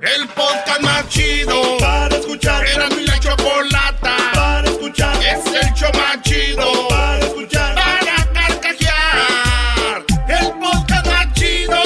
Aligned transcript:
El 0.00 0.26
podcast 0.28 0.80
más 0.80 1.06
chido 1.10 1.76
para 1.78 2.16
escuchar. 2.16 2.66
Era 2.66 2.88
mi 2.88 3.04
la 3.04 3.20
chocolata 3.20 4.16
para 4.34 4.66
escuchar. 4.66 5.14
Es 5.22 5.44
el 5.44 5.74
show 5.74 5.90
más 5.92 6.22
chido 6.22 6.88
para 6.88 7.18
escuchar. 7.18 7.74
Para 7.74 8.32
carcajear. 8.32 10.04
El 10.28 10.52
podcast 10.58 11.06
más 11.08 11.32
chido. 11.34 11.82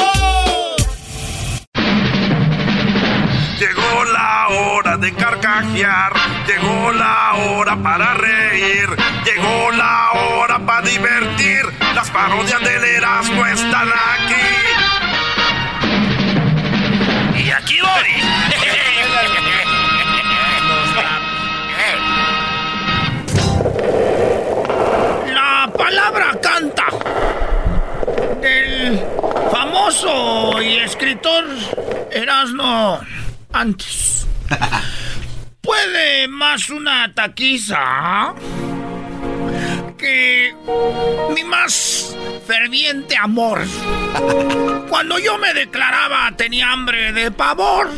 Llegó 3.59 4.05
la 4.05 4.49
hora 4.51 4.97
de 4.99 5.12
carcajear. 5.12 6.12
Llegó 6.47 6.93
la 6.93 7.34
hora 7.34 7.77
para 7.83 8.15
reír. 8.15 8.89
Llegó 9.25 9.73
la 9.73 10.12
hora 10.12 10.61
para 10.65 10.83
divertir. 10.83 11.65
Las 11.93 12.09
parodias 12.12 12.61
del 12.61 12.84
Erasmo 12.84 13.45
están 13.47 13.89
aquí. 13.89 14.26
Y 17.47 17.51
aquí 17.53 17.79
voy. 17.81 18.11
La 25.33 25.71
palabra 25.79 26.41
canta 26.43 26.87
del 28.41 29.01
famoso 29.53 30.61
y 30.61 30.79
escritor 30.79 31.45
Erasmo 32.11 33.01
antes. 33.53 34.27
¿Puede 35.61 36.27
más 36.27 36.69
una 36.69 37.15
taquiza 37.15 38.35
que 39.97 40.55
mi 41.35 41.45
más 41.45 42.17
ferviente 42.47 43.17
amor? 43.17 43.63
Cuando 44.89 45.19
yo 45.19 45.39
me 45.39 45.53
declaraba 45.55 46.33
tenía 46.37 46.71
hambre 46.71 47.13
de 47.13 47.31
pavor. 47.31 47.91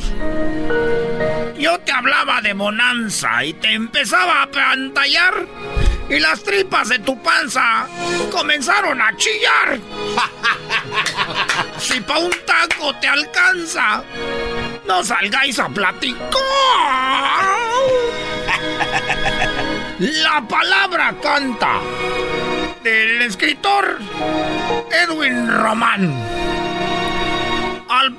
Yo 1.58 1.78
te 1.80 1.92
hablaba 1.92 2.40
de 2.40 2.52
bonanza 2.52 3.44
y 3.44 3.52
te 3.54 3.72
empezaba 3.72 4.42
a 4.42 4.50
pantallar 4.50 5.46
y 6.08 6.18
las 6.20 6.42
tripas 6.42 6.88
de 6.88 6.98
tu 7.00 7.20
panza 7.22 7.86
comenzaron 8.30 9.00
a 9.00 9.14
chillar. 9.16 9.78
si 11.78 12.00
pa' 12.00 12.18
un 12.18 12.32
taco 12.46 12.94
te 13.00 13.08
alcanza, 13.08 14.02
no 14.86 15.04
salgáis 15.04 15.58
a 15.58 15.68
platicar. 15.68 16.28
La 19.98 20.46
palabra 20.46 21.12
canta 21.20 21.80
del 22.84 23.22
escritor 23.22 23.98
Edwin 24.92 25.50
Román. 25.50 26.14
Al, 27.88 28.16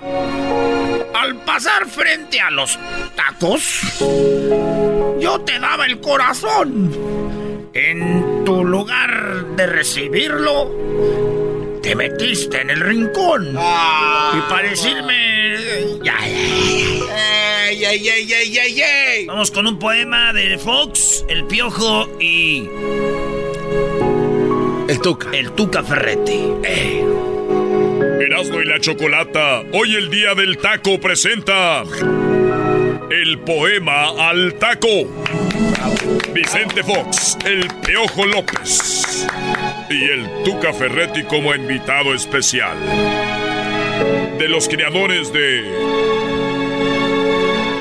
al 1.16 1.36
pasar 1.46 1.88
frente 1.88 2.42
a 2.42 2.52
los 2.52 2.78
tacos, 3.16 3.82
yo 5.22 5.40
te 5.46 5.58
daba 5.58 5.86
el 5.86 6.02
corazón. 6.02 6.94
En 7.74 8.44
tu 8.44 8.66
lugar 8.66 9.46
de 9.56 9.66
recibirlo, 9.66 10.70
te 11.82 11.96
metiste 11.96 12.62
en 12.62 12.70
el 12.70 12.80
rincón. 12.80 13.50
Y 13.52 14.42
para 14.50 14.70
decirme. 14.70 16.00
Ya, 16.04 16.18
Ey, 17.70 17.86
ey, 17.86 18.10
ey, 18.10 18.34
ey, 18.34 18.58
ey, 18.58 18.82
ey. 18.82 19.26
Vamos 19.26 19.52
con 19.52 19.68
un 19.68 19.78
poema 19.78 20.34
de 20.34 20.58
Fox, 20.58 21.26
El 21.28 21.46
Piojo 21.46 22.10
y. 22.20 22.68
El 24.88 25.00
Tuca. 25.02 25.30
El 25.32 25.52
Tuca 25.52 25.84
Ferretti. 25.84 26.52
Eh. 26.64 27.06
Erasmo 28.22 28.60
y 28.62 28.66
la 28.66 28.80
Chocolata, 28.80 29.64
hoy 29.72 29.96
el 29.96 30.10
día 30.10 30.36
del 30.36 30.58
taco 30.58 31.00
presenta 31.00 31.84
el 33.10 33.40
poema 33.40 34.30
al 34.30 34.56
taco. 34.56 35.08
Vicente 36.34 36.84
Fox, 36.84 37.38
el 37.46 37.68
Peojo 37.86 38.26
López 38.26 39.28
y 39.90 40.04
el 40.04 40.44
Tuca 40.44 40.72
Ferretti 40.72 41.24
como 41.24 41.54
invitado 41.54 42.14
especial. 42.14 42.78
De 44.38 44.48
los 44.48 44.70
creadores 44.70 45.34
de 45.34 45.64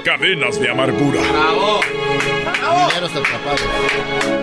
Cadenas 0.05 0.59
de 0.61 0.71
Amargura. 0.71 1.21
¡Bravo! 1.21 1.81
Mineros 2.89 3.11
atrapados. 3.15 3.61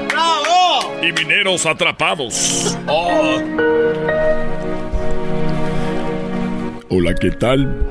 ¡Bravo! 0.09 1.02
Y 1.02 1.12
Mineros 1.12 1.66
Atrapados. 1.66 2.78
Oh. 2.88 3.42
Hola, 6.90 7.16
¿qué 7.16 7.32
tal? 7.32 7.86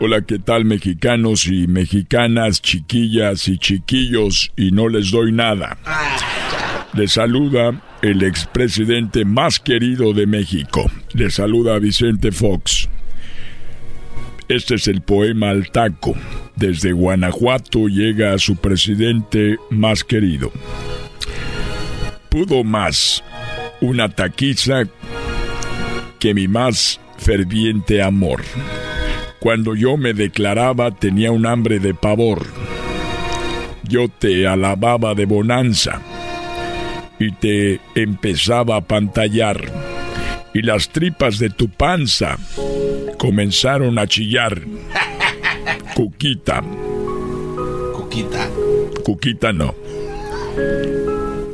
Hola, 0.00 0.22
¿qué 0.22 0.38
tal 0.38 0.64
mexicanos 0.64 1.46
y 1.46 1.66
mexicanas, 1.68 2.60
chiquillas 2.60 3.48
y 3.48 3.58
chiquillos? 3.58 4.52
Y 4.56 4.72
no 4.72 4.88
les 4.88 5.10
doy 5.10 5.32
nada. 5.32 5.78
Les 6.92 7.12
saluda 7.12 7.80
el 8.04 8.22
expresidente 8.22 9.24
más 9.24 9.58
querido 9.58 10.12
de 10.12 10.26
México. 10.26 10.90
Les 11.14 11.36
saluda 11.36 11.78
Vicente 11.78 12.32
Fox. 12.32 12.86
Este 14.46 14.74
es 14.74 14.88
el 14.88 15.00
poema 15.00 15.48
al 15.48 15.70
taco. 15.70 16.14
Desde 16.54 16.92
Guanajuato 16.92 17.88
llega 17.88 18.34
a 18.34 18.38
su 18.38 18.56
presidente 18.56 19.56
más 19.70 20.04
querido. 20.04 20.52
Pudo 22.28 22.62
más 22.62 23.24
una 23.80 24.10
taquiza 24.10 24.82
que 26.18 26.34
mi 26.34 26.46
más 26.46 27.00
ferviente 27.16 28.02
amor. 28.02 28.42
Cuando 29.40 29.74
yo 29.74 29.96
me 29.96 30.12
declaraba 30.12 30.90
tenía 30.90 31.32
un 31.32 31.46
hambre 31.46 31.78
de 31.78 31.94
pavor. 31.94 32.46
Yo 33.84 34.08
te 34.10 34.46
alababa 34.46 35.14
de 35.14 35.24
bonanza 35.24 36.02
y 37.18 37.32
te 37.32 37.80
empezaba 37.94 38.76
a 38.76 38.80
pantallar. 38.80 39.70
Y 40.52 40.62
las 40.62 40.88
tripas 40.90 41.38
de 41.38 41.50
tu 41.50 41.68
panza 41.68 42.38
comenzaron 43.18 43.98
a 43.98 44.06
chillar. 44.06 44.60
Cuquita. 45.94 46.62
Cuquita. 47.92 48.48
Cuquita 49.04 49.52
no. 49.52 49.74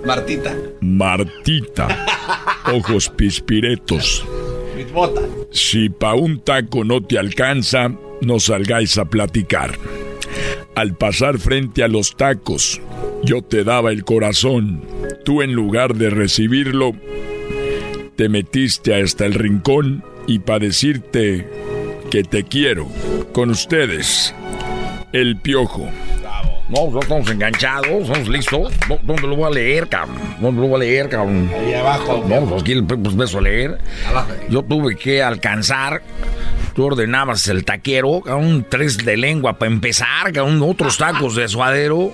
Martita. 0.05 0.55
Martita. 0.81 2.07
Ojos 2.73 3.09
pispiretos. 3.09 4.25
Si 5.51 5.91
pa' 5.91 6.15
un 6.15 6.41
taco 6.41 6.85
no 6.85 7.03
te 7.03 7.19
alcanza, 7.19 7.93
no 8.21 8.41
salgáis 8.41 8.99
a 8.99 9.05
platicar. 9.05 9.79
Al 10.75 10.97
pasar 10.97 11.39
frente 11.39 11.83
a 11.83 11.89
los 11.89 12.17
tacos, 12.17 12.81
yo 13.25 13.43
te 13.43 13.65
daba 13.65 13.91
el 13.93 14.05
corazón. 14.05 14.83
Tú 15.25 15.43
en 15.43 15.53
lugar 15.53 15.95
de 15.95 16.11
recibirlo, 16.11 16.93
te 18.17 18.29
metiste 18.29 18.95
hasta 19.01 19.27
el 19.27 19.35
rincón 19.35 20.03
y 20.27 20.39
para 20.41 20.61
decirte 20.61 21.47
que 22.11 22.23
te 22.25 22.45
quiero. 22.45 22.87
Con 23.33 23.51
ustedes, 23.51 24.35
el 25.13 25.37
piojo. 25.41 25.89
No, 26.69 26.93
ya 26.93 27.01
estamos 27.01 27.29
enganchados, 27.31 27.89
estamos 27.89 28.29
listos. 28.29 28.73
¿Dó- 28.89 29.01
¿Dónde 29.03 29.23
lo 29.27 29.35
voy 29.37 29.47
a 29.47 29.51
leer, 29.51 29.89
cabrón? 29.89 30.17
¿Dónde 30.41 30.61
lo 30.63 30.69
voy 30.69 30.77
a 30.77 30.79
leer, 30.85 31.09
cabrón? 31.09 31.51
Ahí 31.53 31.75
abajo. 31.75 32.25
No, 32.29 32.45
pues 32.49 32.63
aquí 32.63 32.81
pues 32.83 33.17
beso 33.17 33.39
a 33.39 33.43
leer. 33.43 33.79
Abajo. 34.07 34.31
Yo 34.49 34.63
tuve 34.63 34.95
que 34.97 35.21
alcanzar 35.21 36.01
Tú 36.75 36.87
ordenabas 36.87 37.49
el 37.49 37.65
taquero, 37.65 38.21
un 38.21 38.65
tres 38.69 38.99
de 38.99 39.17
lengua 39.17 39.59
para 39.59 39.73
empezar, 39.73 40.41
un 40.43 40.63
otros 40.63 40.99
tacos 40.99 41.35
de 41.35 41.49
suadero, 41.49 42.13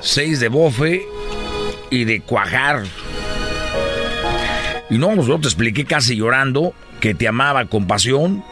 seis 0.00 0.38
de 0.40 0.48
bofe 0.48 1.04
y 1.90 2.04
de 2.04 2.20
cuajar. 2.20 2.84
Y 4.88 4.98
no, 4.98 5.14
yo 5.26 5.40
te 5.40 5.48
expliqué 5.48 5.84
casi 5.84 6.16
llorando 6.16 6.72
que 7.00 7.14
te 7.14 7.26
amaba 7.26 7.64
con 7.66 7.86
pasión. 7.86 8.44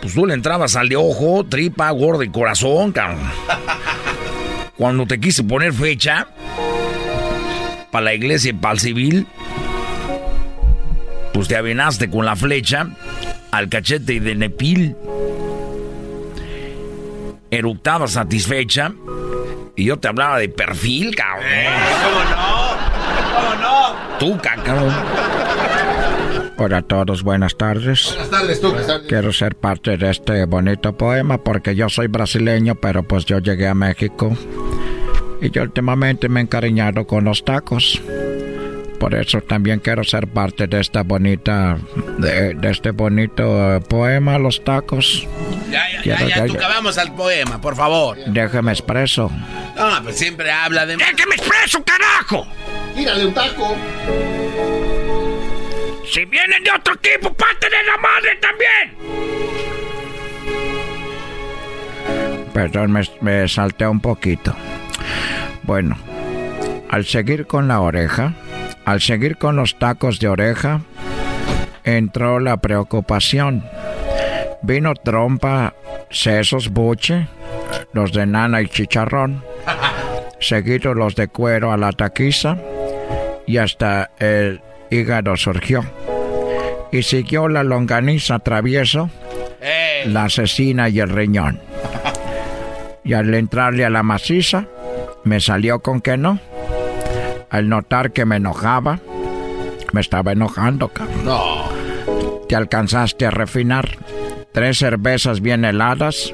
Pues 0.00 0.14
tú 0.14 0.24
le 0.24 0.32
entrabas 0.32 0.76
al 0.76 0.88
de 0.88 0.96
ojo, 0.96 1.44
tripa, 1.44 1.90
gordo 1.90 2.22
y 2.22 2.30
corazón, 2.30 2.92
cabrón. 2.92 3.20
Cuando 4.76 5.06
te 5.06 5.20
quise 5.20 5.44
poner 5.44 5.74
fecha 5.74 6.28
para 7.90 8.04
la 8.06 8.14
iglesia 8.14 8.50
y 8.50 8.54
para 8.54 8.74
el 8.74 8.80
civil, 8.80 9.26
pues 11.34 11.48
te 11.48 11.56
avenaste 11.56 12.08
con 12.08 12.24
la 12.24 12.34
flecha 12.34 12.88
al 13.50 13.68
cachete 13.68 14.20
de 14.20 14.34
Nepil. 14.34 14.96
Eructaba 17.50 18.06
satisfecha 18.06 18.92
y 19.76 19.84
yo 19.84 19.98
te 19.98 20.08
hablaba 20.08 20.38
de 20.38 20.48
perfil, 20.48 21.14
cabrón. 21.14 21.46
Eh, 21.48 21.68
¿Cómo 22.04 22.24
no? 22.30 22.70
¿Cómo 23.34 23.54
no? 23.62 24.18
Tú, 24.18 24.38
cabrón. 24.42 24.94
Hola 26.58 26.78
a 26.78 26.82
todos, 26.82 27.22
buenas 27.22 27.56
tardes. 27.56 28.08
Buenas 28.10 28.30
tardes, 28.30 28.60
tú. 28.60 28.74
Quiero 29.08 29.32
ser 29.32 29.56
parte 29.56 29.96
de 29.96 30.10
este 30.10 30.44
bonito 30.44 30.94
poema 30.94 31.42
porque 31.42 31.74
yo 31.74 31.88
soy 31.88 32.08
brasileño, 32.08 32.74
pero 32.74 33.02
pues 33.02 33.24
yo 33.24 33.38
llegué 33.38 33.66
a 33.66 33.74
México. 33.74 34.36
Y 35.40 35.50
yo 35.50 35.62
últimamente 35.62 36.28
me 36.28 36.40
he 36.40 36.42
encariñado 36.42 37.06
con 37.06 37.24
los 37.24 37.44
tacos. 37.44 38.02
Por 39.00 39.14
eso 39.14 39.40
también 39.40 39.80
quiero 39.80 40.04
ser 40.04 40.28
parte 40.28 40.66
de 40.66 40.78
esta 40.78 41.02
bonita, 41.02 41.78
de, 42.18 42.54
este 42.64 42.90
bonito 42.90 43.76
eh, 43.76 43.80
poema, 43.80 44.38
Los 44.38 44.62
Tacos. 44.62 45.26
Ya, 45.70 45.82
ya, 46.04 46.18
ya, 46.18 46.46
ya, 46.46 46.52
acabamos 46.52 46.98
al 46.98 47.14
poema, 47.14 47.58
por 47.58 47.74
favor. 47.74 48.18
Déjame 48.26 48.72
expreso. 48.72 49.30
No, 49.74 50.02
pues 50.02 50.18
siempre 50.18 50.52
habla 50.52 50.84
de... 50.84 50.98
¡Déjame 50.98 51.34
expreso, 51.34 51.82
carajo! 51.82 52.46
Tírale 52.94 53.24
un 53.24 53.32
taco. 53.32 53.74
Si 56.12 56.22
vienen 56.26 56.62
de 56.62 56.70
otro 56.70 56.94
tipo, 56.96 57.32
parte 57.32 57.70
de 57.70 57.82
la 57.82 57.96
madre 57.96 58.38
también. 58.38 58.98
Perdón, 62.52 62.92
me, 62.92 63.00
me 63.22 63.48
salté 63.48 63.86
un 63.86 64.00
poquito. 64.00 64.54
Bueno, 65.62 65.96
al 66.90 67.06
seguir 67.06 67.46
con 67.46 67.66
la 67.66 67.80
oreja, 67.80 68.34
al 68.90 69.00
seguir 69.00 69.36
con 69.36 69.54
los 69.54 69.78
tacos 69.78 70.18
de 70.18 70.26
oreja, 70.26 70.80
entró 71.84 72.40
la 72.40 72.56
preocupación. 72.56 73.64
Vino 74.62 74.94
trompa, 74.94 75.74
sesos, 76.10 76.70
buche, 76.70 77.28
los 77.92 78.12
de 78.12 78.26
nana 78.26 78.62
y 78.62 78.66
chicharrón, 78.66 79.44
seguidos 80.40 80.96
los 80.96 81.14
de 81.14 81.28
cuero 81.28 81.70
a 81.70 81.76
la 81.76 81.92
taquiza, 81.92 82.58
y 83.46 83.58
hasta 83.58 84.10
el 84.18 84.60
hígado 84.90 85.36
surgió. 85.36 85.84
Y 86.90 87.04
siguió 87.04 87.46
la 87.46 87.62
longaniza 87.62 88.40
travieso, 88.40 89.08
la 90.06 90.24
asesina 90.24 90.88
y 90.88 90.98
el 90.98 91.10
riñón. 91.10 91.60
Y 93.04 93.12
al 93.12 93.32
entrarle 93.34 93.84
a 93.84 93.90
la 93.90 94.02
maciza, 94.02 94.66
me 95.22 95.40
salió 95.40 95.78
con 95.78 96.00
que 96.00 96.16
no 96.16 96.40
al 97.50 97.68
notar 97.68 98.12
que 98.12 98.24
me 98.24 98.36
enojaba, 98.36 99.00
me 99.92 100.00
estaba 100.00 100.32
enojando, 100.32 100.88
cabrón. 100.88 101.24
No. 101.24 101.68
Te 102.48 102.56
alcanzaste 102.56 103.26
a 103.26 103.30
refinar. 103.30 103.98
Tres 104.52 104.78
cervezas 104.78 105.40
bien 105.40 105.64
heladas 105.64 106.32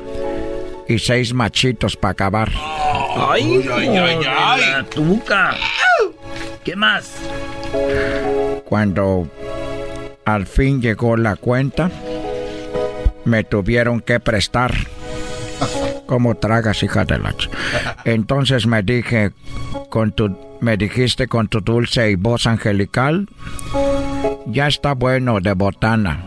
y 0.88 0.98
seis 0.98 1.34
machitos 1.34 1.96
para 1.96 2.12
acabar. 2.12 2.50
¡Ay, 3.16 3.66
ay, 3.72 3.88
ay, 3.88 4.20
ay! 4.26 4.84
tuca! 4.94 5.54
¿Qué 6.64 6.76
más? 6.76 7.12
Cuando 8.64 9.28
al 10.24 10.46
fin 10.46 10.80
llegó 10.82 11.16
la 11.16 11.36
cuenta, 11.36 11.90
me 13.24 13.44
tuvieron 13.44 14.00
que 14.00 14.20
prestar. 14.20 14.72
¿Cómo 16.06 16.36
tragas, 16.36 16.82
hija 16.82 17.04
de 17.04 17.18
la... 17.18 17.34
Entonces 18.04 18.66
me 18.66 18.82
dije, 18.82 19.32
con 19.90 20.12
tu 20.12 20.46
me 20.60 20.76
dijiste 20.76 21.28
con 21.28 21.48
tu 21.48 21.60
dulce 21.60 22.10
y 22.10 22.14
voz 22.16 22.46
angelical. 22.46 23.28
Ya 24.46 24.68
está 24.68 24.94
bueno 24.94 25.40
de 25.40 25.52
botana. 25.52 26.22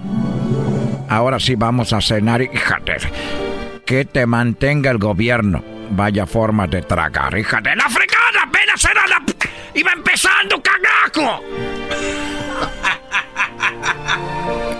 Ahora 1.09 1.39
sí 1.39 1.55
vamos 1.55 1.93
a 1.93 2.01
cenar, 2.01 2.41
hija 2.41 2.79
de... 2.85 2.97
Que 3.85 4.05
te 4.05 4.25
mantenga 4.25 4.91
el 4.91 4.99
gobierno. 4.99 5.63
Vaya 5.91 6.27
forma 6.27 6.67
de 6.67 6.83
tragar, 6.83 7.37
hija 7.37 7.59
de 7.61 7.75
la 7.75 7.89
fregada. 7.89 8.43
Apenas 8.43 8.85
era 8.85 9.07
la... 9.07 9.23
Iba 9.73 9.91
empezando, 9.93 10.61
cagaco. 10.61 11.43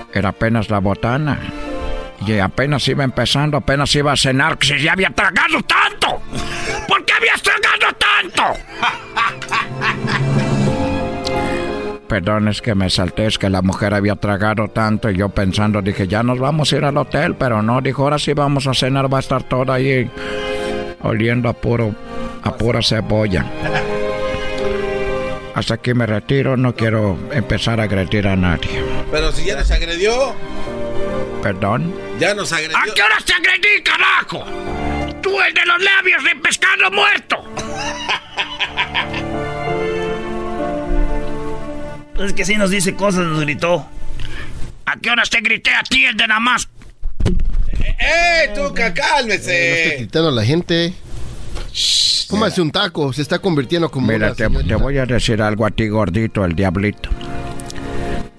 Era 0.13 0.29
apenas 0.29 0.69
la 0.69 0.79
botana. 0.79 1.39
Y 2.25 2.37
apenas 2.39 2.87
iba 2.87 3.03
empezando, 3.03 3.57
apenas 3.57 3.93
iba 3.95 4.11
a 4.11 4.17
cenar, 4.17 4.57
que 4.57 4.67
si 4.67 4.83
ya 4.83 4.93
había 4.93 5.09
tragado 5.09 5.61
tanto. 5.63 6.21
¿Por 6.87 7.05
qué 7.05 7.13
habías 7.13 7.41
tragado 7.41 7.95
tanto? 7.97 8.43
Perdón, 12.07 12.47
es 12.47 12.61
que 12.61 12.73
me 12.73 12.89
salté, 12.89 13.27
es 13.27 13.37
que 13.37 13.49
la 13.49 13.61
mujer 13.61 13.93
había 13.93 14.15
tragado 14.15 14.67
tanto 14.67 15.11
y 15.11 15.17
yo 15.17 15.29
pensando, 15.29 15.81
dije, 15.81 16.07
ya 16.07 16.23
nos 16.23 16.39
vamos 16.39 16.73
a 16.73 16.77
ir 16.77 16.83
al 16.83 16.97
hotel, 16.97 17.35
pero 17.35 17.61
no, 17.61 17.81
dijo, 17.81 18.03
ahora 18.03 18.17
sí 18.17 18.33
vamos 18.33 18.65
a 18.65 18.73
cenar, 18.73 19.11
va 19.13 19.17
a 19.17 19.21
estar 19.21 19.43
todo 19.43 19.71
ahí 19.71 20.09
oliendo 21.01 21.49
a 21.49 21.53
puro, 21.53 21.93
a 22.41 22.57
pura 22.57 22.81
cebolla. 22.81 23.45
Hasta 25.53 25.75
aquí 25.75 25.93
me 25.93 26.05
retiro, 26.05 26.57
no 26.57 26.73
quiero 26.73 27.17
empezar 27.31 27.79
a 27.79 27.83
agredir 27.83 28.27
a 28.27 28.35
nadie. 28.35 28.83
Pero 29.11 29.31
si 29.31 29.45
ya 29.45 29.55
nos 29.55 29.69
agredió. 29.69 30.33
¿Perdón? 31.41 31.93
Ya 32.19 32.33
nos 32.33 32.51
agredió. 32.51 32.77
¿A 32.77 32.83
qué 32.93 33.01
hora 33.01 33.17
te 33.25 33.33
agredí, 33.33 33.83
carajo? 33.83 34.43
Tú 35.21 35.41
el 35.41 35.53
de 35.53 35.65
los 35.65 35.81
labios 35.81 36.23
de 36.23 36.35
pescado 36.35 36.91
muerto. 36.91 37.43
Es 42.19 42.33
que 42.33 42.43
si 42.43 42.57
nos 42.57 42.69
dice 42.69 42.95
cosas, 42.95 43.25
nos 43.25 43.39
gritó. 43.41 43.87
¿A 44.85 44.97
qué 44.97 45.09
horas 45.09 45.29
te 45.29 45.39
grité 45.39 45.71
a 45.73 45.83
ti, 45.83 46.03
el 46.05 46.17
de 46.17 46.27
nada 46.27 46.39
más? 46.39 46.67
¡Eh, 47.79 47.95
eh 47.99 48.51
Tuca, 48.53 48.93
cálmese! 48.93 49.69
no 49.69 49.75
está 49.75 49.95
gritando 49.95 50.29
a 50.29 50.31
la 50.33 50.43
gente. 50.43 50.93
Cómase 52.27 52.61
un 52.61 52.71
taco, 52.71 53.13
se 53.13 53.21
está 53.21 53.39
convirtiendo 53.39 53.89
como 53.89 54.07
Mira, 54.07 54.35
te, 54.35 54.47
te, 54.49 54.75
voy 54.75 54.97
a 54.97 55.05
decir 55.05 55.41
algo 55.41 55.65
a 55.65 55.71
ti, 55.71 55.87
gordito, 55.87 56.43
el 56.43 56.55
diablito. 56.55 57.09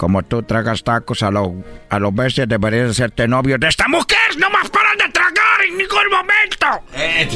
Como 0.00 0.23
tú 0.23 0.42
tragas 0.42 0.83
tacos 0.83 1.23
a 1.23 1.30
los 1.30 1.50
a 1.90 1.99
los 1.99 2.14
veces 2.14 2.49
deberías 2.49 2.92
hacerte 2.92 3.28
novio 3.28 3.59
de 3.59 3.69
esta 3.69 3.87
mujer. 3.87 4.35
No 4.38 4.49
más 4.49 4.71
paran 4.71 4.97
de 4.97 5.11
tragar 5.11 5.61
en 5.69 5.76
ningún 5.76 6.11
momento. 6.11 6.87
Eh. 6.95 7.28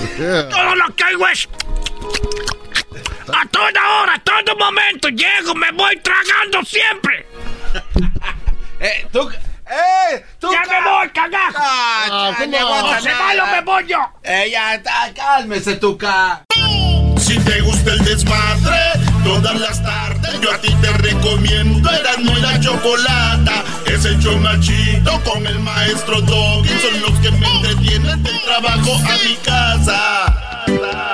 Todo 0.49 0.75
lo 0.75 0.97
que 0.97 1.05
hago 1.05 1.29
es 1.29 1.47
a 3.29 3.47
toda 3.49 4.01
hora, 4.01 4.15
a 4.15 4.19
todo 4.21 4.57
momento 4.57 5.11
llego, 5.11 5.55
me 5.55 5.73
voy 5.73 5.95
tragando 5.99 6.65
siempre. 6.65 7.27
eh, 8.81 9.07
tú... 9.13 9.31
¡Eh! 9.31 10.25
¡Tú 10.39 10.51
¡Ya 10.51 10.63
me 10.63 10.89
voy, 10.89 11.09
cagajo! 11.11 11.59
Ah, 11.59 12.33
no, 12.39 13.01
se 13.01 13.15
malo 13.15 13.47
me 13.47 13.61
voy 13.61 13.87
yo! 13.87 13.99
Eh, 14.23 14.49
ya 14.51 14.77
está, 14.77 15.13
cálmese, 15.15 15.77
Tuca. 15.77 16.45
Si 17.19 17.39
te 17.41 17.61
gusta 17.61 17.93
el 17.93 18.05
desmadre, 18.05 18.93
todas 19.23 19.61
las 19.61 19.83
tardes 19.83 20.14
yo 20.41 20.53
a 20.53 20.59
ti 20.59 20.75
te 20.81 20.93
recomiendo 20.93 21.91
Eran 21.91 22.25
muy 22.25 22.41
la 22.41 22.59
chocolata. 22.61 23.65
Es 23.87 24.05
el 24.05 24.19
chomachito 24.21 25.21
con 25.25 25.47
el 25.47 25.59
maestro 25.61 26.21
Doggy. 26.21 26.69
Son 26.81 27.01
los 27.03 27.19
que 27.21 27.31
me 27.31 27.47
entretienen 27.47 28.23
del 28.23 28.41
trabajo 28.43 28.97
a 28.97 29.29
mi 29.29 29.37
casa. 29.37 31.14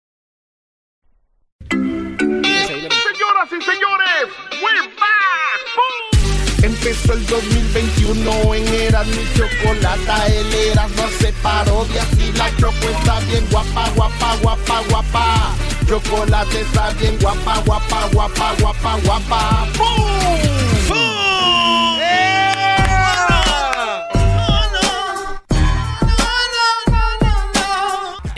Señoras 1.69 3.49
y 3.51 3.61
señores, 3.63 4.27
we're 4.61 4.87
back. 4.99 6.63
Empezó 6.63 7.13
el 7.13 7.25
2021 7.25 8.55
en 8.55 8.67
Eras 8.67 9.07
mi 9.07 9.25
chocolata, 9.35 10.27
el 10.27 10.53
Eras 10.53 10.91
no 10.91 11.07
se 11.19 11.33
parodias 11.41 12.07
y 12.19 12.31
la 12.33 12.49
choco 12.57 12.89
está 12.97 13.19
bien 13.21 13.45
guapa, 13.51 13.89
guapa, 13.95 14.35
guapa, 14.41 14.81
guapa. 14.89 15.55
Chocolate 15.87 16.61
está 16.61 16.91
bien 16.99 17.17
guapa, 17.19 17.59
guapa, 17.65 18.07
guapa, 18.13 18.53
guapa, 18.59 18.97
guapa. 19.03 19.67
¡Boom! 19.77 20.60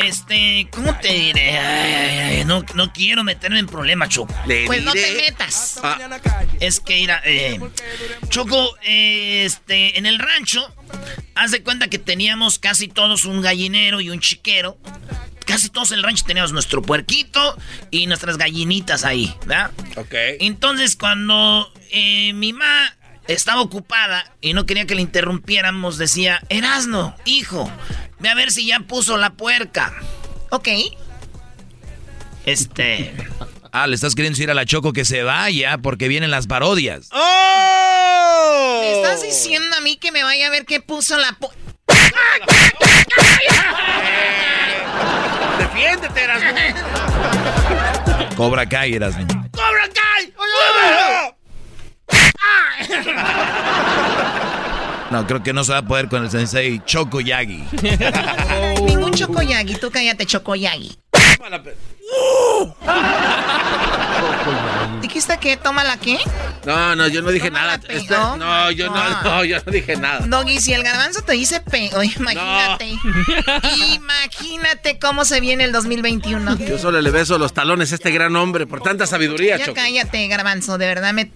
Este, 0.03 0.67
¿cómo 0.71 0.97
te 0.99 1.13
diré? 1.13 1.57
Ay, 1.57 1.93
ay, 1.93 2.19
ay, 2.37 2.45
no, 2.45 2.65
no 2.75 2.91
quiero 2.91 3.23
meterme 3.23 3.59
en 3.59 3.67
problemas, 3.67 4.09
Choco. 4.09 4.33
Pues 4.65 4.83
no 4.83 4.91
te 4.91 5.13
metas. 5.13 5.81
Es 6.59 6.79
que, 6.79 6.95
mira, 6.95 7.21
eh, 7.25 7.59
Choco, 8.29 8.77
eh, 8.83 9.43
este, 9.45 9.97
en 9.97 10.05
el 10.05 10.19
rancho, 10.19 10.73
haz 11.35 11.51
de 11.51 11.63
cuenta 11.63 11.87
que 11.87 11.99
teníamos 11.99 12.59
casi 12.59 12.87
todos 12.87 13.25
un 13.25 13.41
gallinero 13.41 14.01
y 14.01 14.09
un 14.09 14.19
chiquero. 14.19 14.77
Casi 15.45 15.69
todos 15.69 15.91
en 15.91 15.97
el 15.97 16.03
rancho 16.03 16.23
teníamos 16.25 16.53
nuestro 16.53 16.81
puerquito 16.81 17.57
y 17.91 18.07
nuestras 18.07 18.37
gallinitas 18.37 19.03
ahí, 19.03 19.35
¿verdad? 19.45 19.71
Ok. 19.97 20.13
Entonces, 20.39 20.95
cuando 20.95 21.71
eh, 21.91 22.31
mi 22.33 22.53
mamá 22.53 22.95
estaba 23.27 23.61
ocupada 23.61 24.31
y 24.41 24.53
no 24.53 24.65
quería 24.65 24.85
que 24.85 24.95
le 24.95 25.01
interrumpiéramos, 25.01 25.97
decía, 25.97 26.41
Erasno, 26.49 27.15
hijo, 27.25 27.71
ve 28.19 28.29
a 28.29 28.35
ver 28.35 28.51
si 28.51 28.67
ya 28.67 28.79
puso 28.81 29.17
la 29.17 29.31
puerca. 29.31 29.93
Ok. 30.51 30.67
Este... 32.45 33.13
Ah, 33.75 33.87
le 33.87 33.95
estás 33.95 34.13
queriendo 34.13 34.37
decir 34.37 34.51
a 34.51 34.53
la 34.53 34.67
Choco 34.67 34.93
que 34.93 35.03
se 35.03 35.23
vaya 35.23 35.79
porque 35.79 36.07
vienen 36.07 36.29
las 36.29 36.45
parodias. 36.45 37.09
¡Oh! 37.11 38.79
¿Me 38.83 38.91
estás 39.01 39.23
diciendo 39.23 39.75
a 39.75 39.81
mí 39.81 39.95
que 39.97 40.11
me 40.11 40.21
vaya 40.21 40.45
a 40.45 40.51
ver 40.51 40.65
qué 40.65 40.79
puso 40.79 41.17
la... 41.17 41.31
po- 41.39 41.51
Defiéndete, 45.57 46.23
Erasmo. 46.23 46.51
Cobra 48.35 48.69
Kai, 48.69 48.93
eras. 48.93 49.15
¡Cobra 49.15 49.89
Kai! 49.93 50.31
No, 55.13 55.27
creo 55.27 55.43
que 55.43 55.53
no 55.53 55.63
se 55.63 55.71
va 55.73 55.77
a 55.77 55.85
poder 55.85 56.09
con 56.09 56.23
el 56.23 56.31
sensei 56.31 56.81
Choco 56.87 57.21
Yagi. 57.21 57.61
Ningún 58.83 59.13
Chocoyagi, 59.13 59.75
tú 59.75 59.91
cállate, 59.91 60.25
Chocoyagi. 60.25 60.97
¿Dijiste 65.03 65.37
que 65.37 65.55
toma 65.55 65.83
la 65.83 65.97
qué? 65.97 66.17
No, 66.65 66.95
no, 66.95 67.07
yo 67.07 67.21
no 67.21 67.29
dije 67.29 67.49
Toma 67.49 67.59
nada. 67.61 67.79
Este- 67.87 68.11
no. 68.11 68.37
no, 68.37 68.71
yo 68.71 68.87
no, 68.89 68.95
No. 68.95 69.21
no, 69.23 69.43
yo 69.43 69.57
no 69.63 69.71
dije 69.71 69.95
nada. 69.97 70.25
Doggy, 70.25 70.59
si 70.59 70.73
el 70.73 70.81
garbanzo 70.81 71.21
te 71.21 71.33
dice 71.33 71.59
pe... 71.61 71.91
Oye, 71.95 72.11
imagínate. 72.17 72.95
Imagínate 73.93 74.97
cómo 74.97 75.25
se 75.25 75.39
viene 75.41 75.65
el 75.65 75.71
2021. 75.73 76.57
Yo 76.57 76.79
solo 76.79 77.01
le 77.01 77.11
beso 77.11 77.37
los 77.37 77.53
talones 77.53 77.91
a 77.91 77.95
este 77.95 78.09
gran 78.09 78.35
hombre 78.35 78.65
por 78.65 78.81
tanta 78.81 79.05
sabiduría, 79.05 79.57
Ya 79.57 79.65
Choco. 79.65 79.75
cállate, 79.75 80.27
garbanzo, 80.27 80.79
de 80.79 80.87
verdad 80.87 81.13
me... 81.13 81.29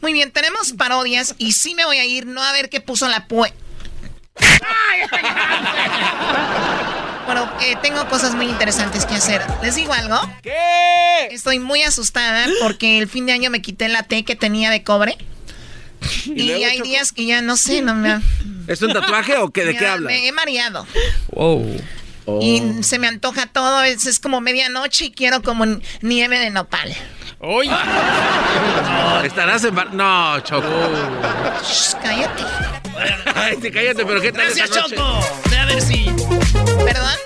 Muy 0.00 0.12
bien, 0.12 0.30
tenemos 0.30 0.72
parodias 0.72 1.34
y 1.38 1.52
sí 1.52 1.74
me 1.74 1.84
voy 1.84 1.98
a 1.98 2.04
ir, 2.04 2.26
no 2.26 2.42
a 2.42 2.52
ver 2.52 2.68
qué 2.70 2.80
puso 2.80 3.08
la 3.08 3.26
pue... 3.26 3.52
Bueno, 7.26 7.46
eh, 7.60 7.76
tengo 7.82 8.08
cosas 8.08 8.34
muy 8.34 8.46
interesantes 8.46 9.04
que 9.04 9.14
hacer. 9.14 9.42
¿Les 9.62 9.74
digo 9.74 9.92
algo? 9.92 10.18
¿Qué? 10.42 11.28
Estoy 11.30 11.58
muy 11.58 11.82
asustada 11.82 12.46
porque 12.62 12.98
el 12.98 13.06
fin 13.06 13.26
de 13.26 13.32
año 13.32 13.50
me 13.50 13.60
quité 13.60 13.86
la 13.88 14.02
T 14.02 14.24
que 14.24 14.34
tenía 14.34 14.70
de 14.70 14.82
cobre. 14.82 15.18
Y, 16.24 16.52
hay 16.52 16.80
días 16.80 17.12
que 17.12 17.26
ya 17.26 17.42
no 17.42 17.58
sé, 17.58 17.82
no 17.82 17.94
me... 17.94 18.22
¿Es 18.66 18.80
un 18.80 18.94
tatuaje 18.94 19.36
o 19.36 19.50
qué? 19.50 19.66
¿De 19.66 19.74
ya 19.74 19.78
qué 19.78 19.86
hablas? 19.86 20.10
Me 20.10 20.26
he 20.26 20.32
mareado. 20.32 20.86
Wow. 21.32 21.78
Oh. 22.30 22.40
Y 22.42 22.82
se 22.82 22.98
me 22.98 23.06
antoja 23.06 23.46
todo. 23.46 23.82
Es, 23.82 24.04
es 24.04 24.20
como 24.20 24.42
medianoche 24.42 25.06
y 25.06 25.10
quiero 25.12 25.42
como 25.42 25.64
nieve 26.02 26.38
de 26.38 26.50
nopal. 26.50 26.94
¿Estarás 29.24 29.64
en 29.64 29.74
bar... 29.74 29.94
No, 29.94 30.38
Choco. 30.40 30.68
Shh, 31.62 31.94
cállate. 32.02 32.42
Ay, 33.34 33.56
sí, 33.62 33.70
cállate, 33.70 34.04
pero 34.04 34.20
¿qué 34.20 34.32
tal 34.32 34.44
Gracias, 34.44 34.70
esa 34.70 34.80
noche? 34.82 34.96
Choco. 34.96 35.20
Ve 35.48 35.58
a 35.58 35.64
ver 35.66 35.80
si... 35.80 36.10
¿Perdón? 36.84 37.16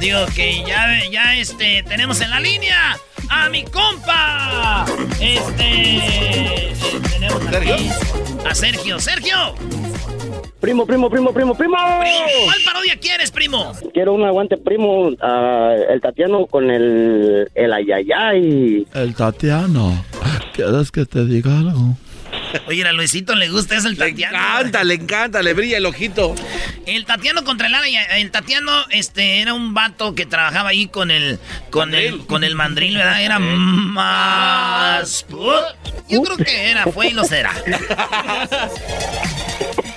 Digo 0.00 0.26
que 0.34 0.64
ya, 0.66 1.02
ya 1.10 1.36
este, 1.36 1.82
tenemos 1.84 2.20
en 2.20 2.30
la 2.30 2.40
línea 2.40 2.98
a 3.30 3.48
mi 3.48 3.64
compa. 3.64 4.84
Este. 5.20 5.54
eh, 5.60 6.74
tenemos 7.10 7.42
aquí 7.46 7.90
a 8.46 8.54
Sergio. 8.54 8.98
¡Sergio! 8.98 9.54
Primo, 10.60 10.84
primo, 10.84 11.08
primo, 11.08 11.32
primo, 11.32 11.54
primo. 11.56 11.76
¿Cuál 12.44 12.58
parodia 12.64 12.96
quieres, 13.00 13.30
primo? 13.30 13.72
Quiero 13.94 14.12
un 14.12 14.24
aguante 14.24 14.58
primo, 14.58 15.10
ah, 15.22 15.74
el 15.88 16.00
Tatiano 16.02 16.46
con 16.46 16.70
el, 16.70 17.50
el 17.54 17.72
ayayay. 17.72 18.86
El 18.92 19.14
Tatiano. 19.14 20.04
¿Quieres 20.52 20.90
que 20.90 21.06
te 21.06 21.24
diga 21.24 21.58
algo? 21.58 21.96
Oye, 22.66 22.86
a 22.86 22.92
Luisito 22.92 23.34
le 23.34 23.48
gusta 23.48 23.76
eso 23.76 23.88
el 23.88 23.94
Le 23.94 24.10
Tatiano. 24.10 24.36
encanta, 24.36 24.84
le 24.84 24.94
encanta, 24.94 25.42
le 25.42 25.54
brilla 25.54 25.78
el 25.78 25.86
ojito. 25.86 26.34
El 26.86 27.04
Tatiano 27.04 27.44
contra 27.44 27.68
el 27.68 27.74
Ara, 27.74 27.86
el 28.16 28.30
Tatiano 28.30 28.72
este 28.90 29.40
era 29.40 29.54
un 29.54 29.74
vato 29.74 30.14
que 30.14 30.26
trabajaba 30.26 30.70
ahí 30.70 30.86
con 30.88 31.10
el 31.10 31.38
con 31.70 31.94
el 31.94 32.26
con 32.26 32.44
el 32.44 32.54
mandril, 32.54 32.96
¿verdad? 32.96 33.22
Era 33.22 33.38
más 33.38 35.26
Yo 36.08 36.22
creo 36.22 36.36
que 36.36 36.70
era, 36.70 36.84
fue 36.86 37.08
y 37.08 37.12
lo 37.12 37.24
será. 37.24 37.52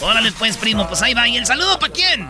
Órale 0.02 0.32
pues, 0.38 0.58
primo, 0.58 0.86
pues 0.88 1.02
ahí 1.02 1.14
va. 1.14 1.28
¿Y 1.30 1.38
el 1.38 1.46
saludo 1.46 1.80
para 1.80 1.94
quién? 1.94 2.28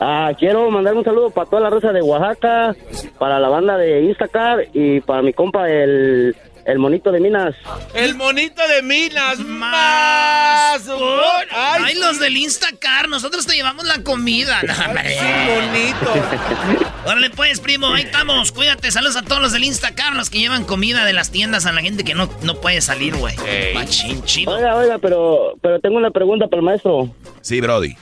Ah, 0.00 0.32
quiero 0.38 0.70
mandar 0.70 0.94
un 0.94 1.04
saludo 1.04 1.30
para 1.30 1.48
toda 1.48 1.62
la 1.62 1.70
raza 1.70 1.92
de 1.92 2.00
Oaxaca, 2.00 2.74
para 3.18 3.38
la 3.38 3.48
banda 3.50 3.76
de 3.76 4.02
Instacar 4.04 4.66
y 4.72 5.00
para 5.02 5.20
mi 5.20 5.34
compa 5.34 5.68
el, 5.68 6.34
el 6.70 6.78
monito 6.78 7.10
de 7.10 7.20
Minas. 7.20 7.54
El 7.94 8.14
monito 8.14 8.66
de 8.68 8.82
Minas 8.82 9.38
más. 9.40 10.88
Ahí 10.88 11.82
Ay, 11.84 11.94
los 11.96 12.20
del 12.20 12.36
Instacar, 12.36 13.08
nosotros 13.08 13.46
te 13.46 13.54
llevamos 13.54 13.84
la 13.86 14.02
comida. 14.02 14.62
No, 14.62 14.72
hombre. 14.86 15.16
bonito. 15.54 16.90
Órale 17.06 17.30
pues, 17.30 17.60
primo, 17.60 17.92
ahí 17.92 18.04
estamos. 18.04 18.52
Cuídate, 18.52 18.90
saludos 18.90 19.16
a 19.16 19.22
todos 19.22 19.42
los 19.42 19.52
del 19.52 19.64
Instacar, 19.64 20.14
los 20.14 20.30
que 20.30 20.38
llevan 20.38 20.64
comida 20.64 21.04
de 21.04 21.12
las 21.12 21.30
tiendas 21.30 21.66
a 21.66 21.72
la 21.72 21.80
gente 21.80 22.04
que 22.04 22.14
no, 22.14 22.30
no 22.42 22.60
puede 22.60 22.80
salir, 22.80 23.16
güey. 23.16 23.34
Machín, 23.74 24.22
chido. 24.24 24.54
Oiga, 24.54 24.76
oiga, 24.76 24.98
pero, 24.98 25.54
pero 25.60 25.80
tengo 25.80 25.96
una 25.96 26.10
pregunta 26.10 26.46
para 26.46 26.60
el 26.60 26.64
maestro. 26.64 27.14
Sí, 27.40 27.60
Brody. 27.60 27.96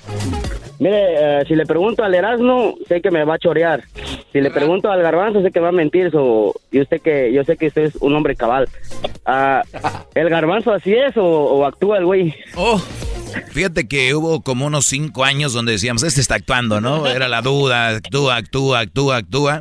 Mire, 0.79 1.41
eh, 1.41 1.45
si 1.47 1.55
le 1.57 1.67
pregunto 1.67 2.05
al 2.05 2.15
Erasmo, 2.15 2.75
sé 2.87 3.01
que 3.01 3.11
me 3.11 3.25
va 3.25 3.35
a 3.35 3.39
chorear. 3.39 3.83
Si 4.33 4.41
le 4.41 4.51
pregunto 4.51 4.91
al 4.91 5.03
Garbanzo, 5.03 5.43
sé 5.43 5.51
que 5.51 5.61
va 5.61 5.69
a 5.69 5.73
mentir. 5.73 6.11
So, 6.11 6.55
yo, 6.71 6.85
sé 6.85 7.01
que, 7.01 7.33
yo 7.33 7.43
sé 7.45 7.57
que 7.57 7.67
usted 7.67 7.85
es 7.85 7.97
un 7.97 8.15
hombre 8.15 8.37
cabal. 8.37 8.69
Ah, 9.27 9.63
¿El 10.15 10.29
Garbanzo 10.29 10.73
así 10.73 10.95
es 10.95 11.17
o, 11.17 11.25
o 11.25 11.65
actúa 11.65 11.99
el 11.99 12.05
güey? 12.05 12.35
Oh. 12.57 12.81
Fíjate 13.53 13.89
que 13.89 14.15
hubo 14.15 14.43
como 14.43 14.67
unos 14.67 14.87
cinco 14.87 15.25
años 15.25 15.53
donde 15.53 15.73
decíamos, 15.73 16.03
este 16.03 16.21
está 16.21 16.37
actuando, 16.37 16.81
¿no? 16.81 17.07
Era 17.07 17.29
la 17.29 17.43
duda, 17.43 17.89
actúa, 17.89 18.37
actúa, 18.37 18.81
actúa, 18.81 19.17
actúa. 19.17 19.61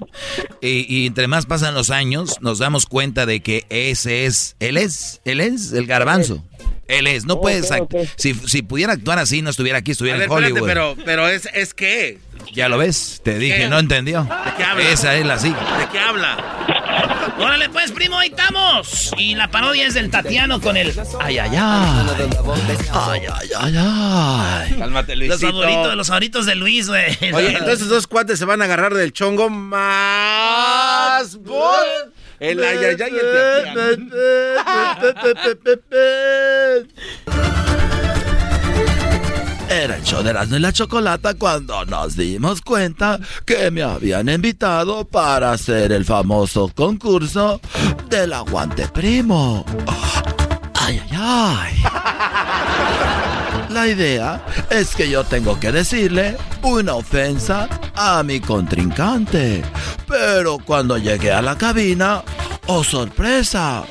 Y, 0.62 0.86
y 0.94 1.08
entre 1.08 1.28
más 1.28 1.46
pasan 1.46 1.74
los 1.74 1.90
años, 1.90 2.38
nos 2.42 2.60
damos 2.60 2.86
cuenta 2.86 3.26
de 3.26 3.42
que 3.42 3.66
ese 3.70 4.26
es, 4.26 4.56
él 4.60 4.78
es, 4.78 5.22
él 5.26 5.40
es 5.42 5.72
el 5.74 5.86
garbanzo. 5.88 6.44
Él 6.88 7.06
es, 7.08 7.26
no 7.26 7.42
puedes 7.42 7.70
si, 8.16 8.34
si 8.34 8.62
pudiera 8.62 8.94
actuar 8.94 9.20
así, 9.20 9.42
no 9.42 9.50
estuviera 9.50 9.80
aquí, 9.80 9.92
A 9.92 9.94
estuviera 9.94 10.18
ver, 10.20 10.28
en 10.28 10.32
espérate, 10.32 10.54
Hollywood. 10.54 10.68
pero, 10.68 10.96
pero 11.06 11.28
es, 11.28 11.48
es 11.54 11.74
que. 11.74 12.20
Ya 12.54 12.70
lo 12.70 12.78
ves, 12.78 13.20
te 13.24 13.38
dije, 13.40 13.58
¿Qué? 13.58 13.68
no 13.68 13.78
entendió. 13.78 14.24
¿De 14.24 14.30
qué 14.56 14.64
habla? 14.64 14.90
Esa 14.90 15.16
es 15.18 15.26
la 15.26 15.38
sí. 15.38 15.50
¿De 15.50 15.88
qué 15.92 16.00
habla? 16.00 16.77
Órale 17.40 17.70
pues, 17.70 17.92
primo, 17.92 18.18
ahí 18.18 18.30
estamos. 18.30 19.12
Y 19.18 19.36
la 19.36 19.50
parodia 19.50 19.86
es 19.88 19.94
del 19.94 20.10
Tatiano 20.10 20.60
con 20.60 20.76
el... 20.78 20.92
Ay, 21.20 21.38
ay, 21.38 21.52
ay. 21.54 22.08
Ay, 22.92 23.22
ay, 23.32 23.50
ay, 23.60 23.76
ay. 23.78 24.74
Cálmate, 24.80 25.16
Los 25.16 25.28
Luisito. 25.42 25.52
favoritos, 25.52 25.96
los 25.96 26.08
favoritos 26.08 26.46
de 26.48 26.56
Luis, 26.56 26.90
güey. 26.90 27.16
Oye, 27.34 27.50
entonces 27.54 27.76
esos 27.76 27.90
dos 27.90 28.08
cuates 28.08 28.40
se 28.40 28.46
van 28.46 28.62
a 28.62 28.66
agarrar 28.66 28.94
del 28.94 29.14
chongo 29.14 29.50
más. 29.50 31.36
bol. 31.38 32.14
El 32.40 32.64
ay, 32.64 32.78
ay, 32.78 32.96
ay, 33.02 33.16
el 33.16 34.12
Era 39.70 39.98
el 39.98 40.04
show 40.04 40.24
de 40.24 40.30
Erasmo 40.30 40.56
y 40.56 40.60
la 40.60 40.72
Chocolata 40.72 41.34
cuando 41.34 41.84
nos 41.86 42.16
dimos 42.16 42.62
cuenta 42.62 43.20
que 43.46 43.70
me 43.70 43.84
habían 43.84 44.30
invitado 44.30 45.06
para 45.06 45.52
hacer 45.52 45.92
el 45.92 46.06
famoso 46.06 46.72
concurso 46.74 47.60
del 48.10 48.32
aguante 48.32 48.88
primo. 48.88 49.66
Ay, 50.74 51.02
ay, 51.12 51.74
ay. 51.84 51.84
La 53.70 53.88
idea 53.88 54.42
es 54.70 54.96
que 54.96 55.10
yo 55.10 55.26
tengo 55.26 55.60
que 55.60 55.74
decirle 55.74 56.38
una 56.64 56.96
ofensa 56.96 57.68
a 57.96 58.24
mi 58.24 58.40
contrincante. 58.40 59.64
Pero 60.08 60.60
cuando 60.60 60.98
llegué 60.98 61.34
a 61.34 61.42
la 61.42 61.58
cabina, 61.58 62.24
oh 62.68 62.84
sorpresa, 62.84 63.84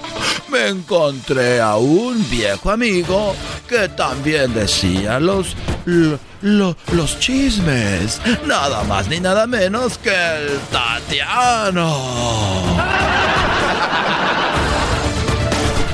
me 0.50 0.68
encontré 0.68 1.60
a 1.60 1.76
un 1.76 2.28
viejo 2.30 2.70
amigo 2.70 3.34
que 3.68 3.88
también 3.88 4.52
decía 4.54 5.18
los, 5.18 5.56
lo- 5.86 6.18
lo- 6.42 6.76
los 6.92 7.18
chismes. 7.18 8.20
Nada 8.46 8.84
más 8.84 9.08
ni 9.08 9.18
nada 9.20 9.46
menos 9.46 9.98
que 9.98 10.10
el 10.10 10.58
Tatiano. 10.70 11.96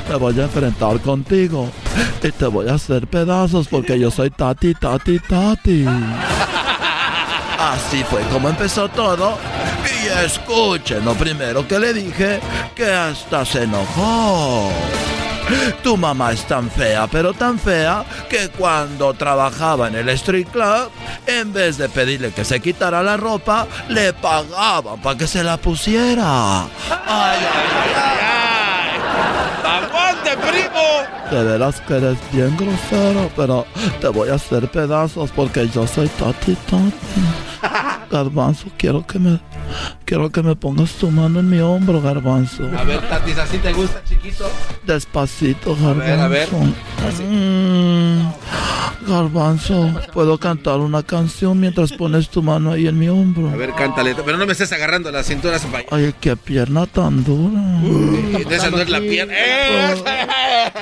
Me 0.09 0.17
voy 0.17 0.39
a 0.41 0.43
enfrentar 0.45 1.01
contigo 1.01 1.71
y 2.23 2.31
te 2.33 2.47
voy 2.47 2.69
a 2.69 2.75
hacer 2.75 3.07
pedazos 3.07 3.67
porque 3.69 3.99
yo 3.99 4.11
soy 4.11 4.29
Tati, 4.31 4.75
Tati, 4.75 5.19
Tati. 5.21 5.87
Así 7.59 8.05
fue 8.11 8.21
como 8.25 8.49
empezó 8.51 8.89
todo. 8.91 9.39
Y 9.85 10.25
escuchen 10.25 11.05
lo 11.05 11.15
primero 11.15 11.67
que 11.67 11.79
le 11.79 11.93
dije, 11.93 12.41
que 12.75 12.91
hasta 12.91 13.45
se 13.45 13.65
enojó. 13.65 14.71
Tu 15.83 15.97
mamá 15.97 16.33
es 16.33 16.45
tan 16.47 16.71
fea, 16.71 17.07
pero 17.07 17.33
tan 17.33 17.59
fea, 17.59 18.05
que 18.29 18.49
cuando 18.51 19.13
trabajaba 19.15 19.89
en 19.89 19.97
el 19.97 20.09
street 20.11 20.47
club, 20.49 20.91
en 21.27 21.53
vez 21.53 21.77
de 21.79 21.89
pedirle 21.89 22.33
que 22.33 22.45
se 22.45 22.61
quitara 22.61 23.03
la 23.03 23.17
ropa, 23.17 23.67
le 23.89 24.13
pagaban 24.13 25.01
para 25.03 25.19
que 25.19 25.27
se 25.27 25.43
la 25.43 25.57
pusiera. 25.57 26.63
Ay, 26.63 26.69
ay, 27.09 27.93
ay, 27.97 28.23
¡Aguante, 29.65 30.31
primo! 30.37 31.31
De 31.31 31.45
veras 31.45 31.81
que 31.81 31.97
eres 31.97 32.19
bien 32.33 32.57
grosero, 32.57 33.31
pero 33.37 33.67
te 34.01 34.09
voy 34.09 34.31
a 34.31 34.35
hacer 34.35 34.71
pedazos 34.71 35.31
porque 35.33 35.69
yo 35.69 35.87
soy 35.87 36.09
Tati 36.09 36.55
Tati. 36.55 37.52
Garbanzo, 38.13 38.67
quiero 38.77 39.07
que 39.07 39.19
me 39.19 39.41
quiero 40.05 40.31
que 40.31 40.43
me 40.43 40.55
pongas 40.55 40.93
tu 40.93 41.11
mano 41.11 41.41
en 41.41 41.49
mi 41.49 41.61
hombro, 41.61 42.03
Garbanzo. 42.03 42.69
A 42.77 42.85
ver, 42.85 43.01
Tatis, 43.09 43.39
¿así 43.39 43.57
te 43.57 43.73
gusta, 43.73 44.05
chiquito? 44.05 44.45
Despacito, 44.87 45.75
A 45.83 45.95
ver, 45.95 46.21
a 46.21 46.29
ver. 46.29 46.47
Garbanzo. 46.51 47.23
Mm, 47.27 48.33
Garbanzo, 49.09 49.95
puedo 50.13 50.37
cantar 50.37 50.79
una 50.81 51.03
canción 51.03 51.59
mientras 51.59 51.91
pones 51.93 52.29
tu 52.29 52.43
mano 52.43 52.73
ahí 52.73 52.87
en 52.87 52.99
mi 52.99 53.09
hombro. 53.09 53.49
A 53.49 53.57
ver, 53.57 53.73
cántale. 53.73 54.15
Pero 54.15 54.37
no 54.37 54.45
me 54.45 54.53
estés 54.53 54.71
agarrando 54.73 55.11
la 55.11 55.23
cintura, 55.23 55.59
vaya. 55.73 55.87
Ay, 55.91 56.15
qué 56.21 56.37
pierna 56.37 56.85
tan 56.87 57.25
dura. 57.25 57.81
Esa 58.51 58.71
no 58.71 58.79
es 58.79 58.91
la 58.91 59.01
pierna. 59.01 59.33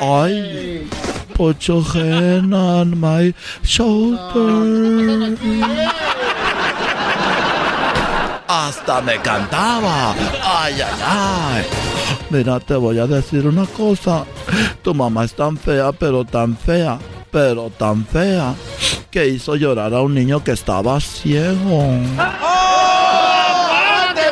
Ay, 0.00 0.84
put 1.34 1.60
your 1.60 1.84
hand 1.94 2.52
on 2.52 2.98
my 3.00 3.32
shoulder. 3.62 5.36
Hasta 8.52 9.00
me 9.00 9.16
cantaba. 9.20 10.12
Ay, 10.42 10.80
ay, 10.80 11.00
ay. 11.06 11.64
Mira, 12.30 12.58
te 12.58 12.74
voy 12.74 12.98
a 12.98 13.06
decir 13.06 13.46
una 13.46 13.64
cosa. 13.64 14.24
Tu 14.82 14.92
mamá 14.92 15.24
es 15.24 15.34
tan 15.34 15.56
fea, 15.56 15.92
pero 15.92 16.24
tan 16.24 16.56
fea, 16.56 16.98
pero 17.30 17.70
tan 17.70 18.04
fea, 18.04 18.52
que 19.08 19.28
hizo 19.28 19.54
llorar 19.54 19.94
a 19.94 20.00
un 20.00 20.14
niño 20.14 20.42
que 20.42 20.50
estaba 20.50 20.98
ciego. 20.98 21.80
¡Aguante, 22.18 23.12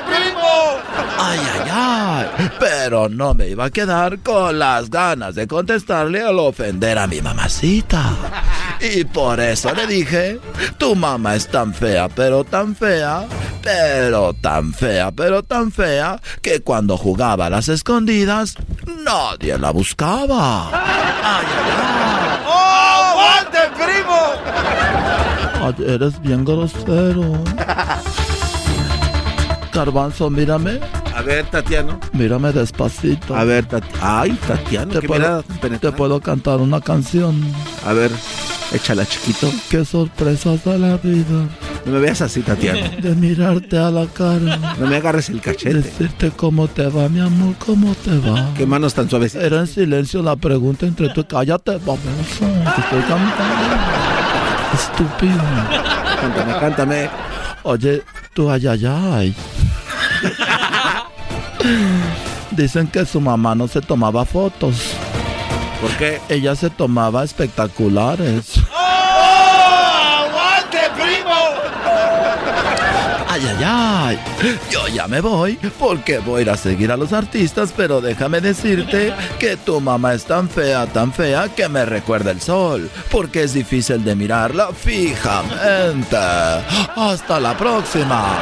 primo! 0.08 0.80
Ay, 1.16 1.38
ay, 1.54 1.70
ay. 1.70 2.27
Pero 2.58 3.08
no 3.08 3.34
me 3.34 3.48
iba 3.48 3.66
a 3.66 3.70
quedar 3.70 4.20
con 4.20 4.58
las 4.58 4.90
ganas 4.90 5.34
de 5.34 5.46
contestarle 5.46 6.22
al 6.22 6.38
ofender 6.38 6.98
a 6.98 7.06
mi 7.06 7.20
mamacita. 7.20 8.16
Y 8.80 9.04
por 9.04 9.40
eso 9.40 9.74
le 9.74 9.86
dije, 9.86 10.38
tu 10.78 10.94
mamá 10.94 11.34
es 11.34 11.48
tan 11.48 11.74
fea, 11.74 12.08
pero 12.08 12.44
tan 12.44 12.76
fea, 12.76 13.26
pero 13.62 14.34
tan 14.34 14.72
fea, 14.72 15.10
pero 15.10 15.42
tan 15.42 15.72
fea, 15.72 16.20
que 16.40 16.60
cuando 16.60 16.96
jugaba 16.96 17.46
a 17.46 17.50
las 17.50 17.68
escondidas, 17.68 18.54
nadie 19.04 19.58
la 19.58 19.72
buscaba. 19.72 20.68
Ay, 20.68 21.14
ay, 21.24 21.44
ay. 21.76 22.38
¡Oh, 22.46 23.02
aguante, 23.10 23.58
primo! 23.76 24.18
Eres 25.92 26.20
bien 26.20 26.44
grosero. 26.44 27.42
Garbanzo, 29.72 30.30
mírame. 30.30 30.80
A 31.14 31.22
ver, 31.22 31.46
Tatiano. 31.46 31.98
Mírame 32.12 32.52
despacito. 32.52 33.34
A 33.34 33.44
ver, 33.44 33.66
Tati. 33.66 33.88
Ay, 34.00 34.32
Tatiano, 34.46 34.92
Te 34.92 35.00
qué 35.00 35.08
puedo, 35.92 36.20
te 36.20 36.24
cantar 36.24 36.60
una 36.60 36.80
canción. 36.80 37.40
A 37.84 37.92
ver, 37.92 38.10
échala, 38.72 39.04
chiquito. 39.06 39.50
Qué 39.68 39.84
sorpresas 39.84 40.64
de 40.64 40.78
la 40.78 40.96
vida. 40.96 41.48
No 41.84 41.92
me 41.92 42.00
veas 42.00 42.20
así, 42.20 42.42
Tatiano. 42.42 42.88
De 43.02 43.14
mirarte 43.14 43.78
a 43.78 43.90
la 43.90 44.06
cara. 44.06 44.74
No 44.78 44.86
me 44.86 44.96
agarres 44.96 45.30
el 45.30 45.40
cachete. 45.40 45.74
Decirte 45.74 46.30
cómo 46.30 46.68
te 46.68 46.86
va, 46.86 47.08
mi 47.08 47.20
amor, 47.20 47.54
cómo 47.64 47.94
te 47.94 48.18
va. 48.18 48.52
Qué 48.54 48.66
manos 48.66 48.94
tan 48.94 49.08
suaves. 49.08 49.34
Era 49.34 49.60
en 49.60 49.66
silencio 49.66 50.22
la 50.22 50.36
pregunta 50.36 50.86
entre 50.86 51.08
tú. 51.10 51.26
Cállate, 51.26 51.72
baboso. 51.78 52.46
Te 52.74 52.80
estoy 52.80 53.02
cantando. 53.02 53.76
Estúpido. 54.74 55.42
Cántame, 56.20 56.52
cántame. 56.60 57.10
Oye, 57.62 58.02
tú 58.34 58.50
ay, 58.50 58.66
ay, 58.66 58.86
ay. 58.86 59.36
Dicen 62.50 62.88
que 62.88 63.04
su 63.04 63.20
mamá 63.20 63.54
no 63.54 63.68
se 63.68 63.80
tomaba 63.80 64.24
fotos. 64.24 64.92
¿Por 65.80 65.90
qué? 65.92 66.20
Ella 66.28 66.56
se 66.56 66.70
tomaba 66.70 67.22
espectaculares. 67.22 68.60
¡Aguante, 70.18 70.78
primo! 70.96 71.34
Ay, 73.28 73.42
ay, 73.46 73.64
ay. 73.64 74.18
Yo 74.70 74.88
ya 74.88 75.06
me 75.06 75.20
voy 75.20 75.56
porque 75.78 76.18
voy 76.18 76.40
a 76.40 76.42
ir 76.42 76.50
a 76.50 76.56
seguir 76.56 76.90
a 76.90 76.96
los 76.96 77.12
artistas, 77.12 77.72
pero 77.76 78.00
déjame 78.00 78.40
decirte 78.40 79.12
que 79.38 79.56
tu 79.56 79.80
mamá 79.80 80.14
es 80.14 80.24
tan 80.24 80.48
fea, 80.48 80.86
tan 80.86 81.12
fea 81.12 81.48
que 81.54 81.68
me 81.68 81.84
recuerda 81.84 82.32
el 82.32 82.40
sol, 82.40 82.90
porque 83.10 83.44
es 83.44 83.54
difícil 83.54 84.02
de 84.02 84.16
mirarla 84.16 84.70
fijamente. 84.72 86.16
Hasta 86.96 87.38
la 87.38 87.56
próxima. 87.56 88.38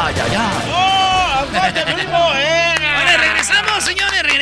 Ay, 0.00 0.14
ay, 0.14 0.36
ay. 0.38 0.70
¡Oh, 0.72 1.40
aguante, 1.40 1.82
primo! 1.92 2.32
¡Eh! 2.36 2.49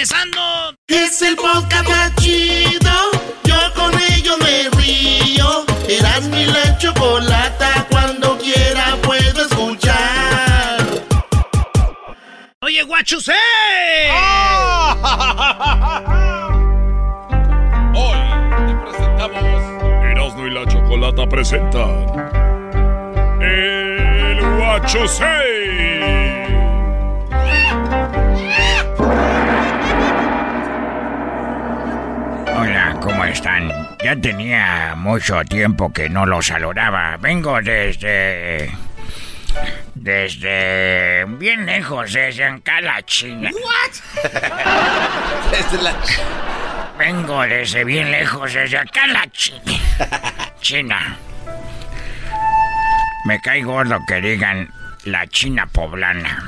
Es 0.01 1.23
el 1.23 1.35
podcast 1.35 1.89
más 1.89 2.15
chido. 2.17 3.11
Yo 3.43 3.57
con 3.75 3.93
ello 4.13 4.39
me 4.39 4.71
río. 4.81 5.65
Eras 5.89 6.23
mi 6.29 6.47
la 6.47 6.79
chocolata. 6.79 7.85
Cuando 7.91 8.39
quiera 8.39 8.97
puedo 9.03 9.43
escuchar. 9.43 10.79
Oye, 12.61 12.85
guachos, 12.85 13.29
¡eh! 13.29 13.33
Hoy 17.97 18.19
te 18.69 18.75
presentamos. 18.85 19.43
Erasmo 20.13 20.47
y 20.47 20.51
la 20.51 20.65
chocolata 20.69 21.27
presentan. 21.29 22.07
El 23.43 24.41
guacho 24.59 25.09
6. 25.09 25.59
¿Cómo 33.09 33.25
están? 33.25 33.73
Ya 34.05 34.15
tenía 34.17 34.95
mucho 34.95 35.43
tiempo 35.45 35.91
que 35.91 36.11
no 36.11 36.27
los 36.27 36.47
saludaba. 36.47 37.17
Vengo 37.17 37.61
desde... 37.63 38.71
Desde... 39.95 41.25
Bien 41.25 41.65
lejos, 41.65 42.13
desde 42.13 42.45
acá 42.45 42.83
la 42.83 43.03
China. 43.03 43.51
Desde 45.51 45.83
la... 45.83 45.95
Vengo 46.99 47.43
desde 47.43 47.85
bien 47.85 48.11
lejos, 48.11 48.53
desde 48.53 48.77
acá 48.77 49.07
la 49.07 49.27
China. 49.31 49.73
China. 50.61 51.17
Me 53.25 53.41
cae 53.41 53.63
gordo 53.63 53.99
que 54.07 54.21
digan 54.21 54.69
la 55.05 55.27
China 55.29 55.67
poblana. 55.67 56.43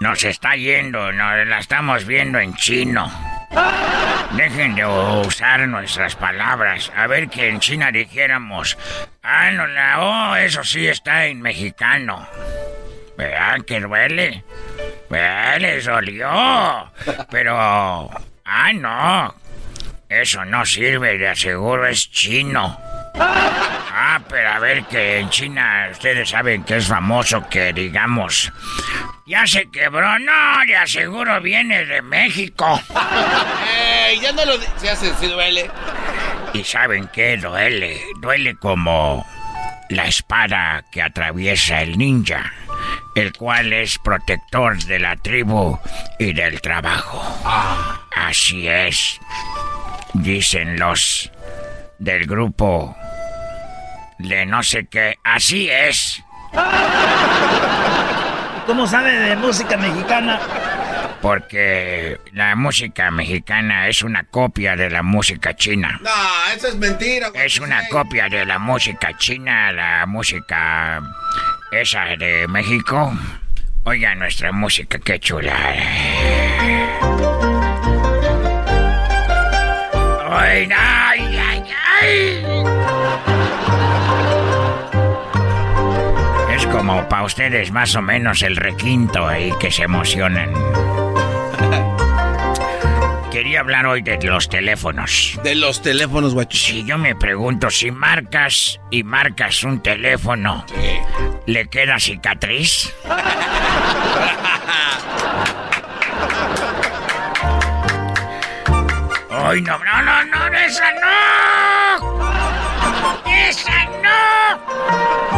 Nos 0.00 0.24
está 0.24 0.56
yendo, 0.56 1.12
nos 1.12 1.46
la 1.46 1.58
estamos 1.58 2.06
viendo 2.06 2.38
en 2.38 2.54
chino. 2.54 3.33
Dejen 4.36 4.74
de 4.74 4.84
usar 4.84 5.66
nuestras 5.68 6.16
palabras. 6.16 6.90
A 6.96 7.06
ver 7.06 7.28
que 7.28 7.48
en 7.48 7.60
China 7.60 7.92
dijéramos, 7.92 8.76
ah, 9.22 9.50
no, 9.50 10.36
eso 10.36 10.64
sí 10.64 10.86
está 10.86 11.26
en 11.26 11.40
mexicano. 11.40 12.26
¿Verdad 13.16 13.64
que 13.64 13.80
duele? 13.80 14.44
¿Verdad? 15.08 15.60
Les 15.60 15.84
dolió. 15.84 16.90
Pero, 17.30 17.56
ah, 17.56 18.72
no. 18.74 19.34
Eso 20.08 20.44
no 20.44 20.64
sirve, 20.64 21.16
de 21.16 21.28
aseguro 21.28 21.86
es 21.86 22.10
chino. 22.10 22.78
Ah, 23.16 24.20
pero 24.28 24.50
a 24.50 24.58
ver 24.58 24.84
que 24.84 25.20
en 25.20 25.30
China 25.30 25.88
ustedes 25.90 26.28
saben 26.28 26.64
que 26.64 26.76
es 26.76 26.86
famoso 26.86 27.48
que 27.48 27.72
digamos, 27.72 28.52
ya 29.26 29.46
se 29.46 29.70
quebró, 29.70 30.18
no, 30.18 30.66
de 30.66 30.76
aseguro 30.76 31.40
viene 31.40 31.84
de 31.84 32.02
México. 32.02 32.80
¡Ey! 34.08 34.20
Ya 34.20 34.32
no 34.32 34.44
lo... 34.44 34.54
Se 34.76 34.90
hace, 34.90 35.14
sí 35.14 35.28
duele. 35.28 35.70
¿Y 36.52 36.64
saben 36.64 37.08
qué 37.12 37.36
duele? 37.36 38.00
Duele 38.20 38.56
como 38.56 39.24
la 39.88 40.06
espada 40.06 40.84
que 40.90 41.02
atraviesa 41.02 41.82
el 41.82 41.96
ninja, 41.96 42.52
el 43.14 43.32
cual 43.32 43.72
es 43.72 43.98
protector 43.98 44.82
de 44.84 44.98
la 44.98 45.16
tribu 45.16 45.78
y 46.18 46.32
del 46.32 46.60
trabajo. 46.60 47.22
Así 48.14 48.68
es, 48.68 49.20
dicen 50.14 50.78
los 50.78 51.30
del 51.98 52.26
grupo 52.26 52.96
de 54.28 54.46
no 54.46 54.62
sé 54.62 54.86
qué. 54.86 55.18
Así 55.24 55.68
es. 55.70 56.22
¿Cómo 58.66 58.86
sabe 58.86 59.12
de 59.12 59.36
música 59.36 59.76
mexicana? 59.76 60.40
Porque 61.20 62.18
la 62.32 62.54
música 62.54 63.10
mexicana 63.10 63.88
es 63.88 64.02
una 64.02 64.24
copia 64.24 64.76
de 64.76 64.90
la 64.90 65.02
música 65.02 65.54
china. 65.56 65.98
No, 66.02 66.10
eso 66.54 66.68
es 66.68 66.76
mentira. 66.76 67.30
Es 67.34 67.58
una 67.60 67.88
copia 67.88 68.28
de 68.28 68.44
la 68.44 68.58
música 68.58 69.16
china, 69.16 69.72
la 69.72 70.06
música 70.06 71.02
esa 71.72 72.04
de 72.18 72.46
México. 72.48 73.12
Oiga 73.84 74.14
nuestra 74.14 74.52
música, 74.52 74.98
qué 74.98 75.18
chula. 75.20 75.54
Ay, 80.30 80.68
ay, 80.70 81.38
ay, 81.38 81.64
ay. 82.02 82.53
Como 86.86 87.08
para 87.08 87.22
ustedes 87.22 87.72
más 87.72 87.96
o 87.96 88.02
menos 88.02 88.42
el 88.42 88.56
requinto 88.56 89.26
ahí 89.26 89.50
que 89.58 89.70
se 89.70 89.84
emocionan. 89.84 90.52
Quería 93.32 93.60
hablar 93.60 93.86
hoy 93.86 94.02
de 94.02 94.18
los 94.22 94.50
teléfonos. 94.50 95.40
De 95.42 95.54
los 95.54 95.80
teléfonos, 95.80 96.34
guachos. 96.34 96.60
Si 96.60 96.84
yo 96.84 96.98
me 96.98 97.16
pregunto 97.16 97.70
si 97.70 97.90
marcas 97.90 98.78
y 98.90 99.02
marcas 99.02 99.64
un 99.64 99.80
teléfono, 99.80 100.66
¿le 101.46 101.68
queda 101.68 101.98
cicatriz? 101.98 102.94
¡Ay, 109.30 109.62
no, 109.62 109.78
no, 109.78 110.02
no, 110.02 110.24
no, 110.26 110.58
esa 110.58 110.92
no! 111.00 111.08
¡Esa 113.48 113.86
no! 114.02 115.33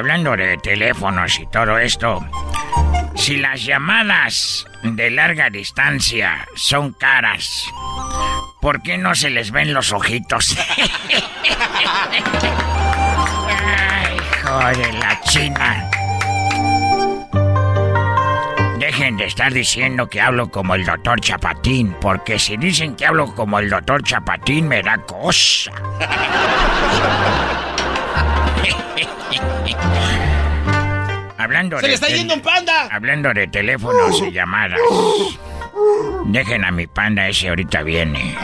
Hablando 0.00 0.34
de 0.34 0.56
teléfonos 0.56 1.38
y 1.38 1.46
todo 1.48 1.78
esto, 1.78 2.26
si 3.14 3.36
las 3.36 3.62
llamadas 3.62 4.64
de 4.82 5.10
larga 5.10 5.50
distancia 5.50 6.48
son 6.56 6.94
caras, 6.94 7.66
¿por 8.62 8.80
qué 8.80 8.96
no 8.96 9.14
se 9.14 9.28
les 9.28 9.50
ven 9.50 9.74
los 9.74 9.92
ojitos? 9.92 10.56
Ay, 13.68 14.16
hijo 14.16 14.58
de 14.80 14.92
la 14.94 15.20
china. 15.20 15.90
Dejen 18.78 19.18
de 19.18 19.26
estar 19.26 19.52
diciendo 19.52 20.08
que 20.08 20.22
hablo 20.22 20.50
como 20.50 20.76
el 20.76 20.86
doctor 20.86 21.20
Chapatín, 21.20 21.94
porque 22.00 22.38
si 22.38 22.56
dicen 22.56 22.96
que 22.96 23.04
hablo 23.04 23.34
como 23.34 23.58
el 23.58 23.68
doctor 23.68 24.02
Chapatín 24.02 24.66
me 24.66 24.80
da 24.80 24.96
cosa. 24.96 25.70
Hablando 31.38 31.76
¡Se 31.78 31.82
de 31.82 31.88
le 31.88 31.94
está 31.94 32.08
yendo 32.08 32.34
un 32.34 32.40
panda! 32.42 32.88
Hablando 32.90 33.32
de 33.32 33.46
teléfonos 33.48 34.20
y 34.22 34.30
llamadas. 34.32 34.78
Dejen 36.26 36.64
a 36.64 36.70
mi 36.70 36.86
panda 36.86 37.28
ese 37.28 37.48
ahorita 37.48 37.82
viene. 37.82 38.36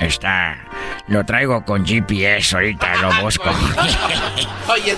Está. 0.00 0.56
Lo 1.08 1.24
traigo 1.24 1.64
con 1.64 1.86
GPS, 1.86 2.54
ahorita 2.56 2.96
lo 2.96 3.12
busco. 3.22 3.50
Oye, 4.68 4.96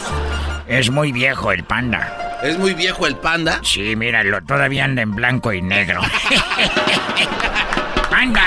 Es 0.66 0.90
muy 0.90 1.12
viejo 1.12 1.52
el 1.52 1.64
panda. 1.64 2.38
es 2.42 2.58
muy 2.58 2.74
viejo 2.74 3.06
el 3.06 3.16
panda. 3.16 3.60
Sí, 3.62 3.94
míralo, 3.96 4.42
todavía 4.42 4.84
anda 4.84 5.02
en 5.02 5.14
blanco 5.14 5.52
y 5.52 5.62
negro. 5.62 6.00
¡Panda! 8.10 8.42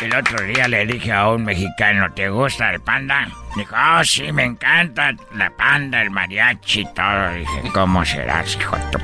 El 0.00 0.14
otro 0.14 0.40
día 0.44 0.68
le 0.68 0.86
dije 0.86 1.12
a 1.12 1.28
un 1.30 1.44
mexicano, 1.44 2.12
¿te 2.14 2.28
gusta 2.28 2.70
el 2.70 2.80
panda? 2.80 3.28
Dijo, 3.58 3.74
oh, 3.74 4.04
sí, 4.04 4.30
me 4.30 4.44
encanta 4.44 5.12
la 5.34 5.50
panda, 5.50 6.00
el 6.00 6.10
mariachi 6.10 6.82
y 6.82 6.94
todo. 6.94 7.32
Dije, 7.32 7.62
¿cómo 7.74 8.04
serás, 8.04 8.54
hijo 8.54 8.76
de 8.76 8.84
tu... 8.92 8.98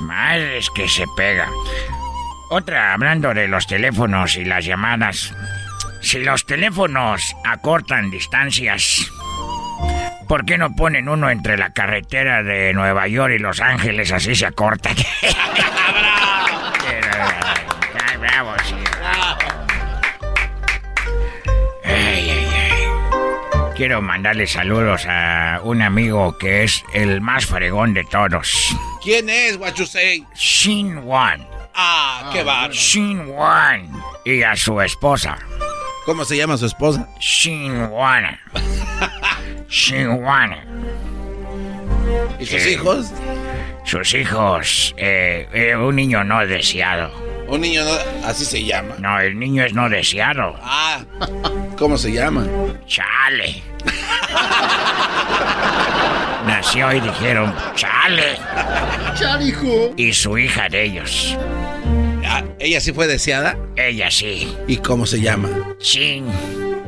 Madre 0.00 0.58
es 0.58 0.68
que 0.70 0.88
se 0.88 1.04
pega. 1.16 1.48
Otra, 2.50 2.94
hablando 2.94 3.32
de 3.32 3.46
los 3.46 3.68
teléfonos 3.68 4.36
y 4.36 4.44
las 4.44 4.64
llamadas. 4.64 5.32
Si 6.00 6.18
los 6.24 6.44
teléfonos 6.44 7.36
acortan 7.44 8.10
distancias, 8.10 9.12
¿por 10.26 10.44
qué 10.44 10.58
no 10.58 10.74
ponen 10.74 11.08
uno 11.08 11.30
entre 11.30 11.56
la 11.56 11.72
carretera 11.72 12.42
de 12.42 12.74
Nueva 12.74 13.06
York 13.06 13.34
y 13.36 13.38
Los 13.38 13.60
Ángeles? 13.60 14.10
Así 14.10 14.34
se 14.34 14.46
acortan. 14.46 14.96
Ay, 18.08 18.16
bravo, 18.16 18.54
sí. 18.64 18.74
Quiero 23.78 24.02
mandarle 24.02 24.48
saludos 24.48 25.06
a 25.06 25.60
un 25.62 25.82
amigo 25.82 26.36
que 26.36 26.64
es 26.64 26.84
el 26.92 27.20
más 27.20 27.46
fregón 27.46 27.94
de 27.94 28.02
todos. 28.02 28.76
¿Quién 29.00 29.30
es, 29.30 29.56
Guachusei? 29.56 30.24
Shin 30.34 30.98
Wan. 30.98 31.46
Ah, 31.76 32.28
qué 32.32 32.42
bárbaro. 32.42 32.72
Shin 32.72 33.28
Wan. 33.28 33.88
Y 34.24 34.42
a 34.42 34.56
su 34.56 34.80
esposa. 34.80 35.38
¿Cómo 36.04 36.24
se 36.24 36.36
llama 36.36 36.56
su 36.56 36.66
esposa? 36.66 37.08
Shin 37.20 37.82
Wan. 37.92 38.36
Shin 39.68 40.08
Wan. 40.24 40.56
¿Y 42.40 42.46
sus 42.46 42.66
hijos? 42.66 43.12
Sus 43.84 44.12
hijos. 44.14 44.92
eh, 44.98 45.48
eh, 45.52 45.76
un 45.76 45.94
niño 45.94 46.24
no 46.24 46.44
deseado. 46.44 47.12
Un 47.48 47.60
niño, 47.62 47.82
no- 47.84 48.26
así 48.28 48.44
se 48.44 48.62
llama. 48.64 48.94
No, 48.98 49.18
el 49.20 49.38
niño 49.38 49.64
es 49.64 49.72
no 49.74 49.88
deseado. 49.88 50.54
Ah, 50.62 51.00
¿cómo 51.78 51.96
se 51.96 52.12
llama? 52.12 52.46
Chale. 52.86 53.62
Nació 56.46 56.92
y 56.92 57.00
dijeron, 57.00 57.54
chale. 57.74 58.36
Chale, 59.18 59.44
hijo. 59.46 59.92
Y 59.96 60.12
su 60.12 60.36
hija 60.38 60.68
de 60.68 60.84
ellos. 60.84 61.36
Ah, 62.26 62.42
¿Ella 62.58 62.80
sí 62.80 62.92
fue 62.92 63.06
deseada? 63.06 63.56
Ella 63.76 64.10
sí. 64.10 64.54
¿Y 64.66 64.76
cómo 64.78 65.06
se 65.06 65.20
llama? 65.20 65.48
Chin. 65.78 66.26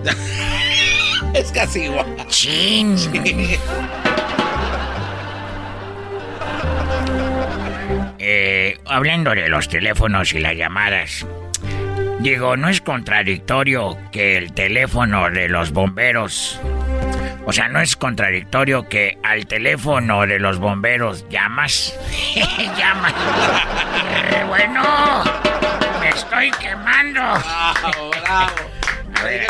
es 1.34 1.50
casi 1.52 1.84
igual. 1.84 2.06
Chin. 2.28 2.96
Eh, 8.32 8.78
hablando 8.86 9.34
de 9.34 9.48
los 9.48 9.68
teléfonos 9.68 10.32
y 10.34 10.38
las 10.38 10.54
llamadas, 10.54 11.26
digo, 12.20 12.56
¿no 12.56 12.68
es 12.68 12.80
contradictorio 12.80 13.98
que 14.12 14.36
el 14.36 14.52
teléfono 14.52 15.28
de 15.30 15.48
los 15.48 15.72
bomberos, 15.72 16.60
o 17.44 17.52
sea, 17.52 17.66
no 17.66 17.80
es 17.80 17.96
contradictorio 17.96 18.88
que 18.88 19.18
al 19.24 19.48
teléfono 19.48 20.28
de 20.28 20.38
los 20.38 20.60
bomberos 20.60 21.28
llamas? 21.28 21.98
llamas. 22.78 23.14
Eh, 24.30 24.44
bueno, 24.46 25.24
me 25.98 26.10
estoy 26.10 26.52
quemando. 26.52 27.20
A 29.12 29.24
ver, 29.24 29.46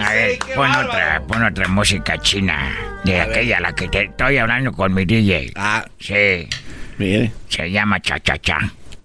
a 0.00 0.12
ver, 0.12 0.38
pon 0.56 0.70
otra, 0.74 1.22
pon 1.28 1.44
otra 1.44 1.68
música 1.68 2.18
china. 2.18 2.74
De 3.04 3.20
aquella, 3.20 3.60
la 3.60 3.72
que 3.72 3.86
te 3.86 4.04
estoy 4.06 4.38
hablando 4.38 4.72
con 4.72 4.92
mi 4.92 5.04
DJ. 5.04 5.52
Ah. 5.54 5.84
Sí. 6.00 6.48
Mire. 6.98 7.32
Se 7.48 7.70
llama 7.70 8.00
Cha 8.00 8.18
Cha 8.20 8.38
Cha. 8.38 8.58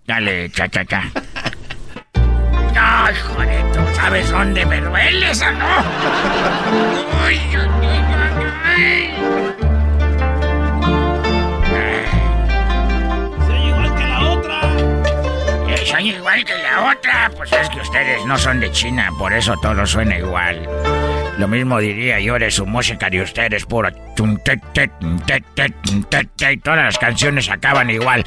Dale, 0.06 0.50
Cha 0.50 0.68
Cha 0.68 0.86
Cha. 0.86 1.04
Ay, 2.82 3.16
joder, 3.28 3.72
¿tú 3.74 3.80
sabes 3.96 4.30
dónde 4.30 4.66
me 4.66 4.80
duele 4.80 5.32
esa, 5.32 5.52
no? 5.52 5.66
Uy, 7.26 7.36
uy, 7.36 7.70
Soy 13.48 13.68
igual 13.68 13.96
que 13.96 14.06
la 14.06 14.20
otra. 14.32 14.62
Soy 15.86 16.10
igual 16.12 16.46
que 16.46 16.58
la 16.58 16.92
otra. 16.92 17.32
Pues 17.36 17.52
es 17.52 17.70
que 17.70 17.82
ustedes 17.82 18.26
no 18.26 18.38
son 18.38 18.60
de 18.60 18.72
China, 18.72 19.10
por 19.18 19.34
eso 19.34 19.56
todo 19.62 19.86
suena 19.86 20.18
igual. 20.18 20.68
Lo 21.40 21.48
mismo 21.48 21.80
diría 21.80 22.20
yo 22.20 22.38
de 22.38 22.52
su 22.52 22.66
música 22.66 23.10
de 23.10 23.22
ustedes, 23.22 23.66
pura. 23.66 23.94
Todas 26.62 26.84
las 26.84 26.98
canciones 26.98 27.50
acaban 27.50 27.90
igual. 27.90 28.26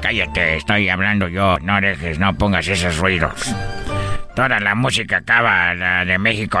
Cállate, 0.00 0.56
estoy 0.58 0.88
hablando 0.88 1.26
yo. 1.26 1.58
No 1.60 1.80
dejes, 1.80 2.20
no 2.20 2.32
pongas 2.38 2.68
esos 2.68 2.98
ruidos. 2.98 3.52
Toda 4.36 4.60
la 4.60 4.76
música 4.76 5.16
acaba 5.16 5.74
la 5.74 6.04
de 6.04 6.16
México. 6.16 6.60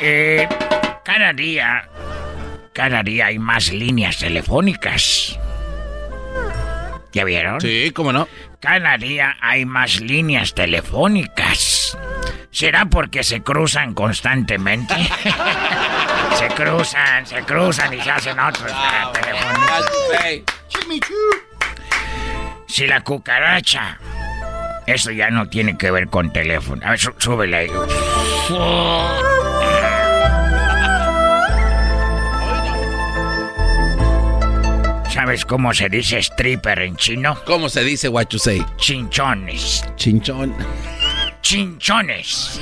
eh, 0.00 0.48
cada 1.04 1.32
día, 1.32 1.88
cada 2.72 3.02
día 3.02 3.26
hay 3.26 3.38
más 3.38 3.72
líneas 3.72 4.18
telefónicas. 4.18 5.38
¿Ya 7.12 7.24
vieron? 7.24 7.60
Sí, 7.60 7.90
cómo 7.94 8.12
no. 8.12 8.28
Cada 8.60 8.98
día 8.98 9.36
hay 9.40 9.64
más 9.64 10.00
líneas 10.00 10.54
telefónicas. 10.54 11.96
¿Será 12.50 12.86
porque 12.86 13.22
se 13.22 13.42
cruzan 13.42 13.94
constantemente? 13.94 14.94
se 16.38 16.48
cruzan, 16.48 17.26
se 17.26 17.42
cruzan 17.42 17.94
y 17.94 18.00
se 18.02 18.10
hacen 18.10 18.38
otros 18.38 18.70
Ah, 18.74 19.10
telefónicos. 19.12 21.10
Si 22.68 22.86
la 22.86 23.00
cucaracha. 23.02 23.98
Eso 24.86 25.10
ya 25.10 25.30
no 25.30 25.48
tiene 25.48 25.76
que 25.76 25.90
ver 25.90 26.08
con 26.08 26.32
teléfono. 26.32 26.80
A 26.86 26.90
ver, 26.90 26.98
sú- 27.00 27.14
súbele 27.18 27.56
ahí. 27.56 27.70
¿Sabes 35.26 35.44
cómo 35.44 35.74
se 35.74 35.88
dice 35.88 36.18
stripper 36.20 36.78
en 36.82 36.94
chino? 36.94 37.36
¿Cómo 37.44 37.68
se 37.68 37.82
dice 37.82 38.06
guachusei? 38.06 38.64
Chinchones. 38.76 39.84
Chinchón. 39.96 40.54
Chinchones. 41.42 42.60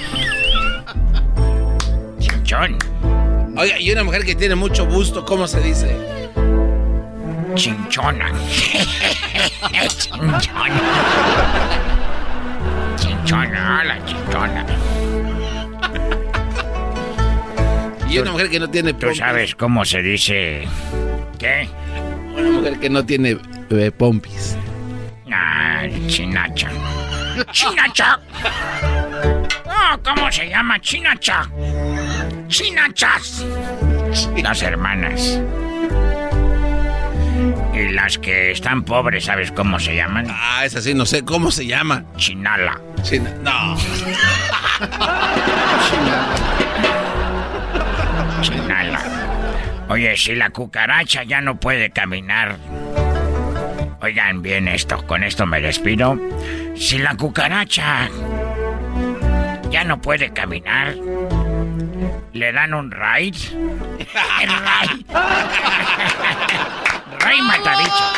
Chinchón. 2.18 2.78
Oiga, 3.54 3.78
y 3.78 3.90
una 3.92 4.02
mujer 4.02 4.24
que 4.24 4.34
tiene 4.34 4.54
mucho 4.54 4.86
busto, 4.86 5.26
¿cómo 5.26 5.46
se 5.46 5.60
dice? 5.60 5.94
Chinchona. 7.54 8.32
Chinchona. 10.08 10.40
Chinchona, 12.96 13.84
la 13.84 14.04
chinchona. 14.06 14.66
Y 18.08 18.18
una 18.20 18.32
mujer 18.32 18.48
que 18.48 18.58
no 18.58 18.70
tiene 18.70 18.94
¿Tú 18.94 19.14
sabes 19.14 19.54
cómo 19.54 19.84
se 19.84 20.00
dice? 20.00 20.66
¿Qué? 21.38 21.68
Una 22.36 22.50
mujer 22.50 22.78
que 22.80 22.90
no 22.90 23.04
tiene 23.04 23.38
eh, 23.70 23.90
pompis. 23.96 24.56
Ah, 25.32 25.84
chinacha. 26.06 26.68
¡Chinacha! 27.50 28.20
Oh, 29.66 29.98
¿Cómo 30.02 30.30
se 30.30 30.48
llama? 30.48 30.80
Chinacha. 30.80 31.48
Chinachas. 32.48 33.44
Las 34.42 34.62
hermanas. 34.62 35.40
Y 37.74 37.88
las 37.88 38.18
que 38.18 38.52
están 38.52 38.84
pobres, 38.84 39.24
¿sabes 39.24 39.50
cómo 39.50 39.80
se 39.80 39.96
llaman? 39.96 40.28
Ah, 40.30 40.64
es 40.64 40.76
así, 40.76 40.94
no 40.94 41.04
sé 41.06 41.24
cómo 41.24 41.50
se 41.50 41.66
llama. 41.66 42.04
Chinala. 42.16 42.80
China. 43.02 43.30
No. 43.42 43.76
Chinala. 48.42 49.13
Oye, 49.88 50.16
si 50.16 50.34
la 50.34 50.50
cucaracha 50.50 51.22
ya 51.24 51.40
no 51.40 51.56
puede 51.56 51.90
caminar. 51.90 52.56
Oigan 54.00 54.42
bien 54.42 54.68
esto, 54.68 55.04
con 55.06 55.22
esto 55.22 55.46
me 55.46 55.60
despido. 55.60 56.18
Si 56.76 56.98
la 56.98 57.16
cucaracha 57.16 58.08
ya 59.70 59.84
no 59.84 60.00
puede 60.00 60.32
caminar, 60.32 60.94
le 62.32 62.52
dan 62.52 62.74
un. 62.74 62.90
Ride. 62.90 63.38
Rey 67.20 67.40
Matabichos. 67.42 68.14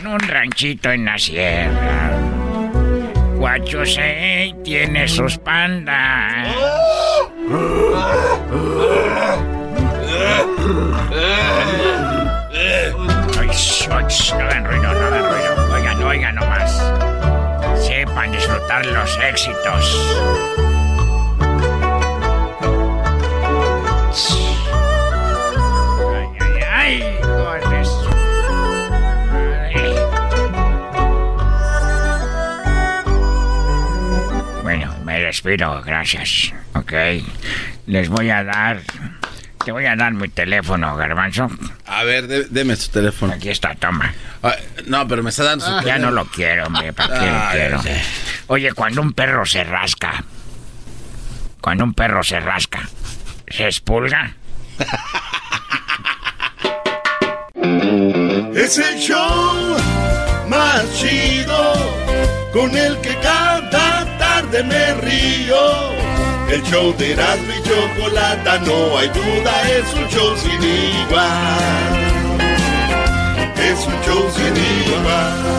En 0.00 0.06
un 0.06 0.20
ranchito 0.20 0.90
en 0.90 1.04
la 1.04 1.18
sierra. 1.18 2.10
Guachosei 3.36 4.54
tiene 4.62 5.08
sus 5.08 5.38
pandas. 5.38 6.48
Ay, 13.38 13.48
sh- 13.52 13.88
no 13.88 14.44
hagan 14.44 14.64
ruido, 14.64 14.82
no 14.94 15.06
hagan 15.06 15.24
ruido. 15.30 15.74
Oigan, 15.74 16.02
oigan 16.02 16.34
nomás. 16.36 16.70
Sepan 17.84 18.32
disfrutar 18.32 18.86
los 18.86 19.18
éxitos. 19.18 19.84
Ay, 26.72 27.02
Ay. 29.72 29.94
Bueno, 34.62 34.94
me 35.04 35.20
despido, 35.20 35.82
gracias. 35.82 36.52
Ok. 36.74 36.92
Les 37.86 38.08
voy 38.08 38.30
a 38.30 38.42
dar. 38.44 38.80
Te 39.64 39.72
voy 39.72 39.86
a 39.86 39.96
dar 39.96 40.12
mi 40.12 40.28
teléfono, 40.28 40.94
Garbanzo. 40.96 41.48
A 41.86 42.04
ver, 42.04 42.26
dé- 42.26 42.46
deme 42.50 42.76
su 42.76 42.90
teléfono. 42.90 43.32
Aquí 43.32 43.48
está, 43.48 43.74
toma. 43.74 44.12
Ay, 44.42 44.52
no, 44.86 45.08
pero 45.08 45.22
me 45.22 45.30
está 45.30 45.44
dando 45.44 45.64
su 45.64 45.70
Ya 45.72 45.80
teléfono. 45.80 46.06
no 46.06 46.10
lo 46.12 46.24
quiero, 46.26 46.66
hombre, 46.66 46.92
¿para 46.92 47.18
qué 47.18 47.26
lo 47.30 47.38
Ay, 47.38 47.48
quiero? 47.52 47.82
Oye, 48.48 48.72
cuando 48.74 49.00
un 49.00 49.14
perro 49.14 49.46
se 49.46 49.64
rasca, 49.64 50.22
cuando 51.62 51.84
un 51.84 51.94
perro 51.94 52.22
se 52.22 52.38
rasca, 52.40 52.82
¿se 53.48 53.64
expulga? 53.66 54.34
Es 58.54 58.78
el 58.78 58.98
show 58.98 59.76
más 60.48 60.84
chido. 60.98 61.72
con 62.52 62.76
el 62.76 62.96
que 63.00 63.16
cada 63.18 64.18
tarde 64.18 64.62
me 64.64 64.94
río. 64.94 66.13
El 66.50 66.62
show 66.62 66.94
de 66.96 67.12
Erasmo 67.12 67.52
y 67.52 67.62
Chocolata, 67.68 68.58
no 68.58 68.98
hay 68.98 69.08
duda, 69.08 69.70
es 69.70 69.94
un 69.94 70.08
show 70.08 70.36
sin 70.36 70.62
igual. 70.62 71.94
Es 73.56 73.86
un 73.86 74.00
show 74.02 74.30
sin 74.36 74.56
igual. 74.92 75.54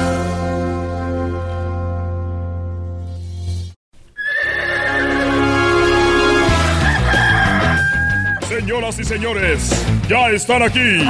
Señoras 8.47 8.99
y 8.99 9.03
señores, 9.03 9.85
ya 10.07 10.29
están 10.29 10.63
aquí 10.63 11.03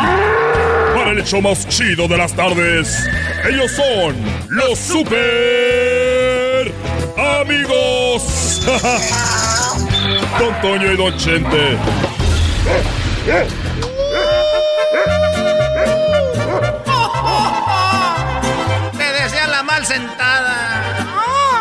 para 0.96 1.12
el 1.12 1.20
hecho 1.20 1.42
más 1.42 1.68
chido 1.68 2.08
de 2.08 2.18
las 2.18 2.34
tardes. 2.34 3.08
Ellos 3.48 3.72
son 3.72 4.16
los 4.50 4.80
super 4.80 6.72
amigos. 7.18 8.62
Don 10.40 10.62
Toño 10.62 10.92
y 10.92 10.98
Don 10.98 11.18
Chente. 11.18 11.78
Me 18.98 19.06
decían 19.12 19.52
la 19.52 19.64
mal 19.64 19.86
sentada. 19.86 20.96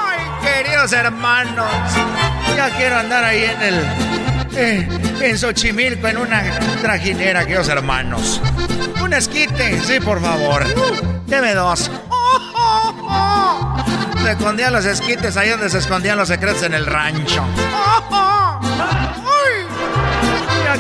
Ay, 0.09 0.19
queridos 0.43 0.93
hermanos. 0.93 1.67
Ya 2.57 2.71
quiero 2.77 2.99
andar 2.99 3.25
ahí 3.25 3.45
en 3.45 3.63
el. 3.63 3.85
eh, 4.57 4.89
en 5.21 5.39
Xochimilco, 5.39 6.07
en 6.09 6.19
una 6.19 6.43
trajinera, 6.83 7.43
queridos 7.45 7.69
hermanos. 7.69 8.41
Un 9.03 9.13
esquite, 9.13 9.81
sí, 9.83 10.01
por 10.01 10.21
favor. 10.21 10.65
Deme 11.27 11.55
dos. 11.55 11.91
Se 14.23 14.31
escondían 14.31 14.73
los 14.73 14.85
esquites 14.87 15.37
ahí 15.37 15.51
donde 15.51 15.69
se 15.69 15.79
escondían 15.79 16.17
los 16.17 16.29
secretos 16.29 16.63
en 16.63 16.75
el 16.75 16.87
rancho. 16.87 17.45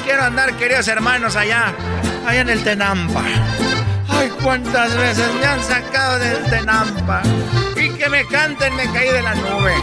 Quiero 0.02 0.24
andar, 0.24 0.52
queridos 0.54 0.88
hermanos, 0.88 1.36
allá. 1.36 1.72
Allá 2.26 2.40
en 2.40 2.50
el 2.50 2.64
Tenampa. 2.64 3.22
Ay, 4.08 4.30
cuántas 4.42 4.96
veces 4.96 5.32
me 5.38 5.46
han 5.46 5.62
sacado 5.62 6.18
del 6.18 6.42
Tenampa. 6.44 7.22
Y 7.76 7.90
que 7.90 8.08
me 8.08 8.26
canten, 8.26 8.74
me 8.74 8.90
caí 8.92 9.08
de 9.08 9.22
la 9.22 9.34
nube. 9.34 9.74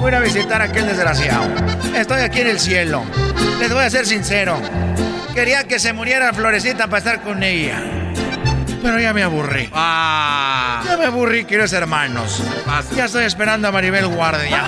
Voy 0.00 0.12
a 0.12 0.20
visitar 0.20 0.60
a 0.60 0.64
aquel 0.64 0.86
desgraciado. 0.86 1.46
Estoy 1.94 2.20
aquí 2.20 2.40
en 2.40 2.48
el 2.48 2.58
cielo. 2.58 3.04
Les 3.60 3.72
voy 3.72 3.84
a 3.84 3.90
ser 3.90 4.06
sincero. 4.06 4.60
Quería 5.34 5.64
que 5.64 5.78
se 5.78 5.92
muriera 5.92 6.32
Florecita 6.32 6.86
para 6.86 6.98
estar 6.98 7.22
con 7.22 7.42
ella. 7.42 7.80
Pero 8.82 8.98
ya 8.98 9.12
me 9.12 9.22
aburrí. 9.22 9.70
Ya 9.72 10.96
me 10.98 11.06
aburrí, 11.06 11.44
queridos 11.44 11.72
hermanos. 11.72 12.42
Ya 12.94 13.04
estoy 13.06 13.24
esperando 13.24 13.68
a 13.68 13.72
Maribel 13.72 14.06
Guardia. 14.08 14.62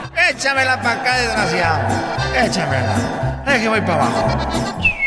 Échamela 0.15 0.81
para 0.81 1.01
acá, 1.01 1.17
desgraciado. 1.17 1.87
Échamela. 2.35 3.43
Es 3.47 3.59
que 3.61 3.69
voy 3.69 3.81
para 3.81 4.05
abajo. 4.05 5.01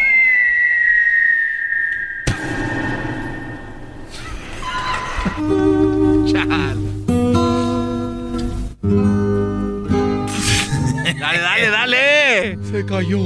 Dale, 11.20 11.38
dale, 11.38 11.70
dale. 11.70 12.58
Se 12.70 12.84
cayó. 12.84 13.24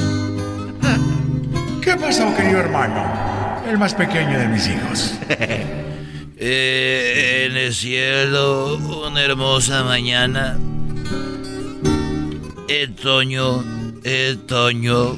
¿Qué 1.83 1.97
pasó, 1.97 2.35
querido 2.37 2.61
hermano? 2.61 3.03
El 3.69 3.79
más 3.79 3.95
pequeño 3.95 4.39
de 4.39 4.49
mis 4.49 4.69
hijos. 4.69 5.15
Eh, 6.41 7.49
en 7.51 7.57
el 7.57 7.75
cielo, 7.75 8.77
una 8.77 9.25
hermosa 9.25 9.83
mañana. 9.83 10.57
El 12.69 12.95
Toño, 12.95 13.65
el 14.05 14.41
Toño. 14.41 15.17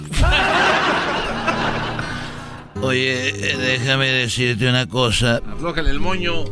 Oye, 2.80 3.28
eh, 3.28 3.56
déjame 3.56 4.06
decirte 4.06 4.68
una 4.68 4.86
cosa. 4.86 5.40
Aflójale 5.52 5.90
el 5.90 5.98
moño. 5.98 6.44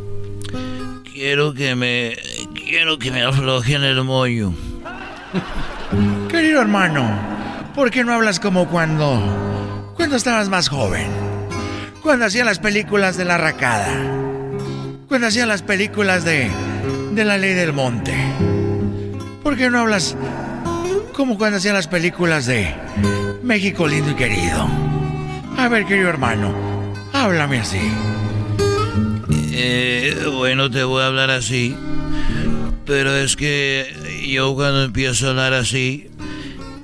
Quiero 1.05 1.55
que 1.55 1.77
me. 1.77 2.17
Quiero 2.53 2.99
que 2.99 3.13
me 3.13 3.23
aflojen 3.23 3.85
el 3.85 4.03
moño. 4.03 4.53
Querido 6.29 6.61
hermano, 6.61 7.09
¿por 7.77 7.93
qué 7.93 8.03
no 8.03 8.13
hablas 8.13 8.41
como 8.41 8.69
cuando. 8.69 9.95
cuando 9.97 10.17
estabas 10.17 10.49
más 10.49 10.69
joven? 10.69 11.07
Cuando 12.03 12.27
hacía 12.27 12.45
las 12.45 12.59
películas 12.59 13.17
de 13.17 13.25
la 13.25 13.39
racada. 13.39 13.89
Cuando 15.07 15.29
hacía 15.29 15.47
las 15.47 15.63
películas 15.63 16.25
de. 16.25 16.51
de 17.13 17.25
la 17.25 17.39
ley 17.39 17.55
del 17.55 17.73
monte. 17.73 18.15
¿Por 19.45 19.57
qué 19.57 19.71
no 19.71 19.79
hablas 19.79 20.17
como 21.19 21.37
cuando 21.37 21.57
hacía 21.59 21.73
las 21.73 21.89
películas 21.89 22.47
de 22.47 22.73
México 23.43 23.89
lindo 23.89 24.13
y 24.13 24.15
querido? 24.15 24.69
A 25.57 25.67
ver, 25.69 25.85
querido 25.85 26.09
hermano, 26.09 26.55
háblame 27.13 27.59
así. 27.59 27.81
Eh, 29.51 30.17
bueno, 30.33 30.71
te 30.71 30.85
voy 30.85 31.03
a 31.03 31.07
hablar 31.07 31.31
así. 31.33 31.75
Pero 32.87 33.17
es 33.17 33.35
que 33.35 34.23
yo 34.31 34.55
cuando 34.55 34.85
empiezo 34.85 35.27
a 35.27 35.31
hablar 35.31 35.55
así, 35.55 36.09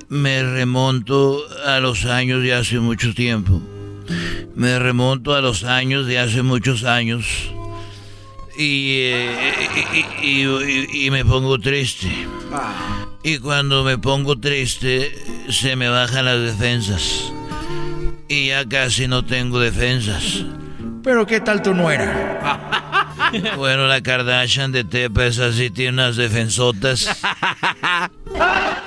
me 0.09 0.42
remonto 0.42 1.40
a 1.64 1.79
los 1.79 2.05
años 2.05 2.42
de 2.42 2.55
hace 2.57 2.81
mucho 2.81 3.14
tiempo. 3.14 3.62
Me 4.57 4.81
remonto 4.81 5.33
a 5.35 5.40
los 5.42 5.62
años 5.62 6.07
de 6.09 6.18
hace 6.18 6.42
muchos 6.42 6.83
años. 6.83 7.25
Y, 8.59 8.97
eh, 9.01 10.09
y, 10.23 10.27
y- 10.27 10.87
y- 10.92 11.07
y 11.07 11.11
me 11.12 11.25
pongo 11.25 11.57
triste. 11.61 12.09
Y 13.27 13.39
cuando 13.39 13.85
me 13.85 13.97
pongo 13.97 14.39
triste, 14.39 15.19
se 15.49 15.77
me 15.77 15.89
bajan 15.89 16.27
las 16.27 16.41
defensas. 16.41 17.33
Y 18.29 18.49
ya 18.49 18.69
casi 18.69 19.09
no 19.09 19.25
tengo 19.25 19.61
defensas. 19.61 20.45
Pero 21.03 21.27
¿qué 21.27 21.41
tal 21.41 21.63
tu 21.63 21.75
nuera? 21.75 22.71
Bueno, 23.57 23.89
la 23.89 24.01
Kardashian 24.01 24.71
de 24.71 24.85
Tepa 24.85 25.25
es 25.25 25.39
así, 25.41 25.71
tiene 25.71 25.95
unas 25.95 26.17
defensotas. 26.17 27.09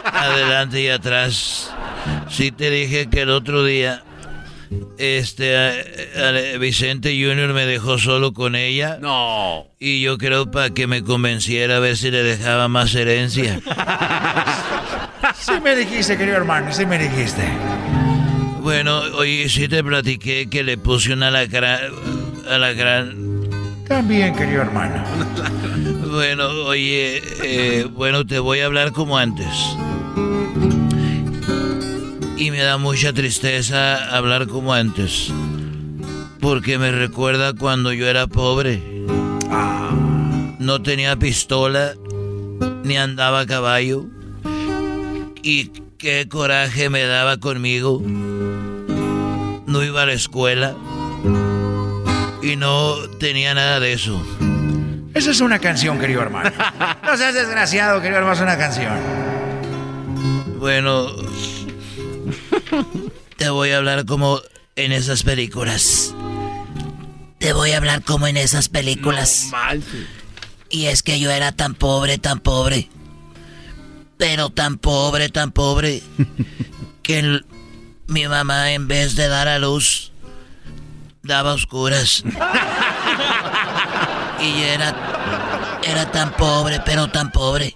Adelante 0.05 0.81
y 0.81 0.87
atrás. 0.87 1.73
Sí 2.29 2.51
te 2.51 2.69
dije 2.69 3.09
que 3.09 3.21
el 3.21 3.29
otro 3.29 3.65
día, 3.65 4.03
este, 4.97 5.53
eh, 5.53 6.09
eh, 6.15 6.57
Vicente 6.59 7.09
Junior 7.09 7.53
me 7.53 7.65
dejó 7.65 7.97
solo 7.97 8.33
con 8.33 8.55
ella. 8.55 8.97
No. 9.01 9.67
Y 9.79 10.01
yo 10.01 10.17
creo 10.17 10.49
para 10.51 10.71
que 10.71 10.87
me 10.87 11.03
convenciera 11.03 11.77
a 11.77 11.79
ver 11.79 11.97
si 11.97 12.11
le 12.11 12.23
dejaba 12.23 12.67
más 12.67 12.93
herencia. 12.95 13.59
Sí 15.39 15.51
me 15.63 15.75
dijiste, 15.75 16.17
querido 16.17 16.37
hermano, 16.37 16.71
sí 16.73 16.85
me 16.85 16.97
dijiste. 16.97 17.43
Bueno, 18.61 18.99
oye, 19.17 19.47
sí 19.49 19.67
te 19.67 19.83
platiqué 19.83 20.49
que 20.49 20.63
le 20.63 20.77
puse 20.77 21.13
una 21.13 21.29
alacrán, 21.29 21.79
alacrán 22.49 23.47
También, 23.87 24.35
querido 24.35 24.61
hermano. 24.61 25.03
Bueno, 26.07 26.47
oye, 26.65 27.21
eh, 27.43 27.85
bueno, 27.91 28.25
te 28.25 28.39
voy 28.39 28.61
a 28.61 28.65
hablar 28.65 28.91
como 28.91 29.17
antes. 29.17 29.47
Y 32.37 32.51
me 32.51 32.59
da 32.59 32.77
mucha 32.77 33.13
tristeza 33.13 34.15
hablar 34.15 34.47
como 34.47 34.73
antes. 34.73 35.31
Porque 36.39 36.77
me 36.77 36.91
recuerda 36.91 37.53
cuando 37.53 37.91
yo 37.93 38.07
era 38.07 38.27
pobre. 38.27 38.81
No 40.59 40.81
tenía 40.83 41.15
pistola, 41.15 41.93
ni 42.83 42.95
andaba 42.95 43.41
a 43.41 43.45
caballo. 43.47 44.05
Y 45.41 45.71
qué 45.97 46.27
coraje 46.29 46.89
me 46.89 47.03
daba 47.03 47.37
conmigo. 47.37 48.01
No 49.65 49.83
iba 49.83 50.03
a 50.03 50.05
la 50.05 50.13
escuela. 50.13 50.75
Y 52.43 52.55
no 52.55 52.95
tenía 53.19 53.55
nada 53.55 53.79
de 53.79 53.93
eso. 53.93 54.23
Esa 55.15 55.31
es 55.31 55.41
una 55.41 55.57
canción, 55.57 55.97
querido 55.97 56.21
hermano. 56.21 56.51
No 57.03 57.17
seas 57.17 57.33
desgraciado, 57.33 57.99
querido 57.99 58.19
hermano, 58.19 58.35
es 58.35 58.41
una 58.41 58.57
canción. 58.57 58.93
Bueno, 60.59 61.07
te 63.37 63.49
voy 63.49 63.71
a 63.71 63.77
hablar 63.77 64.05
como 64.05 64.39
en 64.75 64.91
esas 64.91 65.23
películas. 65.23 66.13
Te 67.39 67.53
voy 67.53 67.71
a 67.71 67.77
hablar 67.77 68.03
como 68.03 68.27
en 68.27 68.37
esas 68.37 68.69
películas. 68.69 69.47
y 70.69 70.85
es 70.85 71.03
que 71.03 71.19
yo 71.19 71.31
era 71.31 71.51
tan 71.51 71.75
pobre, 71.75 72.17
tan 72.17 72.39
pobre. 72.39 72.89
Pero 74.17 74.49
tan 74.49 74.77
pobre, 74.77 75.29
tan 75.29 75.51
pobre. 75.51 76.01
que 77.03 77.19
el- 77.19 77.45
mi 78.07 78.27
mamá 78.27 78.71
en 78.71 78.87
vez 78.87 79.15
de 79.15 79.27
dar 79.27 79.47
a 79.47 79.59
luz, 79.59 80.11
daba 81.23 81.53
oscuras. 81.53 82.23
y 84.41 84.61
era, 84.63 85.79
era 85.83 86.11
tan 86.11 86.31
pobre, 86.33 86.81
pero 86.85 87.09
tan 87.09 87.31
pobre. 87.31 87.75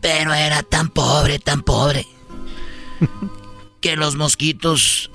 Pero 0.00 0.32
era 0.32 0.62
tan 0.62 0.88
pobre, 0.88 1.38
tan 1.38 1.62
pobre. 1.62 2.06
Que 3.82 3.96
los 3.96 4.16
mosquitos, 4.16 5.10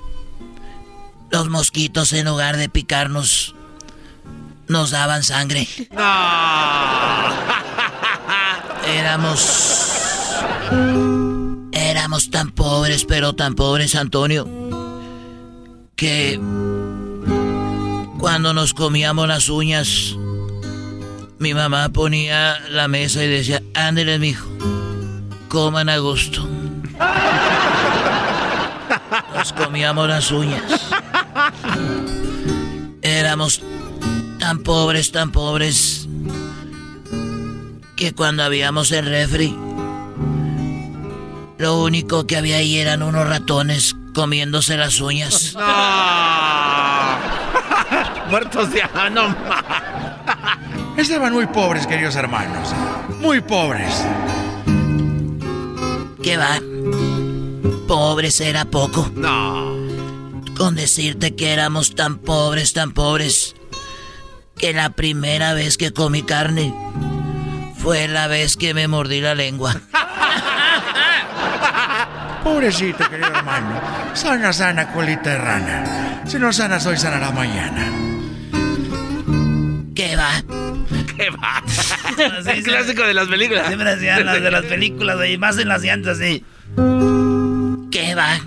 los 1.30 1.48
mosquitos 1.48 2.12
en 2.12 2.26
lugar 2.26 2.56
de 2.56 2.68
picarnos, 2.68 3.56
nos 4.68 4.90
daban 4.90 5.24
sangre. 5.24 5.66
Éramos. 8.86 9.94
Éramos 11.72 12.30
tan 12.30 12.50
pobres, 12.50 13.04
pero 13.06 13.34
tan 13.34 13.54
pobres, 13.54 13.94
Antonio, 13.94 14.46
que 15.96 16.38
cuando 18.18 18.52
nos 18.52 18.74
comíamos 18.74 19.26
las 19.28 19.48
uñas, 19.48 20.14
mi 21.38 21.54
mamá 21.54 21.88
ponía 21.88 22.58
la 22.68 22.88
mesa 22.88 23.24
y 23.24 23.28
decía, 23.28 23.62
ándele, 23.74 24.18
mijo, 24.18 24.48
coman 25.48 25.88
a 25.88 25.98
gusto. 25.98 26.46
Nos 29.34 29.52
comíamos 29.52 30.08
las 30.08 30.30
uñas. 30.30 30.62
Éramos 33.02 33.62
tan 34.38 34.62
pobres, 34.62 35.12
tan 35.12 35.32
pobres, 35.32 36.08
que 37.96 38.14
cuando 38.14 38.42
habíamos 38.44 38.92
el 38.92 39.06
refri, 39.06 39.56
lo 41.58 41.82
único 41.82 42.26
que 42.26 42.36
había 42.36 42.56
ahí 42.56 42.78
eran 42.78 43.02
unos 43.02 43.28
ratones 43.28 43.96
comiéndose 44.14 44.76
las 44.76 45.00
uñas. 45.00 45.56
Muertos 48.30 48.70
de 48.70 48.82
no 49.12 49.34
Estaban 50.96 51.32
muy 51.32 51.46
pobres, 51.46 51.86
queridos 51.86 52.16
hermanos. 52.16 52.74
Muy 53.20 53.40
pobres. 53.40 54.04
¿Qué 56.22 56.36
va? 56.36 56.58
Pobres 57.88 58.40
era 58.42 58.66
poco. 58.66 59.10
No. 59.16 59.74
Con 60.58 60.76
decirte 60.76 61.34
que 61.34 61.54
éramos 61.54 61.94
tan 61.94 62.18
pobres, 62.18 62.74
tan 62.74 62.92
pobres, 62.92 63.56
que 64.58 64.74
la 64.74 64.90
primera 64.90 65.54
vez 65.54 65.78
que 65.78 65.94
comí 65.94 66.22
carne 66.22 66.74
fue 67.78 68.06
la 68.06 68.26
vez 68.26 68.58
que 68.58 68.74
me 68.74 68.88
mordí 68.88 69.22
la 69.22 69.34
lengua. 69.34 69.74
Pobrecito, 72.44 73.08
querido 73.08 73.28
hermano. 73.28 73.80
Sana, 74.12 74.52
sana, 74.52 74.92
colita 74.92 75.30
de 75.30 75.38
rana. 75.38 76.22
Si 76.26 76.38
no 76.38 76.52
sanas 76.52 76.84
hoy, 76.84 76.98
sanará 76.98 77.30
mañana. 77.30 77.90
¿Qué 79.94 80.14
va? 80.14 80.42
¿Qué 81.16 81.30
va? 81.30 81.62
Es 82.52 82.64
clásico 82.64 83.04
de 83.04 83.14
las 83.14 83.28
películas. 83.28 83.66
Siempre 83.66 83.90
hacían 83.90 84.26
las 84.26 84.42
de 84.42 84.50
las 84.50 84.64
películas, 84.64 85.16
y 85.26 85.38
más 85.38 85.56
en 85.56 85.68
las 85.68 85.82
llantas, 85.82 86.18
sí. 86.18 86.44
¿Qué 87.90 88.14
va? 88.14 88.38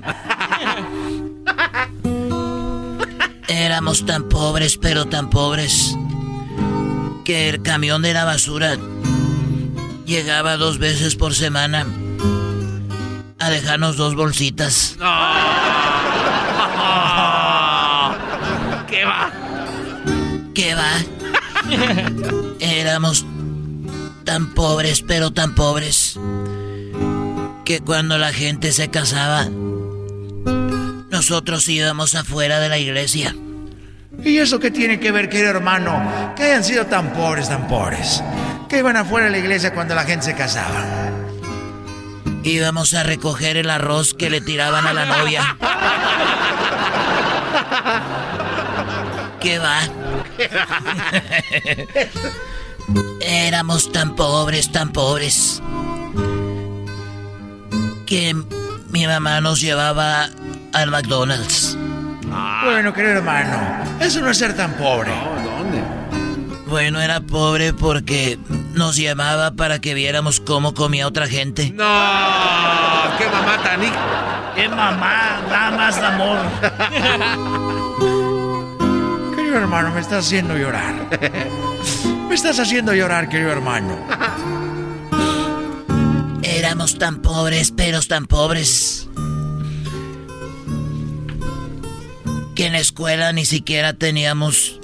Éramos 3.48 4.06
tan 4.06 4.30
pobres, 4.30 4.78
pero 4.78 5.06
tan 5.06 5.30
pobres, 5.30 5.96
que 7.26 7.50
el 7.50 7.62
camión 7.62 8.02
de 8.02 8.14
la 8.14 8.26
basura 8.26 8.78
llegaba 10.06 10.58
dos 10.58 10.78
veces 10.78 11.16
por 11.16 11.34
semana 11.34 11.86
a 13.40 13.50
dejarnos 13.50 13.98
dos 13.98 14.16
bolsitas. 14.16 14.96
¿Qué 18.88 19.06
va? 19.06 19.32
¿Qué 20.54 20.76
va? 20.76 20.92
Éramos 22.60 23.26
tan 24.24 24.54
pobres, 24.54 25.02
pero 25.02 25.32
tan 25.32 25.56
pobres, 25.56 26.20
que 27.72 27.80
cuando 27.80 28.18
la 28.18 28.34
gente 28.34 28.74
se 28.74 28.90
casaba, 28.90 29.48
nosotros 31.10 31.66
íbamos 31.70 32.16
afuera 32.16 32.60
de 32.60 32.68
la 32.68 32.78
iglesia. 32.78 33.34
¿Y 34.22 34.40
eso 34.40 34.60
qué 34.60 34.72
tiene 34.72 35.00
que 35.00 35.14
ver, 35.14 35.30
querido 35.30 35.52
hermano? 35.52 36.34
Que 36.36 36.44
hayan 36.44 36.66
sido 36.66 36.88
tan 36.88 37.14
pobres, 37.14 37.48
tan 37.48 37.70
pobres. 37.70 38.22
Que 38.68 38.80
iban 38.80 38.98
afuera 38.98 39.28
de 39.28 39.32
la 39.32 39.38
iglesia 39.38 39.74
cuando 39.74 39.96
la 39.96 40.04
gente 40.04 40.26
se 40.26 40.36
casaba. 40.36 40.84
Íbamos 42.44 42.94
a 42.94 43.04
recoger 43.04 43.56
el 43.56 43.70
arroz 43.70 44.14
que 44.16 44.30
le 44.30 44.42
tiraban 44.42 44.86
a 44.86 44.92
la 44.92 45.06
novia. 45.06 45.58
¿Qué 49.40 49.60
va? 49.60 49.80
Éramos 53.22 53.94
tan 53.94 54.18
pobres, 54.18 54.74
tan 54.74 54.92
pobres, 54.92 55.62
que 58.12 58.36
mi 58.90 59.08
mamá 59.08 59.40
nos 59.40 59.62
llevaba 59.62 60.28
al 60.74 60.92
McDonald's. 60.92 61.78
Bueno, 62.66 62.94
querido 62.94 63.14
hermano, 63.20 63.58
eso 64.02 64.20
no 64.20 64.32
es 64.32 64.38
ser 64.38 64.54
tan 64.54 64.74
pobre. 64.74 65.14
¿Dónde? 65.46 65.82
Bueno, 66.68 67.00
era 67.00 67.22
pobre 67.22 67.72
porque 67.72 68.38
nos 68.74 68.98
llamaba 68.98 69.52
para 69.52 69.80
que 69.80 69.94
viéramos 69.94 70.42
cómo 70.42 70.74
comía 70.74 71.08
otra 71.08 71.26
gente. 71.26 71.70
No, 71.70 71.86
qué 73.18 73.30
mamá 73.30 73.64
tan 73.64 73.80
¡Qué 74.56 74.68
mamá! 74.68 75.42
Da 75.50 75.72
más 75.72 75.98
amor. 75.98 76.40
Querido 79.38 79.56
hermano, 79.56 79.92
me 79.92 80.02
estás 80.02 80.26
haciendo 80.26 80.58
llorar. 80.58 80.94
Me 82.28 82.36
estás 82.36 82.60
haciendo 82.60 82.94
llorar, 82.94 83.30
querido 83.30 83.52
hermano. 83.54 83.98
Éramos 86.52 86.98
tan 86.98 87.22
pobres, 87.22 87.72
pero 87.76 88.02
tan 88.02 88.26
pobres. 88.26 89.08
Que 92.56 92.66
en 92.66 92.74
la 92.74 92.80
escuela 92.80 93.32
ni 93.32 93.46
siquiera 93.46 93.94
teníamos 93.94 94.82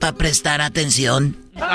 para 0.00 0.14
prestar 0.14 0.62
atención. 0.62 1.36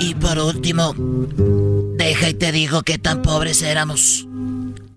Y 0.00 0.14
por 0.14 0.38
último, 0.38 0.94
deja 1.98 2.28
y 2.30 2.34
te 2.34 2.52
digo 2.52 2.82
que 2.82 2.98
tan 2.98 3.20
pobres 3.20 3.62
éramos. 3.62 4.26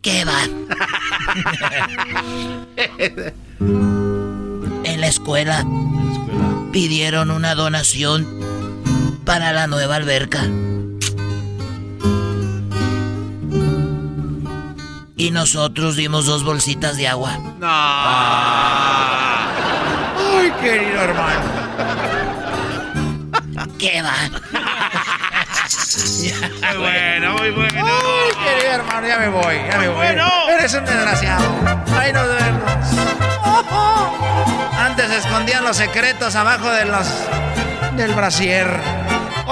¿Qué 0.02 0.24
va? 0.24 0.40
en 4.84 5.02
la 5.02 5.08
escuela 5.08 5.66
pidieron 6.72 7.32
una 7.32 7.56
donación 7.56 8.51
para 9.32 9.54
la 9.54 9.66
nueva 9.66 9.96
alberca. 9.96 10.42
Y 15.16 15.32
nosotros 15.32 15.96
dimos 15.96 16.26
dos 16.26 16.44
bolsitas 16.44 16.98
de 16.98 17.08
agua. 17.08 17.38
No. 17.58 17.70
Ay, 20.20 20.52
querido 20.62 21.02
hermano. 21.02 21.40
¿Qué 23.80 24.02
va? 24.02 24.12
Muy 26.68 26.78
bueno, 26.78 27.34
muy 27.38 27.52
bueno. 27.52 27.86
Ay, 27.86 28.32
querido 28.44 28.72
hermano, 28.74 29.08
ya 29.08 29.18
me 29.18 29.30
voy, 29.30 29.56
ya 29.70 29.78
me 29.78 29.88
voy. 29.88 30.08
Eres 30.50 30.74
un 30.74 30.84
desgraciado. 30.84 31.46
Ahí 31.98 32.12
nos 32.12 32.28
vemos. 32.28 32.64
Antes 34.78 35.08
se 35.08 35.18
escondían 35.20 35.64
los 35.64 35.78
secretos 35.78 36.36
abajo 36.36 36.70
de 36.70 36.84
los 36.86 37.08
del 37.96 38.14
brasier. 38.14 39.01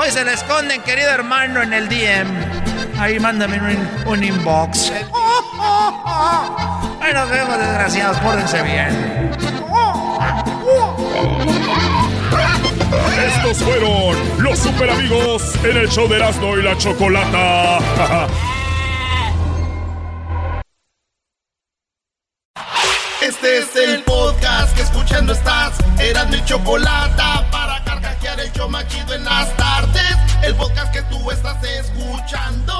Hoy 0.01 0.11
se 0.11 0.23
le 0.23 0.31
esconden, 0.31 0.81
querido 0.83 1.09
hermano, 1.09 1.61
en 1.61 1.73
el 1.73 1.89
DM. 1.89 2.97
Ahí 2.97 3.19
mándame 3.19 3.57
un, 3.57 4.07
un 4.07 4.23
inbox. 4.23 4.91
Ahí 7.01 7.13
nos 7.13 7.29
vemos, 7.29 7.59
desgraciados. 7.59 8.17
Pórdense 8.19 8.63
bien. 8.63 9.29
Estos 13.27 13.57
fueron 13.57 14.15
los 14.41 14.57
super 14.57 14.89
amigos 14.89 15.53
en 15.65 15.75
el 15.75 15.89
show 15.89 16.07
de 16.07 16.15
Erasmo 16.15 16.57
y 16.57 16.63
la 16.63 16.77
Chocolata. 16.77 17.79
Este 23.21 23.57
es 23.57 23.75
el 23.75 24.01
podcast 24.03 24.73
que 24.77 24.81
escuchando 24.81 25.33
estás. 25.33 25.73
Eran 25.99 26.29
mi 26.29 26.41
chocolate 26.45 27.21
para 27.51 27.83
carcajear 27.83 28.39
el 28.39 28.49
show 28.53 28.69
machido 28.69 29.13
en 29.13 29.25
las. 29.25 29.49
El 30.49 30.55
podcast 30.55 30.91
que 30.91 31.03
tú 31.03 31.29
estás 31.29 31.63
escuchando. 31.63 32.73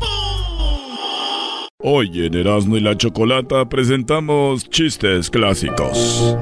¡Bum! 0.00 1.68
Hoy 1.78 2.26
en 2.26 2.34
Erasmo 2.34 2.76
y 2.76 2.80
la 2.80 2.96
Chocolata 2.96 3.68
presentamos 3.68 4.68
chistes 4.68 5.30
clásicos. 5.30 6.36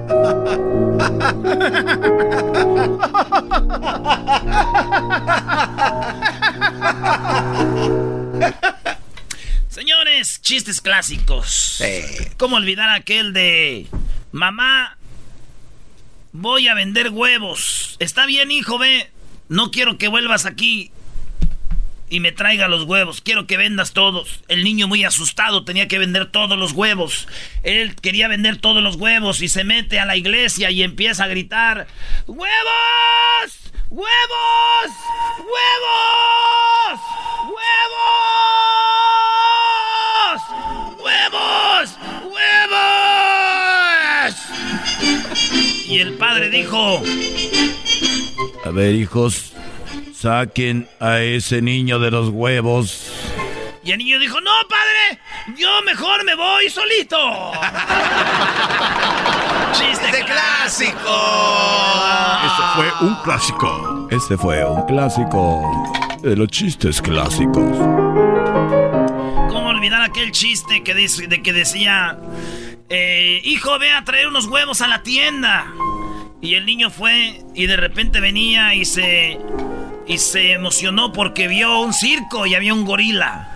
Señores, 9.68 10.40
chistes 10.40 10.80
clásicos. 10.80 11.82
¿Cómo 12.38 12.56
olvidar 12.56 12.88
aquel 12.88 13.34
de 13.34 13.88
mamá? 14.30 14.96
Voy 16.32 16.68
a 16.68 16.74
vender 16.74 17.10
huevos. 17.10 17.96
Está 17.98 18.24
bien, 18.24 18.50
hijo, 18.50 18.78
ve. 18.78 19.10
No 19.52 19.70
quiero 19.70 19.98
que 19.98 20.08
vuelvas 20.08 20.46
aquí. 20.46 20.90
y 22.08 22.20
me 22.20 22.32
traiga 22.32 22.68
los 22.68 22.84
huevos. 22.84 23.20
Quiero 23.22 23.46
que 23.46 23.56
vendas 23.58 23.92
todos. 23.92 24.40
El 24.48 24.64
niño 24.64 24.86
muy 24.86 25.02
asustado 25.04 25.64
tenía 25.64 25.88
que 25.88 25.98
vender 25.98 26.30
todos 26.30 26.58
los 26.58 26.72
huevos. 26.72 27.26
Él 27.62 27.94
quería 27.96 28.28
vender 28.28 28.58
todos 28.58 28.82
los 28.82 28.96
huevos 28.96 29.40
y 29.42 29.48
se 29.48 29.64
mete 29.64 29.98
a 29.98 30.04
la 30.04 30.16
iglesia 30.16 30.70
y 30.70 30.82
empieza 30.82 31.24
a 31.24 31.28
gritar, 31.28 31.86
¡Huevos! 32.26 32.50
¡Huevos! 33.90 34.90
¡Huevos! 35.38 37.00
¡Huevos! 37.54 38.52
¡Huevos! 41.02 41.98
¡Huevos! 42.24 44.34
Y 45.88 45.98
el 45.98 46.14
padre 46.14 46.48
dijo, 46.50 47.02
A 48.64 48.70
ver, 48.70 48.94
hijos, 48.94 49.52
saquen 50.14 50.88
a 51.00 51.18
ese 51.20 51.60
niño 51.62 51.98
de 51.98 52.10
los 52.10 52.28
huevos. 52.28 53.12
Y 53.84 53.90
el 53.90 53.98
niño 53.98 54.20
dijo, 54.20 54.40
no, 54.40 54.50
padre, 54.68 55.20
yo 55.58 55.82
mejor 55.82 56.24
me 56.24 56.36
voy 56.36 56.70
solito. 56.70 57.16
¡Chiste 59.72 60.24
clásico! 60.24 60.98
Ese 62.44 62.62
fue 62.76 62.92
un 63.00 63.14
clásico. 63.16 64.08
Ese 64.10 64.38
fue 64.38 64.64
un 64.64 64.86
clásico 64.86 65.92
de 66.22 66.36
los 66.36 66.48
chistes 66.48 67.02
clásicos. 67.02 67.76
¿Cómo 69.50 69.68
olvidar 69.70 70.02
aquel 70.02 70.30
chiste 70.30 70.84
que, 70.84 70.94
dice, 70.94 71.26
de 71.26 71.42
que 71.42 71.52
decía, 71.52 72.18
eh, 72.88 73.40
hijo, 73.42 73.76
ve 73.80 73.90
a 73.90 74.04
traer 74.04 74.28
unos 74.28 74.46
huevos 74.46 74.80
a 74.80 74.86
la 74.86 75.02
tienda? 75.02 75.66
Y 76.42 76.56
el 76.56 76.66
niño 76.66 76.90
fue 76.90 77.40
y 77.54 77.66
de 77.66 77.76
repente 77.76 78.18
venía 78.20 78.74
y 78.74 78.84
se, 78.84 79.38
y 80.08 80.18
se 80.18 80.52
emocionó 80.52 81.12
porque 81.12 81.46
vio 81.46 81.78
un 81.78 81.94
circo 81.94 82.46
y 82.46 82.56
había 82.56 82.74
un 82.74 82.84
gorila. 82.84 83.48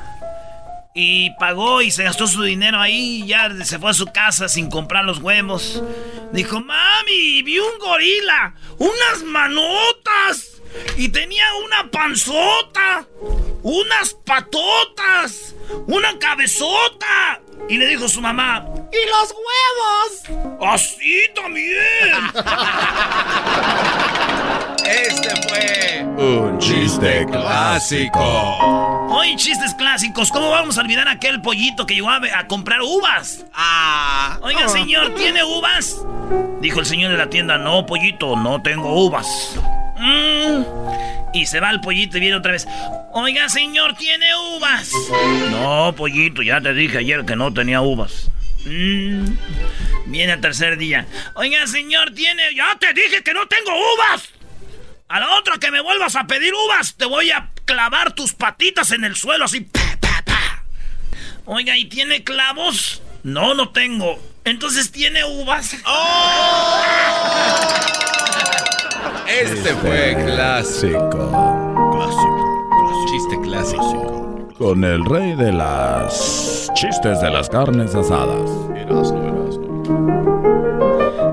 Y 0.95 1.30
pagó 1.32 1.82
y 1.82 1.91
se 1.91 2.05
gastó 2.05 2.28
su 2.28 2.45
dinero 2.45 2.80
ahí 2.80 3.22
y 3.22 3.26
ya 3.26 3.53
se 3.64 3.80
fue 3.80 3.91
a 3.91 3.95
su 3.95 4.07
casa 4.07 4.49
sin 4.49 4.70
comprar 4.70 5.05
los 5.05 5.18
huevos. 5.18 5.82
Dijo, 6.32 6.61
mami, 6.61 7.43
vi 7.43 7.59
un 7.59 7.78
gorila, 7.80 8.55
unas 8.78 9.24
manotas 9.24 10.62
y 10.97 11.09
tenía 11.09 11.45
una 11.64 11.91
panzota, 11.91 13.07
unas 13.62 14.14
patotas, 14.24 15.57
una 15.89 16.16
cabezota. 16.20 17.41
Y 17.68 17.78
le 17.78 17.86
dijo 17.86 18.09
su 18.09 18.20
mamá, 18.20 18.64
¿y 18.92 18.96
los 19.11 19.34
huevos? 20.30 20.61
Así 20.72 21.24
también. 21.34 22.30
Este 24.86 25.30
fue 25.48 26.04
un 26.16 26.59
chiste 26.61 27.26
clásico. 27.26 28.20
Hoy 29.11 29.34
chistes 29.34 29.74
clásicos. 29.74 30.30
¿Cómo 30.30 30.50
vamos 30.50 30.78
a 30.78 30.82
olvidar 30.82 31.09
aquel 31.09 31.42
pollito 31.42 31.86
que 31.86 31.94
llegó 31.94 32.09
a, 32.09 32.20
a 32.36 32.46
comprar 32.46 32.80
uvas? 32.82 33.44
Ah. 33.52 34.38
Oiga, 34.42 34.68
señor, 34.68 35.12
¿tiene 35.16 35.42
uvas? 35.42 35.96
Dijo 36.61 36.78
el 36.78 36.86
señor 36.86 37.11
de 37.11 37.18
la 37.18 37.28
tienda, 37.28 37.59
no, 37.59 37.84
pollito, 37.84 38.36
no 38.36 38.62
tengo 38.62 39.04
uvas. 39.04 39.59
Mm. 39.97 40.64
Y 41.34 41.47
se 41.47 41.61
va 41.61 41.70
el 41.70 41.80
pollito 41.80 42.16
y 42.16 42.20
viene 42.20 42.36
otra 42.36 42.53
vez. 42.53 42.66
Oiga, 43.12 43.49
señor, 43.49 43.94
¿tiene 43.97 44.26
uvas? 44.57 44.90
No, 45.51 45.94
pollito, 45.97 46.42
ya 46.42 46.61
te 46.61 46.72
dije 46.74 46.99
ayer 46.99 47.24
que 47.24 47.36
no 47.36 47.53
tenía 47.53 47.80
uvas. 47.80 48.30
Mm. 48.64 49.36
Viene 50.07 50.32
el 50.34 50.40
tercer 50.40 50.78
día. 50.78 51.07
Oiga, 51.34 51.66
señor, 51.66 52.12
¿tiene...? 52.14 52.55
Ya 52.55 52.76
te 52.78 52.92
dije 52.92 53.22
que 53.22 53.34
no 53.34 53.47
tengo 53.47 53.70
uvas. 53.70 54.30
A 55.09 55.20
la 55.20 55.34
otra 55.36 55.59
que 55.59 55.70
me 55.70 55.80
vuelvas 55.80 56.16
a 56.16 56.26
pedir 56.26 56.53
uvas, 56.53 56.94
te 56.97 57.05
voy 57.05 57.30
a 57.30 57.51
clavar 57.64 58.12
tus 58.12 58.32
patitas 58.32 58.90
en 58.90 59.05
el 59.05 59.14
suelo 59.16 59.44
así. 59.44 59.68
Oiga, 61.44 61.78
¿y 61.78 61.84
tiene 61.84 62.24
clavos? 62.24 63.03
No, 63.22 63.55
no 63.55 63.68
tengo. 63.68 64.20
Entonces 64.44 64.90
tiene 64.90 65.24
uvas. 65.24 65.76
¡Oh! 65.84 66.82
Este 69.29 69.74
fue 69.74 70.16
clásico. 70.24 71.31
Clásico. 71.93 73.07
Chiste 73.11 73.41
clásico. 73.43 74.49
Con 74.59 74.85
el 74.85 75.05
rey 75.05 75.35
de 75.35 75.53
las 75.53 76.70
chistes 76.74 77.20
de 77.20 77.31
las 77.31 77.49
carnes 77.49 77.95
asadas. 77.95 78.51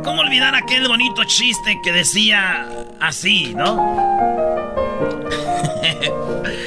¿Cómo 0.04 0.22
olvidar 0.22 0.56
aquel 0.56 0.88
bonito 0.88 1.24
chiste 1.26 1.80
que 1.84 1.91
decía 1.91 2.68
así, 3.00 3.54
no? 3.56 3.76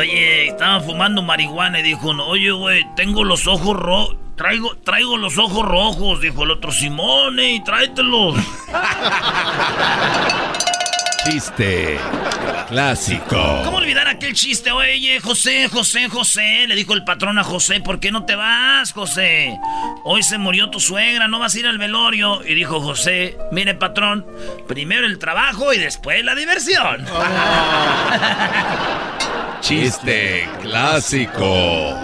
Oye, 0.00 0.48
estaban 0.48 0.82
fumando 0.82 1.20
marihuana 1.20 1.80
y 1.80 1.82
dijo 1.82 2.08
uno, 2.08 2.26
oye, 2.26 2.50
güey, 2.52 2.86
tengo 2.96 3.22
los 3.22 3.46
ojos 3.46 3.76
rojos. 3.76 4.16
Traigo, 4.34 4.74
traigo 4.78 5.18
los 5.18 5.36
ojos 5.36 5.62
rojos, 5.62 6.22
dijo 6.22 6.44
el 6.44 6.52
otro, 6.52 6.72
Simone, 6.72 7.56
y 7.56 7.62
tráetelos. 7.62 8.36
Chiste 11.26 11.98
clásico. 12.70 13.62
¿Cómo 13.64 13.78
olvidar 13.78 14.06
aquel 14.08 14.32
chiste? 14.32 14.70
Oye, 14.70 15.18
José, 15.20 15.68
José, 15.68 16.08
José, 16.08 16.66
le 16.68 16.76
dijo 16.76 16.94
el 16.94 17.04
patrón 17.04 17.38
a 17.38 17.44
José, 17.44 17.80
¿por 17.80 18.00
qué 18.00 18.12
no 18.12 18.24
te 18.24 18.36
vas, 18.36 18.92
José? 18.92 19.58
Hoy 20.04 20.22
se 20.22 20.38
murió 20.38 20.70
tu 20.70 20.80
suegra, 20.80 21.28
no 21.28 21.40
vas 21.40 21.54
a 21.54 21.58
ir 21.58 21.66
al 21.66 21.78
velorio. 21.78 22.42
Y 22.46 22.54
dijo 22.54 22.80
José, 22.80 23.36
mire, 23.52 23.74
patrón, 23.74 24.24
primero 24.66 25.04
el 25.04 25.18
trabajo 25.18 25.74
y 25.74 25.78
después 25.78 26.24
la 26.24 26.34
diversión. 26.34 27.04
Chiste 29.60 30.48
clásico. 30.62 31.94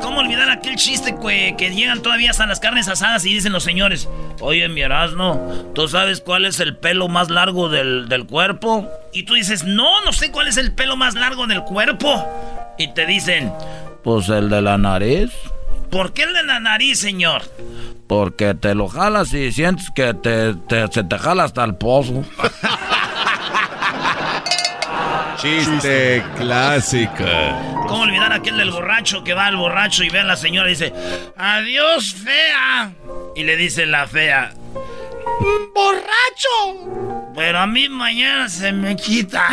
¿Cómo 0.00 0.20
olvidar 0.20 0.48
aquel 0.50 0.76
chiste 0.76 1.14
que, 1.20 1.54
que 1.58 1.70
llegan 1.70 2.00
todavía 2.02 2.30
hasta 2.30 2.46
las 2.46 2.60
carnes 2.60 2.88
asadas 2.88 3.24
y 3.26 3.34
dicen 3.34 3.52
los 3.52 3.62
señores, 3.62 4.08
oye, 4.40 4.68
mi 4.68 4.80
Erasmo, 4.80 5.70
¿tú 5.74 5.86
sabes 5.86 6.20
cuál 6.20 6.46
es 6.46 6.60
el 6.60 6.76
pelo 6.76 7.08
más 7.08 7.30
largo 7.30 7.68
del, 7.68 8.08
del 8.08 8.26
cuerpo? 8.26 8.88
Y 9.12 9.24
tú 9.24 9.34
dices, 9.34 9.64
no, 9.64 10.02
no 10.04 10.12
sé 10.12 10.30
cuál 10.32 10.48
es 10.48 10.56
el 10.56 10.72
pelo 10.72 10.96
más 10.96 11.14
largo 11.14 11.46
del 11.46 11.62
cuerpo. 11.62 12.24
Y 12.78 12.88
te 12.94 13.06
dicen, 13.06 13.52
Pues 14.02 14.28
el 14.28 14.48
de 14.50 14.62
la 14.62 14.78
nariz. 14.78 15.30
¿por 15.90 16.12
qué 16.12 16.22
el 16.24 16.32
de 16.34 16.42
la 16.42 16.58
nariz, 16.58 16.98
señor? 16.98 17.42
Porque 18.08 18.54
te 18.54 18.74
lo 18.74 18.88
jalas 18.88 19.32
y 19.34 19.52
sientes 19.52 19.90
que 19.94 20.14
te, 20.14 20.54
te- 20.54 20.88
se 20.88 21.04
te 21.04 21.18
jala 21.18 21.44
hasta 21.44 21.64
el 21.64 21.74
pozo. 21.76 22.24
Chiste 25.36 26.24
clásico. 26.36 27.24
¿Cómo 27.88 28.02
olvidar 28.02 28.32
aquel 28.32 28.56
del 28.56 28.70
borracho 28.70 29.22
que 29.22 29.34
va 29.34 29.46
al 29.46 29.56
borracho 29.56 30.02
y 30.02 30.08
ve 30.08 30.20
a 30.20 30.24
la 30.24 30.36
señora 30.36 30.68
y 30.68 30.70
dice, 30.70 30.92
adiós, 31.36 32.14
fea? 32.14 32.92
Y 33.34 33.44
le 33.44 33.56
dice 33.56 33.84
la 33.86 34.06
fea, 34.06 34.54
¡borracho! 35.74 37.32
Pero 37.34 37.58
a 37.58 37.66
mí 37.66 37.88
mañana 37.88 38.48
se 38.48 38.72
me 38.72 38.96
quita. 38.96 39.46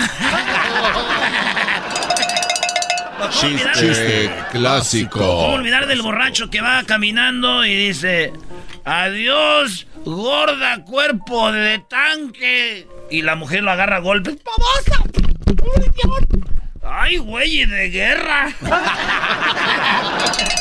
Chiste 3.32 4.32
clásico. 4.52 5.20
¿Cómo 5.20 5.56
olvidar 5.56 5.88
del 5.88 6.02
borracho 6.02 6.50
que 6.50 6.62
va 6.62 6.84
caminando 6.84 7.66
y 7.66 7.76
dice, 7.88 8.32
adiós, 8.86 9.86
gorda 10.06 10.84
cuerpo 10.86 11.52
de 11.52 11.80
tanque? 11.80 12.88
Y 13.12 13.22
la 13.22 13.36
mujer 13.36 13.64
lo 13.64 13.72
agarra 13.72 13.98
a 13.98 14.00
golpes. 14.00 14.38
¡Babosa! 14.44 15.23
¡Ay, 16.84 17.18
güey, 17.18 17.66
de 17.66 17.90
guerra! 17.90 18.50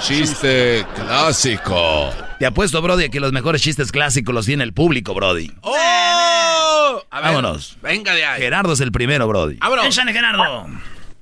Chiste 0.00 0.86
clásico. 0.94 2.10
Te 2.38 2.46
apuesto, 2.46 2.80
Brody, 2.80 3.10
que 3.10 3.20
los 3.20 3.32
mejores 3.32 3.62
chistes 3.62 3.92
clásicos 3.92 4.34
los 4.34 4.46
tiene 4.46 4.64
el 4.64 4.72
público, 4.72 5.12
Brody. 5.14 5.52
¡Oh! 5.60 7.02
A 7.10 7.20
ver, 7.20 7.28
Vámonos. 7.28 7.76
Venga 7.82 8.14
de 8.14 8.24
ahí. 8.24 8.40
Gerardo 8.40 8.72
es 8.72 8.80
el 8.80 8.92
primero, 8.92 9.28
Brody. 9.28 9.56
Vámonos. 9.58 9.86
Échale, 9.86 10.12
Gerardo. 10.12 10.66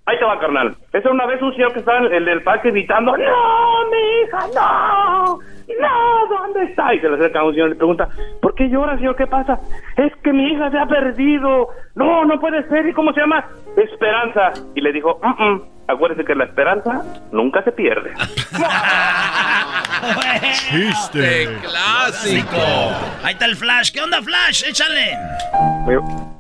Ahí 0.07 0.19
te 0.19 0.25
va, 0.25 0.39
carnal. 0.39 0.77
Esa 0.93 1.11
una 1.11 1.27
vez 1.27 1.43
un 1.43 1.53
señor 1.53 1.73
que 1.73 1.81
estaba 1.81 1.99
en 1.99 2.13
el 2.13 2.25
del 2.25 2.43
parque 2.43 2.71
gritando, 2.71 3.13
¡No, 3.13 3.91
mi 3.91 3.99
hija, 4.23 4.47
no! 4.55 5.39
¡No! 5.81 6.27
¿Dónde 6.29 6.65
está? 6.65 6.95
Y 6.95 7.01
se 7.01 7.09
le 7.09 7.17
acerca 7.17 7.41
a 7.41 7.45
un 7.45 7.53
señor 7.53 7.69
y 7.69 7.73
le 7.73 7.77
pregunta, 7.77 8.09
¿por 8.41 8.55
qué 8.55 8.69
llora, 8.69 8.97
señor? 8.97 9.17
¿Qué 9.17 9.27
pasa? 9.27 9.61
Es 9.97 10.15
que 10.23 10.33
mi 10.33 10.53
hija 10.53 10.71
se 10.71 10.79
ha 10.79 10.87
perdido. 10.87 11.69
No, 11.95 12.25
no 12.25 12.41
puede 12.41 12.67
ser. 12.69 12.87
¿Y 12.87 12.93
cómo 12.95 13.13
se 13.13 13.21
llama? 13.21 13.45
Esperanza. 13.77 14.53
Y 14.75 14.81
le 14.81 14.93
dijo, 14.93 15.21
"Mm, 15.23 15.45
mm, 15.45 15.63
acuérdese 15.89 16.25
que 16.25 16.35
la 16.35 16.45
esperanza 16.45 17.03
nunca 17.33 17.63
se 17.65 17.73
pierde. 17.73 18.13
Chiste 20.53 21.49
clásico. 21.63 22.57
Ahí 23.25 23.33
está 23.33 23.47
el 23.47 23.57
Flash. 23.57 23.91
¿Qué 23.93 24.01
onda, 24.01 24.23
Flash? 24.23 24.65
Échale. 24.69 25.17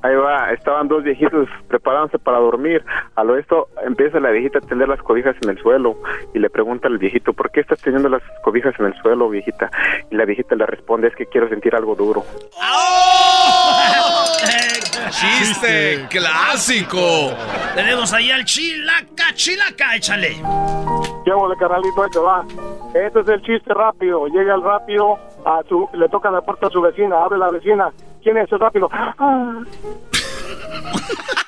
Ahí 0.02 0.14
va, 0.14 0.52
estaban 0.52 0.86
dos 0.86 1.02
viejitos 1.02 1.48
preparándose 1.66 2.18
para 2.18 2.38
dormir. 2.38 2.84
A 3.16 3.24
lo 3.24 3.36
esto 3.36 3.68
empieza 3.84 4.20
la 4.20 4.30
viejita 4.30 4.58
a 4.58 4.60
tender 4.60 4.88
las 4.88 5.02
cobijas 5.02 5.34
en 5.42 5.50
el 5.50 5.58
suelo 5.58 5.96
y 6.34 6.38
le 6.38 6.50
pregunta 6.50 6.86
al 6.86 6.98
viejito, 6.98 7.32
¿por 7.32 7.50
qué 7.50 7.60
estás 7.60 7.80
teniendo 7.80 8.08
las 8.08 8.22
cobijas 8.42 8.74
en 8.78 8.86
el 8.86 8.94
suelo, 9.00 9.28
viejita? 9.28 9.70
Y 10.10 10.16
la 10.16 10.24
viejita 10.24 10.54
le 10.54 10.66
responde, 10.66 11.08
es 11.08 11.16
que 11.16 11.26
quiero 11.26 11.48
sentir 11.48 11.74
algo 11.74 11.96
duro. 11.96 12.24
¡Oh! 12.62 14.07
Chiste 15.10 16.06
clásico. 16.10 17.32
Tenemos 17.74 18.12
ahí 18.12 18.30
al 18.30 18.44
chilaca, 18.44 19.32
chilaca, 19.34 19.96
échale. 19.96 20.36
Llevo 21.24 21.48
de 21.48 21.56
carnalito, 21.56 22.04
este 22.04 22.18
va. 22.18 22.44
Este 22.94 23.20
es 23.20 23.28
el 23.28 23.42
chiste 23.42 23.74
rápido. 23.74 24.26
Llega 24.28 24.54
el 24.54 24.62
rápido, 24.62 25.18
a 25.44 25.60
su, 25.68 25.88
le 25.92 26.08
toca 26.08 26.30
la 26.30 26.40
puerta 26.40 26.68
a 26.68 26.70
su 26.70 26.80
vecina, 26.80 27.22
abre 27.22 27.38
la 27.38 27.50
vecina. 27.50 27.90
¿Quién 28.22 28.36
es 28.38 28.50
el 28.52 28.60
rápido? 28.60 28.88
Ah. 28.92 29.62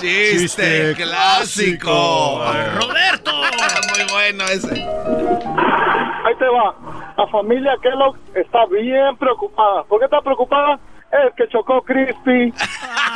Chiste 0.00 0.94
clásico. 0.96 2.42
Roberto. 2.80 3.32
Muy 3.32 4.12
bueno 4.12 4.44
ese. 4.44 4.74
Ahí 4.74 6.34
te 6.38 6.46
va. 6.46 6.74
La 7.16 7.26
familia 7.28 7.76
Kellogg 7.82 8.16
está 8.34 8.66
bien 8.66 9.16
preocupada. 9.16 9.84
¿Por 9.84 9.98
qué 9.98 10.04
está 10.04 10.20
preocupada? 10.20 10.78
Es 11.24 11.34
que 11.34 11.48
chocó 11.48 11.82
Crispy. 11.82 12.52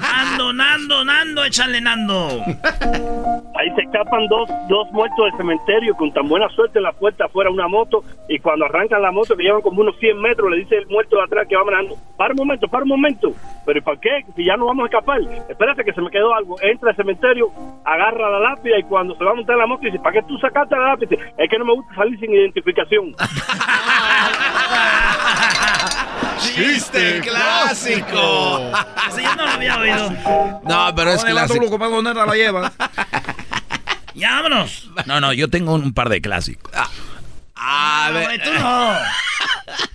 Nando, 0.00 0.52
Nando, 0.52 1.04
Nando, 1.04 1.44
échale 1.44 1.80
Nando. 1.80 2.28
Ahí 3.56 3.70
se 3.74 3.82
escapan 3.82 4.26
dos, 4.28 4.48
dos 4.68 4.90
muertos 4.92 5.24
del 5.26 5.36
cementerio 5.36 5.94
con 5.96 6.12
tan 6.12 6.28
buena 6.28 6.48
suerte 6.50 6.78
en 6.78 6.84
la 6.84 6.92
puerta 6.92 7.26
afuera 7.26 7.50
una 7.50 7.68
moto 7.68 8.02
y 8.28 8.38
cuando 8.38 8.64
arrancan 8.64 9.02
la 9.02 9.12
moto 9.12 9.36
que 9.36 9.44
llevan 9.44 9.62
como 9.62 9.80
unos 9.80 9.96
100 9.98 10.20
metros 10.20 10.50
le 10.50 10.58
dice 10.58 10.76
el 10.76 10.86
muerto 10.88 11.16
de 11.16 11.22
atrás 11.22 11.46
que 11.48 11.56
va 11.56 11.64
manejando, 11.64 11.96
para 12.16 12.32
un 12.32 12.38
momento, 12.38 12.68
para 12.68 12.82
un 12.82 12.88
momento, 12.88 13.32
pero 13.64 13.78
¿y 13.78 13.82
para 13.82 14.00
qué? 14.00 14.24
Si 14.34 14.44
ya 14.44 14.56
no 14.56 14.66
vamos 14.66 14.84
a 14.84 14.86
escapar, 14.86 15.20
espérate 15.48 15.84
que 15.84 15.92
se 15.92 16.00
me 16.00 16.10
quedó 16.10 16.34
algo, 16.34 16.56
entra 16.62 16.90
al 16.90 16.96
cementerio, 16.96 17.50
agarra 17.84 18.30
la 18.30 18.40
lápida 18.40 18.78
y 18.78 18.82
cuando 18.84 19.16
se 19.16 19.24
va 19.24 19.30
a 19.30 19.34
montar 19.34 19.56
la 19.56 19.66
moto 19.66 19.82
dice, 19.82 19.98
¿para 19.98 20.20
qué 20.20 20.22
tú 20.26 20.36
sacaste 20.38 20.76
la 20.76 20.88
lápida? 20.90 21.16
Es 21.38 21.48
que 21.48 21.58
no 21.58 21.64
me 21.64 21.74
gusta 21.74 21.94
salir 22.04 22.18
sin 22.20 22.32
identificación. 22.34 23.14
Chiste 26.40 27.20
clásico. 27.20 28.60
Ese 29.10 29.22
yo 29.22 29.34
no 29.36 29.44
lo 29.46 29.50
había 29.50 29.78
oído. 29.78 30.10
No, 30.64 30.92
pero 30.94 31.10
es 31.12 31.24
clásico. 31.24 31.64
loco, 31.64 31.78
¿para 31.78 31.90
dónde 31.90 32.14
la 32.14 32.34
lleva? 32.34 32.72
Ya, 34.16 34.30
vámonos. 34.40 34.88
No, 35.06 35.20
no, 35.20 35.32
yo 35.32 35.50
tengo 35.50 35.74
un 35.74 35.92
par 35.92 36.08
de 36.08 36.20
clásicos. 36.20 36.70
A 37.56 38.10
No, 38.12 38.14
ver. 38.14 38.24
güey, 38.26 38.38
tú 38.44 38.52
no. 38.52 38.92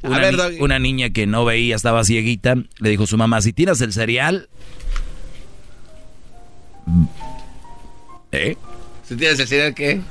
Una, 0.02 0.18
ver, 0.20 0.32
ni- 0.34 0.38
Doggy. 0.38 0.58
una 0.60 0.78
niña 0.78 1.10
que 1.12 1.26
no 1.26 1.46
veía, 1.46 1.74
estaba 1.78 2.04
cieguita, 2.04 2.56
le 2.80 2.90
dijo 2.90 3.04
a 3.04 3.08
su 3.08 3.16
mamá, 3.16 3.42
si 3.42 3.54
tiras 3.54 3.80
el 3.80 3.94
cereal... 3.94 4.50
¿Eh? 8.34 8.58
Si 9.08 9.16
tienes 9.16 9.40
el 9.40 9.48
cereal, 9.48 9.74
¿qué? 9.74 10.02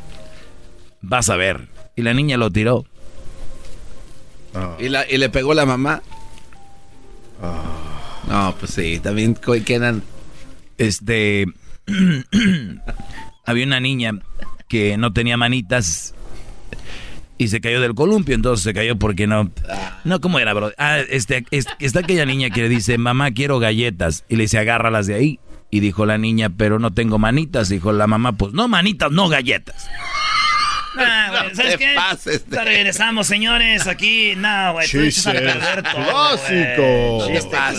Vas 1.03 1.29
a 1.29 1.37
ver. 1.37 1.69
Y 1.99 2.03
la 2.03 2.15
niña 2.15 2.37
lo 2.37 2.49
tiró. 2.49 2.85
¿Y, 4.79 4.89
la, 4.89 5.05
y 5.11 5.19
le 5.19 5.29
pegó 5.31 5.53
la 5.53 5.67
mamá. 5.67 6.01
No, 8.29 8.55
pues 8.61 8.73
sí, 8.73 9.01
también 9.01 9.37
quedan. 9.67 10.05
Este... 10.79 11.47
había 13.47 13.67
una 13.67 13.81
niña 13.81 14.13
que 14.69 14.97
no 14.97 15.13
tenía 15.13 15.37
manitas 15.37 16.15
y 17.37 17.49
se 17.49 17.61
cayó 17.61 17.81
del 17.81 17.95
columpio, 17.97 18.37
entonces 18.37 18.63
se 18.63 18.75
cayó 18.75 18.97
porque 18.97 19.27
no... 19.27 19.51
No, 20.05 20.21
¿cómo 20.21 20.39
era, 20.39 20.55
bro? 20.55 20.71
Ah, 20.79 20.99
este, 21.01 21.47
es- 21.51 21.67
está 21.81 21.99
aquella 22.01 22.27
niña 22.27 22.51
que 22.51 22.63
le 22.63 22.69
dice, 22.69 22.97
mamá, 22.97 23.33
quiero 23.33 23.59
galletas. 23.59 24.25
Y 24.29 24.37
le 24.37 24.43
dice, 24.43 24.59
agárralas 24.59 25.09
de 25.09 25.15
ahí. 25.17 25.41
Y 25.71 25.81
dijo 25.81 26.07
la 26.07 26.17
niña, 26.17 26.49
pero 26.51 26.79
no 26.79 26.93
tengo 26.93 27.19
manitas. 27.19 27.69
Dijo 27.69 27.93
la 27.93 28.07
mamá, 28.07 28.33
pues 28.35 28.53
no 28.53 28.69
manitas, 28.69 29.11
no 29.11 29.29
galletas. 29.29 29.89
Ah, 30.97 31.29
güey, 31.43 31.55
¿Sabes 31.55 31.73
te 31.73 31.79
qué? 31.79 31.95
pases 31.95 32.49
de- 32.49 32.57
Ya 32.57 32.65
Regresamos, 32.65 33.27
señores, 33.27 33.87
aquí. 33.87 34.35
No, 34.37 34.73
güey, 34.73 34.89
tú 34.89 35.01
dices 35.01 35.27
a 35.27 35.33
Chiste 35.33 35.47
perder 35.47 35.83
todo, 35.83 35.95
clásico. 35.95 36.83
güey. 36.83 37.19
No 37.19 37.27
Chiste 37.27 37.57
pases, 37.57 37.79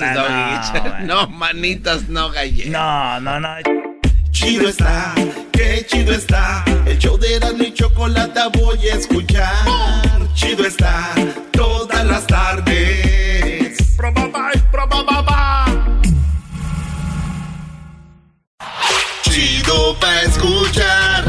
manitas, 1.30 2.10
no 2.10 2.30
galletas. 2.32 2.72
No, 2.72 3.20
no, 3.22 3.39
no. 3.39 3.49
Chido 4.32 4.70
está, 4.70 5.14
qué 5.51 5.86
chido 5.89 6.14
está. 6.14 6.64
El 6.86 6.97
show 6.97 7.18
de 7.18 7.36
Erasmo 7.36 7.64
y 7.64 7.74
Chocolata 7.74 8.47
voy 8.49 8.88
a 8.88 8.95
escuchar. 8.95 9.53
Chido 10.34 10.66
está, 10.66 11.10
todas 11.51 12.05
las 12.05 12.26
tardes. 12.28 13.78
Chido 19.24 19.95
pa' 19.99 20.22
escuchar. 20.24 21.28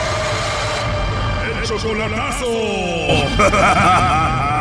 Chocolatazo. 1.63 2.47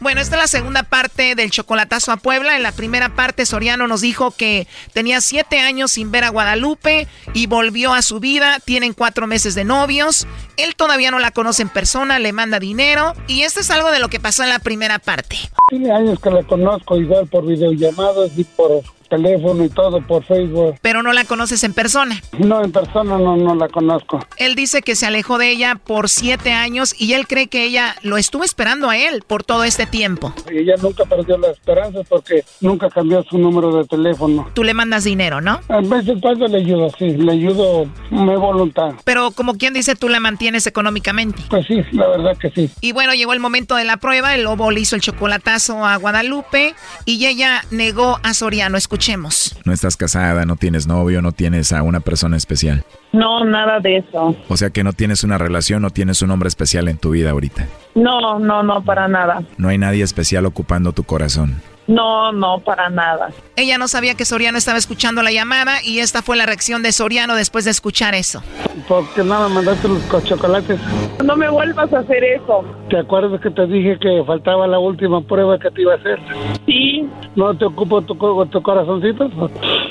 Bueno, 0.00 0.22
esta 0.22 0.36
es 0.36 0.40
la 0.42 0.48
segunda 0.48 0.84
parte 0.84 1.34
del 1.34 1.50
chocolatazo 1.50 2.12
a 2.12 2.16
Puebla. 2.16 2.56
En 2.56 2.62
la 2.62 2.72
primera 2.72 3.14
parte, 3.14 3.44
Soriano 3.44 3.86
nos 3.88 4.00
dijo 4.00 4.30
que 4.30 4.66
tenía 4.94 5.20
siete 5.20 5.58
años 5.58 5.92
sin 5.92 6.10
ver 6.10 6.24
a 6.24 6.30
Guadalupe 6.30 7.06
y 7.34 7.46
volvió 7.46 7.92
a 7.92 8.00
su 8.00 8.18
vida. 8.18 8.58
Tienen 8.64 8.94
cuatro 8.94 9.26
meses 9.26 9.54
de 9.54 9.64
novios. 9.64 10.26
Él 10.56 10.76
todavía 10.76 11.10
no 11.10 11.18
la 11.18 11.32
conoce 11.32 11.60
en 11.60 11.68
persona, 11.68 12.18
le 12.18 12.32
manda 12.32 12.58
dinero. 12.58 13.12
Y 13.26 13.42
esto 13.42 13.60
es 13.60 13.70
algo 13.70 13.90
de 13.90 13.98
lo 13.98 14.08
que 14.08 14.18
pasó 14.18 14.44
en 14.44 14.48
la 14.48 14.60
primera 14.60 14.98
parte. 14.98 15.36
Tiene 15.68 15.90
años 15.90 16.18
que 16.20 16.30
la 16.30 16.42
conozco 16.44 16.96
igual 16.96 17.26
por 17.26 17.44
videollamadas 17.44 18.30
y 18.34 18.44
por 18.44 18.82
teléfono 19.08 19.64
y 19.64 19.68
todo, 19.68 20.00
por 20.00 20.24
Facebook. 20.24 20.76
Pero 20.82 21.02
no 21.02 21.12
la 21.12 21.24
conoces 21.24 21.64
en 21.64 21.72
persona. 21.72 22.20
No, 22.38 22.62
en 22.62 22.72
persona 22.72 23.18
no, 23.18 23.36
no 23.36 23.54
la 23.54 23.68
conozco. 23.68 24.24
Él 24.36 24.54
dice 24.54 24.82
que 24.82 24.96
se 24.96 25.06
alejó 25.06 25.38
de 25.38 25.50
ella 25.50 25.74
por 25.76 26.08
siete 26.08 26.52
años 26.52 26.94
y 26.98 27.14
él 27.14 27.26
cree 27.26 27.48
que 27.48 27.64
ella 27.64 27.96
lo 28.02 28.16
estuvo 28.16 28.44
esperando 28.44 28.90
a 28.90 28.96
él 28.96 29.22
por 29.26 29.44
todo 29.44 29.64
este 29.64 29.86
tiempo. 29.86 30.32
Y 30.50 30.58
ella 30.58 30.74
nunca 30.80 31.04
perdió 31.04 31.38
la 31.38 31.50
esperanza 31.50 32.00
porque 32.08 32.44
nunca 32.60 32.88
cambió 32.88 33.22
su 33.24 33.38
número 33.38 33.76
de 33.76 33.84
teléfono. 33.84 34.48
Tú 34.54 34.64
le 34.64 34.74
mandas 34.74 35.04
dinero, 35.04 35.40
¿no? 35.40 35.60
A 35.68 35.80
veces 35.80 36.18
cuando 36.20 36.46
le 36.46 36.58
ayudo, 36.58 36.90
sí, 36.98 37.10
le 37.10 37.32
ayudo 37.32 37.86
mi 38.10 38.36
voluntad. 38.36 38.94
Pero 39.04 39.30
como 39.30 39.56
quien 39.56 39.74
dice, 39.74 39.94
tú 39.94 40.08
la 40.08 40.20
mantienes 40.20 40.66
económicamente. 40.66 41.42
Pues 41.48 41.66
sí, 41.66 41.82
la 41.92 42.08
verdad 42.08 42.36
que 42.38 42.50
sí. 42.50 42.70
Y 42.80 42.92
bueno, 42.92 43.14
llegó 43.14 43.32
el 43.32 43.40
momento 43.40 43.76
de 43.76 43.84
la 43.84 43.96
prueba. 43.96 44.34
El 44.34 44.44
lobo 44.44 44.70
le 44.70 44.80
hizo 44.80 44.96
el 44.96 45.02
chocolatazo 45.02 45.84
a 45.84 45.96
Guadalupe 45.96 46.74
y 47.04 47.24
ella 47.26 47.62
negó 47.70 48.18
a 48.22 48.34
Soriano. 48.34 48.76
Escuchemos. 48.98 49.56
No 49.64 49.72
estás 49.72 49.96
casada, 49.96 50.44
no 50.44 50.56
tienes 50.56 50.88
novio, 50.88 51.22
no 51.22 51.30
tienes 51.30 51.70
a 51.72 51.84
una 51.84 52.00
persona 52.00 52.36
especial. 52.36 52.82
No, 53.12 53.44
nada 53.44 53.78
de 53.78 53.98
eso. 53.98 54.34
O 54.48 54.56
sea 54.56 54.70
que 54.70 54.82
no 54.82 54.92
tienes 54.92 55.22
una 55.22 55.38
relación, 55.38 55.82
no 55.82 55.90
tienes 55.90 56.20
un 56.20 56.32
hombre 56.32 56.48
especial 56.48 56.88
en 56.88 56.98
tu 56.98 57.10
vida 57.10 57.30
ahorita. 57.30 57.68
No, 57.94 58.40
no, 58.40 58.64
no, 58.64 58.82
para 58.82 59.06
nada. 59.06 59.44
No 59.56 59.68
hay 59.68 59.78
nadie 59.78 60.02
especial 60.02 60.46
ocupando 60.46 60.92
tu 60.92 61.04
corazón. 61.04 61.62
No, 61.88 62.30
no, 62.32 62.60
para 62.60 62.88
nada. 62.90 63.30
Ella 63.56 63.78
no 63.78 63.88
sabía 63.88 64.14
que 64.14 64.24
Soriano 64.24 64.58
estaba 64.58 64.78
escuchando 64.78 65.22
la 65.22 65.32
llamada 65.32 65.82
y 65.82 65.98
esta 66.00 66.22
fue 66.22 66.36
la 66.36 66.46
reacción 66.46 66.82
de 66.82 66.92
Soriano 66.92 67.34
después 67.34 67.64
de 67.64 67.70
escuchar 67.72 68.14
eso. 68.14 68.42
Porque 68.86 69.24
nada, 69.24 69.48
mandaste 69.48 69.88
los 69.88 70.02
co- 70.04 70.20
chocolates. 70.20 70.78
No 71.24 71.34
me 71.36 71.48
vuelvas 71.48 71.90
a 71.92 72.00
hacer 72.00 72.22
eso. 72.22 72.62
¿Te 72.90 72.98
acuerdas 72.98 73.40
que 73.40 73.50
te 73.50 73.66
dije 73.66 73.98
que 73.98 74.22
faltaba 74.26 74.66
la 74.66 74.78
última 74.78 75.20
prueba 75.22 75.58
que 75.58 75.70
te 75.70 75.80
iba 75.82 75.94
a 75.94 75.96
hacer? 75.96 76.18
Sí. 76.66 77.08
¿No 77.34 77.56
te 77.56 77.64
ocupo 77.64 78.02
tu, 78.02 78.14
tu 78.14 78.62
corazoncito? 78.62 79.24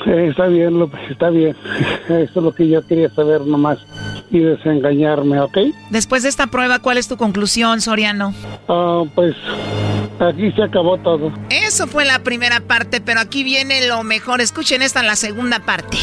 Eh, 0.06 0.28
está 0.30 0.46
bien, 0.46 0.78
López, 0.78 1.00
está 1.10 1.30
bien. 1.30 1.56
Eso 2.08 2.22
es 2.22 2.36
lo 2.36 2.52
que 2.54 2.68
yo 2.68 2.86
quería 2.86 3.08
saber 3.10 3.40
nomás. 3.42 3.78
Y 4.30 4.38
desengañarme, 4.40 5.40
¿ok? 5.40 5.58
Después 5.90 6.22
de 6.22 6.28
esta 6.28 6.46
prueba, 6.46 6.78
¿cuál 6.78 6.98
es 6.98 7.08
tu 7.08 7.16
conclusión, 7.16 7.80
Soriano? 7.80 8.34
Ah, 8.68 9.02
pues 9.14 9.34
aquí 10.20 10.52
se 10.52 10.62
acabó 10.62 10.98
todo. 10.98 11.32
Eso 11.48 11.86
fue 11.88 12.04
la 12.04 12.20
primera 12.20 12.60
parte, 12.60 13.00
pero 13.00 13.20
aquí 13.20 13.42
viene 13.42 13.86
lo 13.86 14.04
mejor. 14.04 14.40
Escuchen 14.40 14.82
esta, 14.82 15.02
la 15.02 15.16
segunda 15.16 15.60
parte. 15.60 15.98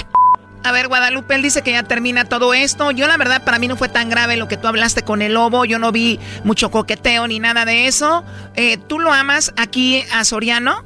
A 0.65 0.71
ver, 0.71 0.87
Guadalupe, 0.87 1.35
él 1.35 1.43
dice 1.43 1.61
que 1.61 1.73
ya 1.73 1.83
termina 1.83 2.25
todo 2.25 2.55
esto. 2.55 2.89
Yo 2.89 3.07
la 3.07 3.17
verdad 3.17 3.43
para 3.45 3.59
mí 3.59 3.67
no 3.67 3.75
fue 3.75 3.87
tan 3.87 4.09
grave 4.09 4.35
lo 4.35 4.47
que 4.47 4.57
tú 4.57 4.67
hablaste 4.67 5.03
con 5.03 5.21
el 5.21 5.35
lobo. 5.35 5.63
Yo 5.63 5.77
no 5.77 5.91
vi 5.91 6.19
mucho 6.43 6.71
coqueteo 6.71 7.27
ni 7.27 7.37
nada 7.37 7.65
de 7.65 7.85
eso. 7.85 8.23
Eh, 8.55 8.77
¿Tú 8.87 8.97
lo 8.97 9.13
amas 9.13 9.53
aquí 9.57 10.01
a 10.11 10.23
Soriano? 10.23 10.77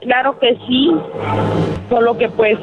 Claro 0.00 0.38
que 0.38 0.56
sí, 0.66 0.90
solo 1.90 2.16
que 2.16 2.30
pues 2.30 2.58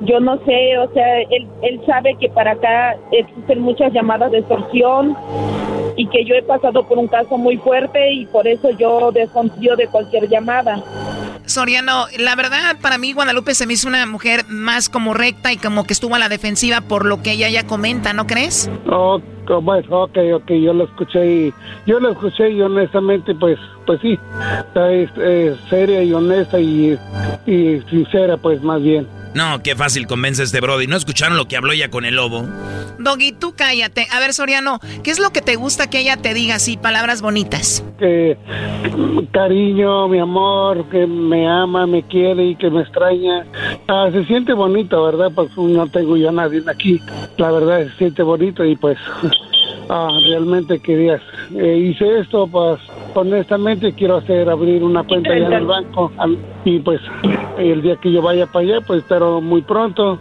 yo 0.00 0.20
no 0.20 0.36
sé, 0.44 0.76
o 0.76 0.92
sea, 0.92 1.20
él, 1.30 1.48
él 1.62 1.80
sabe 1.86 2.16
que 2.20 2.28
para 2.28 2.52
acá 2.52 2.94
existen 3.10 3.60
muchas 3.60 3.90
llamadas 3.94 4.30
de 4.30 4.40
extorsión 4.40 5.16
y 5.96 6.06
que 6.08 6.22
yo 6.26 6.34
he 6.34 6.42
pasado 6.42 6.86
por 6.86 6.98
un 6.98 7.08
caso 7.08 7.38
muy 7.38 7.56
fuerte 7.56 8.12
y 8.12 8.26
por 8.26 8.46
eso 8.46 8.70
yo 8.72 9.10
desconfío 9.10 9.74
de 9.74 9.86
cualquier 9.86 10.28
llamada. 10.28 10.82
Soriano, 11.46 12.06
la 12.18 12.36
verdad 12.36 12.76
para 12.80 12.98
mí 12.98 13.12
Guadalupe 13.12 13.54
se 13.54 13.66
me 13.66 13.74
hizo 13.74 13.88
una 13.88 14.04
mujer 14.06 14.44
más 14.48 14.88
como 14.88 15.14
recta 15.14 15.52
y 15.52 15.56
como 15.56 15.84
que 15.84 15.92
estuvo 15.92 16.14
a 16.14 16.18
la 16.18 16.28
defensiva 16.28 16.80
por 16.80 17.04
lo 17.04 17.22
que 17.22 17.32
ella 17.32 17.48
ya 17.48 17.66
comenta, 17.66 18.12
¿no 18.12 18.26
crees? 18.26 18.70
Oh, 18.90 19.20
bueno, 19.62 20.02
ok, 20.02 20.18
ok, 20.34 20.50
yo 20.52 20.72
lo 20.72 20.84
escuché 20.84 21.26
y 21.26 21.54
yo 21.86 22.00
lo 22.00 22.10
escuché 22.10 22.50
y 22.50 22.60
honestamente 22.60 23.34
pues 23.34 23.58
pues 23.86 24.00
sí, 24.02 24.18
es, 24.74 25.58
seria 25.70 26.02
y 26.02 26.12
honesta 26.12 26.60
y 26.60 26.98
sincera 27.88 28.36
pues 28.36 28.62
más 28.62 28.82
bien. 28.82 29.17
No, 29.34 29.62
qué 29.62 29.76
fácil 29.76 30.06
convence 30.06 30.42
este 30.42 30.60
Brody. 30.60 30.86
¿No 30.86 30.96
escucharon 30.96 31.36
lo 31.36 31.46
que 31.46 31.56
habló 31.56 31.72
ella 31.72 31.90
con 31.90 32.04
el 32.04 32.16
lobo? 32.16 32.46
Doggy, 32.98 33.32
tú 33.32 33.54
cállate. 33.56 34.06
A 34.10 34.18
ver, 34.18 34.32
Soriano, 34.34 34.80
¿qué 35.02 35.10
es 35.10 35.18
lo 35.18 35.30
que 35.30 35.40
te 35.40 35.56
gusta 35.56 35.88
que 35.88 36.00
ella 36.00 36.16
te 36.16 36.34
diga 36.34 36.56
así, 36.56 36.76
palabras 36.76 37.22
bonitas? 37.22 37.84
Que 37.98 38.36
cariño, 39.32 40.08
mi 40.08 40.18
amor, 40.18 40.84
que 40.90 41.06
me 41.06 41.48
ama, 41.48 41.86
me 41.86 42.02
quiere 42.02 42.46
y 42.46 42.56
que 42.56 42.70
me 42.70 42.82
extraña. 42.82 43.46
Ah, 43.86 44.08
se 44.12 44.24
siente 44.24 44.52
bonito, 44.52 45.04
¿verdad? 45.04 45.30
Pues 45.34 45.56
no 45.56 45.86
tengo 45.88 46.16
yo 46.16 46.30
a 46.30 46.32
nadie 46.32 46.62
aquí. 46.66 47.00
La 47.36 47.50
verdad, 47.52 47.86
se 47.86 47.96
siente 47.98 48.22
bonito 48.22 48.64
y 48.64 48.76
pues 48.76 48.98
ah, 49.88 50.08
realmente 50.28 50.80
querías. 50.80 51.20
Eh, 51.54 51.90
hice 51.90 52.20
esto, 52.20 52.46
pues 52.46 52.80
honestamente 53.14 53.92
quiero 53.92 54.16
hacer 54.16 54.48
abrir 54.48 54.82
una 54.82 55.02
cuenta 55.02 55.32
allá 55.32 55.46
en 55.46 55.52
el 55.52 55.66
banco 55.66 56.12
y 56.68 56.80
pues 56.80 57.00
el 57.58 57.82
día 57.82 57.96
que 57.96 58.12
yo 58.12 58.20
vaya 58.20 58.46
para 58.46 58.64
allá, 58.64 58.80
pues 58.86 59.00
espero 59.02 59.40
muy 59.40 59.62
pronto 59.62 60.18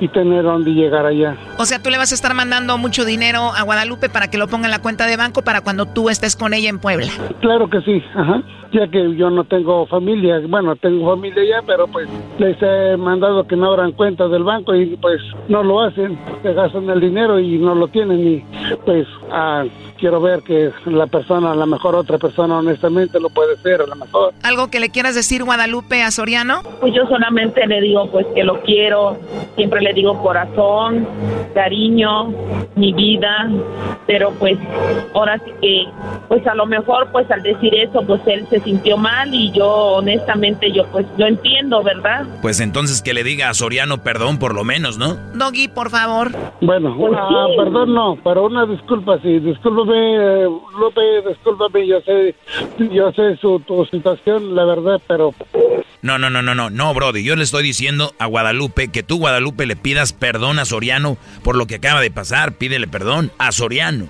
y 0.00 0.08
tener 0.08 0.42
dónde 0.44 0.72
llegar 0.72 1.04
allá. 1.04 1.36
O 1.58 1.66
sea, 1.66 1.82
tú 1.82 1.90
le 1.90 1.98
vas 1.98 2.12
a 2.12 2.14
estar 2.14 2.32
mandando 2.34 2.78
mucho 2.78 3.04
dinero 3.04 3.52
a 3.54 3.62
Guadalupe 3.62 4.08
para 4.08 4.28
que 4.30 4.38
lo 4.38 4.48
ponga 4.48 4.66
en 4.66 4.70
la 4.70 4.80
cuenta 4.80 5.06
de 5.06 5.16
banco 5.16 5.42
para 5.42 5.60
cuando 5.60 5.86
tú 5.86 6.08
estés 6.08 6.34
con 6.34 6.54
ella 6.54 6.70
en 6.70 6.78
Puebla. 6.78 7.12
Claro 7.40 7.68
que 7.68 7.80
sí, 7.82 8.02
ajá. 8.14 8.42
Ya 8.72 8.88
que 8.88 9.14
yo 9.16 9.28
no 9.28 9.44
tengo 9.44 9.86
familia, 9.86 10.40
bueno, 10.48 10.74
tengo 10.76 11.10
familia 11.10 11.42
ya, 11.44 11.66
pero 11.66 11.86
pues 11.88 12.08
les 12.38 12.56
he 12.62 12.96
mandado 12.96 13.46
que 13.46 13.54
no 13.54 13.66
abran 13.66 13.92
cuenta 13.92 14.28
del 14.28 14.44
banco 14.44 14.74
y 14.74 14.96
pues 14.96 15.20
no 15.48 15.62
lo 15.62 15.82
hacen, 15.82 16.18
se 16.42 16.54
gastan 16.54 16.88
el 16.88 17.00
dinero 17.00 17.38
y 17.38 17.58
no 17.58 17.74
lo 17.74 17.88
tienen 17.88 18.26
y 18.26 18.44
pues 18.86 19.06
ah, 19.30 19.64
quiero 20.02 20.20
ver 20.20 20.42
que 20.42 20.72
la 20.86 21.06
persona, 21.06 21.52
a 21.52 21.54
lo 21.54 21.66
mejor 21.66 21.94
otra 21.94 22.18
persona 22.18 22.58
honestamente 22.58 23.20
lo 23.20 23.28
puede 23.28 23.56
ser, 23.58 23.82
a 23.82 23.86
lo 23.86 23.94
mejor. 23.94 24.32
¿Algo 24.42 24.68
que 24.68 24.80
le 24.80 24.88
quieras 24.88 25.14
decir 25.14 25.44
Guadalupe 25.44 25.81
a 25.90 26.10
Soriano? 26.10 26.62
Pues 26.80 26.94
yo 26.94 27.06
solamente 27.06 27.66
le 27.66 27.80
digo 27.80 28.10
pues 28.10 28.26
que 28.34 28.44
lo 28.44 28.60
quiero, 28.62 29.18
siempre 29.56 29.80
le 29.82 29.92
digo 29.92 30.22
corazón, 30.22 31.06
cariño, 31.54 32.32
mi 32.76 32.92
vida, 32.92 33.50
pero 34.06 34.30
pues 34.38 34.58
ahora 35.14 35.38
sí 35.44 35.50
que 35.60 35.84
pues 36.28 36.46
a 36.46 36.54
lo 36.54 36.66
mejor 36.66 37.08
pues 37.12 37.30
al 37.30 37.42
decir 37.42 37.74
eso 37.74 38.02
pues 38.06 38.20
él 38.26 38.46
se 38.48 38.60
sintió 38.60 38.96
mal 38.96 39.34
y 39.34 39.50
yo 39.52 39.68
honestamente 39.68 40.72
yo 40.72 40.86
pues 40.86 41.06
lo 41.18 41.26
entiendo, 41.26 41.82
¿verdad? 41.82 42.24
Pues 42.40 42.60
entonces 42.60 43.02
que 43.02 43.12
le 43.12 43.22
diga 43.24 43.50
a 43.50 43.54
Soriano 43.54 44.02
perdón 44.02 44.38
por 44.38 44.54
lo 44.54 44.64
menos, 44.64 44.96
¿no? 44.98 45.16
Doggy, 45.34 45.68
por 45.68 45.90
favor. 45.90 46.30
Bueno, 46.60 46.96
Pues 46.96 47.12
sí. 47.12 47.56
perdón 47.58 47.94
no, 47.94 48.16
pero 48.24 48.46
una 48.46 48.64
disculpa, 48.66 49.18
sí, 49.22 49.38
discúlpame, 49.40 50.44
eh, 50.44 50.48
Lupe, 50.78 51.28
discúlpame, 51.28 51.86
yo 51.86 52.00
sé, 52.00 52.34
yo 52.90 53.12
sé 53.12 53.36
su 53.36 53.60
tu 53.60 53.84
situación, 53.86 54.54
la 54.54 54.64
verdad, 54.64 55.00
pero 55.06 55.32
No, 56.02 56.18
no, 56.18 56.30
no, 56.30 56.42
no, 56.42 56.54
no, 56.54 56.68
no, 56.68 56.94
Brody. 56.94 57.22
Yo 57.22 57.36
le 57.36 57.44
estoy 57.44 57.62
diciendo 57.62 58.12
a 58.18 58.26
Guadalupe 58.26 58.88
que 58.88 59.04
tú, 59.04 59.18
Guadalupe, 59.18 59.66
le 59.66 59.76
pidas 59.76 60.12
perdón 60.12 60.58
a 60.58 60.64
Soriano 60.64 61.16
por 61.44 61.56
lo 61.56 61.66
que 61.66 61.76
acaba 61.76 62.00
de 62.00 62.10
pasar. 62.10 62.54
Pídele 62.54 62.88
perdón 62.88 63.30
a 63.38 63.52
Soriano. 63.52 64.08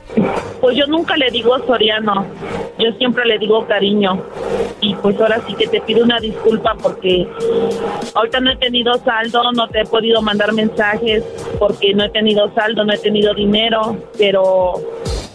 Pues 0.63 0.77
yo 0.77 0.87
nunca 0.87 1.17
le 1.17 1.31
digo 1.31 1.59
Soriano, 1.67 2.25
yo 2.79 2.93
siempre 2.93 3.27
le 3.27 3.39
digo 3.39 3.67
cariño. 3.67 4.23
Y 4.81 4.95
pues 4.95 5.21
ahora 5.21 5.41
sí 5.47 5.55
que 5.55 5.67
te 5.67 5.81
pido 5.81 6.05
una 6.05 6.19
disculpa 6.19 6.77
porque 6.81 7.27
ahorita 8.15 8.41
no 8.41 8.53
he 8.53 8.57
tenido 8.57 8.95
saldo, 9.05 9.53
no 9.53 9.69
te 9.69 9.81
he 9.81 9.85
podido 9.85 10.23
mandar 10.23 10.53
mensajes 10.53 11.25
porque 11.59 11.93
no 11.95 12.05
he 12.05 12.11
tenido 12.11 12.55
saldo, 12.55 12.85
no 12.85 12.93
he 12.93 12.99
tenido 12.99 13.35
dinero, 13.35 13.99
pero 14.17 14.75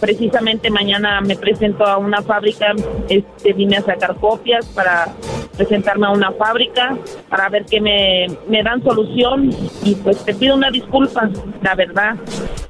precisamente 0.00 0.70
mañana 0.70 1.20
me 1.20 1.36
presento 1.36 1.84
a 1.84 1.98
una 1.98 2.22
fábrica, 2.22 2.74
este, 3.08 3.52
vine 3.52 3.76
a 3.76 3.82
sacar 3.82 4.16
copias 4.16 4.66
para 4.66 5.14
presentarme 5.56 6.06
a 6.08 6.12
una 6.12 6.32
fábrica 6.32 6.96
para 7.28 7.50
ver 7.50 7.66
que 7.66 7.80
me, 7.80 8.26
me 8.48 8.62
dan 8.62 8.82
solución 8.82 9.50
y 9.84 9.94
pues 9.96 10.24
te 10.24 10.34
pido 10.34 10.56
una 10.56 10.70
disculpa, 10.70 11.28
la 11.62 11.74
verdad, 11.74 12.16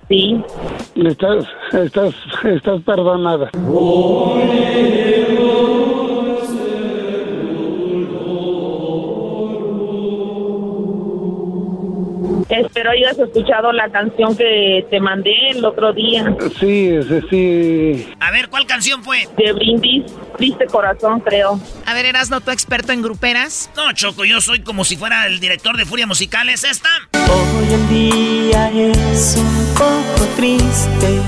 sí. 0.09 0.43
estás, 0.97 1.47
estás, 1.73 2.15
estás 2.45 2.83
perdonada. 2.83 3.51
Espero 12.49 12.91
hayas 12.91 13.19
escuchado 13.19 13.73
la 13.73 13.91
canción 13.91 14.37
que 14.37 14.87
te 14.91 15.01
mandé 15.01 15.51
el 15.51 15.65
otro 15.65 15.93
día. 15.93 16.35
Sí, 16.59 16.99
sí, 17.07 17.21
sí. 17.29 18.09
A 18.21 18.31
ver, 18.31 18.49
¿cuál 18.49 18.67
canción 18.67 19.05
fue? 19.05 19.29
De 19.37 19.53
Brindis, 19.53 20.05
Triste 20.37 20.67
Corazón, 20.67 21.21
creo. 21.21 21.61
A 21.85 21.95
ver, 21.95 22.07
Erasno, 22.07 22.41
¿tú 22.41 22.51
experto 22.51 22.93
en 22.93 23.03
gruperas? 23.03 23.71
No, 23.77 23.93
Choco, 23.93 24.25
yo 24.25 24.41
soy 24.41 24.61
como 24.61 24.85
si 24.85 24.97
fuera 24.97 25.27
el 25.27 25.41
director 25.41 25.77
de 25.77 25.85
Furia 25.85 26.07
Musical. 26.07 26.49
¿Es 26.49 26.65
esta? 26.65 26.89
Hoy 27.13 27.75
el 27.75 27.89
día 27.89 28.71
es 28.71 29.37
un 29.37 29.75
poco 29.75 30.27
triste. 30.37 31.21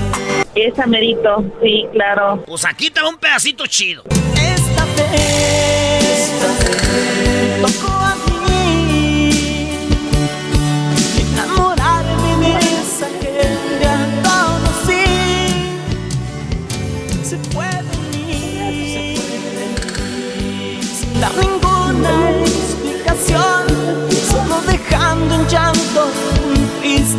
Esa 0.55 0.87
merito, 0.87 1.45
sí, 1.61 1.85
claro. 1.93 2.43
Pues 2.47 2.65
aquí 2.65 2.89
te 2.89 2.99
va 3.01 3.09
un 3.09 3.17
pedacito 3.17 3.67
chido. 3.67 4.03
Esta 4.35 4.85
vez 4.95 5.90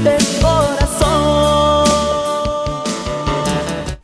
triste 0.03 0.40
corazón. 0.40 1.82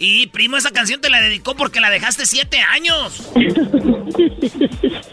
Y 0.01 0.29
primo, 0.29 0.57
esa 0.57 0.71
canción 0.71 1.01
te 1.01 1.11
la 1.11 1.21
dedicó 1.21 1.55
porque 1.57 1.81
la 1.81 1.91
dejaste 1.91 2.25
siete 2.25 2.59
años. 2.61 3.33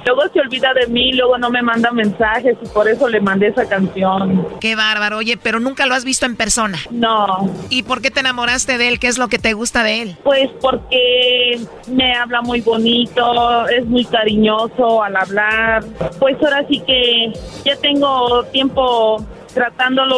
Luego 0.06 0.22
se 0.32 0.40
olvida 0.40 0.74
de 0.74 0.86
mí, 0.88 1.12
luego 1.14 1.40
no 1.40 1.50
me 1.50 1.64
manda 1.64 1.92
mensajes 1.92 2.56
y 2.64 2.68
por 2.68 2.88
eso 2.88 3.10
le 3.10 3.20
mandé 3.20 3.48
esa 3.48 3.68
canción. 3.68 4.48
Qué 4.62 4.76
bárbaro. 4.76 5.18
Oye, 5.18 5.38
pero 5.38 5.60
nunca 5.60 5.88
lo 5.88 5.96
has 5.96 6.06
visto 6.06 6.28
en 6.28 6.36
persona. 6.36 6.78
No. 6.92 7.52
¿Y 7.72 7.82
por 7.84 8.02
qué 8.02 8.12
te 8.12 8.20
enamoraste 8.20 8.78
de 8.78 8.88
él? 8.90 9.00
¿Qué 9.00 9.08
es 9.08 9.18
lo 9.18 9.28
que 9.28 9.40
te 9.40 9.54
gusta 9.54 9.84
de 9.84 10.04
él? 10.04 10.18
Pues 10.24 10.52
porque 10.62 11.60
me 11.88 12.14
habla 12.14 12.42
muy 12.44 12.62
bonito, 12.62 13.68
es 13.70 13.86
muy 13.88 14.06
cariñoso 14.06 15.02
al 15.02 15.16
hablar. 15.16 15.84
Pues 16.20 16.38
ahora 16.44 16.64
sí 16.70 16.82
que 16.86 17.34
ya 17.66 17.76
tengo 17.78 18.44
tiempo 18.52 19.26
tratándolo 19.56 20.18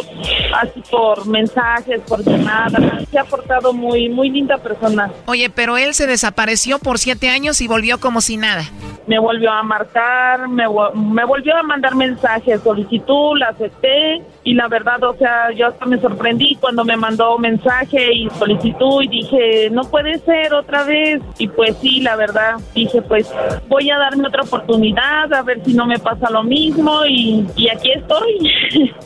así 0.54 0.82
por 0.90 1.26
mensajes, 1.26 2.00
por 2.02 2.22
llamadas. 2.22 3.08
Se 3.10 3.18
ha 3.18 3.24
portado 3.24 3.72
muy, 3.72 4.10
muy 4.10 4.28
linda 4.28 4.58
persona. 4.58 5.10
Oye, 5.26 5.48
pero 5.48 5.78
él 5.78 5.94
se 5.94 6.06
desapareció 6.06 6.78
por 6.78 6.98
siete 6.98 7.30
años 7.30 7.60
y 7.60 7.68
volvió 7.68 7.98
como 8.00 8.20
si 8.20 8.36
nada. 8.36 8.64
Me 9.06 9.18
volvió 9.18 9.50
a 9.50 9.62
marcar, 9.62 10.48
me, 10.48 10.64
me 10.94 11.24
volvió 11.24 11.56
a 11.56 11.62
mandar 11.62 11.94
mensajes, 11.94 12.60
solicitud, 12.62 13.38
la 13.38 13.48
acepté 13.48 14.22
y 14.44 14.54
la 14.54 14.68
verdad, 14.68 15.02
o 15.04 15.14
sea, 15.16 15.50
yo 15.52 15.68
hasta 15.68 15.86
me 15.86 15.98
sorprendí 15.98 16.56
cuando 16.56 16.84
me 16.84 16.96
mandó 16.96 17.38
mensaje 17.38 18.12
y 18.12 18.28
solicitud 18.30 19.02
y 19.02 19.08
dije, 19.08 19.70
no 19.70 19.82
puede 19.84 20.18
ser 20.18 20.52
otra 20.52 20.84
vez. 20.84 21.22
Y 21.38 21.48
pues 21.48 21.76
sí, 21.80 22.00
la 22.00 22.16
verdad, 22.16 22.56
dije, 22.74 23.00
pues 23.02 23.32
voy 23.68 23.90
a 23.90 23.98
darme 23.98 24.26
otra 24.28 24.42
oportunidad, 24.42 25.32
a 25.32 25.42
ver 25.42 25.64
si 25.64 25.72
no 25.74 25.86
me 25.86 25.98
pasa 25.98 26.30
lo 26.30 26.42
mismo 26.42 27.06
y, 27.06 27.46
y 27.56 27.68
aquí 27.68 27.92
estoy. 27.92 28.52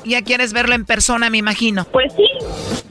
¿Y 0.05 0.15
a 0.15 0.22
quieres 0.23 0.53
verlo 0.53 0.75
en 0.75 0.85
persona, 0.85 1.31
me 1.31 1.39
imagino. 1.39 1.85
Pues 1.93 2.13
sí, 2.15 2.25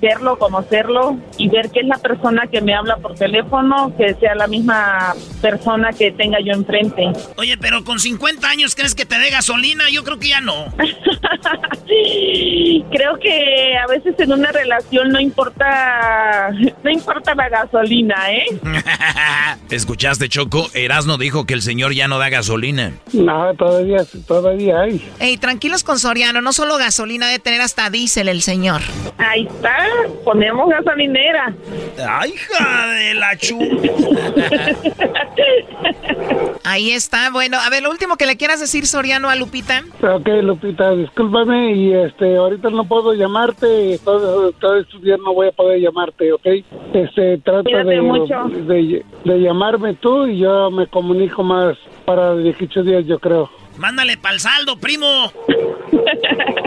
verlo, 0.01 0.37
conocerlo 0.37 1.17
y 1.37 1.49
ver 1.49 1.69
que 1.69 1.81
es 1.81 1.87
la 1.87 1.97
persona 1.97 2.47
que 2.47 2.61
me 2.61 2.73
habla 2.73 2.97
por 2.97 3.15
teléfono, 3.15 3.93
que 3.97 4.15
sea 4.15 4.35
la 4.35 4.47
misma 4.47 5.13
persona 5.41 5.91
que 5.93 6.11
tenga 6.11 6.39
yo 6.43 6.53
enfrente. 6.53 7.11
Oye, 7.37 7.57
pero 7.57 7.83
con 7.83 7.99
50 7.99 8.49
años, 8.49 8.75
¿crees 8.75 8.95
que 8.95 9.05
te 9.05 9.19
dé 9.19 9.29
gasolina? 9.29 9.89
Yo 9.91 10.03
creo 10.03 10.19
que 10.19 10.29
ya 10.29 10.41
no. 10.41 10.65
creo 12.91 13.19
que 13.19 13.77
a 13.77 13.87
veces 13.87 14.15
en 14.19 14.33
una 14.33 14.51
relación 14.51 15.09
no 15.09 15.19
importa, 15.19 16.51
no 16.83 16.89
importa 16.89 17.35
la 17.35 17.49
gasolina, 17.49 18.31
¿eh? 18.31 18.45
¿Escuchaste, 19.69 20.29
Choco? 20.29 20.67
Erasno 20.73 21.17
dijo 21.17 21.45
que 21.45 21.53
el 21.53 21.61
señor 21.61 21.93
ya 21.93 22.07
no 22.07 22.17
da 22.17 22.29
gasolina. 22.29 22.93
No, 23.13 23.53
todavía, 23.55 24.05
todavía 24.27 24.81
hay. 24.81 25.01
Ey, 25.19 25.37
tranquilos 25.37 25.83
con 25.83 25.99
Soriano, 25.99 26.41
no 26.41 26.53
solo 26.53 26.77
gasolina, 26.77 27.20
debe 27.27 27.39
tener 27.39 27.61
hasta 27.61 27.89
diésel 27.89 28.29
el 28.29 28.41
señor. 28.41 28.81
Ahí 29.17 29.47
está, 29.47 29.77
ponemos 30.23 30.69
gasolinera. 30.69 31.53
¡Ay, 32.07 32.33
hija 32.33 32.87
de 32.87 33.13
la 33.13 33.37
chu! 33.37 33.59
Ahí 36.63 36.91
está, 36.91 37.29
bueno, 37.31 37.57
a 37.57 37.69
ver, 37.69 37.83
lo 37.83 37.89
último 37.89 38.17
que 38.17 38.25
le 38.25 38.37
quieras 38.37 38.59
decir, 38.59 38.85
Soriano, 38.85 39.29
a 39.29 39.35
Lupita. 39.35 39.83
Ok, 40.01 40.27
Lupita, 40.43 40.91
discúlpame 40.91 41.73
y 41.73 41.93
este, 41.93 42.37
ahorita 42.37 42.69
no 42.69 42.85
puedo 42.85 43.13
llamarte, 43.13 43.99
todo, 44.03 44.51
todo 44.53 44.77
estos 44.77 45.01
días 45.01 45.19
no 45.23 45.33
voy 45.33 45.47
a 45.47 45.51
poder 45.51 45.79
llamarte, 45.79 46.31
¿ok? 46.31 46.45
Este, 46.93 47.37
trata 47.39 47.83
de, 47.83 48.01
mucho. 48.01 48.43
de, 48.49 49.03
de 49.25 49.41
llamarme 49.41 49.95
tú 49.95 50.27
y 50.27 50.39
yo 50.39 50.69
me 50.71 50.87
comunico 50.87 51.43
más 51.43 51.77
para 52.05 52.35
18 52.35 52.83
días, 52.83 53.05
yo 53.05 53.19
creo. 53.19 53.49
Mándale 53.77 54.17
pa'l 54.17 54.39
saldo, 54.39 54.77
primo. 54.77 55.31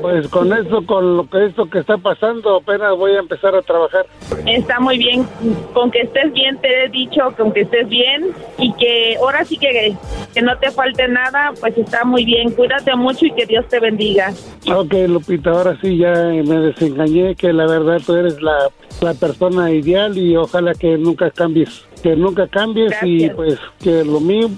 Pues 0.00 0.28
con 0.28 0.52
eso, 0.52 0.84
con 0.84 1.16
lo 1.16 1.28
que 1.28 1.46
esto 1.46 1.66
que 1.66 1.78
está 1.78 1.96
pasando, 1.96 2.56
apenas 2.56 2.96
voy 2.96 3.12
a 3.12 3.20
empezar 3.20 3.54
a 3.54 3.62
trabajar. 3.62 4.06
Está 4.46 4.80
muy 4.80 4.98
bien. 4.98 5.26
Con 5.72 5.90
que 5.90 6.00
estés 6.00 6.32
bien, 6.32 6.58
te 6.58 6.84
he 6.84 6.88
dicho, 6.88 7.32
con 7.36 7.52
que 7.52 7.60
estés 7.60 7.88
bien 7.88 8.32
y 8.58 8.72
que 8.74 9.16
ahora 9.16 9.44
sí 9.44 9.56
que, 9.58 9.94
que 10.34 10.42
no 10.42 10.58
te 10.58 10.70
falte 10.70 11.06
nada, 11.08 11.52
pues 11.60 11.78
está 11.78 12.04
muy 12.04 12.24
bien. 12.24 12.50
Cuídate 12.50 12.94
mucho 12.96 13.26
y 13.26 13.32
que 13.32 13.46
Dios 13.46 13.66
te 13.68 13.78
bendiga. 13.78 14.32
Ok, 14.66 14.92
Lupita, 15.06 15.50
ahora 15.50 15.78
sí 15.80 15.96
ya 15.98 16.12
me 16.12 16.58
desengañé, 16.58 17.36
que 17.36 17.52
la 17.52 17.66
verdad 17.66 18.00
tú 18.04 18.14
eres 18.14 18.40
la, 18.42 18.70
la 19.00 19.14
persona 19.14 19.70
ideal 19.70 20.16
y 20.18 20.36
ojalá 20.36 20.74
que 20.74 20.98
nunca 20.98 21.30
cambies. 21.30 21.86
Que 22.02 22.16
nunca 22.16 22.48
cambies 22.48 22.92
y 23.02 23.30
pues 23.30 23.58
que 23.80 24.04
lo 24.04 24.18
mío, 24.20 24.48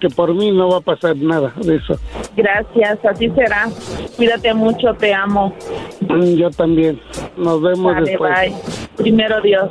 que 0.00 0.08
por 0.10 0.32
mí 0.34 0.52
no 0.52 0.68
va 0.68 0.78
a 0.78 0.80
pasar 0.80 1.16
nada 1.16 1.52
de 1.56 1.76
eso. 1.76 1.98
Gracias, 2.36 2.98
así 3.04 3.28
será. 3.30 3.68
Cuídate 4.16 4.54
mucho, 4.54 4.94
te 4.94 5.12
amo. 5.12 5.54
Mm, 6.00 6.34
Yo 6.34 6.50
también. 6.50 7.00
Nos 7.36 7.60
vemos 7.60 7.96
después. 8.04 8.32
bye. 8.32 8.54
Primero 8.96 9.40
Dios. 9.40 9.70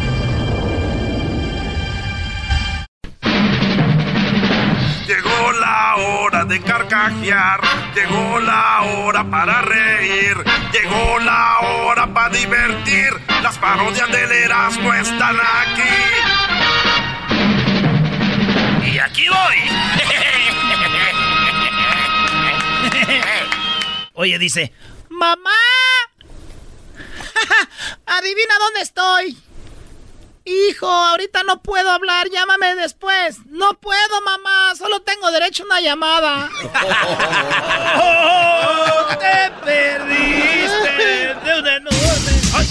Llegó 5.11 5.51
la 5.51 5.95
hora 5.97 6.45
de 6.45 6.61
carcajear, 6.61 7.59
llegó 7.93 8.39
la 8.39 8.81
hora 8.83 9.29
para 9.29 9.61
reír, 9.61 10.37
llegó 10.71 11.19
la 11.19 11.59
hora 11.59 12.07
para 12.13 12.29
divertir. 12.29 13.09
Las 13.43 13.57
parodias 13.57 14.09
del 14.09 14.31
Erasmo 14.31 14.93
están 14.93 15.35
aquí. 15.35 15.81
Y 18.89 18.99
aquí 18.99 19.27
voy. 19.27 19.57
Oye, 24.13 24.39
dice, 24.39 24.71
mamá. 25.09 25.51
Adivina 28.05 28.57
dónde 28.59 28.79
estoy. 28.79 29.37
Hijo, 30.43 30.87
ahorita 30.87 31.43
no 31.43 31.61
puedo 31.61 31.89
hablar, 31.89 32.27
llámame 32.31 32.75
después. 32.75 33.37
No 33.47 33.79
puedo, 33.79 34.21
mamá, 34.25 34.75
solo 34.75 35.01
tengo 35.01 35.29
derecho 35.31 35.63
a 35.63 35.65
una 35.67 35.81
llamada. 35.81 36.49
¡Oh, 38.01 39.17
te 39.17 39.51
perdiste 39.63 41.35
de 41.45 41.59
una 41.59 41.75
enorme... 41.77 42.31
¡Ay! 42.55 42.67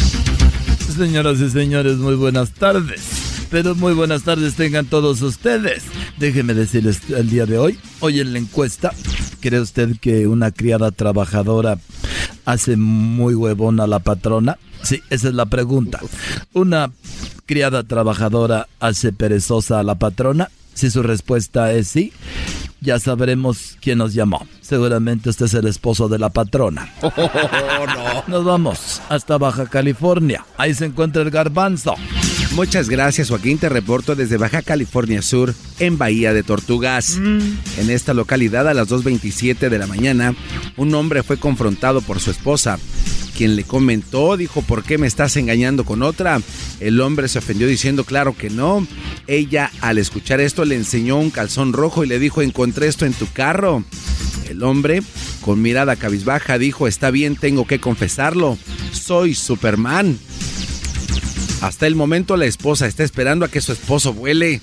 Señoras 0.96 1.40
y 1.40 1.48
señores, 1.48 1.96
muy 1.98 2.16
buenas 2.16 2.50
tardes. 2.52 3.46
Pero 3.50 3.74
muy 3.74 3.94
buenas 3.94 4.22
tardes 4.22 4.56
tengan 4.56 4.86
todos 4.86 5.22
ustedes. 5.22 5.84
Déjenme 6.18 6.54
decirles 6.54 7.00
el 7.10 7.30
día 7.30 7.46
de 7.46 7.58
hoy, 7.58 7.78
hoy 8.00 8.20
en 8.20 8.32
la 8.32 8.38
encuesta, 8.38 8.92
¿cree 9.40 9.60
usted 9.60 9.96
que 10.00 10.26
una 10.26 10.50
criada 10.50 10.90
trabajadora 10.90 11.78
hace 12.44 12.76
muy 12.76 13.34
huevona 13.34 13.84
a 13.84 13.88
la 13.88 14.00
patrona? 14.00 14.58
Sí, 14.82 15.02
esa 15.10 15.28
es 15.28 15.34
la 15.34 15.46
pregunta. 15.46 16.00
¿Una 16.52 16.90
criada 17.46 17.82
trabajadora 17.82 18.68
hace 18.78 19.12
perezosa 19.12 19.80
a 19.80 19.82
la 19.82 19.96
patrona? 19.96 20.50
Si 20.74 20.90
su 20.90 21.02
respuesta 21.02 21.72
es 21.72 21.88
sí, 21.88 22.12
ya 22.80 22.98
sabremos 22.98 23.76
quién 23.80 23.98
nos 23.98 24.14
llamó. 24.14 24.46
Seguramente 24.60 25.28
usted 25.30 25.46
es 25.46 25.54
el 25.54 25.66
esposo 25.66 26.08
de 26.08 26.18
la 26.18 26.30
patrona. 26.30 26.92
Nos 28.26 28.44
vamos 28.44 29.02
hasta 29.08 29.36
Baja 29.36 29.66
California. 29.66 30.46
Ahí 30.56 30.74
se 30.74 30.86
encuentra 30.86 31.22
el 31.22 31.30
garbanzo. 31.30 31.94
Muchas 32.54 32.88
gracias, 32.88 33.28
Joaquín. 33.28 33.58
Te 33.58 33.68
reporto 33.68 34.16
desde 34.16 34.36
Baja 34.36 34.62
California 34.62 35.22
Sur, 35.22 35.54
en 35.78 35.98
Bahía 35.98 36.32
de 36.32 36.42
Tortugas. 36.42 37.16
En 37.16 37.90
esta 37.90 38.12
localidad, 38.12 38.68
a 38.68 38.74
las 38.74 38.88
2.27 38.88 39.68
de 39.68 39.78
la 39.78 39.86
mañana, 39.86 40.34
un 40.76 40.94
hombre 40.94 41.22
fue 41.22 41.36
confrontado 41.36 42.02
por 42.02 42.18
su 42.20 42.30
esposa, 42.30 42.78
quien 43.36 43.56
le 43.56 43.64
comentó, 43.64 44.36
dijo, 44.36 44.62
¿por 44.62 44.82
qué 44.82 44.98
me 44.98 45.06
estás 45.06 45.36
engañando 45.36 45.84
con 45.84 46.02
otra? 46.02 46.40
El 46.80 47.00
hombre 47.00 47.28
se 47.28 47.38
ofendió 47.38 47.66
diciendo, 47.66 48.04
claro 48.04 48.36
que 48.36 48.50
no. 48.50 48.86
Ella, 49.26 49.70
al 49.80 49.98
escuchar 49.98 50.40
esto, 50.40 50.64
le 50.64 50.74
enseñó 50.74 51.18
un 51.18 51.30
calzón 51.30 51.72
rojo 51.72 52.04
y 52.04 52.08
le 52.08 52.18
dijo, 52.18 52.42
encontré 52.42 52.88
esto 52.88 53.06
en 53.06 53.14
tu 53.14 53.26
carro. 53.32 53.84
El 54.48 54.64
hombre, 54.64 55.02
con 55.40 55.62
mirada 55.62 55.96
cabizbaja, 55.96 56.58
dijo, 56.58 56.88
está 56.88 57.12
bien, 57.12 57.36
tengo 57.36 57.66
que 57.66 57.78
confesarlo. 57.78 58.58
Soy 58.92 59.34
Superman. 59.34 60.18
Hasta 61.60 61.86
el 61.86 61.94
momento 61.94 62.36
la 62.36 62.46
esposa 62.46 62.86
está 62.86 63.04
esperando 63.04 63.44
a 63.44 63.48
que 63.48 63.60
su 63.60 63.72
esposo 63.72 64.12
vuele. 64.12 64.60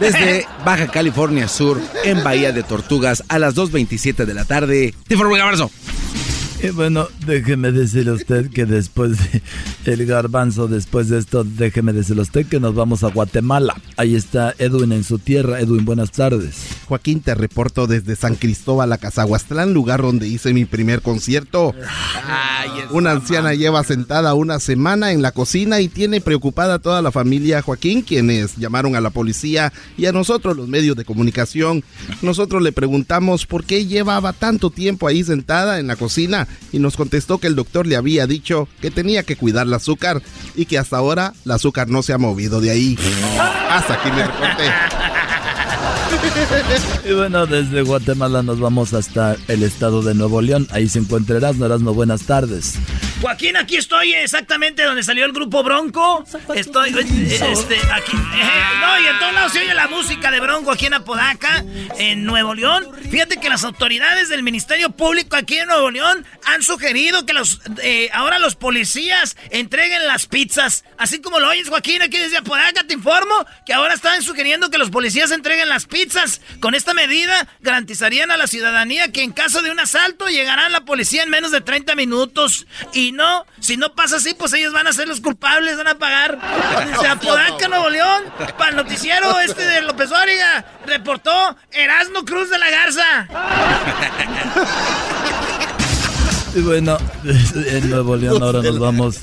Desde 0.00 0.46
Baja 0.64 0.88
California 0.88 1.48
Sur, 1.48 1.80
en 2.04 2.24
Bahía 2.24 2.52
de 2.52 2.62
Tortugas, 2.62 3.22
a 3.28 3.38
las 3.38 3.54
2.27 3.54 4.24
de 4.24 4.34
la 4.34 4.44
tarde. 4.44 4.94
Te 5.06 5.14
informo, 5.14 5.36
Garbanzo. 5.36 5.70
Y 6.64 6.70
bueno, 6.70 7.08
déjeme 7.26 7.72
decirle 7.72 8.12
a 8.12 8.14
usted 8.14 8.48
que 8.48 8.64
después 8.64 9.18
de 9.18 9.42
el 9.84 10.06
garbanzo, 10.06 10.66
después 10.66 11.10
de 11.10 11.18
esto, 11.18 11.44
déjeme 11.44 11.92
decirle 11.92 12.20
a 12.20 12.22
usted 12.22 12.46
que 12.46 12.58
nos 12.58 12.74
vamos 12.74 13.04
a 13.04 13.10
Guatemala. 13.10 13.74
Ahí 13.98 14.14
está 14.14 14.54
Edwin 14.56 14.92
en 14.92 15.04
su 15.04 15.18
tierra. 15.18 15.60
Edwin, 15.60 15.84
buenas 15.84 16.10
tardes. 16.10 16.54
Joaquín, 16.86 17.20
te 17.20 17.34
reporto 17.34 17.86
desde 17.86 18.16
San 18.16 18.36
Cristóbal 18.36 18.90
a 18.94 18.96
Cazahuastlán, 18.96 19.74
lugar 19.74 20.00
donde 20.00 20.26
hice 20.26 20.54
mi 20.54 20.64
primer 20.64 21.02
concierto. 21.02 21.74
Una 22.92 23.10
anciana 23.10 23.52
lleva 23.52 23.84
sentada 23.84 24.32
una 24.32 24.58
semana 24.58 25.12
en 25.12 25.20
la 25.20 25.32
cocina 25.32 25.82
y 25.82 25.88
tiene 25.88 26.22
preocupada 26.22 26.74
a 26.74 26.78
toda 26.78 27.02
la 27.02 27.12
familia 27.12 27.60
Joaquín, 27.60 28.00
quienes 28.00 28.56
llamaron 28.56 28.96
a 28.96 29.02
la 29.02 29.10
policía 29.10 29.70
y 29.98 30.06
a 30.06 30.12
nosotros 30.12 30.56
los 30.56 30.68
medios 30.68 30.96
de 30.96 31.04
comunicación. 31.04 31.84
Nosotros 32.22 32.62
le 32.62 32.72
preguntamos 32.72 33.44
por 33.44 33.64
qué 33.64 33.84
llevaba 33.84 34.32
tanto 34.32 34.70
tiempo 34.70 35.06
ahí 35.06 35.22
sentada 35.22 35.78
en 35.78 35.88
la 35.88 35.96
cocina 35.96 36.48
y 36.72 36.78
nos 36.78 36.96
contestó 36.96 37.38
que 37.38 37.46
el 37.46 37.54
doctor 37.54 37.86
le 37.86 37.96
había 37.96 38.26
dicho 38.26 38.68
que 38.80 38.90
tenía 38.90 39.22
que 39.22 39.36
cuidar 39.36 39.66
el 39.66 39.74
azúcar 39.74 40.22
y 40.54 40.66
que 40.66 40.78
hasta 40.78 40.96
ahora 40.96 41.34
el 41.44 41.50
azúcar 41.50 41.88
no 41.88 42.02
se 42.02 42.12
ha 42.12 42.18
movido 42.18 42.60
de 42.60 42.70
ahí. 42.70 42.98
Hasta 43.38 43.94
aquí 43.94 44.10
me 44.10 44.26
reporté. 44.26 44.64
Y 47.08 47.12
bueno, 47.12 47.46
desde 47.46 47.82
Guatemala 47.82 48.42
nos 48.42 48.60
vamos 48.60 48.94
hasta 48.94 49.36
el 49.48 49.62
estado 49.62 50.02
de 50.02 50.14
Nuevo 50.14 50.40
León. 50.40 50.66
Ahí 50.70 50.88
se 50.88 50.98
encuentra 50.98 51.36
Erasmo. 51.36 51.66
Erasmo, 51.66 51.94
buenas 51.94 52.22
tardes. 52.22 52.74
Joaquín, 53.24 53.56
aquí 53.56 53.78
estoy 53.78 54.12
exactamente 54.12 54.82
donde 54.82 55.02
salió 55.02 55.24
el 55.24 55.32
grupo 55.32 55.62
Bronco. 55.62 56.26
Estoy, 56.54 56.90
eh, 56.90 57.40
este, 57.52 57.80
aquí. 57.90 58.16
eh, 58.16 58.50
no, 58.80 59.00
y 59.00 59.06
en 59.06 59.18
todos 59.18 59.32
lados 59.32 59.52
se 59.52 59.60
oye 59.60 59.72
la 59.72 59.88
música 59.88 60.30
de 60.30 60.40
Bronco 60.40 60.70
aquí 60.70 60.84
en 60.84 60.92
Apodaca, 60.92 61.64
en 61.96 62.26
Nuevo 62.26 62.54
León. 62.54 62.86
Fíjate 63.10 63.38
que 63.38 63.48
las 63.48 63.64
autoridades 63.64 64.28
del 64.28 64.42
Ministerio 64.42 64.90
Público 64.90 65.36
aquí 65.36 65.56
en 65.56 65.68
Nuevo 65.68 65.90
León 65.90 66.26
han 66.44 66.62
sugerido 66.62 67.24
que 67.24 67.32
los, 67.32 67.62
eh, 67.82 68.10
ahora 68.12 68.38
los 68.38 68.56
policías 68.56 69.38
entreguen 69.48 70.06
las 70.06 70.26
pizzas. 70.26 70.84
Así 70.98 71.22
como 71.22 71.40
lo 71.40 71.48
oyes, 71.48 71.70
Joaquín, 71.70 72.02
aquí 72.02 72.18
desde 72.18 72.36
Apodaca 72.36 72.86
te 72.86 72.92
informo 72.92 73.46
que 73.64 73.72
ahora 73.72 73.94
están 73.94 74.20
sugiriendo 74.20 74.68
que 74.68 74.76
los 74.76 74.90
policías 74.90 75.30
entreguen 75.30 75.70
las 75.70 75.86
pizzas. 75.86 76.42
Con 76.60 76.74
esta 76.74 76.92
medida 76.92 77.48
garantizarían 77.60 78.30
a 78.30 78.36
la 78.36 78.48
ciudadanía 78.48 79.12
que 79.12 79.22
en 79.22 79.32
caso 79.32 79.62
de 79.62 79.70
un 79.70 79.80
asalto 79.80 80.28
llegará 80.28 80.68
la 80.68 80.82
policía 80.82 81.22
en 81.22 81.30
menos 81.30 81.52
de 81.52 81.62
30 81.62 81.94
minutos. 81.94 82.66
Y 82.92 83.13
no, 83.14 83.46
si 83.60 83.76
no 83.76 83.94
pasa 83.94 84.16
así, 84.16 84.34
pues 84.34 84.52
ellos 84.52 84.72
van 84.72 84.86
a 84.86 84.92
ser 84.92 85.08
los 85.08 85.20
culpables, 85.20 85.76
van 85.76 85.88
a 85.88 85.98
pagar. 85.98 86.38
Desde 86.86 87.08
Apodaca, 87.08 87.68
Nuevo 87.68 87.90
León, 87.90 88.24
para 88.58 88.70
el 88.70 88.76
noticiero 88.76 89.38
este 89.40 89.64
de 89.64 89.82
López 89.82 90.10
Óriga, 90.12 90.64
reportó 90.86 91.56
Erasmo 91.70 92.24
Cruz 92.24 92.50
de 92.50 92.58
la 92.58 92.70
Garza. 92.70 93.28
Y 96.54 96.60
bueno, 96.60 96.96
en 97.24 97.90
Nuevo 97.90 98.16
León 98.16 98.40
ahora 98.40 98.62
nos 98.62 98.78
vamos 98.78 99.18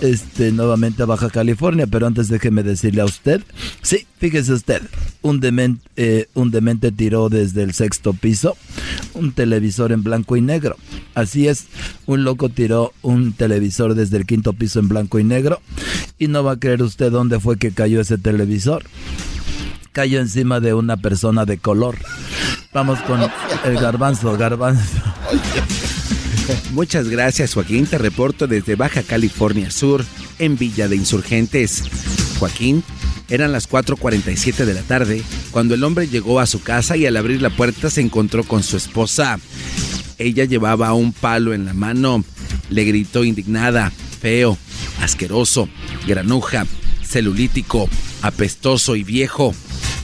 este, 0.00 0.52
nuevamente 0.52 1.02
a 1.02 1.06
Baja 1.06 1.30
California, 1.30 1.86
pero 1.86 2.06
antes 2.06 2.28
déjeme 2.28 2.62
decirle 2.62 3.02
a 3.02 3.04
usted, 3.06 3.42
sí, 3.82 4.06
fíjese 4.18 4.52
usted, 4.52 4.82
un, 5.22 5.40
demen- 5.40 5.78
eh, 5.96 6.28
un 6.34 6.50
demente 6.50 6.92
tiró 6.92 7.28
desde 7.28 7.62
el 7.62 7.72
sexto 7.74 8.12
piso 8.12 8.56
un 9.14 9.32
televisor 9.32 9.92
en 9.92 10.02
blanco 10.02 10.36
y 10.36 10.40
negro. 10.42 10.76
Así 11.14 11.48
es, 11.48 11.64
un 12.06 12.24
loco 12.24 12.48
tiró 12.50 12.92
un 13.02 13.32
televisor 13.32 13.94
desde 13.94 14.18
el 14.18 14.26
quinto 14.26 14.52
piso 14.52 14.78
en 14.80 14.88
blanco 14.88 15.18
y 15.18 15.24
negro 15.24 15.60
y 16.18 16.28
no 16.28 16.44
va 16.44 16.52
a 16.52 16.58
creer 16.58 16.82
usted 16.82 17.10
dónde 17.10 17.40
fue 17.40 17.56
que 17.58 17.72
cayó 17.72 18.00
ese 18.00 18.18
televisor. 18.18 18.84
Cayó 19.92 20.20
encima 20.20 20.60
de 20.60 20.74
una 20.74 20.98
persona 20.98 21.46
de 21.46 21.56
color. 21.56 21.96
Vamos 22.74 22.98
con 23.00 23.20
el 23.64 23.74
garbanzo, 23.76 24.36
garbanzo. 24.36 24.82
Muchas 26.72 27.08
gracias 27.08 27.54
Joaquín, 27.54 27.86
te 27.86 27.98
reporto 27.98 28.46
desde 28.46 28.76
Baja 28.76 29.02
California 29.02 29.70
Sur, 29.70 30.04
en 30.38 30.56
Villa 30.56 30.88
de 30.88 30.96
Insurgentes. 30.96 31.82
Joaquín, 32.38 32.82
eran 33.28 33.52
las 33.52 33.68
4.47 33.68 34.64
de 34.64 34.74
la 34.74 34.82
tarde 34.82 35.22
cuando 35.50 35.74
el 35.74 35.84
hombre 35.84 36.08
llegó 36.08 36.40
a 36.40 36.46
su 36.46 36.62
casa 36.62 36.96
y 36.96 37.06
al 37.06 37.16
abrir 37.16 37.42
la 37.42 37.50
puerta 37.50 37.90
se 37.90 38.00
encontró 38.00 38.44
con 38.44 38.62
su 38.62 38.76
esposa. 38.76 39.38
Ella 40.18 40.44
llevaba 40.44 40.92
un 40.94 41.12
palo 41.12 41.52
en 41.52 41.66
la 41.66 41.74
mano, 41.74 42.24
le 42.70 42.84
gritó 42.84 43.24
indignada, 43.24 43.90
feo, 44.20 44.56
asqueroso, 45.00 45.68
granuja, 46.06 46.66
celulítico, 47.16 47.88
apestoso 48.20 48.94
y 48.94 49.02
viejo. 49.02 49.54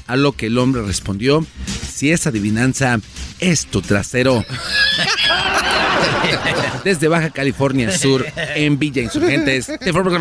A 0.07 0.17
lo 0.17 0.33
que 0.33 0.47
el 0.47 0.57
hombre 0.57 0.81
respondió, 0.81 1.45
si 1.93 2.11
es 2.11 2.27
adivinanza, 2.27 3.01
es 3.39 3.67
tu 3.67 3.83
trasero. 3.83 4.43
Desde 6.85 7.09
Baja 7.09 7.29
California 7.29 7.97
Sur, 7.97 8.25
en 8.55 8.79
Villa 8.79 9.03
Insurgentes, 9.03 9.71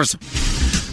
eso. 0.01 0.19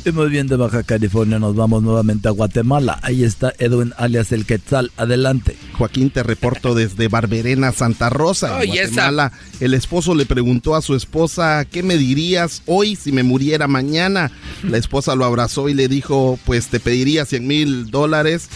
Y 0.05 0.13
muy 0.13 0.31
bien, 0.31 0.47
de 0.47 0.57
Baja 0.57 0.85
California 0.85 1.39
nos 1.39 1.55
vamos 1.55 1.83
nuevamente 1.83 2.29
a 2.29 2.31
Guatemala. 2.31 2.99
Ahí 3.03 3.25
está 3.25 3.53
Edwin 3.59 3.93
alias 3.99 4.33
el 4.33 4.47
Quetzal. 4.47 4.91
Adelante. 4.97 5.57
Joaquín, 5.77 6.11
te 6.11 6.23
reporto 6.23 6.75
desde 6.75 7.09
Barberena, 7.09 7.73
Santa 7.73 8.09
Rosa, 8.09 8.63
esa- 8.63 8.73
Guatemala. 8.73 9.33
El 9.61 9.75
esposo 9.75 10.15
le 10.15 10.25
preguntó 10.25 10.77
a 10.77 10.83
su 10.83 10.95
esposa, 10.95 11.67
¿qué 11.71 11.83
me 11.83 11.99
dirías 11.99 12.63
hoy 12.65 12.97
si 12.97 13.13
me 13.13 13.23
muriera 13.23 13.67
mañana? 13.69 14.31
La 14.63 14.79
esposa 14.79 15.15
lo 15.15 15.27
abrazó 15.27 15.69
y 15.69 15.75
le 15.75 15.89
dijo, 15.89 16.39
pues 16.47 16.69
te 16.69 16.81
pediría 16.81 17.27
100 17.27 17.47
mil 17.47 17.91
dólares 17.91 18.49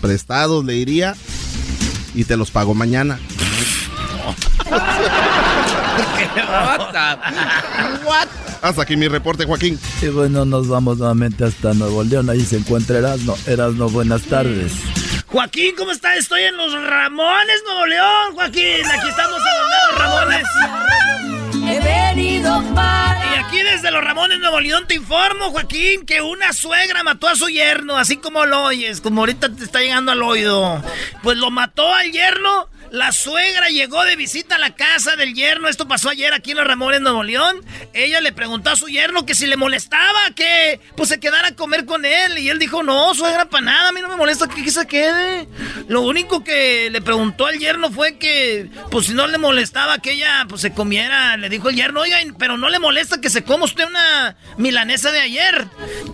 prestados, 0.00 0.64
le 0.64 0.72
diría, 0.72 1.14
y 2.14 2.24
te 2.24 2.36
los 2.36 2.50
pago 2.50 2.74
mañana. 2.74 3.20
Hasta 8.62 8.82
aquí 8.82 8.96
mi 8.96 9.08
reporte, 9.08 9.44
Joaquín. 9.44 9.78
Y 10.00 10.06
bueno, 10.06 10.44
nos 10.44 10.68
vamos 10.68 10.98
nuevamente 10.98 11.44
hasta 11.44 11.74
Nuevo 11.74 12.04
León. 12.04 12.30
Ahí 12.30 12.40
se 12.42 12.56
encuentra 12.56 12.98
Erasmo. 12.98 13.36
Erasmo, 13.46 13.90
buenas 13.90 14.22
tardes. 14.22 14.72
Joaquín, 15.26 15.74
¿cómo 15.76 15.90
está? 15.90 16.14
Estoy 16.14 16.42
en 16.42 16.56
los 16.56 16.72
Ramones, 16.72 17.62
Nuevo 17.64 17.86
León, 17.86 18.34
Joaquín. 18.34 18.86
Aquí 18.86 19.08
estamos 19.08 19.40
en 19.40 19.90
los 19.90 19.98
Ramones. 19.98 20.46
He 21.68 21.80
venido 21.80 22.62
para. 22.72 23.34
Y 23.34 23.38
aquí 23.40 23.62
desde 23.62 23.90
los 23.90 24.04
Ramones, 24.04 24.38
Nuevo 24.38 24.60
León, 24.60 24.84
te 24.86 24.94
informo, 24.94 25.50
Joaquín, 25.50 26.06
que 26.06 26.20
una 26.20 26.52
suegra 26.52 27.02
mató 27.02 27.26
a 27.28 27.34
su 27.34 27.48
yerno, 27.48 27.96
así 27.96 28.18
como 28.18 28.46
lo 28.46 28.62
oyes, 28.62 29.00
como 29.00 29.22
ahorita 29.22 29.48
te 29.54 29.64
está 29.64 29.80
llegando 29.80 30.12
al 30.12 30.22
oído. 30.22 30.80
Pues 31.24 31.36
lo 31.36 31.50
mató 31.50 31.92
al 31.92 32.12
yerno. 32.12 32.68
La 32.92 33.10
suegra 33.10 33.70
llegó 33.70 34.04
de 34.04 34.16
visita 34.16 34.56
a 34.56 34.58
la 34.58 34.74
casa 34.74 35.16
del 35.16 35.32
yerno. 35.32 35.66
Esto 35.66 35.88
pasó 35.88 36.10
ayer 36.10 36.34
aquí 36.34 36.50
en 36.50 36.58
los 36.58 36.66
Ramones, 36.66 37.00
Nuevo 37.00 37.22
León. 37.22 37.64
Ella 37.94 38.20
le 38.20 38.32
preguntó 38.32 38.68
a 38.68 38.76
su 38.76 38.86
yerno 38.86 39.24
que 39.24 39.34
si 39.34 39.46
le 39.46 39.56
molestaba 39.56 40.30
que 40.36 40.78
pues 40.94 41.08
se 41.08 41.18
quedara 41.18 41.48
a 41.48 41.56
comer 41.56 41.86
con 41.86 42.04
él. 42.04 42.36
Y 42.36 42.50
él 42.50 42.58
dijo, 42.58 42.82
no, 42.82 43.14
suegra, 43.14 43.46
para 43.46 43.64
nada, 43.64 43.88
a 43.88 43.92
mí 43.92 44.02
no 44.02 44.08
me 44.08 44.16
molesta 44.16 44.46
que 44.46 44.70
se 44.70 44.86
quede. 44.86 45.48
Lo 45.88 46.02
único 46.02 46.44
que 46.44 46.90
le 46.90 47.00
preguntó 47.00 47.46
al 47.46 47.58
yerno 47.58 47.90
fue 47.90 48.18
que, 48.18 48.68
pues 48.90 49.06
si 49.06 49.14
no 49.14 49.26
le 49.26 49.38
molestaba 49.38 49.96
que 49.96 50.12
ella 50.12 50.44
pues 50.46 50.60
se 50.60 50.74
comiera. 50.74 51.38
Le 51.38 51.48
dijo 51.48 51.70
el 51.70 51.76
yerno, 51.76 52.00
oiga, 52.00 52.18
pero 52.38 52.58
no 52.58 52.68
le 52.68 52.78
molesta 52.78 53.22
que 53.22 53.30
se 53.30 53.42
coma 53.42 53.64
usted 53.64 53.86
una 53.86 54.36
milanesa 54.58 55.10
de 55.12 55.20
ayer. 55.20 55.66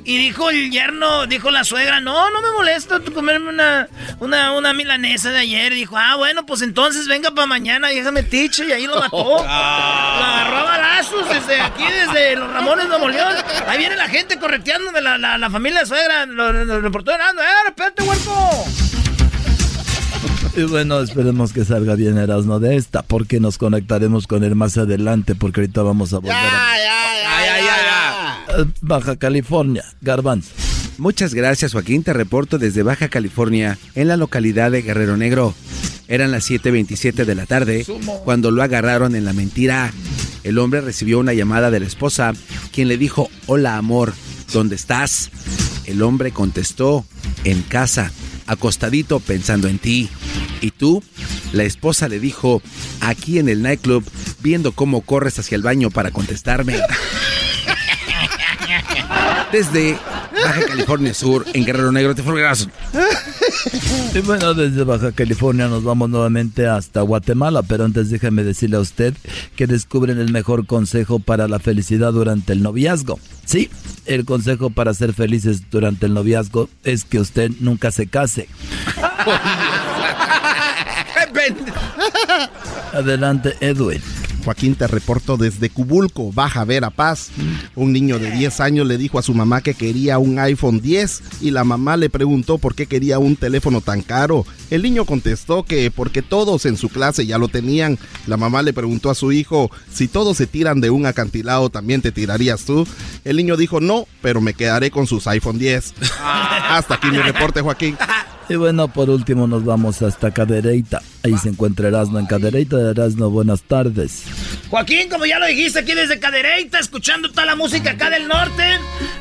Y 0.04 0.16
dijo 0.16 0.50
el 0.50 0.70
yerno, 0.70 1.26
dijo 1.26 1.50
la 1.50 1.64
suegra, 1.64 1.98
no, 1.98 2.30
no 2.30 2.40
me 2.40 2.52
molesta 2.52 3.00
comerme 3.12 3.48
una, 3.48 3.88
una, 4.20 4.52
una 4.52 4.72
milanesa 4.72 5.32
de 5.32 5.38
ayer. 5.38 5.72
Y 5.72 5.76
dijo, 5.76 5.98
ah, 5.98 6.14
bueno, 6.14 6.46
pues 6.46 6.67
entonces 6.68 7.08
venga 7.08 7.30
para 7.30 7.46
mañana 7.46 7.92
y 7.92 7.96
déjame 7.96 8.22
tiche. 8.22 8.66
Y 8.68 8.72
ahí 8.72 8.86
lo 8.86 8.96
mató. 9.00 9.16
Lo 9.38 9.40
agarró 9.44 10.56
a 10.58 10.62
balazos 10.64 11.28
desde 11.28 11.60
aquí, 11.60 11.84
desde 11.84 12.36
los 12.36 12.52
Ramones 12.52 12.88
de 12.90 12.98
León. 12.98 13.34
Ahí 13.66 13.78
viene 13.78 13.96
la 13.96 14.08
gente 14.08 14.38
correteándome, 14.38 15.00
la, 15.00 15.16
la, 15.16 15.38
la 15.38 15.50
familia 15.50 15.80
de 15.80 15.86
suegra. 15.86 16.26
Lo, 16.26 16.52
lo, 16.52 16.64
lo 16.64 16.80
reportó 16.80 17.10
Herando. 17.12 17.42
¡Eh, 17.42 17.46
espérate, 17.68 18.02
huerco! 18.02 18.64
Y 20.56 20.62
bueno, 20.64 21.00
esperemos 21.00 21.52
que 21.52 21.64
salga 21.64 21.94
bien 21.94 22.18
Erasmo 22.18 22.58
de 22.58 22.76
esta, 22.76 23.02
porque 23.02 23.38
nos 23.40 23.58
conectaremos 23.58 24.26
con 24.26 24.42
él 24.44 24.56
más 24.56 24.76
adelante, 24.76 25.34
porque 25.34 25.60
ahorita 25.60 25.82
vamos 25.82 26.12
a 26.12 26.18
volver 26.18 26.34
a... 26.34 26.76
Eh, 28.58 28.64
Baja 28.80 29.16
California, 29.16 29.84
Garbanzo. 30.00 30.50
Muchas 30.98 31.32
gracias 31.32 31.72
Joaquín, 31.72 32.02
te 32.02 32.12
reporto 32.12 32.58
desde 32.58 32.82
Baja 32.82 33.08
California, 33.08 33.78
en 33.94 34.08
la 34.08 34.16
localidad 34.16 34.72
de 34.72 34.82
Guerrero 34.82 35.16
Negro. 35.16 35.54
Eran 36.08 36.32
las 36.32 36.50
7.27 36.50 37.24
de 37.24 37.34
la 37.36 37.46
tarde 37.46 37.86
cuando 38.24 38.50
lo 38.50 38.64
agarraron 38.64 39.14
en 39.14 39.24
la 39.24 39.32
mentira. 39.32 39.92
El 40.42 40.58
hombre 40.58 40.80
recibió 40.80 41.20
una 41.20 41.34
llamada 41.34 41.70
de 41.70 41.78
la 41.78 41.86
esposa, 41.86 42.32
quien 42.72 42.88
le 42.88 42.98
dijo, 42.98 43.30
hola 43.46 43.76
amor, 43.76 44.12
¿dónde 44.52 44.74
estás? 44.74 45.30
El 45.86 46.02
hombre 46.02 46.32
contestó, 46.32 47.04
en 47.44 47.62
casa, 47.62 48.10
acostadito 48.48 49.20
pensando 49.20 49.68
en 49.68 49.78
ti. 49.78 50.08
¿Y 50.60 50.72
tú? 50.72 51.00
La 51.52 51.62
esposa 51.62 52.08
le 52.08 52.18
dijo, 52.18 52.60
aquí 53.00 53.38
en 53.38 53.48
el 53.48 53.62
nightclub, 53.62 54.04
viendo 54.40 54.72
cómo 54.72 55.02
corres 55.02 55.38
hacia 55.38 55.54
el 55.54 55.62
baño 55.62 55.90
para 55.90 56.10
contestarme. 56.10 56.76
Desde 59.52 59.96
Baja 60.44 60.66
California 60.66 61.14
Sur, 61.14 61.44
en 61.52 61.64
Guerrero 61.64 61.92
Negro, 61.92 62.14
te 62.14 62.22
fue 62.22 62.42
Y 64.14 64.18
bueno, 64.20 64.54
desde 64.54 64.84
Baja 64.84 65.12
California 65.12 65.68
nos 65.68 65.84
vamos 65.84 66.10
nuevamente 66.10 66.66
hasta 66.66 67.00
Guatemala, 67.02 67.62
pero 67.62 67.84
antes 67.84 68.10
déjeme 68.10 68.44
decirle 68.44 68.76
a 68.76 68.80
usted 68.80 69.14
que 69.56 69.66
descubren 69.66 70.18
el 70.18 70.32
mejor 70.32 70.66
consejo 70.66 71.18
para 71.18 71.48
la 71.48 71.58
felicidad 71.58 72.12
durante 72.12 72.52
el 72.52 72.62
noviazgo. 72.62 73.18
Sí, 73.44 73.70
el 74.06 74.24
consejo 74.24 74.70
para 74.70 74.94
ser 74.94 75.12
felices 75.12 75.70
durante 75.70 76.06
el 76.06 76.14
noviazgo 76.14 76.68
es 76.84 77.04
que 77.04 77.18
usted 77.20 77.50
nunca 77.60 77.90
se 77.90 78.06
case. 78.06 78.48
Adelante, 82.92 83.54
Edwin. 83.60 84.00
Joaquín, 84.44 84.74
te 84.74 84.86
reporto 84.86 85.36
desde 85.36 85.70
Cubulco, 85.70 86.32
Baja 86.32 86.64
Verapaz. 86.64 87.28
Un 87.74 87.92
niño 87.92 88.18
de 88.18 88.30
10 88.30 88.60
años 88.60 88.86
le 88.86 88.98
dijo 88.98 89.18
a 89.18 89.22
su 89.22 89.34
mamá 89.34 89.60
que 89.60 89.74
quería 89.74 90.18
un 90.18 90.38
iPhone 90.38 90.80
10 90.80 91.22
y 91.42 91.50
la 91.50 91.64
mamá 91.64 91.96
le 91.96 92.10
preguntó 92.10 92.58
por 92.58 92.74
qué 92.74 92.86
quería 92.86 93.18
un 93.18 93.36
teléfono 93.36 93.80
tan 93.80 94.02
caro. 94.02 94.46
El 94.70 94.82
niño 94.82 95.04
contestó 95.04 95.62
que 95.62 95.90
porque 95.90 96.22
todos 96.22 96.66
en 96.66 96.76
su 96.76 96.88
clase 96.88 97.26
ya 97.26 97.38
lo 97.38 97.48
tenían. 97.48 97.98
La 98.26 98.36
mamá 98.36 98.62
le 98.62 98.72
preguntó 98.72 99.10
a 99.10 99.14
su 99.14 99.32
hijo, 99.32 99.70
si 99.92 100.08
todos 100.08 100.36
se 100.36 100.46
tiran 100.46 100.80
de 100.80 100.90
un 100.90 101.06
acantilado, 101.06 101.70
¿también 101.70 102.02
te 102.02 102.12
tirarías 102.12 102.64
tú? 102.64 102.86
El 103.24 103.36
niño 103.36 103.56
dijo, 103.56 103.80
no, 103.80 104.06
pero 104.22 104.40
me 104.40 104.54
quedaré 104.54 104.90
con 104.90 105.06
sus 105.06 105.26
iPhone 105.26 105.58
10. 105.58 105.94
Hasta 106.22 106.94
aquí 106.94 107.10
mi 107.10 107.18
reporte, 107.18 107.60
Joaquín. 107.60 107.96
Y 108.48 108.56
bueno, 108.56 108.88
por 108.88 109.10
último 109.10 109.46
nos 109.46 109.64
vamos 109.64 110.00
hasta 110.02 110.30
Cadereyta. 110.30 111.02
Ahí 111.22 111.36
se 111.36 111.50
encuentra 111.50 111.88
Erasmo 111.88 112.18
en 112.18 112.26
Cadereyta. 112.26 112.90
Erasmo, 112.90 113.30
buenas 113.30 113.62
tardes. 113.62 114.24
Joaquín, 114.70 115.08
como 115.08 115.24
ya 115.24 115.38
lo 115.38 115.46
dijiste, 115.46 115.78
aquí 115.78 115.94
desde 115.94 116.20
Cadereyta, 116.20 116.78
escuchando 116.78 117.30
toda 117.30 117.46
la 117.46 117.56
música 117.56 117.92
acá 117.92 118.10
del 118.10 118.28
norte. 118.28 118.62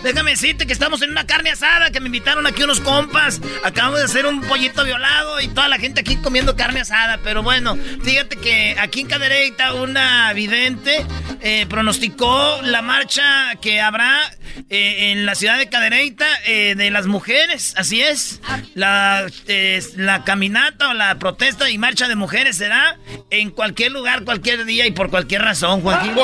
Déjame 0.03 0.31
decirte 0.31 0.67
que 0.67 0.73
estamos 0.73 1.01
en 1.01 1.11
una 1.11 1.25
carne 1.25 1.51
asada, 1.51 1.89
que 1.89 2.01
me 2.01 2.07
invitaron 2.07 2.45
aquí 2.45 2.63
unos 2.63 2.81
compas. 2.81 3.41
Acabamos 3.63 3.99
de 3.99 4.05
hacer 4.05 4.25
un 4.25 4.41
pollito 4.41 4.83
violado 4.83 5.39
y 5.39 5.47
toda 5.47 5.69
la 5.69 5.79
gente 5.79 6.01
aquí 6.01 6.17
comiendo 6.17 6.55
carne 6.57 6.81
asada. 6.81 7.19
Pero 7.23 7.43
bueno, 7.43 7.77
fíjate 8.03 8.35
que 8.35 8.75
aquí 8.77 9.01
en 9.01 9.07
Cadereyta 9.07 9.73
una 9.73 10.33
vidente 10.33 11.05
eh, 11.41 11.65
pronosticó 11.69 12.61
la 12.63 12.81
marcha 12.81 13.55
que 13.61 13.79
habrá 13.79 14.29
eh, 14.69 15.11
en 15.11 15.25
la 15.25 15.35
ciudad 15.35 15.57
de 15.57 15.69
Cadereyta 15.69 16.27
eh, 16.45 16.75
de 16.75 16.91
las 16.91 17.07
mujeres. 17.07 17.73
Así 17.77 18.01
es. 18.01 18.41
La, 18.75 19.27
la 19.95 20.23
caminata 20.25 20.89
o 20.89 20.93
la 20.93 21.17
protesta 21.19 21.69
y 21.69 21.77
marcha 21.77 22.07
de 22.07 22.15
mujeres 22.15 22.57
será 22.57 22.97
en 23.29 23.49
cualquier 23.49 23.93
lugar, 23.93 24.23
cualquier 24.25 24.65
día 24.65 24.85
y 24.85 24.91
por 24.91 25.09
cualquier 25.09 25.36
razón, 25.37 25.81
Joaquín. 25.81 26.15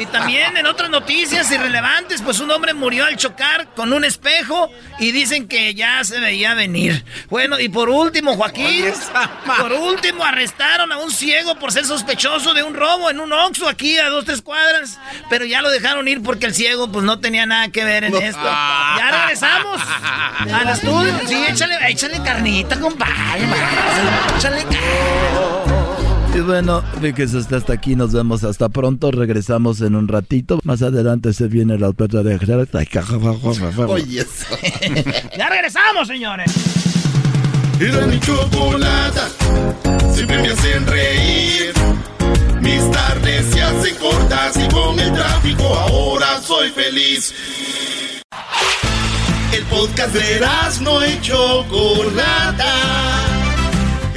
y 0.00 0.06
también 0.06 0.56
en 0.56 0.66
otras 0.66 0.90
noticias 0.90 1.50
irrelevantes, 1.50 2.22
pues 2.22 2.40
un 2.40 2.50
hombre 2.50 2.74
murió 2.74 3.04
al 3.04 3.16
chocar 3.16 3.68
con 3.74 3.92
un 3.92 4.04
espejo 4.04 4.70
y 4.98 5.12
dicen 5.12 5.48
que 5.48 5.74
ya 5.74 6.02
se 6.04 6.20
veía 6.20 6.54
venir. 6.54 7.04
Bueno, 7.28 7.58
y 7.58 7.68
por 7.68 7.88
último, 7.88 8.34
Joaquín, 8.36 8.84
por 9.58 9.72
último 9.72 10.24
arrestaron 10.24 10.92
a 10.92 10.98
un 10.98 11.10
ciego 11.10 11.58
por 11.58 11.72
ser 11.72 11.84
sospechoso 11.84 12.54
de 12.54 12.62
un 12.62 12.74
robo 12.74 13.10
en 13.10 13.20
un 13.20 13.32
Oxxo 13.32 13.68
aquí 13.68 13.98
a 13.98 14.08
dos, 14.08 14.24
tres 14.24 14.42
cuadras, 14.42 14.98
pero 15.30 15.44
ya 15.44 15.62
lo 15.62 15.70
dejaron 15.70 16.08
ir 16.08 16.22
porque 16.22 16.46
el 16.46 16.54
ciego 16.54 16.90
pues 16.90 17.04
no 17.04 17.20
tenía 17.20 17.46
nada 17.46 17.68
que 17.68 17.84
ver 17.84 18.04
en 18.04 18.14
esto. 18.16 18.42
Ya 18.42 19.10
regresamos 19.22 19.80
al 20.52 20.68
estudio. 20.68 21.20
Sí, 21.26 21.44
échale, 21.48 21.78
échale 21.88 22.22
carnita, 22.22 22.78
compadre. 22.80 23.44
Échale 24.36 24.66
y 26.34 26.40
bueno, 26.40 26.82
fíjese 27.00 27.38
hasta 27.38 27.72
aquí, 27.72 27.96
nos 27.96 28.12
vemos 28.12 28.44
hasta 28.44 28.68
pronto, 28.68 29.10
regresamos 29.10 29.80
en 29.80 29.94
un 29.94 30.08
ratito. 30.08 30.60
Más 30.64 30.82
adelante 30.82 31.32
se 31.32 31.48
viene 31.48 31.78
la 31.78 31.88
otra 31.88 32.22
de 32.22 32.38
Oye, 33.86 34.26
ya 35.38 35.48
regresamos, 35.48 36.08
señores. 36.08 36.52
Era 37.80 38.06
mi 38.06 38.20
chocolata, 38.20 39.28
siempre 40.12 40.42
me 40.42 40.48
hacen 40.48 40.86
reír. 40.86 41.72
Mis 42.60 42.90
tardes 42.90 43.46
se 43.46 43.62
hacen 43.62 43.94
cortas 43.96 44.56
y 44.56 44.68
con 44.72 44.98
el 44.98 45.12
tráfico 45.12 45.62
ahora 45.62 46.40
soy 46.42 46.70
feliz. 46.70 47.32
El 49.52 49.62
podcast 49.64 50.12
de 50.12 50.40
no 50.82 51.06
y 51.06 51.20
Chocolata. 51.20 53.37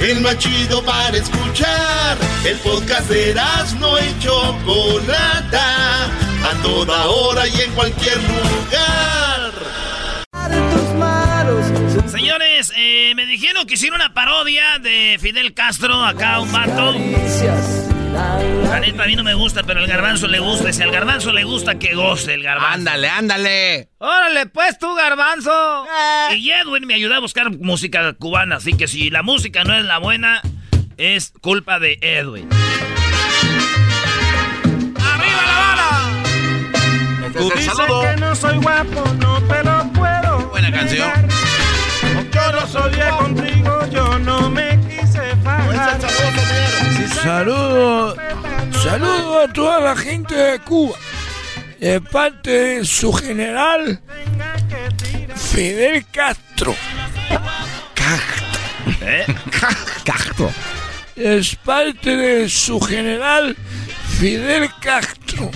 El 0.02 0.20
más 0.20 0.36
chido 0.36 0.82
para 0.84 1.16
escuchar. 1.16 2.18
El 2.44 2.58
podcast 2.58 3.08
de 3.08 3.34
no 3.78 3.98
y 3.98 4.18
Chocolata. 4.18 6.06
A 6.06 6.62
toda 6.62 7.06
hora 7.06 7.46
y 7.46 7.60
en 7.60 7.70
cualquier 7.72 8.16
lugar. 8.16 9.52
Señores, 12.08 12.72
eh, 12.76 13.12
me 13.14 13.26
dijeron 13.26 13.64
que 13.64 13.74
hicieron 13.74 14.00
una 14.00 14.12
parodia 14.12 14.80
de 14.80 15.18
Fidel 15.20 15.54
Castro, 15.54 16.04
acá 16.04 16.40
un 16.40 16.50
vato. 16.50 16.94
La 18.72 18.80
neta 18.80 19.02
a 19.02 19.06
mí 19.06 19.14
no 19.16 19.22
me 19.22 19.34
gusta, 19.34 19.62
pero 19.64 19.80
al 19.80 19.86
garbanzo 19.86 20.28
le 20.28 20.38
gusta. 20.38 20.72
Si 20.72 20.82
al 20.82 20.90
garbanzo 20.90 21.30
le 21.30 21.44
gusta, 21.44 21.78
que 21.78 21.94
goce 21.94 22.32
el 22.32 22.42
garbanzo. 22.42 22.74
Ándale, 22.74 23.06
ándale. 23.10 23.90
Órale, 23.98 24.46
pues 24.46 24.78
tú, 24.78 24.94
garbanzo. 24.94 25.86
Y 26.34 26.50
Edwin 26.50 26.86
me 26.86 26.94
ayuda 26.94 27.16
a 27.16 27.20
buscar 27.20 27.50
música 27.50 28.14
cubana, 28.14 28.56
así 28.56 28.72
que 28.72 28.88
si 28.88 29.10
la 29.10 29.22
música 29.22 29.62
no 29.64 29.74
es 29.74 29.84
la 29.84 29.98
buena, 29.98 30.40
es 30.96 31.34
culpa 31.42 31.78
de 31.78 31.98
Edwin. 32.00 32.48
¡Arriba 34.98 35.42
la 35.46 35.58
bala! 35.58 36.22
Tú 37.34 37.52
dices 37.54 37.74
que 37.76 38.20
no 38.20 38.34
soy 38.34 38.56
guapo, 38.56 39.04
no 39.18 39.38
te 39.42 39.64
lo 39.64 39.92
puedo. 39.92 40.48
Buena 40.48 40.72
canción. 40.72 41.28
Yo 42.32 42.52
no 42.52 42.66
soy 42.66 42.92
contigo, 43.18 43.86
yo 43.90 44.18
no 44.20 44.48
me 44.48 44.80
quise 44.88 45.36
fajar. 45.44 46.00
Saludos, 47.22 48.18
saludos 48.82 49.48
a 49.48 49.52
toda 49.52 49.80
la 49.80 49.96
gente 49.96 50.34
de 50.34 50.58
Cuba. 50.58 50.96
De 51.78 52.00
parte 52.00 52.50
de 52.50 52.84
su 52.84 53.12
general 53.12 54.00
Fidel 55.36 56.04
Castro. 56.10 56.74
Castro. 57.94 58.46
¿Eh? 59.02 59.26
Castro. 60.04 60.50
Es 61.14 61.54
parte 61.54 62.16
de 62.16 62.48
su 62.48 62.80
general 62.80 63.56
Fidel 64.18 64.68
Castro. 64.80 65.48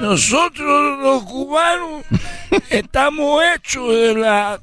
Nosotros 0.00 0.98
los 0.98 1.24
cubanos 1.24 2.04
estamos 2.70 3.42
hechos 3.54 3.88
de 3.94 4.14
la 4.14 4.58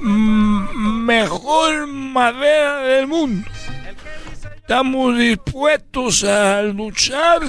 mejor 0.00 1.86
madera 1.86 2.78
del 2.78 3.06
mundo. 3.06 3.48
Estamos 4.68 5.16
dispuestos 5.16 6.24
a 6.24 6.60
luchar 6.60 7.40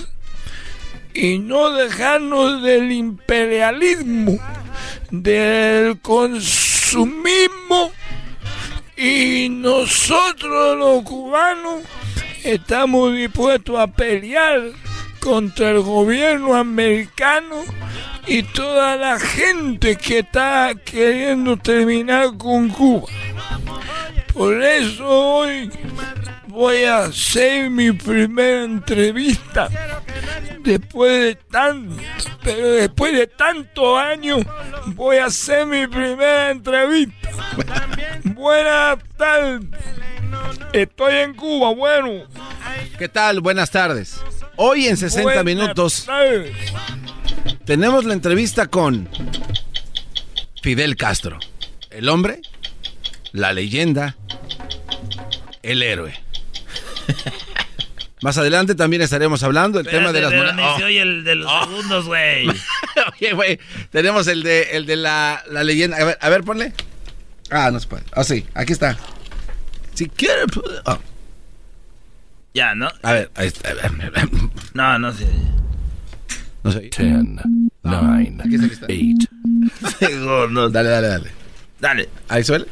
y 1.14 1.38
no 1.38 1.72
dejarnos 1.72 2.64
del 2.64 2.94
imperialismo, 2.94 4.40
del 5.12 6.00
consumismo 6.00 7.92
y 8.96 9.50
nosotros 9.50 10.78
los 10.78 11.04
cubanos 11.04 11.84
estamos 12.46 13.14
dispuestos 13.14 13.78
a 13.78 13.88
pelear 13.88 14.72
contra 15.20 15.72
el 15.72 15.82
gobierno 15.82 16.56
americano 16.56 17.66
y 18.28 18.44
toda 18.44 18.96
la 18.96 19.20
gente 19.20 19.98
que 19.98 20.20
está 20.20 20.72
queriendo 20.86 21.58
terminar 21.58 22.38
con 22.38 22.70
Cuba. 22.70 23.10
Por 24.34 24.64
eso 24.64 25.06
hoy 25.06 25.70
voy 26.50 26.84
a 26.84 27.06
hacer 27.06 27.70
mi 27.70 27.92
primera 27.92 28.64
entrevista 28.64 29.70
después 30.62 31.12
de 31.22 31.36
tanto, 31.36 31.96
pero 32.44 32.72
después 32.72 33.14
de 33.14 33.28
tantos 33.28 33.98
años 33.98 34.40
voy 34.88 35.18
a 35.18 35.26
hacer 35.26 35.66
mi 35.68 35.86
primera 35.88 36.50
entrevista. 36.50 37.30
Buenas 38.24 38.98
tardes. 39.16 39.62
Estoy 40.74 41.16
en 41.16 41.36
Cuba, 41.36 41.74
bueno. 41.74 42.24
¿Qué 42.98 43.08
tal? 43.08 43.42
Buenas 43.42 43.70
tardes. 43.70 44.20
Hoy 44.56 44.88
en 44.88 44.98
60 44.98 45.44
minutos 45.44 46.08
tenemos 47.66 48.06
la 48.06 48.14
entrevista 48.14 48.68
con 48.68 49.08
Fidel 50.62 50.98
Castro. 50.98 51.38
El 51.92 52.10
hombre, 52.10 52.42
la 53.34 53.54
leyenda, 53.54 54.16
el 55.62 55.84
héroe. 55.84 56.29
Más 58.22 58.38
adelante 58.38 58.76
también 58.76 59.02
estaremos 59.02 59.44
hablando 59.44 59.82
del 59.82 59.88
tema 59.88 60.12
de 60.12 60.22
las 60.22 60.34
monedas. 60.34 60.82
Oh. 60.82 60.88
el 60.88 61.24
de 61.24 61.36
los 61.36 61.50
oh. 61.50 61.64
segundos, 61.64 62.06
güey. 62.06 62.48
Oye, 63.14 63.34
güey, 63.34 63.60
tenemos 63.92 64.28
el 64.28 64.44
de, 64.44 64.72
el 64.72 64.86
de 64.86 64.98
la, 64.98 65.42
la, 65.50 65.64
leyenda. 65.64 65.98
A 65.98 66.04
ver, 66.04 66.18
a 66.20 66.30
ver, 66.30 66.44
ponle. 66.44 66.74
Ah, 67.50 67.72
no 67.72 67.80
se 67.80 67.88
puede. 67.88 68.04
Ah, 68.12 68.24
sí, 68.26 68.46
aquí 68.54 68.74
está. 68.74 68.98
Si 69.94 70.08
quiere. 70.10 70.44
Oh. 70.86 71.00
Ya, 72.54 72.76
¿no? 72.76 72.90
A 73.04 73.14
ver, 73.14 73.32
ahí 73.36 73.48
está. 73.48 73.70
No, 74.74 75.00
no 75.00 75.14
sé. 75.14 75.28
No 76.64 76.72
sé. 76.74 76.90
Ten, 76.90 77.40
nine, 77.84 78.42
aquí 78.44 78.56
está, 78.56 78.86
eight. 78.90 79.30
dale, 80.72 80.90
dale, 80.90 81.08
dale. 81.08 81.32
Dale. 81.80 82.10
Ahí 82.28 82.44
suele. 82.44 82.66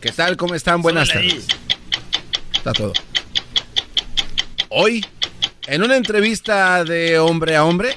¿Qué 0.00 0.10
tal? 0.10 0.36
¿Cómo 0.36 0.56
están? 0.56 0.82
Buenas 0.82 1.08
tardes. 1.08 1.46
Está 2.58 2.72
todo. 2.72 2.92
Hoy, 4.68 5.06
en 5.66 5.82
una 5.82 5.96
entrevista 5.96 6.84
de 6.84 7.18
hombre 7.20 7.56
a 7.56 7.64
hombre, 7.64 7.96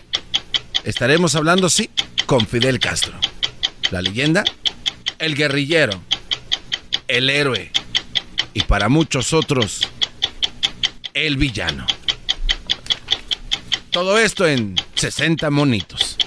estaremos 0.83 1.35
hablando, 1.35 1.67
sí, 1.67 1.89
con 2.27 2.45
Fidel 2.45 2.79
Castro. 2.79 3.13
La 3.89 4.01
leyenda, 4.03 4.43
el 5.17 5.35
guerrillero, 5.35 5.99
el 7.07 7.29
héroe 7.29 7.71
y 8.53 8.61
para 8.61 8.87
muchos 8.87 9.33
otros, 9.33 9.81
el 11.15 11.37
villano. 11.37 11.87
Todo 13.89 14.17
esto 14.19 14.47
en 14.47 14.75
60 14.93 15.49
monitos. 15.49 16.17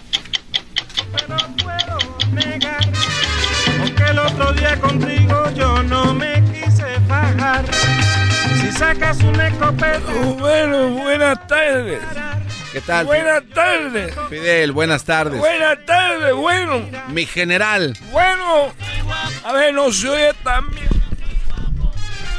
Pero 1.12 1.36
puedo 1.62 1.98
negar, 2.32 2.92
aunque 3.80 4.02
el 4.02 4.18
otro 4.18 4.52
día 4.54 4.78
contigo 4.80 5.50
yo 5.54 5.82
no 5.84 6.12
me 6.12 6.42
quise 6.52 7.00
fajar 7.06 7.93
sacas 8.78 9.18
un 9.22 9.40
escopeta. 9.40 10.00
bueno, 10.38 10.88
buenas 10.90 11.46
tardes. 11.46 12.00
¿Qué 12.72 12.80
tal? 12.80 13.06
Buenas 13.06 13.42
tardes. 13.54 14.14
Fidel, 14.28 14.72
buenas 14.72 15.04
tardes. 15.04 15.38
Buenas 15.38 15.78
tardes, 15.86 16.34
bueno. 16.34 16.82
Mi 17.08 17.24
general. 17.24 17.96
Bueno, 18.10 18.72
A 19.44 19.52
ver, 19.52 19.72
no 19.74 19.92
se 19.92 20.08
oye 20.08 20.32
también. 20.42 20.88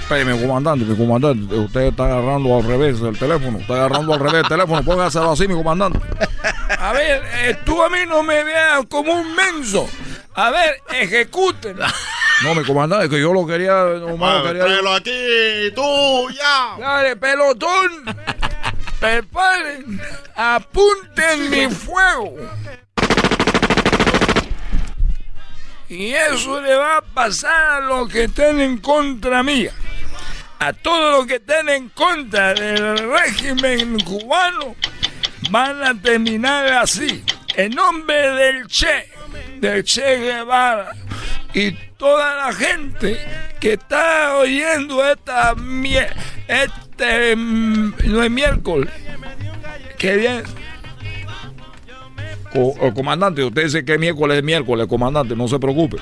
Espérame, 0.01 0.39
comandante, 0.39 0.85
mi 0.85 0.95
comandante, 0.95 1.55
usted 1.55 1.81
está 1.81 2.05
agarrando 2.05 2.55
al 2.55 2.63
revés 2.63 3.01
el 3.01 3.17
teléfono, 3.17 3.57
está 3.57 3.73
agarrando 3.73 4.13
al 4.13 4.19
revés 4.19 4.43
el 4.43 4.47
teléfono, 4.49 4.83
póngaselo 4.83 5.31
así, 5.31 5.47
mi 5.47 5.55
comandante. 5.55 5.99
A 6.77 6.91
ver, 6.93 7.23
eh, 7.37 7.57
tú 7.65 7.81
a 7.81 7.89
mí 7.89 7.99
no 8.07 8.21
me 8.21 8.43
veas 8.43 8.85
como 8.87 9.13
un 9.13 9.35
menso. 9.35 9.89
A 10.35 10.51
ver, 10.51 10.75
ejecuten. 10.93 11.77
No, 12.43 12.53
mi 12.53 12.63
comandante, 12.63 13.09
que 13.09 13.19
yo 13.19 13.33
lo 13.33 13.45
quería, 13.45 13.83
nomás 13.99 14.39
lo 14.39 14.47
quería... 14.47 14.65
Tráelo 14.65 14.93
aquí, 14.93 15.71
tú, 15.73 16.29
ya. 16.31 16.75
Dale, 16.77 17.15
pelotón. 17.15 18.03
Preparen. 18.99 20.01
Apunten 20.35 21.49
mi 21.49 21.69
fuego. 21.69 22.35
Y 25.87 26.13
eso 26.13 26.59
le 26.61 26.75
va 26.75 26.97
a 26.97 27.01
pasar 27.01 27.53
a 27.53 27.79
los 27.79 28.09
que 28.09 28.25
estén 28.25 28.59
en 28.59 28.79
contra 28.79 29.43
mía. 29.43 29.71
A 30.59 30.73
todos 30.73 31.17
los 31.17 31.27
que 31.27 31.35
estén 31.35 31.69
en 31.69 31.89
contra 31.89 32.53
del 32.53 33.11
régimen 33.11 33.99
cubano 33.99 34.75
van 35.51 35.83
a 35.83 35.93
terminar 36.01 36.67
así. 36.73 37.23
En 37.55 37.75
nombre 37.75 38.31
del 38.31 38.67
Che, 38.67 39.11
del 39.59 39.83
Che 39.83 40.17
Guevara 40.17 40.91
y 41.53 41.71
toda 42.05 42.35
la 42.35 42.53
gente 42.53 43.19
que 43.59 43.73
está 43.73 44.37
oyendo 44.37 45.03
esta 45.03 45.55
este 46.47 47.35
mm, 47.35 47.93
no 48.05 48.21
es 48.23 48.29
miércoles. 48.29 48.91
Qué 49.97 50.15
bien. 50.17 50.43
Co- 52.53 52.75
eh, 52.79 52.93
comandante, 52.93 53.43
usted 53.43 53.63
dice 53.63 53.83
que 53.83 53.97
miércoles 53.97 54.37
es 54.37 54.43
miércoles, 54.43 54.85
comandante, 54.87 55.35
no 55.35 55.47
se 55.47 55.57
preocupe. 55.57 55.97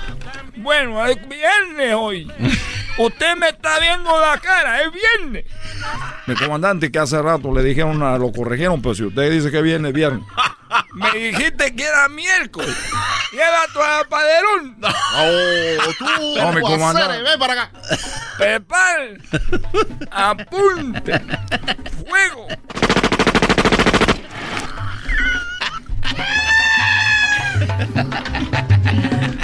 Bueno, 0.58 1.06
es 1.06 1.18
viernes 1.30 1.96
hoy. 1.96 2.30
Usted 2.98 3.36
me 3.38 3.48
está 3.50 3.80
viendo 3.80 4.20
la 4.20 4.38
cara, 4.40 4.82
es 4.84 4.90
viernes. 4.92 5.46
Mi 6.28 6.36
comandante, 6.36 6.92
que 6.92 7.00
hace 7.00 7.20
rato 7.22 7.52
le 7.54 7.64
dijeron, 7.64 8.04
a- 8.04 8.18
lo 8.18 8.32
corrigieron, 8.34 8.82
pero 8.82 8.94
si 8.94 9.04
usted 9.06 9.32
dice 9.32 9.50
que 9.52 9.62
viene, 9.62 9.94
viernes. 9.94 10.22
Me 10.94 11.12
dijiste 11.12 11.76
que 11.76 11.84
era 11.84 12.08
miércoles. 12.10 12.76
Lleva 13.32 13.68
tu 13.74 13.82
apaderón. 13.82 14.78
tú, 15.98 16.06
No, 16.38 16.52
mi 16.54 16.62
comandante. 16.62 17.22
ven 17.24 17.40
para 17.40 17.54
acá. 17.54 17.72
Preparen. 18.38 19.24
Apunte. 20.12 21.22
Fuego. 22.08 22.48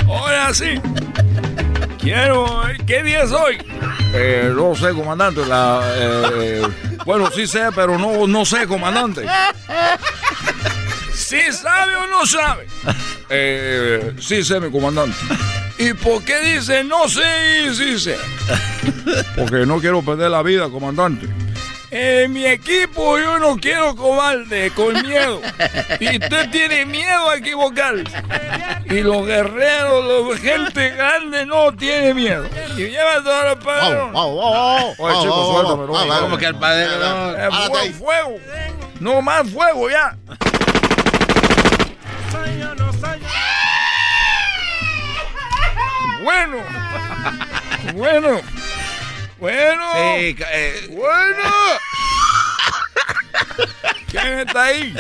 Ahora 0.08 0.54
sí. 0.54 0.80
Quiero. 2.00 2.62
¿Qué 2.86 3.04
día 3.04 3.24
es 3.24 3.32
hoy? 3.32 3.58
Eh, 4.14 4.52
no 4.56 4.76
sé, 4.76 4.94
comandante, 4.94 5.46
la... 5.46 5.82
eh, 5.96 6.62
bueno, 7.06 7.30
sí 7.32 7.46
sé, 7.46 7.70
pero 7.76 7.98
no, 8.00 8.26
no 8.28 8.46
sé, 8.46 8.66
comandante. 8.68 9.26
¿Sí 11.14 11.40
sabe 11.52 11.96
o 11.96 12.08
no 12.08 12.26
sabe? 12.26 12.68
Eh, 13.30 14.14
sí 14.20 14.44
sé, 14.44 14.60
mi 14.60 14.72
comandante. 14.72 15.16
¿Y 15.78 15.94
por 15.94 16.24
qué 16.24 16.40
dice 16.42 16.84
no 16.84 17.08
sé 17.08 17.68
y 17.68 17.76
sí 17.76 18.00
sé? 18.00 18.18
Porque 19.38 19.66
no 19.66 19.80
quiero 19.80 20.02
perder 20.02 20.32
la 20.32 20.42
vida, 20.42 20.70
comandante. 20.70 21.28
En 21.92 22.32
mi 22.34 22.46
equipo 22.46 23.18
yo 23.18 23.40
no 23.40 23.58
quiero 23.58 23.96
cobarde 23.96 24.72
con 24.76 24.94
miedo. 25.02 25.42
Y 26.00 26.18
usted 26.18 26.50
tiene 26.52 26.86
miedo 26.86 27.30
a 27.30 27.38
equivocarse. 27.38 28.04
Y 28.86 29.02
los 29.02 29.26
guerreros, 29.26 30.06
los 30.06 30.40
gente 30.40 30.90
grande 30.92 31.46
no 31.48 31.72
tiene 31.74 32.14
miedo. 32.14 32.46
Y 32.78 32.90
lleva 32.90 33.24
todo 33.24 33.52
el 33.52 33.58
padrón. 33.58 34.12
Oye, 34.14 35.22
chicos, 35.22 35.48
suéltame, 35.48 35.88
no. 35.88 36.20
¿Cómo 36.22 36.38
que 36.38 36.46
al 36.46 36.60
padre 36.60 36.88
no? 37.00 37.32
Eh, 37.32 37.50
fuego, 37.68 37.94
fuego. 37.98 38.36
No 39.00 39.22
más 39.22 39.50
fuego 39.50 39.90
ya. 39.90 40.16
Bueno. 46.24 46.58
Bueno. 47.94 48.42
Bueno. 49.40 49.84
Sí, 49.94 50.36
eh, 50.52 50.88
Bueno. 50.92 51.50
¿Quién 54.12 54.40
está 54.40 54.64
ahí? 54.66 54.94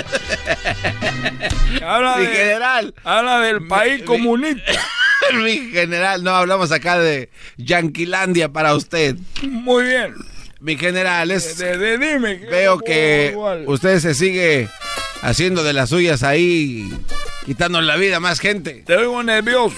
Habla 1.85 2.17
Mi 2.17 2.25
de- 2.25 2.31
general. 2.35 2.93
Habla 3.03 3.39
del 3.39 3.67
país 3.67 3.99
mi- 4.01 4.05
comunista. 4.05 4.71
Mi 5.33 5.71
general, 5.71 6.23
no 6.23 6.31
hablamos 6.31 6.71
acá 6.71 6.97
de 6.97 7.29
Yanquilandia 7.57 8.49
para 8.49 8.73
usted. 8.73 9.15
Muy 9.43 9.83
bien. 9.83 10.15
Mi 10.59 10.75
general, 10.77 11.29
es, 11.31 11.57
De- 11.57 11.77
de- 11.77 11.97
dime. 11.97 12.39
¿qué 12.39 12.45
veo 12.47 12.79
que 12.79 13.27
ayudar? 13.31 13.59
usted 13.67 13.99
se 13.99 14.13
sigue 14.15 14.67
haciendo 15.21 15.63
de 15.63 15.73
las 15.73 15.89
suyas 15.89 16.23
ahí, 16.23 16.89
quitando 17.45 17.81
la 17.81 17.95
vida 17.95 18.17
a 18.17 18.19
más 18.19 18.39
gente. 18.39 18.83
Te 18.85 18.95
oigo 18.95 19.21
nervioso. 19.23 19.77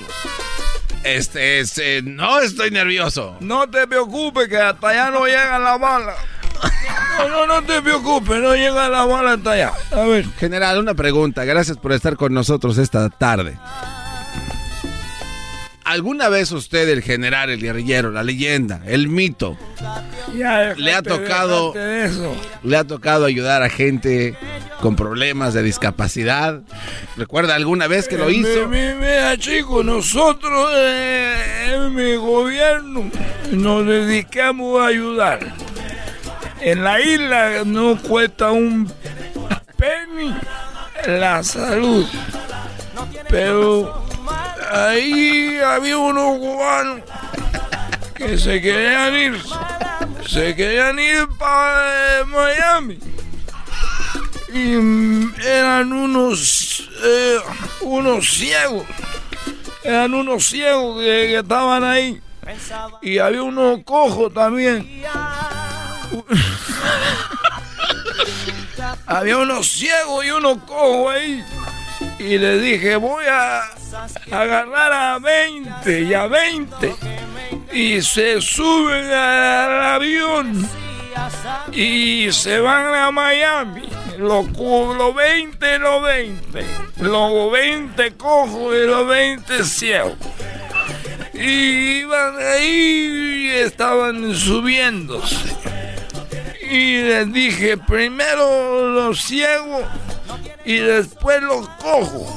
Este, 1.04 1.60
este, 1.60 2.02
no 2.04 2.40
estoy 2.40 2.72
nervioso. 2.72 3.38
No 3.40 3.70
te 3.70 3.88
preocupes 3.88 4.48
que 4.48 4.58
hasta 4.58 4.90
allá 4.90 5.10
no 5.10 5.26
llega 5.26 5.58
la 5.58 5.78
bala. 5.78 6.16
No, 7.18 7.28
no, 7.28 7.48
no 7.48 7.64
te 7.64 7.82
preocupes, 7.82 8.40
no 8.40 8.56
llega 8.56 8.88
la 8.88 9.06
bala 9.06 9.34
hasta 9.34 9.52
allá. 9.52 9.74
A 9.92 10.02
ver. 10.02 10.26
General, 10.38 10.78
una 10.78 10.94
pregunta. 10.94 11.44
Gracias 11.44 11.78
por 11.78 11.92
estar 11.92 12.16
con 12.16 12.34
nosotros 12.34 12.78
esta 12.78 13.10
tarde. 13.10 13.58
¿Alguna 15.92 16.30
vez 16.30 16.52
usted, 16.54 16.88
el 16.88 17.02
general, 17.02 17.50
el 17.50 17.60
guerrillero, 17.62 18.12
la 18.12 18.24
leyenda, 18.24 18.82
el 18.86 19.10
mito, 19.10 19.58
Ya, 20.34 20.74
le 20.78 20.94
ha 20.94 21.02
tocado, 21.02 21.74
de 21.74 22.06
eso. 22.06 22.34
le 22.64 22.78
ha 22.78 22.86
tocado 22.86 23.26
ayudar 23.26 23.62
a 23.62 23.70
gente 23.70 24.36
con 24.80 24.96
problemas 24.96 25.54
de 25.54 25.64
discapacidad? 25.64 26.62
¿Recuerda 27.18 27.56
alguna 27.56 27.88
vez 27.88 28.08
que 28.08 28.18
lo 28.18 28.30
Eh, 28.30 28.36
hizo? 28.36 28.68
mi- 28.70 28.78
mi- 28.78 28.94
Mira, 29.02 29.38
chicos, 29.38 29.84
nosotros 29.84 30.72
eh, 30.78 31.74
en 31.76 31.94
mi 31.94 32.16
gobierno 32.16 33.12
nos 33.52 33.86
dedicamos 33.86 34.80
a 34.82 34.86
ayudar. 34.88 35.40
En 36.62 36.84
la 36.86 37.02
isla 37.02 37.64
no 37.66 38.02
cuesta 38.02 38.52
un 38.52 38.90
penny 39.78 40.34
la 41.06 41.44
salud. 41.44 42.06
Pero 43.30 44.06
ahí 44.72 45.60
había 45.60 45.98
unos 45.98 46.38
cubanos 46.38 47.02
que 48.16 48.38
se 48.38 48.62
querían 48.62 49.16
ir. 49.16 49.42
Se 50.28 50.56
querían 50.56 51.00
ir 51.00 51.28
para 51.38 52.24
Miami. 52.26 53.00
Y 54.54 54.74
eran 55.46 55.92
unos, 55.92 56.90
eh, 57.04 57.40
unos 57.82 58.30
ciegos. 58.30 58.86
Eran 59.84 60.14
unos 60.14 60.46
ciegos 60.46 61.00
que, 61.00 61.06
que 61.06 61.40
estaban 61.40 61.84
ahí. 61.84 62.22
Y 63.02 63.18
había 63.18 63.44
unos 63.44 63.84
cojos 63.84 64.34
también. 64.34 65.04
había 69.06 69.38
unos 69.38 69.68
ciegos 69.68 70.26
y 70.26 70.32
unos 70.32 70.58
cojos 70.64 71.14
ahí. 71.14 71.44
Y 72.22 72.38
le 72.38 72.60
dije, 72.60 72.98
voy 72.98 73.26
a 73.26 73.64
agarrar 74.32 74.94
a 74.94 75.20
20 75.20 76.02
y 76.02 76.14
a 76.14 76.28
20. 76.28 76.96
Y 77.74 78.00
se 78.04 78.40
suben 78.40 79.12
al 79.12 79.82
avión 79.96 80.70
y 81.72 82.32
se 82.32 82.60
van 82.60 82.94
a 82.94 83.10
Miami. 83.10 83.90
Los, 84.20 84.46
los 84.56 85.16
20 85.16 85.76
y 85.76 85.80
los 85.80 86.04
20. 86.04 86.66
Los 87.00 87.52
20 87.52 88.12
cojos 88.18 88.76
y 88.76 88.86
los 88.86 89.08
20 89.08 89.64
ciegos. 89.64 90.14
Y 91.34 92.02
iban 92.02 92.36
ahí 92.38 93.48
y 93.48 93.50
estaban 93.50 94.36
subiéndose. 94.36 95.38
Y 96.70 97.02
les 97.02 97.34
dije, 97.34 97.78
primero 97.78 98.90
los 98.90 99.20
ciegos 99.24 99.86
y 100.66 100.78
después 100.78 101.42
los 101.42 101.68
cojos. 101.82 102.36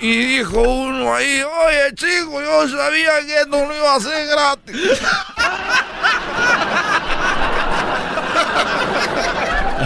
Y 0.00 0.36
dijo 0.36 0.60
uno 0.60 1.14
ahí, 1.14 1.40
oye 1.42 1.94
chico, 1.94 2.40
yo 2.42 2.68
sabía 2.68 3.20
que 3.26 3.40
esto 3.40 3.66
no 3.66 3.74
iba 3.74 3.94
a 3.94 4.00
ser 4.00 4.26
gratis. 4.26 4.76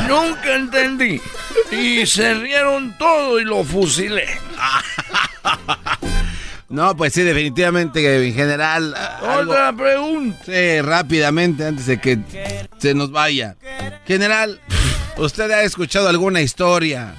Nunca 0.08 0.54
entendí. 0.54 1.20
Y 1.70 2.06
se 2.06 2.34
rieron 2.34 2.96
todos 2.98 3.42
y 3.42 3.44
lo 3.44 3.64
fusilé. 3.64 4.26
No, 6.70 6.94
pues 6.94 7.14
sí, 7.14 7.22
definitivamente, 7.22 8.26
en 8.28 8.34
general. 8.34 8.94
algo- 8.94 9.52
Otra 9.52 9.72
pregunta. 9.72 10.36
Sí, 10.44 10.82
rápidamente, 10.82 11.64
antes 11.66 11.86
de 11.86 11.98
que 11.98 12.18
se 12.76 12.92
nos 12.92 13.10
vaya. 13.10 13.56
General, 14.06 14.60
¿usted 15.18 15.50
ha 15.50 15.62
escuchado 15.62 16.08
alguna 16.08 16.40
historia? 16.40 17.14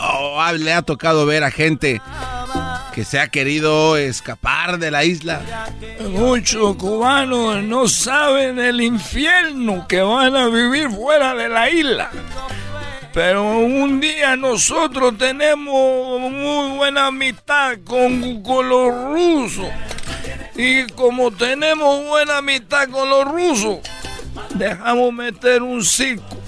¿O 0.00 0.52
le 0.52 0.72
ha 0.72 0.82
tocado 0.82 1.26
ver 1.26 1.44
a 1.44 1.50
gente 1.50 2.00
que 2.96 3.04
se 3.04 3.20
ha 3.20 3.28
querido 3.28 3.98
escapar 3.98 4.78
de 4.78 4.90
la 4.90 5.04
isla. 5.04 5.42
Muchos 6.00 6.76
cubanos 6.76 7.62
no 7.62 7.88
saben 7.88 8.58
el 8.58 8.80
infierno 8.80 9.86
que 9.86 10.00
van 10.00 10.34
a 10.34 10.48
vivir 10.48 10.88
fuera 10.88 11.34
de 11.34 11.46
la 11.46 11.68
isla. 11.68 12.10
Pero 13.12 13.58
un 13.58 14.00
día 14.00 14.34
nosotros 14.36 15.18
tenemos 15.18 16.18
muy 16.30 16.78
buena 16.78 17.08
amistad 17.08 17.74
con, 17.84 18.42
con 18.42 18.66
los 18.66 18.94
rusos. 19.12 19.68
Y 20.54 20.86
como 20.94 21.30
tenemos 21.30 22.02
buena 22.06 22.38
amistad 22.38 22.88
con 22.88 23.10
los 23.10 23.26
rusos, 23.26 23.80
dejamos 24.54 25.12
meter 25.12 25.62
un 25.62 25.84
circo. 25.84 26.45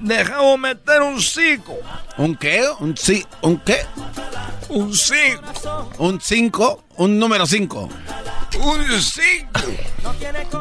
Dejamos 0.00 0.58
meter 0.58 1.02
un 1.02 1.20
circo. 1.20 1.78
¿Un 2.16 2.34
qué? 2.36 2.64
¿Un, 2.80 2.96
sí, 2.96 3.24
¿un 3.42 3.58
qué? 3.58 3.78
Un 4.70 4.94
5. 4.94 5.90
¿Un 5.98 6.20
5? 6.20 6.84
¿Un 6.96 7.18
número 7.18 7.44
5? 7.44 7.88
Un 8.62 9.02
5. 9.02 9.60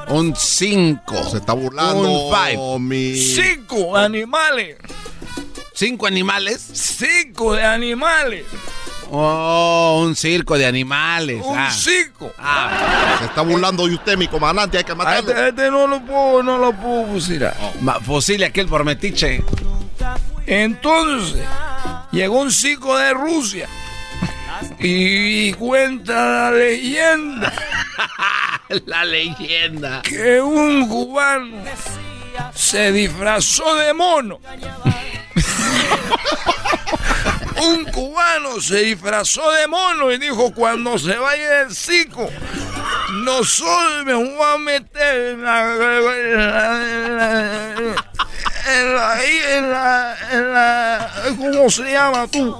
Un 0.10 0.36
5. 0.36 1.24
Se 1.30 1.38
está 1.38 1.54
burlando. 1.54 2.28
Un 2.28 2.80
5. 2.80 3.44
5 3.78 3.98
animales. 3.98 4.78
¿Cinco 5.80 6.08
animales? 6.08 6.72
Cinco 6.74 7.54
de 7.54 7.64
animales. 7.64 8.44
Oh, 9.12 10.04
un 10.06 10.14
circo 10.14 10.58
de 10.58 10.66
animales. 10.66 11.42
Un 11.42 11.58
ah. 11.58 11.72
circo. 11.72 12.34
Ah. 12.38 13.16
Se 13.20 13.26
está 13.28 13.44
burlando 13.44 13.88
de 13.88 13.94
usted, 13.94 14.18
mi 14.18 14.28
comandante. 14.28 14.78
Hay 14.78 14.84
que 14.84 14.94
matarlo. 14.94 15.30
Este, 15.30 15.48
este 15.48 15.72
no 15.72 15.88
lo 15.88 16.02
puedo, 16.02 16.44
no 16.44 16.58
lo 16.58 16.74
puedo 16.74 17.06
fusilar. 17.14 17.56
Oh, 17.62 18.02
fusile 18.02 18.48
aquel 18.48 18.68
por 18.68 18.84
metiche. 18.84 19.42
Entonces, 20.46 21.46
llegó 22.12 22.42
un 22.42 22.52
circo 22.52 22.98
de 22.98 23.14
Rusia. 23.14 23.70
Y 24.80 25.54
cuenta 25.54 26.14
la 26.14 26.52
leyenda. 26.52 27.54
la 28.86 29.06
leyenda. 29.06 30.02
Que 30.02 30.42
un 30.42 30.90
cubano 30.90 31.64
se 32.54 32.92
disfrazó 32.92 33.76
de 33.76 33.94
mono. 33.94 34.40
un 37.62 37.86
cubano 37.86 38.60
se 38.62 38.78
disfrazó 38.84 39.52
de 39.52 39.68
mono 39.68 40.12
y 40.12 40.18
dijo 40.18 40.54
cuando 40.54 40.98
se 40.98 41.18
vaya 41.18 41.62
el 41.62 41.76
circo, 41.76 42.30
no 43.24 43.44
soy, 43.44 44.06
me 44.06 44.14
voy 44.14 44.38
a 44.42 44.58
meter 44.58 45.34
en 45.34 45.44
la... 45.44 45.74
En 48.72 48.94
la, 48.94 49.24
en 49.24 49.72
la, 49.72 50.18
en 50.32 50.54
la, 50.54 51.10
¿cómo 51.40 51.70
se 51.72 51.92
llama 51.92 52.28
tú? 52.28 52.56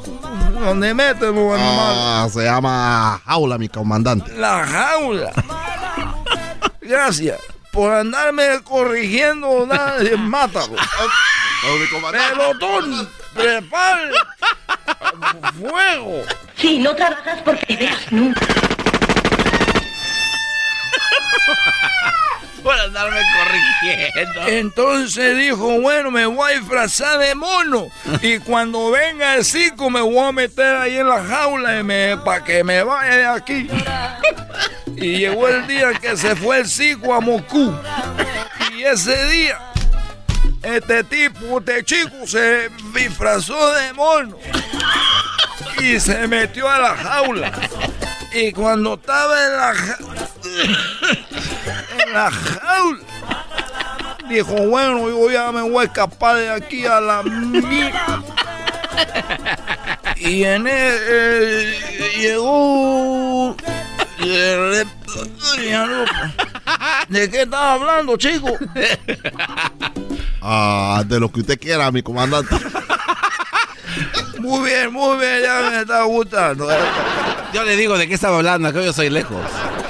¿Dónde 0.60 0.94
metes 0.94 1.22
los 1.22 1.54
animales? 1.54 1.62
Ah, 1.62 2.28
se 2.34 2.46
llama 2.46 3.22
jaula, 3.26 3.60
mi 3.60 3.70
comandante. 3.70 4.34
La 4.36 4.66
jaula. 4.66 5.32
Gracias 6.82 7.38
por 7.72 7.94
andarme 7.94 8.62
corrigiendo 8.64 9.66
nada 9.66 10.00
de 10.00 10.18
mátalo. 10.18 10.76
Pelotón, 12.12 13.10
prepare 13.34 14.12
fuego. 15.60 16.24
Sí, 16.56 16.80
no 16.80 16.96
trabajas 16.96 17.42
porque 17.44 17.76
veas 17.76 18.12
nunca. 18.12 18.46
por 22.64 22.80
andarme 22.80 23.20
corrigiendo. 23.38 24.48
Entonces 24.48 25.38
dijo, 25.38 25.82
bueno, 25.82 26.12
me 26.12 26.26
voy 26.26 26.52
a 26.52 26.60
disfrazar 26.60 27.20
de 27.20 27.36
mono. 27.36 27.90
Y 28.22 28.40
cuando 28.40 28.92
venga 28.92 29.36
el 29.36 29.46
circo 29.46 29.90
me 29.90 30.02
voy 30.02 30.20
a 30.20 30.32
meter 30.32 30.76
ahí 30.76 30.98
en 30.98 31.08
la 31.08 31.24
jaula 31.24 32.20
para 32.24 32.44
que 32.44 32.64
me 32.64 32.84
vaya 32.84 33.16
de 33.16 33.26
aquí. 33.26 33.70
Y 34.96 35.18
llegó 35.18 35.48
el 35.48 35.66
día 35.68 35.94
que 35.94 36.18
se 36.18 36.36
fue 36.36 36.60
el 36.60 36.68
circo 36.68 37.14
a 37.14 37.22
Moscú. 37.22 37.74
Y 38.76 38.84
ese 38.84 39.26
día, 39.28 39.60
este 40.64 41.04
tipo, 41.04 41.60
este 41.60 41.84
chico, 41.84 42.28
se 42.28 42.70
disfrazó 42.94 43.74
de 43.74 43.94
mono. 43.94 44.38
Y 45.82 46.00
se 46.00 46.28
metió 46.28 46.70
a 46.70 46.80
la 46.80 46.96
jaula. 46.96 47.52
Y 48.34 48.52
cuando 48.52 48.94
estaba 48.94 49.46
en 49.46 49.58
la 49.58 49.74
jaula, 49.74 50.28
en 51.98 52.14
la 52.14 52.32
jaula, 52.32 53.00
dijo, 54.30 54.54
bueno, 54.68 55.10
yo 55.10 55.32
ya 55.32 55.52
me 55.52 55.62
voy 55.62 55.84
a 55.84 55.88
escapar 55.88 56.36
de 56.38 56.50
aquí 56.50 56.86
a 56.86 57.02
la 57.02 57.24
mierda. 57.24 58.24
Y 60.18 60.44
en 60.44 60.68
el, 60.68 60.98
eh, 61.10 61.80
llegó... 62.18 63.56
¿De 67.08 67.30
qué 67.30 67.42
estaba 67.44 67.74
hablando, 67.74 68.18
chico? 68.18 68.50
Ah, 70.42 71.04
de 71.06 71.20
lo 71.20 71.32
que 71.32 71.40
usted 71.40 71.60
quiera, 71.60 71.92
mi 71.92 72.04
comandante. 72.04 72.56
Muy 74.40 74.70
bien, 74.70 74.94
muy 74.94 75.18
bien, 75.18 75.42
ya 75.44 75.70
me 75.70 75.82
está 75.82 76.04
gustando. 76.04 76.68
Yo 77.54 77.64
le 77.64 77.76
digo 77.76 77.98
de 77.98 78.08
qué 78.08 78.14
estaba 78.14 78.38
hablando, 78.38 78.72
que 78.72 78.86
yo 78.86 78.94
soy 78.94 79.10
lejos. 79.10 79.38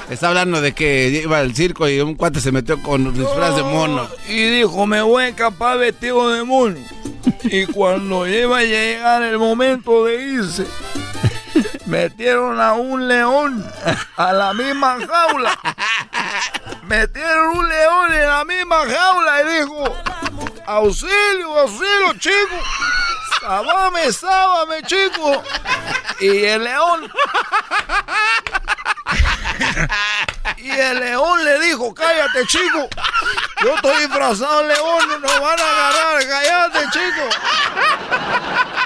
Está 0.10 0.30
hablando 0.30 0.62
de 0.62 0.74
que 0.74 1.22
iba 1.24 1.40
al 1.40 1.54
circo 1.54 1.88
y 1.88 2.00
un 2.00 2.16
cuate 2.16 2.40
se 2.40 2.52
metió 2.52 2.82
con 2.82 3.14
disfraz 3.14 3.56
de 3.56 3.64
mono. 3.64 4.08
Y 4.28 4.44
dijo, 4.50 4.88
me 4.88 5.02
voy 5.02 5.24
a 5.24 5.28
escapar 5.30 5.78
vestido 5.78 6.30
de 6.30 6.44
mono. 6.44 6.78
Y 7.44 7.66
cuando 7.66 8.28
iba 8.28 8.60
a 8.60 8.64
llegar 8.64 9.24
el 9.24 9.38
momento 9.38 10.06
de 10.06 10.24
irse, 10.24 10.66
metieron 11.86 12.60
a 12.60 12.74
un 12.74 13.08
león 13.08 13.66
a 14.18 14.34
la 14.34 14.54
misma 14.54 14.98
jaula. 15.06 15.58
Metieron 16.84 17.58
un 17.58 17.70
león 17.70 18.14
en 18.14 18.28
la 18.28 18.46
misma 18.46 18.78
jaula 18.78 19.42
y 19.42 19.60
dijo, 19.60 19.96
auxilio, 20.66 21.60
auxilio, 21.60 22.14
chico. 22.20 22.56
Sábame, 23.50 24.14
sábame, 24.14 24.84
chico. 24.84 25.42
Y 26.20 26.46
el 26.46 26.64
león. 26.64 27.12
Y 30.58 30.70
el 30.70 31.00
león 31.00 31.44
le 31.44 31.60
dijo, 31.62 31.92
cállate, 31.96 32.46
chico. 32.46 32.88
Yo 33.64 33.74
estoy 33.74 34.02
disfrazado 34.02 34.62
león, 34.68 35.22
nos 35.22 35.42
van 35.42 35.60
a 35.60 35.88
agarrar, 35.90 36.28
cállate, 36.28 36.80
chico. 36.92 37.26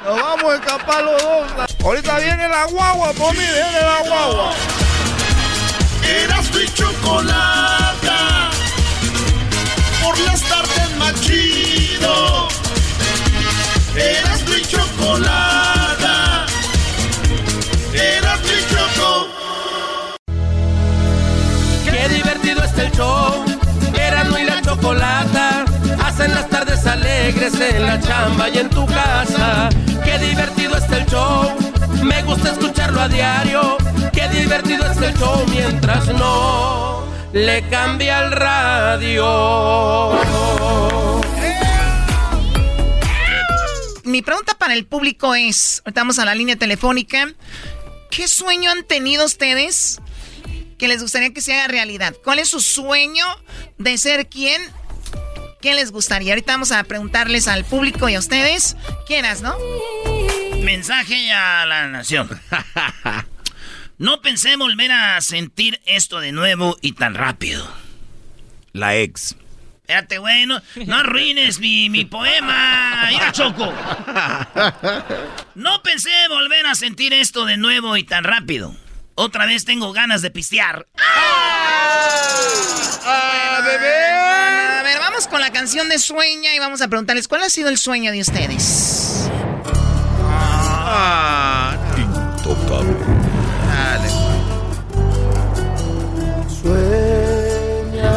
Nos 0.05 0.21
vamos 0.21 0.53
a 0.53 0.55
escapar 0.55 1.03
los 1.03 1.21
dos. 1.21 1.51
Ahorita 1.83 2.19
viene 2.19 2.47
la 2.47 2.63
guagua, 2.67 3.11
por 3.11 3.33
mí, 3.33 3.43
viene 3.43 3.81
la 3.81 3.99
guagua. 4.07 4.53
Eras 6.07 6.49
mi 6.55 6.65
chocolata. 6.73 8.49
Por 10.01 10.17
las 10.19 10.41
tardes 10.41 10.95
más 10.95 11.19
chido. 11.19 12.47
Eras 13.95 14.32
el 22.77 22.91
show. 22.91 23.45
Erasmo 23.93 24.37
y 24.37 24.43
la 24.43 24.61
chocolata. 24.61 25.65
Hacen 26.03 26.33
las 26.33 26.49
tardes 26.49 26.85
alegres 26.85 27.53
en 27.59 27.85
la 27.85 27.99
chamba 27.99 28.49
y 28.49 28.57
en 28.57 28.69
tu 28.69 28.85
casa. 28.85 29.69
Qué 30.03 30.17
divertido 30.19 30.77
está 30.77 30.97
el 30.97 31.05
show. 31.05 31.51
Me 32.03 32.21
gusta 32.23 32.51
escucharlo 32.51 33.01
a 33.01 33.07
diario. 33.07 33.77
Qué 34.11 34.27
divertido 34.29 34.85
está 34.85 35.07
el 35.07 35.17
show 35.17 35.45
mientras 35.49 36.07
no 36.07 37.03
le 37.33 37.67
cambia 37.67 38.19
el 38.25 38.31
radio. 38.31 40.11
Mi 44.03 44.21
pregunta 44.21 44.53
para 44.53 44.75
el 44.75 44.85
público 44.85 45.33
es, 45.33 45.81
vamos 45.93 46.19
a 46.19 46.25
la 46.25 46.35
línea 46.35 46.55
telefónica, 46.55 47.33
¿qué 48.11 48.27
sueño 48.27 48.69
han 48.69 48.83
tenido 48.83 49.25
ustedes 49.25 49.99
que 50.83 50.89
les 50.89 51.01
gustaría 51.01 51.33
que 51.33 51.39
se 51.39 51.53
haga 51.53 51.69
realidad? 51.69 52.13
¿Cuál 52.25 52.39
es 52.39 52.49
su 52.49 52.59
sueño 52.59 53.23
de 53.77 53.97
ser 53.97 54.27
quién? 54.27 54.61
¿Qué 55.61 55.75
les 55.75 55.93
gustaría? 55.93 56.33
Ahorita 56.33 56.51
vamos 56.51 56.73
a 56.73 56.83
preguntarles 56.83 57.47
al 57.47 57.63
público 57.63 58.09
y 58.09 58.15
a 58.15 58.19
ustedes. 58.19 58.75
¿Quiénes, 59.07 59.41
no? 59.41 59.55
Mensaje 60.61 61.31
a 61.31 61.65
la 61.65 61.87
nación. 61.87 62.29
No 63.99 64.21
pensé 64.21 64.57
volver 64.57 64.91
a 64.91 65.21
sentir 65.21 65.79
esto 65.85 66.19
de 66.19 66.33
nuevo 66.33 66.77
y 66.81 66.91
tan 66.91 67.13
rápido. 67.13 67.65
La 68.73 68.97
ex. 68.97 69.37
Espérate, 69.81 70.17
güey, 70.17 70.45
no, 70.47 70.61
no 70.87 70.95
arruines 70.97 71.59
mi, 71.59 71.89
mi 71.89 72.03
poema. 72.03 73.07
Mira, 73.09 73.31
Choco. 73.31 73.71
No 75.55 75.81
pensé 75.83 76.09
volver 76.27 76.65
a 76.65 76.75
sentir 76.75 77.13
esto 77.13 77.45
de 77.45 77.55
nuevo 77.55 77.95
y 77.95 78.03
tan 78.03 78.25
rápido. 78.25 78.75
Otra 79.15 79.45
vez 79.45 79.63
tengo 79.63 79.93
ganas 79.93 80.23
de 80.23 80.31
pistear. 80.31 80.87
¡Ah! 80.97 81.03
ah 83.05 83.57
¡A 83.57 83.61
beber! 83.61 84.79
A 84.79 84.83
ver, 84.83 84.97
vamos 84.99 85.27
con 85.27 85.39
la 85.39 85.51
canción 85.51 85.87
de 85.87 85.99
Sueña 85.99 86.55
y 86.55 86.59
vamos 86.59 86.81
a 86.81 86.87
preguntarles 86.87 87.27
cuál 87.27 87.43
ha 87.43 87.49
sido 87.49 87.69
el 87.69 87.77
sueño 87.77 88.11
de 88.11 88.21
ustedes. 88.21 89.29
Ah, 90.25 91.77
intocable. 91.95 92.97
Dale. 93.67 94.09
Sueña. 96.61 98.13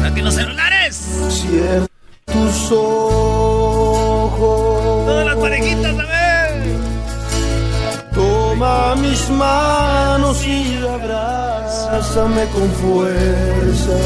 ¡Saquen 0.00 0.24
los 0.24 0.34
celulares! 0.34 0.96
Cierra 1.30 1.86
tus 2.26 2.72
ojos. 2.72 4.38
Todas 5.06 5.26
las 5.26 5.36
parejitas, 5.36 5.98
a 5.98 6.02
ver. 6.02 6.11
Toma 8.92 9.08
mis 9.08 9.30
manos 9.30 10.46
y 10.46 10.76
abrázame 10.86 12.44
con 12.48 12.70
fuerza. 12.72 13.98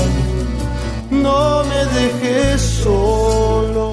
No 1.10 1.64
me 1.64 1.86
dejes 1.98 2.60
solo. 2.84 3.86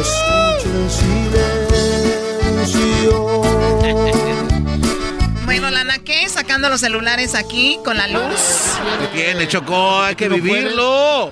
Escucho 0.00 0.68
en 0.78 0.90
silencio. 2.70 3.32
Bueno, 5.52 5.70
Lana, 5.70 5.98
¿qué? 5.98 6.26
Sacando 6.30 6.70
los 6.70 6.80
celulares 6.80 7.34
aquí 7.34 7.78
con 7.84 7.98
la 7.98 8.08
luz. 8.08 8.40
¿Qué 9.12 9.22
tiene, 9.22 9.46
Choco? 9.46 10.00
Hay 10.00 10.14
que 10.16 10.30
vivirlo. 10.30 11.30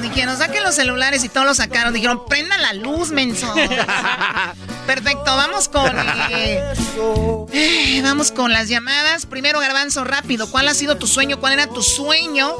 Dijeron, 0.00 0.38
saquen 0.38 0.62
los 0.62 0.76
celulares 0.76 1.24
y 1.24 1.28
todos 1.28 1.48
los 1.48 1.56
sacaron. 1.56 1.92
Dijeron, 1.92 2.24
prenda 2.28 2.56
la 2.58 2.74
luz, 2.74 3.10
menso. 3.10 3.52
Perfecto, 4.86 5.24
vamos 5.24 5.68
con. 5.68 5.90
eh, 6.30 8.00
vamos 8.04 8.30
con 8.30 8.52
las 8.52 8.68
llamadas. 8.68 9.26
Primero, 9.26 9.58
Garbanzo, 9.58 10.04
rápido. 10.04 10.48
¿Cuál 10.48 10.68
ha 10.68 10.74
sido 10.74 10.96
tu 10.96 11.08
sueño? 11.08 11.40
¿Cuál 11.40 11.54
era 11.54 11.66
tu 11.66 11.82
sueñño? 11.82 12.54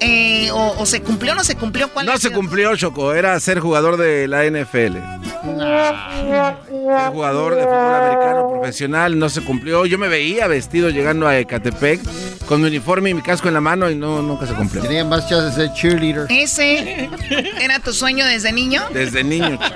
Eh, 0.00 0.50
o, 0.52 0.74
o 0.78 0.86
se 0.86 1.02
cumplió 1.02 1.32
o 1.32 1.34
no 1.34 1.44
se 1.44 1.56
cumplió? 1.56 1.88
¿Cuál 1.92 2.06
No 2.06 2.12
se 2.12 2.28
sido? 2.28 2.34
cumplió, 2.34 2.76
Choco. 2.76 3.12
Era 3.14 3.38
ser 3.40 3.58
jugador 3.60 3.96
de 3.96 4.28
la 4.28 4.44
NFL. 4.44 4.96
Ser 5.42 7.12
jugador 7.12 7.54
de 7.54 7.62
fútbol 7.62 7.94
americano 7.94 8.48
profesional. 8.50 9.18
No 9.18 9.28
se 9.28 9.42
cumplió. 9.42 9.86
Yo 9.86 9.98
me 9.98 10.08
veía 10.08 10.46
vestido 10.46 10.90
llegando 10.90 11.26
a 11.26 11.38
Ecatepec 11.38 12.00
con 12.46 12.62
mi 12.62 12.68
uniforme 12.68 13.10
y 13.10 13.14
mi 13.14 13.20
casco 13.22 13.48
en 13.48 13.54
la 13.54 13.60
mano 13.60 13.90
y 13.90 13.94
no 13.94 14.22
nunca 14.22 14.46
se 14.46 14.54
cumplió. 14.54 14.82
Tenía 14.82 15.04
más 15.04 15.28
chances 15.28 15.54
de 15.56 15.66
ser 15.66 15.74
cheerleader. 15.74 16.26
¿Ese 16.30 17.10
era 17.60 17.78
tu 17.80 17.92
sueño 17.92 18.24
desde 18.24 18.52
niño? 18.52 18.82
Desde 18.92 19.22
niño. 19.24 19.58
Choco. 19.58 19.74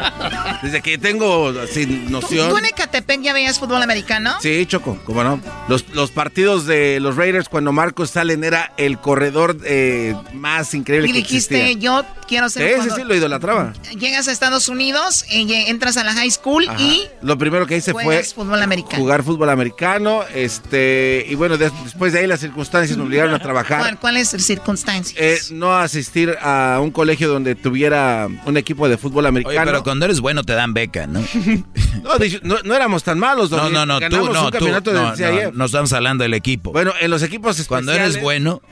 Desde 0.63 0.81
que 0.81 0.97
tengo 0.99 1.53
así 1.63 1.87
¿Tú, 1.87 2.11
noción. 2.11 2.49
tú 2.51 2.57
en 2.57 2.65
Ecatepec 2.67 3.21
ya 3.21 3.33
veías 3.33 3.59
fútbol 3.59 3.83
americano? 3.83 4.35
Sí, 4.41 4.65
Choco, 4.67 4.99
cómo 5.05 5.23
no. 5.25 5.41
Los, 5.69 5.89
los 5.91 6.11
partidos 6.13 6.67
de 6.67 6.99
los 7.01 7.17
Raiders 7.17 7.49
cuando 7.49 7.73
Marcos 7.73 8.11
Salen 8.11 8.43
era 8.45 8.73
el 8.79 8.99
corredor 8.99 9.57
eh, 9.65 10.12
más 10.35 10.73
increíble 10.75 11.09
Y 11.09 11.13
que 11.13 11.19
dijiste, 11.19 11.61
existía. 11.71 11.81
yo 11.81 12.05
quiero 12.29 12.49
ser 12.49 12.81
Sí, 12.83 12.91
sí, 12.97 13.03
lo 13.05 13.15
idolatraba. 13.15 13.73
Llegas 13.99 14.29
a 14.29 14.33
Estados 14.33 14.69
Unidos, 14.69 15.25
eh, 15.31 15.65
entras 15.69 15.97
a 15.97 16.05
la 16.05 16.13
high 16.15 16.31
school 16.31 16.67
Ajá. 16.69 16.81
y 16.81 17.07
Lo 17.23 17.37
primero 17.39 17.67
que 17.67 17.77
hice 17.77 17.93
fue 17.93 18.05
juegas 18.05 18.35
fútbol 18.35 18.63
americano. 18.63 18.97
jugar 19.03 19.23
fútbol 19.23 19.51
americano, 19.51 20.23
este, 20.35 21.27
y 21.29 21.35
bueno, 21.35 21.57
des- 21.59 21.73
después 21.85 22.13
de 22.13 22.21
ahí 22.21 22.27
las 22.27 22.41
circunstancias 22.41 22.97
me 22.97 23.05
obligaron 23.05 23.35
a 23.35 23.39
trabajar. 23.39 23.81
¿Cuál, 23.81 23.99
cuál 23.99 24.17
es 24.17 24.33
la 24.33 24.39
circunstancia? 24.39 25.17
Eh, 25.21 25.39
no 25.51 25.75
asistir 25.77 26.37
a 26.41 26.79
un 26.83 26.91
colegio 26.91 27.29
donde 27.29 27.55
tuviera 27.55 28.29
un 28.47 28.57
equipo 28.57 28.89
de 28.89 28.97
fútbol 28.99 29.27
americano. 29.27 29.57
Oye, 29.61 29.67
pero 29.67 29.83
cuando 29.83 30.05
eres 30.07 30.21
bueno 30.21 30.43
te 30.45 30.53
dan 30.53 30.73
beca, 30.75 31.07
¿no? 31.07 31.21
no, 32.03 32.11
no, 32.43 32.57
no 32.65 32.75
éramos 32.75 33.03
tan 33.05 33.19
malos. 33.19 33.51
No, 33.51 33.69
no, 33.71 33.87
no, 33.87 33.99
tú, 34.01 34.09
no, 34.33 34.51
tú. 34.51 34.93
No, 34.93 35.15
no, 35.17 35.53
no 35.53 35.65
estamos 35.65 35.93
hablando 35.93 36.23
del 36.23 36.35
equipo. 36.35 36.73
Bueno, 36.73 36.93
en 37.01 37.11
los 37.11 37.23
equipos 37.23 37.59
especiales. 37.59 37.69
Cuando 37.69 37.93
eres 37.93 38.21
bueno, 38.23 38.63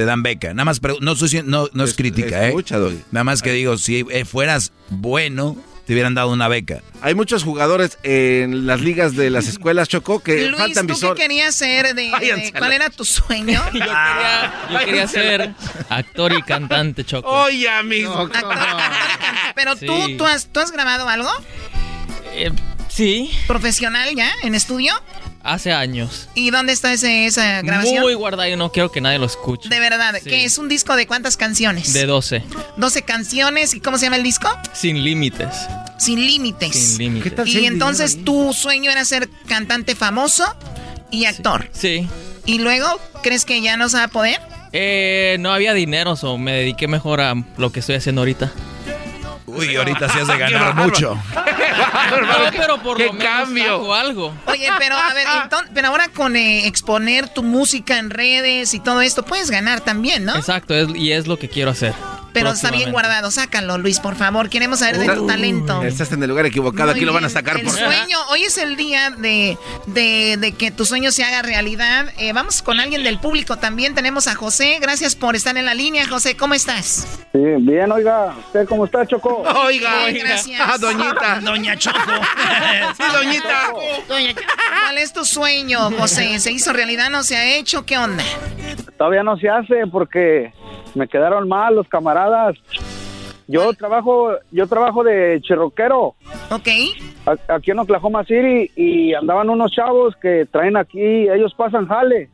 te 0.00 0.06
dan 0.06 0.22
beca. 0.22 0.54
Nada 0.54 0.64
más, 0.64 0.80
no, 1.02 1.14
no, 1.44 1.68
no 1.74 1.84
es 1.84 1.92
crítica, 1.94 2.46
escucha, 2.48 2.76
¿eh? 2.76 2.78
Doggy. 2.78 3.00
Nada 3.12 3.22
más 3.24 3.42
que 3.42 3.52
digo, 3.52 3.76
si 3.76 4.06
eh, 4.10 4.24
fueras 4.24 4.72
bueno, 4.88 5.58
te 5.84 5.92
hubieran 5.92 6.14
dado 6.14 6.30
una 6.30 6.48
beca. 6.48 6.80
Hay 7.02 7.14
muchos 7.14 7.44
jugadores 7.44 7.98
en 8.02 8.66
las 8.66 8.80
ligas 8.80 9.14
de 9.14 9.28
las 9.28 9.46
escuelas, 9.46 9.90
Chocó, 9.90 10.20
que 10.20 10.46
Luis, 10.46 10.56
faltan 10.56 10.86
¿tú 10.86 10.94
visor. 10.94 11.16
qué 11.16 11.24
querías 11.24 11.54
ser? 11.54 11.94
De, 11.94 12.10
¿Cuál 12.56 12.72
era 12.72 12.88
tu 12.88 13.04
sueño? 13.04 13.62
Yo 13.74 13.78
quería, 13.80 14.54
yo 14.72 14.78
quería 14.86 15.06
ser 15.06 15.54
actor 15.90 16.32
y 16.32 16.40
cantante, 16.44 17.04
Choco. 17.04 17.28
Oye, 17.28 17.68
amigo. 17.68 18.30
Pero 19.54 19.76
tú, 19.76 20.02
Sí. 20.06 20.14
¿tú 20.16 20.24
has, 20.24 20.46
¿tú 20.46 20.60
has 20.60 20.72
grabado 20.72 21.10
algo? 21.10 21.28
Eh, 22.32 22.50
sí, 22.88 23.30
¿Profesional 23.46 24.14
ya? 24.16 24.32
¿En 24.44 24.54
estudio? 24.54 24.94
Hace 25.42 25.72
años. 25.72 26.28
¿Y 26.34 26.50
dónde 26.50 26.72
está 26.72 26.92
ese, 26.92 27.26
esa 27.26 27.62
grabación? 27.62 28.02
Muy 28.02 28.14
guardado 28.14 28.48
y 28.48 28.56
no 28.56 28.70
quiero 28.72 28.90
que 28.92 29.00
nadie 29.00 29.18
lo 29.18 29.26
escuche. 29.26 29.68
De 29.68 29.80
verdad, 29.80 30.14
Sí. 30.22 30.28
que 30.30 30.44
es 30.44 30.58
un 30.58 30.68
disco 30.68 30.96
de 30.96 31.06
cuántas 31.06 31.36
canciones? 31.36 31.92
De 31.92 32.06
12. 32.06 32.42
12 32.76 33.02
canciones. 33.02 33.74
¿Y 33.74 33.80
cómo 33.80 33.98
se 33.98 34.06
llama 34.06 34.16
el 34.16 34.22
disco? 34.22 34.48
Sin 34.72 35.02
límites. 35.02 35.48
Sin 35.98 36.20
límites. 36.26 36.74
Sin 36.76 36.98
límites. 36.98 37.30
¿Qué 37.30 37.36
tal 37.36 37.46
si 37.48 37.58
Y 37.60 37.66
entonces 37.66 38.24
tu 38.24 38.52
sueño 38.52 38.90
era 38.90 39.04
ser 39.04 39.28
cantante 39.46 39.94
famoso 39.94 40.44
y 41.10 41.24
actor. 41.26 41.68
Sí. 41.72 42.08
¿Y 42.46 42.58
luego 42.58 42.86
crees 43.22 43.44
que 43.44 43.60
ya 43.60 43.76
no 43.76 43.88
se 43.88 43.98
va 43.98 44.04
a 44.04 44.08
poder? 44.08 44.40
Eh, 44.72 45.36
no 45.40 45.52
había 45.52 45.74
dinero, 45.74 46.14
o 46.22 46.38
me 46.38 46.52
dediqué 46.52 46.86
mejor 46.86 47.20
a 47.20 47.34
lo 47.56 47.72
que 47.72 47.80
estoy 47.80 47.96
haciendo 47.96 48.20
ahorita. 48.22 48.52
Uy, 49.58 49.76
ahorita 49.76 50.08
se 50.08 50.20
has 50.20 50.28
de 50.28 50.38
ganar 50.38 50.74
mucho. 50.74 51.18
No, 52.10 52.50
pero 52.56 52.78
por 52.82 52.96
¡Qué 52.96 53.06
lo 53.06 53.12
menos 53.12 53.28
cambio! 53.32 53.74
hago 53.74 53.94
algo. 53.94 54.34
Oye, 54.46 54.68
pero 54.78 54.96
a 54.96 55.14
ver, 55.14 55.26
enton- 55.26 55.68
pero 55.72 55.88
ahora 55.88 56.08
con 56.08 56.34
eh, 56.36 56.66
exponer 56.66 57.28
tu 57.28 57.42
música 57.42 57.98
en 57.98 58.10
redes 58.10 58.74
y 58.74 58.80
todo 58.80 59.00
esto, 59.00 59.24
puedes 59.24 59.50
ganar 59.50 59.80
también, 59.80 60.24
¿no? 60.24 60.34
Exacto, 60.36 60.74
es- 60.74 60.88
y 60.94 61.12
es 61.12 61.26
lo 61.26 61.38
que 61.38 61.48
quiero 61.48 61.70
hacer. 61.70 61.94
Pero 62.32 62.50
está 62.50 62.70
bien 62.70 62.92
guardado, 62.92 63.30
sácalo, 63.30 63.78
Luis, 63.78 64.00
por 64.00 64.16
favor. 64.16 64.48
Queremos 64.48 64.80
saber 64.80 64.98
de 64.98 65.08
tu 65.14 65.26
talento. 65.26 65.82
Estás 65.82 66.12
en 66.12 66.22
el 66.22 66.28
lugar 66.28 66.46
equivocado, 66.46 66.90
Muy 66.90 66.96
aquí 66.98 67.04
lo 67.04 67.12
van 67.12 67.24
a 67.24 67.28
sacar 67.28 67.56
El 67.56 67.64
por 67.64 67.74
sueño, 67.74 68.18
hoy 68.30 68.44
es 68.44 68.58
el 68.58 68.76
día 68.76 69.10
de, 69.10 69.56
de, 69.86 70.36
de 70.38 70.52
que 70.52 70.70
tu 70.70 70.84
sueño 70.84 71.10
se 71.12 71.24
haga 71.24 71.42
realidad. 71.42 72.06
Eh, 72.18 72.32
vamos 72.32 72.62
con 72.62 72.80
alguien 72.80 73.02
del 73.02 73.18
público 73.18 73.56
también. 73.56 73.94
Tenemos 73.94 74.26
a 74.26 74.34
José. 74.34 74.78
Gracias 74.80 75.16
por 75.16 75.36
estar 75.36 75.56
en 75.56 75.66
la 75.66 75.74
línea, 75.74 76.06
José. 76.08 76.36
¿Cómo 76.36 76.54
estás? 76.54 77.06
Sí, 77.32 77.38
bien, 77.60 77.90
oiga. 77.92 78.34
¿Usted 78.46 78.66
cómo 78.68 78.84
está, 78.84 79.06
Choco? 79.06 79.42
Oiga, 79.64 80.10
gracias. 80.10 80.60
Ah, 80.60 80.76
doñita. 80.78 81.40
Doña 81.42 81.76
Choco. 81.76 81.98
Sí, 82.96 83.04
doñita. 83.12 83.72
¿Cuál 84.84 84.98
es 84.98 85.12
tu 85.12 85.24
sueño, 85.24 85.90
José? 85.98 86.38
¿Se 86.40 86.50
hizo 86.52 86.72
realidad? 86.72 87.10
¿No 87.10 87.22
se 87.22 87.36
ha 87.36 87.56
hecho? 87.56 87.84
¿Qué 87.86 87.98
onda? 87.98 88.24
Todavía 88.98 89.22
no 89.22 89.36
se 89.36 89.48
hace 89.48 89.86
porque 89.90 90.52
me 90.94 91.08
quedaron 91.08 91.48
mal 91.48 91.74
los 91.74 91.88
camaradas. 91.88 92.19
Yo 93.50 93.72
trabajo, 93.72 94.30
yo 94.52 94.68
trabajo 94.68 95.02
de 95.02 95.40
cherroquero. 95.42 96.14
Ok. 96.50 96.68
Aquí 97.48 97.72
en 97.72 97.80
Oklahoma 97.80 98.24
City 98.24 98.70
y 98.76 99.12
andaban 99.12 99.50
unos 99.50 99.72
chavos 99.72 100.14
que 100.22 100.46
traen 100.46 100.76
aquí, 100.76 101.28
ellos 101.28 101.52
pasan 101.54 101.88
jale. 101.88 102.30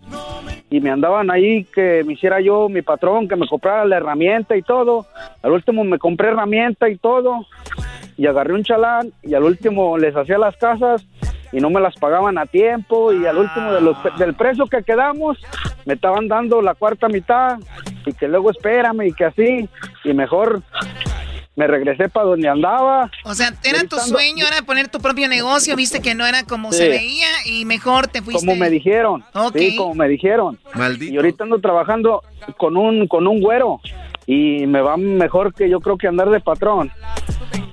Y 0.68 0.80
me 0.80 0.90
andaban 0.90 1.30
ahí 1.30 1.64
que 1.64 2.02
me 2.04 2.12
hiciera 2.12 2.42
yo 2.42 2.68
mi 2.68 2.82
patrón, 2.82 3.28
que 3.28 3.36
me 3.36 3.48
comprara 3.48 3.86
la 3.86 3.96
herramienta 3.96 4.56
y 4.56 4.62
todo. 4.62 5.06
Al 5.42 5.52
último 5.52 5.84
me 5.84 5.98
compré 5.98 6.28
herramienta 6.28 6.90
y 6.90 6.98
todo. 6.98 7.46
Y 8.18 8.26
agarré 8.26 8.52
un 8.52 8.64
chalán 8.64 9.10
y 9.22 9.32
al 9.32 9.44
último 9.44 9.96
les 9.96 10.14
hacía 10.14 10.36
las 10.36 10.56
casas 10.56 11.06
y 11.50 11.60
no 11.60 11.70
me 11.70 11.80
las 11.80 11.94
pagaban 11.96 12.36
a 12.36 12.44
tiempo. 12.44 13.12
Y 13.14 13.24
al 13.24 13.38
último 13.38 13.72
de 13.72 13.80
los, 13.80 13.96
del 14.18 14.34
precio 14.34 14.66
que 14.66 14.82
quedamos 14.82 15.38
me 15.86 15.94
estaban 15.94 16.28
dando 16.28 16.60
la 16.60 16.74
cuarta 16.74 17.08
mitad 17.08 17.58
y 18.06 18.12
que 18.14 18.28
luego 18.28 18.50
espérame 18.50 19.02
y 19.08 19.12
que 19.12 19.24
así 19.24 19.68
y 20.04 20.14
mejor 20.14 20.62
me 21.56 21.66
regresé 21.66 22.08
para 22.10 22.26
donde 22.26 22.48
andaba. 22.48 23.10
O 23.24 23.34
sea, 23.34 23.52
era 23.64 23.82
tu 23.84 23.96
sueño, 23.98 24.46
era 24.46 24.60
poner 24.62 24.88
tu 24.88 25.00
propio 25.00 25.26
negocio, 25.28 25.74
viste 25.74 26.00
que 26.02 26.14
no 26.14 26.26
era 26.26 26.42
como 26.44 26.70
Sí. 26.70 26.78
se 26.78 26.88
veía 26.88 27.28
y 27.46 27.64
mejor 27.64 28.08
te 28.08 28.20
fuiste. 28.22 28.44
Como 28.46 28.58
me 28.58 28.68
dijeron. 28.68 29.24
Ok. 29.34 29.56
Sí, 29.56 29.76
como 29.76 29.94
me 29.94 30.06
dijeron. 30.08 30.58
Maldito. 30.74 31.12
Y 31.12 31.16
ahorita 31.16 31.44
ando 31.44 31.58
trabajando 31.58 32.22
con 32.58 32.76
un 32.76 33.08
con 33.08 33.26
un 33.26 33.40
güero 33.40 33.80
y 34.26 34.66
me 34.66 34.80
va 34.80 34.96
mejor 34.96 35.54
que 35.54 35.70
yo 35.70 35.80
creo 35.80 35.96
que 35.96 36.08
andar 36.08 36.30
de 36.30 36.40
patrón. 36.40 36.90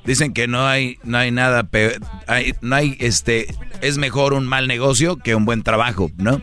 Dicen 0.05 0.33
que 0.33 0.47
no 0.47 0.67
hay, 0.67 0.97
no 1.03 1.17
hay 1.17 1.31
nada 1.31 1.63
peor, 1.63 1.93
hay, 2.27 2.53
no 2.61 2.75
hay, 2.75 2.95
este, 2.99 3.47
es 3.81 3.97
mejor 3.97 4.33
un 4.33 4.47
mal 4.47 4.67
negocio 4.67 5.17
que 5.17 5.33
un 5.33 5.45
buen 5.45 5.63
trabajo, 5.63 6.11
¿no? 6.17 6.41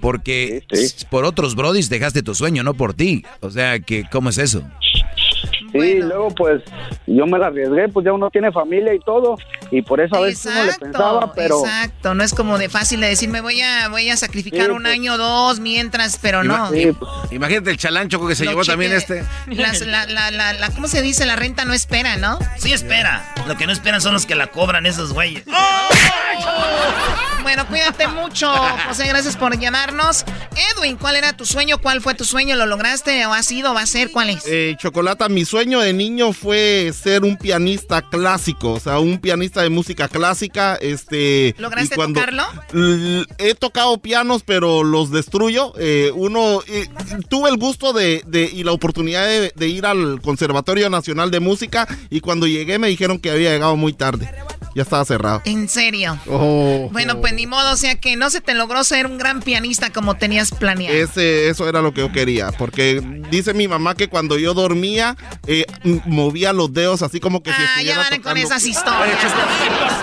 Porque 0.00 0.64
por 1.10 1.24
otros 1.24 1.54
brodis 1.54 1.90
dejaste 1.90 2.22
tu 2.22 2.34
sueño, 2.34 2.62
no 2.62 2.74
por 2.74 2.94
ti. 2.94 3.24
O 3.40 3.50
sea, 3.50 3.80
que, 3.80 4.04
¿cómo 4.10 4.30
es 4.30 4.38
eso? 4.38 4.62
Sí, 5.72 5.94
luego 6.00 6.28
pues 6.34 6.62
yo 7.06 7.26
me 7.26 7.38
la 7.38 7.46
arriesgué, 7.46 7.88
pues 7.88 8.04
ya 8.04 8.12
uno 8.12 8.30
tiene 8.30 8.52
familia 8.52 8.92
y 8.94 9.00
todo 9.00 9.36
y 9.70 9.80
por 9.82 10.00
eso 10.00 10.16
a 10.16 10.20
veces 10.20 10.46
uno 10.52 10.64
le 10.64 10.72
pensaba, 10.74 11.32
pero 11.32 11.60
Exacto, 11.60 12.14
no 12.14 12.22
es 12.22 12.34
como 12.34 12.58
de 12.58 12.68
fácil 12.68 13.00
de 13.00 13.08
decir, 13.08 13.28
me 13.30 13.40
voy 13.40 13.60
a, 13.62 13.88
voy 13.88 14.10
a 14.10 14.16
sacrificar 14.16 14.66
Sí, 14.66 14.70
un 14.72 14.82
pues. 14.82 14.92
año 14.94 15.14
o 15.14 15.18
dos 15.18 15.60
mientras, 15.60 16.18
pero 16.20 16.44
no. 16.44 16.70
Ima- 16.72 16.96
Imagínate 17.30 17.70
el 17.70 17.76
chalancho 17.78 18.24
que 18.26 18.34
se 18.34 18.44
llevó 18.46 18.64
también 18.64 18.92
este. 18.92 19.24
Las- 19.48 19.80
la, 19.80 20.06
la, 20.06 20.30
la, 20.30 20.52
la- 20.52 20.70
¿Cómo 20.70 20.88
se 20.88 21.00
dice? 21.02 21.24
La 21.26 21.36
renta 21.36 21.64
no 21.64 21.72
espera, 21.72 22.16
¿no? 22.16 22.38
Sí 22.58 22.72
espera. 22.72 23.24
Lo 23.48 23.56
que 23.56 23.66
no 23.66 23.72
esperan 23.72 24.00
son 24.00 24.12
los 24.12 24.26
que 24.26 24.34
la 24.34 24.48
cobran 24.48 24.84
esos 24.86 25.12
güeyes. 25.12 25.44
Bueno, 27.42 27.66
cuídate 27.66 28.06
mucho, 28.08 28.50
José. 28.88 29.06
Gracias 29.08 29.36
por 29.36 29.58
llamarnos. 29.58 30.24
Edwin, 30.76 30.96
¿cuál 30.96 31.16
era 31.16 31.32
tu 31.36 31.44
sueño? 31.44 31.78
¿Cuál 31.78 32.00
fue 32.00 32.14
tu 32.14 32.24
sueño? 32.24 32.56
¿Lo 32.56 32.66
lograste 32.66 33.26
o 33.26 33.32
ha 33.32 33.42
sido? 33.42 33.74
¿Va 33.74 33.82
a 33.82 33.86
ser? 33.86 34.10
¿Cuál 34.10 34.30
es? 34.30 34.44
Eh, 34.46 34.76
Chocolata, 34.78 35.28
mi 35.28 35.44
sueño 35.44 35.80
de 35.80 35.92
niño 35.92 36.32
fue 36.32 36.92
ser 36.98 37.24
un 37.24 37.36
pianista 37.36 38.02
clásico, 38.02 38.72
o 38.74 38.80
sea, 38.80 38.98
un 39.00 39.18
pianista 39.18 39.62
de 39.62 39.70
música 39.70 40.08
clásica. 40.08 40.76
Este, 40.76 41.54
¿Lograste 41.58 41.94
cuando- 41.96 42.20
tocarlo? 42.20 42.44
He 43.38 43.54
tocado 43.54 43.98
pianos, 44.00 44.42
pero 44.46 44.84
los 44.84 45.10
destruyo. 45.10 45.72
Eh, 45.78 46.10
uno, 46.14 46.62
eh, 46.68 46.88
tuve 47.28 47.50
el 47.50 47.56
gusto 47.56 47.92
de, 47.92 48.22
de- 48.26 48.50
y 48.52 48.62
la 48.64 48.72
oportunidad 48.72 49.26
de, 49.26 49.52
de 49.54 49.68
ir 49.68 49.84
al 49.86 50.20
Conservatorio 50.22 50.88
Nacional 50.90 51.30
de 51.30 51.40
Música 51.40 51.86
y 52.08 52.20
cuando 52.20 52.46
llegué 52.46 52.78
me 52.78 52.88
dijeron 52.88 53.18
que 53.18 53.30
había 53.30 53.50
llegado 53.50 53.76
muy 53.76 53.92
tarde. 53.92 54.30
Ya 54.74 54.82
estaba 54.82 55.04
cerrado. 55.04 55.42
En 55.44 55.68
serio. 55.68 56.18
Oh. 56.28 56.88
Bueno, 56.92 57.20
pues 57.20 57.32
ni 57.34 57.46
modo, 57.46 57.72
o 57.72 57.76
sea 57.76 57.96
que 57.96 58.16
no 58.16 58.30
se 58.30 58.40
te 58.40 58.54
logró 58.54 58.84
ser 58.84 59.06
un 59.06 59.18
gran 59.18 59.40
pianista 59.42 59.90
como 59.90 60.14
tenías 60.16 60.50
planeado. 60.50 60.96
Ese, 60.96 61.48
eso 61.48 61.68
era 61.68 61.82
lo 61.82 61.92
que 61.92 62.00
yo 62.00 62.10
quería, 62.12 62.50
porque 62.52 63.00
dice 63.30 63.52
mi 63.54 63.68
mamá 63.68 63.94
que 63.94 64.08
cuando 64.08 64.38
yo 64.38 64.54
dormía 64.54 65.16
eh, 65.46 65.66
movía 66.06 66.52
los 66.52 66.72
dedos 66.72 67.02
así 67.02 67.20
como 67.20 67.42
que 67.42 67.50
si 67.52 67.56
Ah, 67.60 67.64
ya 67.82 67.92
estuviera 67.92 68.10
van 68.10 68.22
con 68.22 68.36
esas 68.38 68.64
historias. 68.64 69.18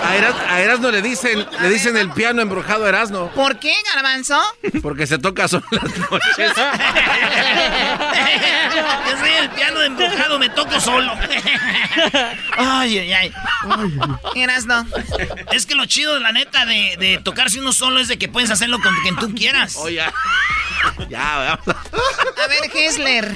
A, 0.04 0.16
Eras- 0.16 0.34
a 0.48 0.60
Erasno 0.60 0.90
le 0.90 1.02
dicen, 1.02 1.44
le 1.60 1.68
dicen 1.68 1.96
el 1.96 2.10
piano 2.10 2.40
embrujado 2.42 2.84
a 2.84 2.88
Erasno. 2.88 3.30
¿Por 3.32 3.58
qué, 3.58 3.72
Garbanzo? 3.94 4.38
Porque 4.82 5.06
se 5.06 5.18
toca 5.18 5.48
solo 5.48 5.64
las 5.70 5.98
noches. 6.10 6.52
Yo 9.10 9.18
soy 9.18 9.30
el 9.40 9.50
piano 9.50 9.82
embrujado, 9.82 10.38
me 10.38 10.48
toco 10.50 10.80
solo. 10.80 11.12
Ay, 12.56 12.98
ay, 12.98 13.12
ay. 13.12 13.32
Eras 14.34 14.59
no. 14.66 14.86
Es 15.52 15.66
que 15.66 15.74
lo 15.74 15.86
chido, 15.86 16.18
la 16.18 16.32
neta, 16.32 16.64
de, 16.66 16.96
de 16.98 17.18
tocarse 17.22 17.58
uno 17.60 17.72
solo 17.72 18.00
es 18.00 18.08
de 18.08 18.18
que 18.18 18.28
puedes 18.28 18.50
hacerlo 18.50 18.80
con 18.80 18.94
quien 19.02 19.16
tú 19.16 19.34
quieras. 19.34 19.74
Oh, 19.76 19.88
ya. 19.88 20.12
Ya, 21.10 21.58
vamos. 21.66 21.76
A 22.42 22.46
ver, 22.48 22.70
Hessler. 22.74 23.30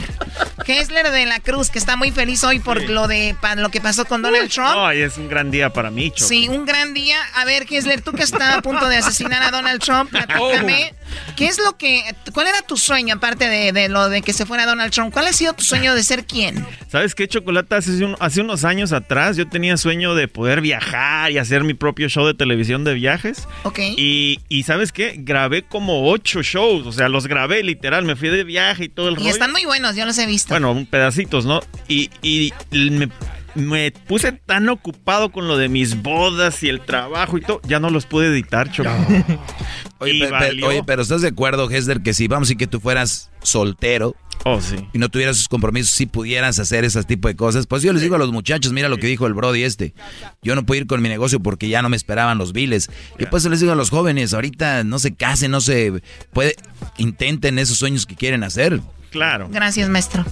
Hessler 0.67 1.11
de 1.11 1.27
la 1.27 1.41
Cruz, 1.41 1.69
que 1.69 1.79
está 1.79 1.95
muy 1.97 2.11
feliz 2.11 2.43
hoy 2.43 2.59
por 2.59 2.83
lo 2.89 3.07
de 3.07 3.37
pa- 3.39 3.55
lo 3.55 3.71
que 3.71 3.83
pasó 3.83 4.07
con 4.07 4.23
Donald 4.23 4.51
Trump. 4.51 4.75
Ay, 4.75 5.03
es 5.03 5.19
un 5.19 5.29
gran 5.29 5.51
día 5.51 5.71
para 5.71 5.91
mí, 5.91 6.11
Choco. 6.11 6.27
Sí, 6.29 6.49
un 6.49 6.65
gran 6.65 6.95
día. 6.95 7.19
A 7.35 7.45
ver, 7.45 7.67
Hessler, 7.69 8.01
tú 8.01 8.13
que 8.13 8.23
estás 8.23 8.57
a 8.57 8.63
punto 8.63 8.89
de 8.89 8.97
asesinar 8.97 9.43
a 9.43 9.51
Donald 9.51 9.83
Trump, 9.83 10.11
platícame. 10.11 10.95
¿Qué 11.37 11.47
es 11.47 11.59
lo 11.59 11.77
que, 11.77 12.03
cuál 12.33 12.47
era 12.47 12.63
tu 12.63 12.77
sueño, 12.77 13.17
aparte 13.17 13.49
de, 13.49 13.73
de 13.73 13.89
lo 13.89 14.09
de 14.09 14.23
que 14.23 14.33
se 14.33 14.47
fuera 14.47 14.67
Donald 14.67 14.93
Trump? 14.93 15.13
¿Cuál 15.13 15.27
ha 15.27 15.33
sido 15.33 15.53
tu 15.53 15.65
sueño 15.65 15.95
de 15.95 16.03
ser 16.05 16.27
quién? 16.27 16.65
¿Sabes 16.89 17.15
qué, 17.15 17.27
Chocolata? 17.27 17.77
Hace, 17.79 18.05
un- 18.05 18.17
hace 18.21 18.41
unos 18.41 18.65
años 18.65 18.93
atrás 18.93 19.37
yo 19.37 19.49
tenía 19.49 19.77
sueño 19.77 20.15
de 20.15 20.29
poder 20.29 20.61
viajar 20.61 21.33
y 21.33 21.39
hacer 21.39 21.65
mi 21.65 21.75
propio 21.75 22.09
show 22.09 22.25
de 22.27 22.35
televisión 22.35 22.85
de 22.85 22.95
viajes. 22.95 23.49
Ok. 23.65 23.81
Y, 23.97 24.39
y 24.49 24.63
¿sabes 24.63 24.93
qué? 24.93 25.15
Grabé 25.19 25.63
como 25.63 26.09
ocho 26.09 26.43
shows, 26.43 26.87
o 26.87 26.93
sea, 26.93 27.09
los 27.09 27.27
grabé 27.27 27.63
literal, 27.65 28.05
me 28.05 28.15
fui 28.15 28.29
de 28.29 28.45
viaje 28.45 28.85
y 28.85 28.89
todo 28.89 29.09
el 29.09 29.15
Y 29.15 29.17
rollo. 29.17 29.31
están 29.31 29.51
muy 29.51 29.65
buenos, 29.65 29.97
yo 29.97 30.07
los 30.07 30.17
he 30.19 30.27
visto. 30.27 30.51
Bueno, 30.55 30.87
pedacitos, 30.89 31.45
¿no? 31.47 31.61
Y, 31.89 32.11
y 32.23 32.53
me, 32.71 33.09
me 33.55 33.93
puse 33.93 34.33
tan 34.33 34.69
ocupado 34.69 35.31
con 35.31 35.47
lo 35.49 35.57
de 35.57 35.69
mis 35.69 36.03
bodas 36.03 36.63
y 36.63 36.69
el 36.69 36.81
trabajo 36.81 37.39
y 37.39 37.41
todo, 37.41 37.61
ya 37.67 37.79
no 37.81 37.91
los 37.91 38.07
pude 38.07 38.27
editar, 38.29 38.71
Choco. 38.73 38.91
Oye, 39.99 40.15
Y 40.15 40.21
pe- 40.21 40.27
pe- 40.27 40.31
valió. 40.33 40.67
oye, 40.69 40.83
pero 40.85 41.03
¿estás 41.03 41.23
de 41.23 41.29
acuerdo, 41.29 41.71
Hesler, 41.71 42.03
que 42.03 42.13
si 42.15 42.27
vamos 42.29 42.51
y 42.51 42.57
que 42.57 42.67
tú 42.67 42.81
fueras 42.81 43.31
soltero 43.43 44.17
Oh, 44.45 44.61
sí. 44.61 44.77
y 44.93 44.99
no 44.99 45.09
tuvieras 45.09 45.37
sus 45.39 45.49
compromisos, 45.49 45.93
si 45.95 46.05
pudieras 46.07 46.59
hacer 46.59 46.85
ese 46.85 47.03
tipo 47.05 47.29
de 47.29 47.37
cosas? 47.37 47.67
Pues 47.67 47.83
yo 47.83 47.93
les 47.93 48.03
digo 48.03 48.17
a 48.17 48.19
los 48.19 48.33
muchachos, 48.33 48.73
mira 48.73 48.89
lo 48.89 48.99
que 48.99 49.07
dijo 49.07 49.27
el 49.27 49.33
Brody 49.35 49.63
este. 49.63 49.95
Yo 50.43 50.55
no 50.57 50.67
puedo 50.67 50.81
ir 50.83 50.87
con 50.87 51.01
mi 51.01 51.09
negocio 51.09 51.41
porque 51.41 51.69
ya 51.69 51.81
no 51.81 51.89
me 51.89 51.97
esperaban 51.97 52.37
los 52.39 52.53
biles. 52.53 52.91
Y 53.19 53.27
pues 53.27 53.45
les 53.47 53.61
digo 53.61 53.73
a 53.73 53.77
los 53.77 53.89
jóvenes, 53.91 54.35
ahorita 54.35 54.85
no 54.85 54.99
se 54.99 55.15
casen, 55.15 55.53
no 55.53 55.61
se 55.63 56.03
puede, 56.33 56.57
intenten 56.99 57.59
esos 57.59 57.79
sueños 57.79 58.05
que 58.05 58.17
quieren 58.17 58.43
hacer. 58.43 58.81
Claro. 59.15 59.47
Gracias, 59.49 59.89
maestro. 59.89 60.25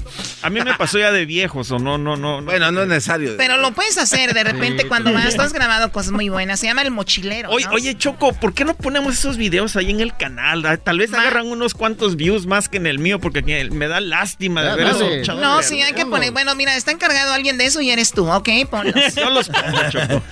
A 0.42 0.50
mí 0.50 0.60
me 0.60 0.74
pasó 0.74 0.98
ya 0.98 1.12
de 1.12 1.24
viejos 1.24 1.70
o 1.70 1.78
no, 1.78 1.98
no, 1.98 2.16
no. 2.16 2.42
Bueno, 2.42 2.72
no 2.72 2.82
es 2.82 2.88
necesario. 2.88 3.36
Pero 3.36 3.56
lo 3.59 3.70
puedes 3.70 3.96
hacer 3.96 4.34
de 4.34 4.42
repente 4.42 4.82
Sí, 4.82 4.88
cuando 4.88 5.12
vas. 5.12 5.36
Tú 5.36 5.40
has 5.42 5.52
grabado 5.52 5.92
cosas 5.92 6.10
muy 6.10 6.28
buenas. 6.30 6.59
Se 6.59 6.66
llama 6.66 6.82
El 6.82 6.90
Mochilero. 6.90 7.48
Oye, 7.50 7.64
¿no? 7.66 7.70
oye, 7.74 7.96
Choco, 7.96 8.32
¿por 8.32 8.54
qué 8.54 8.64
no 8.64 8.74
ponemos 8.76 9.14
esos 9.16 9.36
videos 9.36 9.76
ahí 9.76 9.90
en 9.90 10.00
el 10.00 10.16
canal? 10.16 10.66
Ah, 10.66 10.76
Tal 10.78 10.98
vez 10.98 11.14
agarran 11.14 11.46
unos 11.46 11.74
cuantos 11.74 12.16
views 12.16 12.44
más 12.46 12.68
que 12.68 12.78
en 12.78 12.88
el 12.88 12.98
mío, 12.98 13.20
porque 13.20 13.40
me 13.70 13.86
da 13.86 14.00
lástima 14.00 14.62
de 14.62 14.68
Ya, 14.70 14.74
ver 14.74 14.86
eso. 14.88 15.09
echado 15.09 15.40
No, 15.40 15.59
de 15.59 15.62
sí, 15.62 15.80
hay 15.80 15.92
que 15.92 16.04
poner. 16.04 16.32
Bueno, 16.32 16.52
mira, 16.56 16.74
está 16.74 16.90
encargado 16.90 17.32
alguien 17.32 17.59
de 17.59 17.66
eso 17.66 17.80
y 17.80 17.90
eres 17.92 18.10
tú, 18.10 18.28
¿ok? 18.28 18.48
Ponlos. 18.68 19.14
Yo 19.14 19.30
los 19.30 19.48
pongo, 19.48 19.78
Choco. 19.90 20.22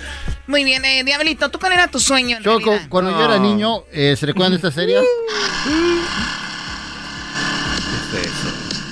Muy 0.48 0.64
bien, 0.64 0.84
eh, 0.84 1.04
Diablito, 1.04 1.48
¿tú 1.50 1.60
cuál 1.60 1.74
era 1.74 1.86
tu 1.86 2.00
sueño? 2.00 2.38
Choco, 2.42 2.70
realidad? 2.70 2.88
cuando 2.88 3.10
yo 3.16 3.24
era 3.24 3.38
niño, 3.38 3.84
eh, 3.92 4.16
¿se 4.18 4.26
recuerdan 4.26 4.50
de 4.50 4.56
esta 4.56 4.72
serie? 4.72 4.96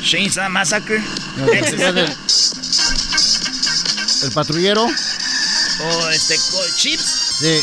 Chainsaw 0.09 0.49
Massacre. 0.49 0.99
No, 1.37 1.47
¿se 1.47 1.61
recuerdan 1.61 1.95
del- 1.97 2.13
El 4.25 4.31
patrullero. 4.33 4.85
O 4.87 6.09
este, 6.11 6.35
Chips. 6.77 7.37
Sí. 7.41 7.61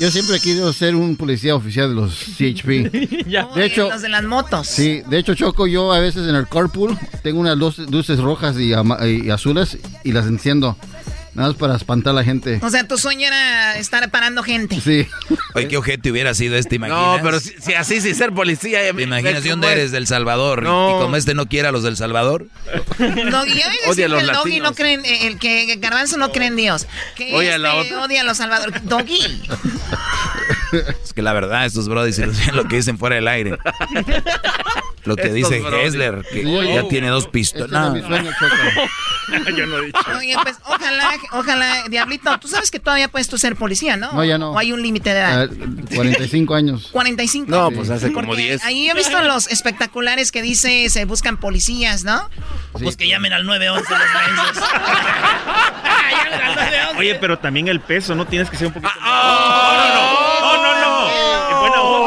Yo 0.00 0.10
siempre 0.10 0.36
he 0.36 0.40
querido 0.40 0.72
ser 0.72 0.94
un 0.94 1.16
policía 1.16 1.54
oficial 1.54 1.88
de 1.90 1.94
los 1.94 2.12
CHP. 2.14 2.90
Oye, 2.92 3.46
De 3.54 3.64
hecho, 3.64 3.88
los 3.88 4.02
de 4.02 4.08
las 4.10 4.24
motos. 4.24 4.66
sí, 4.66 5.02
de 5.08 5.18
hecho, 5.18 5.34
Choco, 5.34 5.66
yo 5.66 5.92
a 5.92 6.00
veces 6.00 6.28
en 6.28 6.34
el 6.34 6.46
carpool 6.48 6.98
tengo 7.22 7.40
unas 7.40 7.56
luces, 7.56 8.18
rojas 8.18 8.56
y 8.58 8.72
azules 9.30 9.78
y 10.04 10.12
las 10.12 10.26
enciendo. 10.26 10.76
Nada 11.36 11.48
más 11.50 11.56
para 11.58 11.76
espantar 11.76 12.12
a 12.12 12.14
la 12.14 12.24
gente. 12.24 12.58
O 12.62 12.70
sea, 12.70 12.88
tu 12.88 12.96
sueño 12.96 13.26
era 13.26 13.76
estar 13.76 14.10
parando 14.10 14.42
gente. 14.42 14.80
Sí. 14.80 15.06
Oye, 15.54 15.68
qué 15.68 15.76
ojete 15.76 16.10
hubiera 16.10 16.32
sido 16.34 16.56
este, 16.56 16.76
¿imaginas? 16.76 17.18
No, 17.18 17.22
pero 17.22 17.40
si, 17.40 17.50
si 17.60 17.74
así, 17.74 18.00
sin 18.00 18.14
ser 18.14 18.32
policía. 18.32 18.80
ya 18.80 18.86
¿Te 18.88 18.92
me- 18.94 19.02
imaginas 19.02 19.42
de 19.44 19.50
dónde 19.50 19.70
eres? 19.70 19.92
Del 19.92 20.06
Salvador. 20.06 20.62
No. 20.62 20.96
Y 20.96 21.02
como 21.02 21.14
este 21.16 21.34
no 21.34 21.46
quiere 21.46 21.68
a 21.68 21.72
los 21.72 21.82
del 21.82 21.96
Salvador. 21.98 22.46
Ves 22.98 23.34
Odia 23.34 23.66
a 23.68 23.94
que 23.94 24.08
los 24.08 24.22
el 24.22 24.28
Doggy 24.32 24.60
no 24.60 24.74
cree 24.74 24.94
en, 24.94 25.04
eh, 25.04 25.26
el 25.26 25.38
que 25.38 25.76
Garbanzo 25.76 26.16
no 26.16 26.32
cree 26.32 26.48
en 26.48 26.56
Dios. 26.56 26.86
Que 27.14 27.34
Oye, 27.34 27.48
este 27.48 27.58
la 27.58 27.74
otra. 27.76 28.02
odia 28.04 28.20
a 28.22 28.24
los 28.24 28.38
salvadores. 28.38 28.82
Doggy. 28.84 29.42
Es 31.04 31.12
que 31.12 31.22
la 31.22 31.32
verdad, 31.34 31.66
estos 31.66 31.88
brodis 31.88 32.18
lo 32.52 32.66
que 32.66 32.76
dicen 32.76 32.98
fuera 32.98 33.16
del 33.16 33.28
aire. 33.28 33.58
Lo 35.06 35.16
que 35.16 35.22
Estos 35.22 35.34
dice. 35.34 35.62
Hessler, 35.84 36.22
que 36.32 36.42
Sí. 36.42 36.74
ya 36.74 36.88
tiene 36.88 37.08
dos 37.08 37.26
pistolas. 37.28 37.70
era 37.70 37.90
mi 37.90 38.00
sueño, 38.02 38.30
Choco. 38.38 38.90
Yo 39.56 39.66
no 39.66 39.78
he 39.78 39.86
dicho. 39.86 39.98
Oye, 40.18 40.36
pues 40.42 40.56
ojalá, 40.64 41.10
ojalá, 41.32 41.84
Diablito, 41.88 42.38
tú 42.38 42.46
sabes 42.48 42.70
que 42.70 42.78
todavía 42.78 43.08
puedes 43.08 43.28
tú 43.28 43.38
ser 43.38 43.56
policía, 43.56 43.96
¿no? 43.96 44.12
No, 44.12 44.24
ya 44.24 44.38
no. 44.38 44.52
O 44.52 44.58
hay 44.58 44.72
un 44.72 44.82
límite 44.82 45.10
de 45.12 45.18
edad. 45.18 45.48
Ah, 45.50 45.94
45 45.94 46.54
años. 46.54 46.88
45. 46.92 47.50
No, 47.50 47.70
pues 47.72 47.90
hace 47.90 48.12
como 48.12 48.28
Porque 48.28 48.42
10. 48.42 48.64
Ahí 48.64 48.88
he 48.88 48.94
visto 48.94 49.20
los 49.22 49.48
espectaculares 49.48 50.30
que 50.32 50.42
dice 50.42 50.88
se 50.90 51.04
buscan 51.06 51.38
policías, 51.38 52.04
¿no? 52.04 52.28
Pues 52.72 52.96
que 52.96 53.08
llamen 53.08 53.32
al 53.32 53.46
911 53.46 53.90
los 53.90 54.00
mensos. 54.36 54.64
Llamen 56.10 56.40
al 56.40 56.54
911. 56.54 56.98
Oye, 56.98 57.14
pero 57.16 57.38
también 57.38 57.68
el 57.68 57.80
peso, 57.80 58.14
¿no? 58.14 58.26
Tienes 58.26 58.48
que 58.50 58.56
ser 58.56 58.68
un 58.68 58.74
poquito... 58.74 58.92
Ah, 59.00 60.40
no, 60.40 60.56
no, 60.56 60.62
no, 60.62 60.80
no, 60.80 61.08
no. 61.08 61.50
En 61.50 61.58
buena 61.60 61.80
onda. 61.82 62.05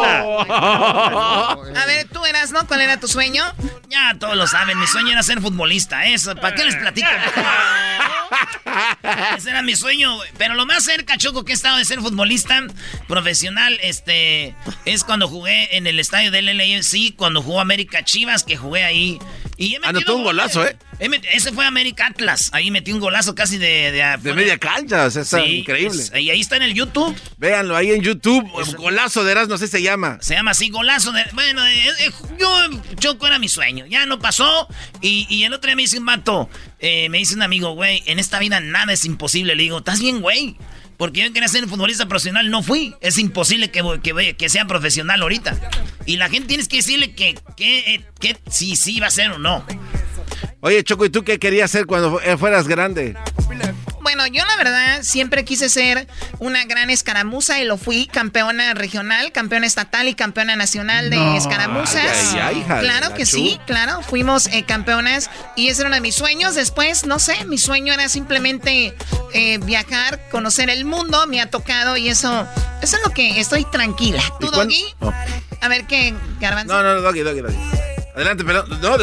A 0.50 1.86
ver, 1.88 2.08
tú 2.12 2.26
eras, 2.26 2.52
¿no? 2.52 2.66
¿Cuál 2.68 2.82
era 2.82 3.00
tu 3.00 3.08
sueño? 3.08 3.44
Ya 3.90 4.16
todos 4.20 4.36
lo 4.36 4.48
saben, 4.48 4.80
mi 4.80 4.88
sueño 4.88 5.12
era 5.12 5.24
ser 5.24 5.42
futbolista, 5.42 6.06
eso, 6.06 6.36
¿para 6.36 6.56
qué 6.56 6.64
les 6.66 6.76
platico? 6.76 7.08
Ese 9.38 9.50
era 9.50 9.62
mi 9.62 9.76
sueño, 9.76 10.16
pero 10.38 10.54
lo 10.54 10.66
más 10.66 10.84
cerca, 10.84 11.18
Choco, 11.18 11.44
que 11.44 11.54
he 11.54 11.56
estado 11.56 11.78
de 11.78 11.86
ser 11.86 12.00
futbolista 12.00 12.62
profesional, 13.08 13.78
este, 13.82 14.56
es 14.86 15.04
cuando 15.04 15.28
jugué 15.28 15.76
en 15.78 15.88
el 15.88 16.00
estadio 16.00 16.30
del 16.32 16.46
LAFC, 16.56 17.16
cuando 17.16 17.42
jugó 17.42 17.60
América 17.62 18.04
Chivas, 18.04 18.44
que 18.44 18.58
jugué 18.58 18.84
ahí. 18.84 19.20
Y 19.58 19.76
he 19.76 19.80
metido 19.80 19.90
Anotó 19.90 20.16
un 20.16 20.24
goles. 20.24 20.54
golazo, 20.54 20.66
¿eh? 20.66 20.78
Ese 21.34 21.52
fue 21.52 21.66
América 21.66 22.08
Atlas, 22.08 22.50
ahí 22.54 22.72
metí 22.72 22.92
un 22.94 23.00
golazo 23.00 23.34
casi 23.36 23.58
de... 23.58 23.92
De, 23.92 24.18
De 24.22 24.34
media 24.34 24.58
cancha, 24.58 25.06
o 25.06 25.10
sea, 25.12 25.22
está 25.24 25.42
Sí, 25.44 25.60
increíble. 25.60 26.02
es- 26.02 26.12
y 26.16 26.30
ahí 26.30 26.40
está 26.40 26.56
en 26.58 26.64
el 26.64 26.74
YouTube. 26.74 27.16
Véanlo 27.38 27.76
ahí 27.76 27.92
en 27.92 28.02
YouTube. 28.02 28.48
Golazo 28.78 29.24
de 29.24 29.32
Erasmo, 29.32 29.56
así 29.56 29.68
se 29.68 29.82
llama. 29.82 30.18
Se 30.30 30.36
llama 30.36 30.52
así, 30.52 30.70
golazo 30.70 31.12
de... 31.12 31.24
Bueno, 31.34 31.66
eh, 31.66 31.86
eh, 32.02 32.12
yo, 32.38 32.70
Choco 33.00 33.26
era 33.26 33.40
mi 33.40 33.50
sueño. 33.50 33.88
Ya 33.88 34.06
no 34.06 34.20
pasó. 34.20 34.68
Y, 35.02 35.42
el 35.44 35.52
otro 35.54 35.70
día 35.70 35.76
me 35.76 35.82
dice 35.82 35.98
un 35.98 36.06
vato, 36.06 36.48
eh, 36.78 37.10
me 37.10 37.18
dice 37.18 37.34
un 37.34 37.42
amigo, 37.42 37.74
güey, 37.74 38.04
en 38.06 38.20
esta 38.20 38.38
vida 38.38 38.60
nada 38.60 38.94
es 38.94 39.06
imposible. 39.06 39.56
Le 39.56 39.64
digo, 39.64 39.80
¿estás 39.80 40.00
bien, 40.00 40.22
güey? 40.22 40.56
Porque 40.98 41.24
yo 41.24 41.34
quería 41.34 41.48
ser 41.48 41.64
un 41.64 41.70
futbolista 41.72 42.06
profesional, 42.08 42.52
no 42.52 42.62
fui. 42.62 42.94
Es 43.02 43.18
imposible 43.18 43.72
que, 43.72 43.82
que, 44.04 44.36
que 44.36 44.50
sea 44.50 44.66
profesional 44.66 45.20
ahorita. 45.24 45.60
Y 46.06 46.18
la 46.18 46.30
gente 46.30 46.48
tienes 46.50 46.68
que 46.68 46.76
decirle 46.78 47.16
que, 47.16 47.36
que, 47.58 47.96
eh, 47.96 48.06
que 48.20 48.38
si 48.52 48.76
sí 48.76 49.00
va 49.00 49.08
a 49.08 49.10
ser 49.10 49.32
o 49.32 49.40
no. 49.40 49.66
Oye, 50.60 50.84
Choco, 50.84 51.06
¿y 51.06 51.10
tú 51.10 51.24
qué 51.24 51.40
querías 51.40 51.72
hacer 51.72 51.88
cuando 51.88 52.20
fu- 52.20 52.38
fueras 52.38 52.68
grande? 52.68 53.18
Bueno, 54.10 54.26
yo 54.26 54.44
la 54.44 54.56
verdad 54.58 55.04
siempre 55.04 55.46
quise 55.46 55.70
ser 55.70 56.08
una 56.40 56.66
gran 56.66 56.90
escaramuza 56.90 57.60
y 57.62 57.66
lo 57.66 57.78
fui, 57.78 58.08
campeona 58.08 58.74
regional, 58.74 59.32
campeona 59.32 59.68
estatal 59.68 60.08
y 60.08 60.16
campeona 60.16 60.56
nacional 60.56 61.12
de 61.12 61.18
No. 61.18 61.36
escaramuzas. 61.38 61.96
Ay, 62.04 62.28
ay, 62.34 62.40
ay, 62.42 62.58
hija 62.62 62.76
de 62.78 62.82
claro 62.88 63.10
la 63.10 63.14
que 63.16 63.28
sí, 63.28 63.60
claro, 63.68 64.02
fuimos 64.02 64.48
eh, 64.48 64.64
campeonas 64.66 65.30
y 65.56 65.68
ese 65.68 65.82
era 65.82 65.90
uno 65.90 65.96
de 65.98 66.02
mis 66.02 66.16
sueños. 66.16 66.56
Después, 66.56 67.06
no 67.06 67.20
sé, 67.20 67.46
mi 67.46 67.60
sueño 67.60 67.94
era 67.94 68.10
simplemente 68.10 68.96
eh, 69.36 69.60
viajar, 69.60 70.20
conocer 70.32 70.72
el 70.72 70.86
mundo, 70.86 71.28
me 71.28 71.40
ha 71.40 71.52
tocado 71.52 71.96
y 71.96 72.10
eso, 72.10 72.48
eso 72.82 72.96
es 72.98 73.04
lo 73.06 73.14
que 73.14 73.40
estoy 73.40 73.64
tranquila. 73.66 74.24
¿Tú, 74.40 74.50
Doggy? 74.50 74.86
A 75.62 75.68
ver 75.68 75.86
qué, 75.86 76.16
Garbanzo. 76.40 76.74
No, 76.74 76.82
no, 76.82 77.02
Doggy, 77.02 77.20
Doggy, 77.20 77.42
Doggy. 77.42 77.56
Adelante, 78.16 78.44
pero 78.44 78.66
no. 78.66 78.98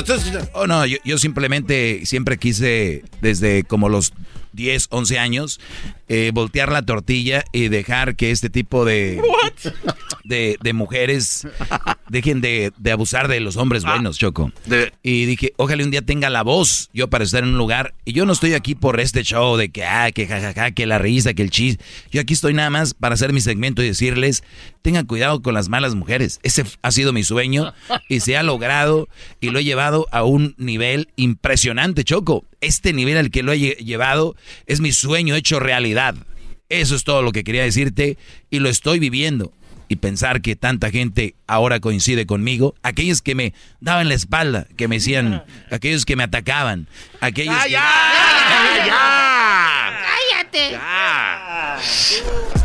Oh, 0.52 0.66
no, 0.66 0.84
yo, 0.84 0.98
yo 1.04 1.16
simplemente 1.16 2.04
siempre 2.04 2.38
quise, 2.38 3.04
desde 3.20 3.62
como 3.62 3.88
los 3.88 4.12
10, 4.56 4.88
11 4.90 5.18
años, 5.18 5.60
eh, 6.08 6.30
voltear 6.32 6.70
la 6.70 6.82
tortilla 6.82 7.44
y 7.52 7.68
dejar 7.68 8.16
que 8.16 8.30
este 8.30 8.48
tipo 8.48 8.84
de, 8.84 9.20
de, 10.24 10.56
de, 10.62 10.72
mujeres 10.72 11.46
dejen 12.08 12.40
de, 12.40 12.72
de, 12.78 12.92
abusar 12.92 13.28
de 13.28 13.40
los 13.40 13.56
hombres 13.56 13.84
buenos, 13.84 14.18
Choco. 14.18 14.52
Y 15.02 15.24
dije, 15.24 15.52
ojalá 15.56 15.82
un 15.82 15.90
día 15.90 16.02
tenga 16.02 16.30
la 16.30 16.42
voz 16.42 16.90
yo 16.92 17.08
para 17.08 17.24
estar 17.24 17.42
en 17.42 17.50
un 17.50 17.58
lugar. 17.58 17.94
Y 18.04 18.12
yo 18.12 18.24
no 18.24 18.32
estoy 18.32 18.54
aquí 18.54 18.74
por 18.74 19.00
este 19.00 19.24
show 19.24 19.56
de 19.56 19.70
que, 19.70 19.84
ah, 19.84 20.12
que 20.12 20.26
jajaja, 20.26 20.70
que 20.70 20.86
la 20.86 20.98
risa, 20.98 21.34
que 21.34 21.42
el 21.42 21.50
chis. 21.50 21.78
Yo 22.10 22.20
aquí 22.20 22.34
estoy 22.34 22.54
nada 22.54 22.70
más 22.70 22.94
para 22.94 23.14
hacer 23.14 23.32
mi 23.32 23.40
segmento 23.40 23.82
y 23.82 23.86
decirles, 23.88 24.44
tengan 24.82 25.06
cuidado 25.06 25.42
con 25.42 25.54
las 25.54 25.68
malas 25.68 25.96
mujeres. 25.96 26.38
Ese 26.44 26.64
ha 26.82 26.90
sido 26.92 27.12
mi 27.12 27.24
sueño 27.24 27.74
y 28.08 28.20
se 28.20 28.36
ha 28.36 28.44
logrado 28.44 29.08
y 29.40 29.50
lo 29.50 29.58
he 29.58 29.64
llevado 29.64 30.06
a 30.12 30.22
un 30.22 30.54
nivel 30.58 31.08
impresionante, 31.16 32.04
Choco. 32.04 32.44
Este 32.60 32.92
nivel 32.92 33.18
al 33.18 33.30
que 33.30 33.42
lo 33.42 33.52
he 33.52 33.58
llevado 33.58 34.36
es 34.66 34.80
mi 34.80 34.92
sueño 34.92 35.34
hecho 35.34 35.60
realidad. 35.60 35.95
Eso 36.68 36.96
es 36.96 37.04
todo 37.04 37.22
lo 37.22 37.32
que 37.32 37.44
quería 37.44 37.62
decirte 37.62 38.18
y 38.50 38.58
lo 38.58 38.68
estoy 38.68 38.98
viviendo. 38.98 39.52
Y 39.88 39.96
pensar 39.96 40.42
que 40.42 40.56
tanta 40.56 40.90
gente 40.90 41.36
ahora 41.46 41.78
coincide 41.78 42.26
conmigo, 42.26 42.74
aquellos 42.82 43.22
que 43.22 43.36
me 43.36 43.54
daban 43.80 44.08
la 44.08 44.14
espalda, 44.14 44.66
que 44.76 44.88
me 44.88 44.96
decían, 44.96 45.44
aquellos 45.70 46.04
que 46.04 46.16
me 46.16 46.24
atacaban, 46.24 46.88
aquellos 47.20 47.54
¡Ah, 47.56 47.64
que... 47.64 47.70
ya! 47.70 47.84
¡Ya! 48.86 50.00
¡Cállate! 50.42 50.70
¡Ya! 50.72 52.55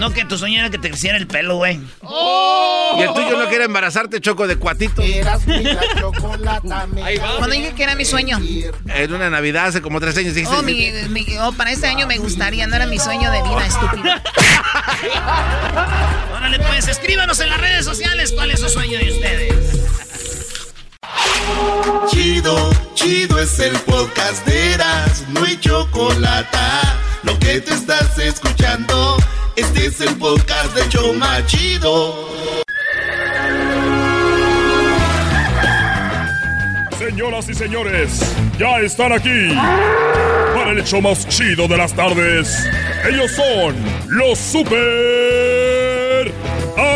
No, 0.00 0.12
que 0.14 0.24
tu 0.24 0.38
sueño 0.38 0.60
era 0.60 0.70
que 0.70 0.78
te 0.78 0.88
creciera 0.88 1.18
el 1.18 1.26
pelo, 1.26 1.56
güey. 1.56 1.78
¡Oh! 2.00 2.96
Y 2.98 3.02
el 3.02 3.12
tuyo 3.12 3.36
no 3.36 3.46
quiere 3.50 3.64
embarazarte, 3.64 4.18
Choco, 4.22 4.46
de 4.46 4.56
cuatito. 4.56 5.02
Cuando 7.38 7.54
dije 7.54 7.74
que 7.74 7.82
era 7.82 7.94
mi 7.94 8.06
sueño. 8.06 8.40
En 8.86 9.12
una 9.12 9.28
Navidad 9.28 9.66
hace 9.66 9.82
como 9.82 10.00
tres 10.00 10.16
años 10.16 10.34
dijiste... 10.34 10.56
Oh, 10.56 10.62
mi, 10.62 10.90
mi, 11.10 11.26
oh, 11.42 11.52
para 11.52 11.70
este 11.70 11.86
año 11.86 12.06
me 12.06 12.16
gustaría, 12.16 12.66
no 12.66 12.76
era 12.76 12.86
mi 12.86 12.98
sueño 12.98 13.30
de 13.30 13.42
vida, 13.42 13.66
estúpido. 13.66 14.04
Órale, 16.34 16.58
pues, 16.60 16.88
escríbanos 16.88 17.38
en 17.40 17.50
las 17.50 17.60
redes 17.60 17.84
sociales 17.84 18.32
cuál 18.32 18.52
es 18.52 18.60
su 18.60 18.70
sueño 18.70 18.98
de 18.98 19.12
ustedes. 19.12 19.80
Chido, 22.08 22.70
chido 22.94 23.38
es 23.38 23.58
el 23.58 23.76
podcast 23.80 24.46
de 24.46 24.72
Eras, 24.72 25.26
no 25.28 25.44
hay 25.44 25.60
chocolate. 25.60 26.56
Lo 27.22 27.38
que 27.38 27.60
te 27.60 27.74
estás 27.74 28.18
escuchando, 28.18 29.18
este 29.56 29.86
es 29.86 30.00
el 30.00 30.16
podcast 30.16 30.74
de 30.74 30.88
Choma 30.88 31.44
Chido. 31.46 32.28
Señoras 36.98 37.48
y 37.48 37.54
señores, 37.54 38.20
ya 38.58 38.78
están 38.80 39.12
aquí 39.12 39.54
para 40.54 40.70
el 40.70 40.78
hecho 40.78 41.00
más 41.00 41.26
chido 41.28 41.66
de 41.66 41.76
las 41.76 41.92
tardes. 41.92 42.68
Ellos 43.08 43.30
son 43.32 43.74
los 44.08 44.38
super 44.38 46.32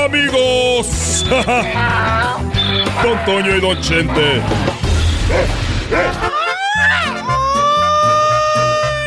amigos. 0.04 1.24
Don 3.02 3.24
Toño 3.24 3.56
y 3.56 3.60
Don 3.60 3.80
Chente. 3.80 4.40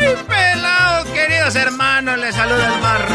¡Ay, 0.01 0.15
pelados, 0.27 1.07
queridos 1.09 1.55
hermanos! 1.55 2.19
Les 2.19 2.35
saluda 2.35 2.75
el 2.75 2.81
más 2.81 3.09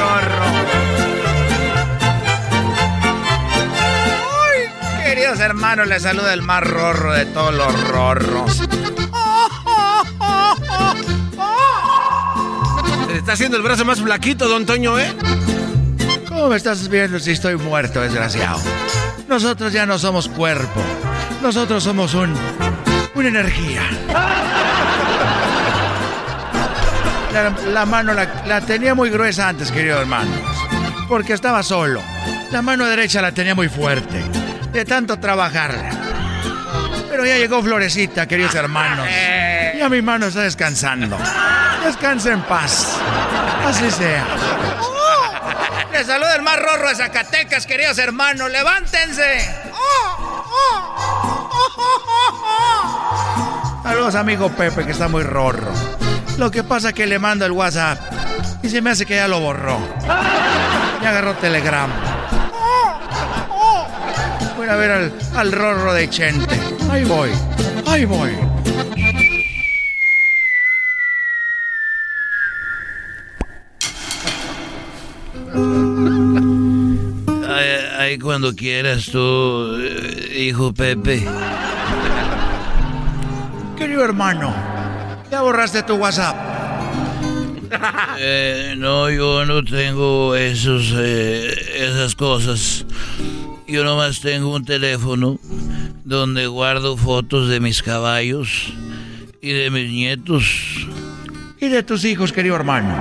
queridos 5.32 5.40
hermanos! 5.40 5.88
Les 5.88 6.02
saluda 6.02 6.34
el 6.34 6.42
más 6.42 6.62
rorro 6.62 7.12
de 7.12 7.24
todos 7.26 7.54
los 7.54 7.88
rorros. 7.88 8.56
Se 13.06 13.18
está 13.18 13.32
haciendo 13.32 13.56
el 13.56 13.62
brazo 13.62 13.84
más 13.84 14.00
flaquito, 14.00 14.48
don 14.48 14.66
Toño, 14.66 14.98
¿eh? 14.98 15.14
¿Cómo 16.28 16.48
me 16.48 16.56
estás 16.56 16.88
viendo 16.88 17.18
si 17.18 17.30
estoy 17.30 17.56
muerto, 17.56 18.00
desgraciado? 18.00 18.60
Nosotros 19.28 19.72
ya 19.72 19.86
no 19.86 19.98
somos 19.98 20.28
cuerpo. 20.28 20.82
Nosotros 21.42 21.82
somos 21.82 22.14
un. 22.14 22.34
una 23.14 23.28
energía. 23.28 23.82
La, 27.32 27.50
la 27.72 27.86
mano 27.86 28.12
la, 28.12 28.44
la, 28.46 28.60
tenía 28.60 28.94
muy 28.94 29.08
gruesa 29.08 29.48
antes, 29.48 29.72
queridos 29.72 30.00
hermanos. 30.00 30.36
Porque 31.08 31.32
estaba 31.32 31.62
solo. 31.62 32.02
La 32.50 32.60
mano 32.60 32.84
derecha 32.86 33.22
la 33.22 33.32
tenía 33.32 33.54
muy 33.54 33.70
fuerte. 33.70 34.41
De 34.72 34.84
tanto 34.84 35.18
trabajarla. 35.18 35.90
Pero 37.10 37.26
ya 37.26 37.36
llegó 37.36 37.62
Florecita, 37.62 38.26
queridos 38.26 38.54
hermanos. 38.54 39.06
Ya 39.76 39.88
mi 39.88 40.00
mano 40.00 40.26
está 40.26 40.42
descansando. 40.42 41.18
Descansa 41.84 42.32
en 42.32 42.42
paz. 42.42 42.96
Así 43.66 43.90
sea. 43.90 44.24
Les 45.92 46.06
saluda 46.06 46.36
el 46.36 46.42
más 46.42 46.56
rorro 46.58 46.88
de 46.88 46.94
Zacatecas, 46.94 47.66
queridos 47.66 47.98
hermanos. 47.98 48.50
¡Levántense! 48.50 49.46
Saludos, 53.82 54.14
amigo 54.14 54.50
Pepe, 54.50 54.86
que 54.86 54.92
está 54.92 55.08
muy 55.08 55.22
rorro. 55.22 55.72
Lo 56.38 56.50
que 56.50 56.62
pasa 56.62 56.88
es 56.88 56.94
que 56.94 57.06
le 57.06 57.18
mando 57.18 57.44
el 57.44 57.52
WhatsApp 57.52 57.98
y 58.62 58.70
se 58.70 58.80
me 58.80 58.90
hace 58.90 59.04
que 59.04 59.16
ya 59.16 59.28
lo 59.28 59.40
borró. 59.40 59.78
Ya 61.02 61.10
agarró 61.10 61.34
Telegram. 61.34 61.90
Voy 64.62 64.70
a 64.70 64.76
ver 64.76 64.92
al, 64.92 65.12
al 65.34 65.50
rorro 65.50 65.92
de 65.92 66.08
Chente. 66.08 66.54
Ahí 66.88 67.02
voy, 67.02 67.30
ahí 67.84 68.04
voy. 68.04 68.30
Ahí 77.98 78.16
cuando 78.20 78.54
quieras 78.54 79.06
tú, 79.06 79.78
hijo 80.32 80.72
Pepe. 80.72 81.26
Querido 83.76 84.04
hermano, 84.04 84.54
¿ya 85.28 85.42
borraste 85.42 85.82
tu 85.82 85.96
WhatsApp? 85.96 86.36
Eh, 88.18 88.74
no, 88.76 89.10
yo 89.10 89.44
no 89.44 89.64
tengo 89.64 90.36
esos, 90.36 90.92
eh, 90.94 91.52
esas 91.74 92.14
cosas. 92.14 92.84
Yo 93.72 93.84
nomás 93.84 94.20
tengo 94.20 94.54
un 94.54 94.66
teléfono 94.66 95.40
donde 96.04 96.46
guardo 96.46 96.94
fotos 96.98 97.48
de 97.48 97.58
mis 97.58 97.82
caballos 97.82 98.70
y 99.40 99.52
de 99.52 99.70
mis 99.70 99.90
nietos. 99.90 100.44
¿Y 101.58 101.68
de 101.68 101.82
tus 101.82 102.04
hijos, 102.04 102.34
querido 102.34 102.54
hermano? 102.54 102.94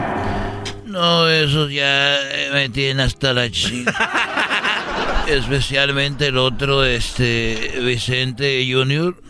No, 0.86 1.28
esos 1.28 1.74
ya 1.74 2.18
me 2.54 2.70
tienen 2.70 3.02
hasta 3.02 3.34
la 3.34 3.52
chica. 3.52 3.94
Especialmente 5.28 6.28
el 6.28 6.38
otro, 6.38 6.86
este, 6.86 7.74
Vicente 7.84 8.66
Junior, 8.72 9.22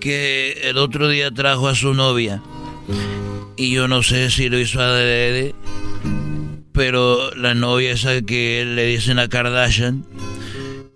que 0.00 0.62
el 0.64 0.78
otro 0.78 1.10
día 1.10 1.30
trajo 1.30 1.68
a 1.68 1.74
su 1.74 1.92
novia. 1.92 2.40
Y 3.58 3.72
yo 3.72 3.86
no 3.86 4.02
sé 4.02 4.30
si 4.30 4.48
lo 4.48 4.58
hizo 4.58 4.80
adrede, 4.80 5.54
pero 6.72 7.34
la 7.34 7.52
novia 7.52 7.92
esa 7.92 8.22
que 8.22 8.64
le 8.64 8.86
dicen 8.86 9.18
a 9.18 9.28
Kardashian, 9.28 10.06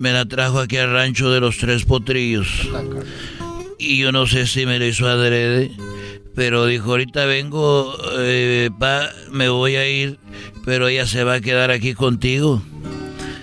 me 0.02 0.12
la 0.12 0.24
trajo 0.24 0.58
aquí 0.58 0.78
al 0.78 0.90
rancho 0.90 1.30
de 1.30 1.38
los 1.38 1.58
tres 1.58 1.84
potrillos. 1.84 2.48
Y 3.78 3.98
yo 3.98 4.10
no 4.10 4.26
sé 4.26 4.48
si 4.48 4.66
me 4.66 4.80
lo 4.80 4.84
hizo 4.84 5.06
adrede, 5.06 5.70
pero 6.34 6.66
dijo, 6.66 6.90
ahorita 6.90 7.24
vengo, 7.24 7.96
eh, 8.18 8.70
pa, 8.80 9.08
me 9.30 9.48
voy 9.48 9.76
a 9.76 9.88
ir, 9.88 10.18
pero 10.64 10.88
ella 10.88 11.06
se 11.06 11.22
va 11.22 11.34
a 11.34 11.40
quedar 11.40 11.70
aquí 11.70 11.94
contigo. 11.94 12.60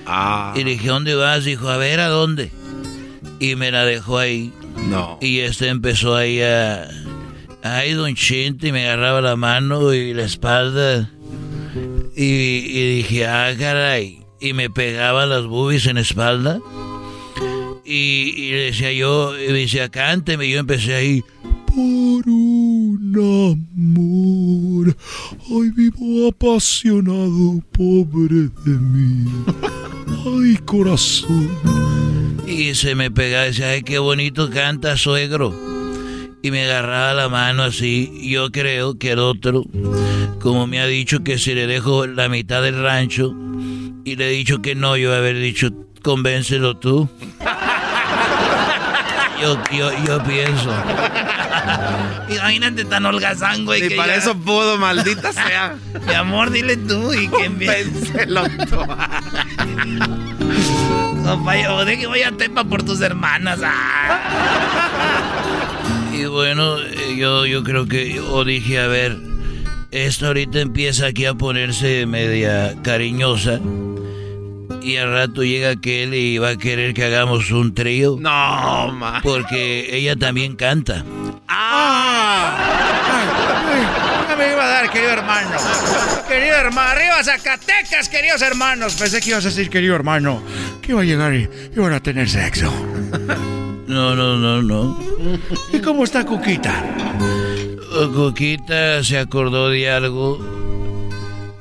Ah. 0.05 0.53
Y 0.53 0.65
dije, 0.65 0.89
¿dónde 0.89 1.15
vas? 1.15 1.45
Dijo, 1.45 1.69
a 1.69 1.77
ver, 1.77 2.01
¿a 2.01 2.09
dónde? 2.09 2.51
Y 3.39 3.55
me 3.55 3.71
la 3.71 3.85
dejó 3.85 4.17
ahí. 4.17 4.51
No. 4.89 5.17
Y 5.21 5.39
este 5.39 5.69
empezó 5.69 6.13
ahí 6.13 6.41
a... 6.41 6.89
Ay, 7.63 7.93
don 7.93 8.13
Chente, 8.15 8.67
y 8.67 8.71
me 8.73 8.85
agarraba 8.85 9.21
la 9.21 9.37
mano 9.37 9.93
y 9.93 10.13
la 10.13 10.25
espalda. 10.25 11.09
Y, 12.17 12.25
y 12.25 12.95
dije, 12.97 13.27
ah, 13.27 13.53
caray. 13.57 14.18
Y 14.41 14.53
me 14.53 14.69
pegaba 14.69 15.25
las 15.25 15.45
boobies 15.45 15.87
en 15.87 15.97
espalda. 15.97 16.59
Y, 17.85 18.33
y 18.37 18.51
le 18.51 18.57
decía 18.65 18.91
yo, 18.93 19.37
y 19.37 19.51
decía, 19.51 19.89
cánteme. 19.89 20.45
Y 20.45 20.51
yo 20.51 20.59
empecé 20.59 20.95
ahí. 20.95 21.23
Por 21.65 22.27
un 22.27 23.15
amor, 23.75 24.95
hoy 25.51 25.69
vivo 25.71 26.27
apasionado, 26.29 27.61
pobre 27.71 28.49
de 28.65 28.71
mí. 28.79 29.29
Ay, 30.25 30.57
corazón. 30.65 31.49
Y 32.47 32.73
se 32.75 32.95
me 32.95 33.11
pegaba 33.11 33.45
decía, 33.45 33.69
ay, 33.69 33.83
qué 33.83 33.99
bonito 33.99 34.49
canta, 34.49 34.97
suegro. 34.97 35.53
y 36.41 36.51
me 36.51 36.63
agarraba 36.63 37.13
la 37.13 37.29
mano 37.29 37.63
así. 37.63 38.11
Yo 38.23 38.51
creo 38.51 38.97
que 38.97 39.11
el 39.11 39.19
otro, 39.19 39.63
como 40.39 40.67
me 40.67 40.79
ha 40.79 40.87
dicho 40.87 41.23
que 41.23 41.37
si 41.37 41.53
le 41.53 41.67
dejo 41.67 42.07
la 42.07 42.29
mitad 42.29 42.63
del 42.63 42.81
rancho 42.81 43.35
y 44.11 44.15
le 44.15 44.27
he 44.27 44.31
dicho 44.31 44.61
que 44.61 44.75
no, 44.75 44.97
yo 44.97 45.13
haber 45.15 45.37
dicho, 45.37 45.69
convéncelo 46.03 46.77
tú. 46.77 47.09
Yo, 49.41 49.57
yo, 49.71 49.89
yo 50.05 50.21
pienso. 50.25 50.69
Imagínate 52.29 52.83
tan 52.83 53.05
holgazán, 53.05 53.63
güey. 53.63 53.87
Que 53.87 53.95
para 53.95 54.11
ya- 54.11 54.15
eso 54.19 54.35
pudo, 54.35 54.77
maldita 54.77 55.31
sea. 55.31 55.75
Mi 56.07 56.13
amor, 56.13 56.51
dile 56.51 56.75
tú 56.75 57.13
y 57.13 57.29
que 57.29 57.45
Convéncelo 57.45 58.43
tú. 58.69 58.81
O 61.71 61.85
de 61.85 61.97
que 61.97 62.07
voy 62.07 62.23
a 62.23 62.33
Tepa 62.33 62.65
por 62.65 62.83
tus 62.83 62.99
hermanas. 62.99 63.59
ah. 63.63 64.19
Y 66.13 66.25
bueno, 66.25 66.75
yo, 67.15 67.45
yo 67.45 67.63
creo 67.63 67.87
que 67.87 68.13
yo 68.15 68.43
dije, 68.43 68.77
a 68.79 68.87
ver, 68.87 69.15
esta 69.91 70.27
ahorita 70.27 70.59
empieza 70.59 71.05
aquí 71.07 71.25
a 71.25 71.33
ponerse 71.33 72.05
media 72.05 72.75
cariñosa. 72.83 73.61
Y 74.81 74.97
al 74.97 75.11
rato 75.11 75.43
llega 75.43 75.71
aquel 75.71 76.13
y 76.13 76.37
va 76.37 76.49
a 76.49 76.57
querer 76.57 76.93
que 76.93 77.03
hagamos 77.03 77.51
un 77.51 77.73
trío. 77.73 78.17
No, 78.19 78.91
ma. 78.93 79.19
Porque 79.21 79.89
ella 79.95 80.15
también 80.15 80.55
canta. 80.55 81.03
Ya 84.27 84.35
me 84.37 84.51
iba 84.51 84.63
a 84.63 84.67
dar, 84.67 84.89
querido 84.89 85.11
hermano. 85.11 85.49
Querido 86.27 86.55
hermano, 86.55 86.89
arriba 86.89 87.23
Zacatecas, 87.23 88.09
queridos 88.09 88.41
hermanos. 88.41 88.95
Pensé 88.95 89.19
que 89.21 89.31
ibas 89.31 89.45
a 89.45 89.49
decir, 89.49 89.69
querido 89.69 89.95
hermano, 89.95 90.41
que 90.81 90.91
iba 90.91 91.01
a 91.01 91.05
llegar 91.05 91.33
y 91.33 91.49
iban 91.75 91.93
a 91.93 91.99
tener 91.99 92.29
sexo. 92.29 92.71
No, 93.87 94.15
no, 94.15 94.37
no, 94.37 94.61
no. 94.61 94.99
¿Y 95.73 95.79
cómo 95.79 96.03
está 96.03 96.23
Cuquita? 96.25 96.83
Coquita 98.13 99.03
se 99.03 99.17
acordó 99.17 99.69
de 99.69 99.89
algo 99.89 100.58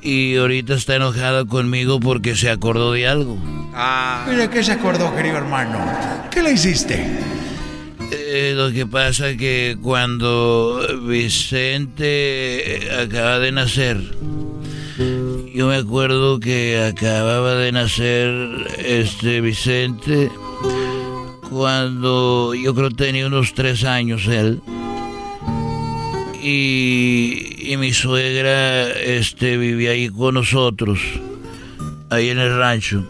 y 0.08 0.36
ahorita 0.36 0.72
está 0.74 0.96
enojada 0.96 1.44
conmigo 1.44 2.00
porque 2.00 2.34
se 2.34 2.48
acordó 2.48 2.92
de 2.92 3.06
algo. 3.06 3.38
¿Y 4.32 4.34
de 4.36 4.48
qué 4.48 4.64
se 4.64 4.72
acordó, 4.72 5.14
querido 5.14 5.36
hermano? 5.36 5.78
¿Qué 6.30 6.42
le 6.42 6.52
hiciste? 6.52 7.04
Eh, 8.10 8.54
lo 8.56 8.72
que 8.72 8.86
pasa 8.86 9.36
que 9.36 9.76
cuando 9.82 10.80
Vicente 11.06 12.88
acaba 12.98 13.38
de 13.38 13.52
nacer, 13.52 13.98
yo 15.54 15.68
me 15.68 15.76
acuerdo 15.76 16.40
que 16.40 16.82
acababa 16.82 17.56
de 17.56 17.70
nacer 17.72 18.30
este 18.78 19.42
Vicente 19.42 20.30
cuando 21.50 22.54
yo 22.54 22.74
creo 22.74 22.88
tenía 22.90 23.26
unos 23.26 23.52
tres 23.52 23.84
años 23.84 24.26
él. 24.26 24.62
Y, 26.50 27.72
y 27.72 27.76
mi 27.76 27.92
suegra 27.92 28.88
este, 28.88 29.58
vivía 29.58 29.90
ahí 29.90 30.08
con 30.08 30.32
nosotros, 30.32 30.98
ahí 32.08 32.30
en 32.30 32.38
el 32.38 32.56
rancho. 32.56 33.06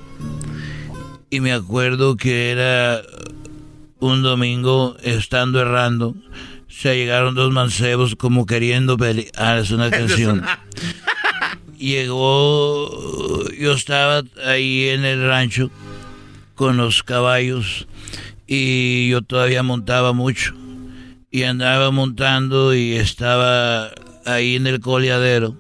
Y 1.31 1.39
me 1.39 1.53
acuerdo 1.53 2.17
que 2.17 2.51
era 2.51 3.01
un 4.01 4.25
domingo 4.25 4.97
estando 5.05 5.61
errando, 5.61 6.17
se 6.67 6.97
llegaron 6.97 7.37
dos 7.37 7.53
mancebos 7.53 8.17
como 8.17 8.45
queriendo 8.45 8.97
pelear. 8.97 9.31
Ah, 9.37 9.59
es 9.63 9.71
una 9.71 9.89
canción. 9.89 10.45
Llegó, 11.79 13.49
yo 13.53 13.73
estaba 13.73 14.25
ahí 14.45 14.89
en 14.89 15.05
el 15.05 15.25
rancho 15.25 15.71
con 16.57 16.77
los 16.77 17.05
caballos 17.05 17.87
y 18.49 19.11
yo 19.11 19.23
todavía 19.23 19.63
montaba 19.63 20.13
mucho. 20.13 20.57
Y 21.31 21.43
andaba 21.43 21.91
montando 21.91 22.75
y 22.75 22.95
estaba 22.95 23.91
ahí 24.25 24.57
en 24.57 24.67
el 24.67 24.81
coleadero. 24.81 25.55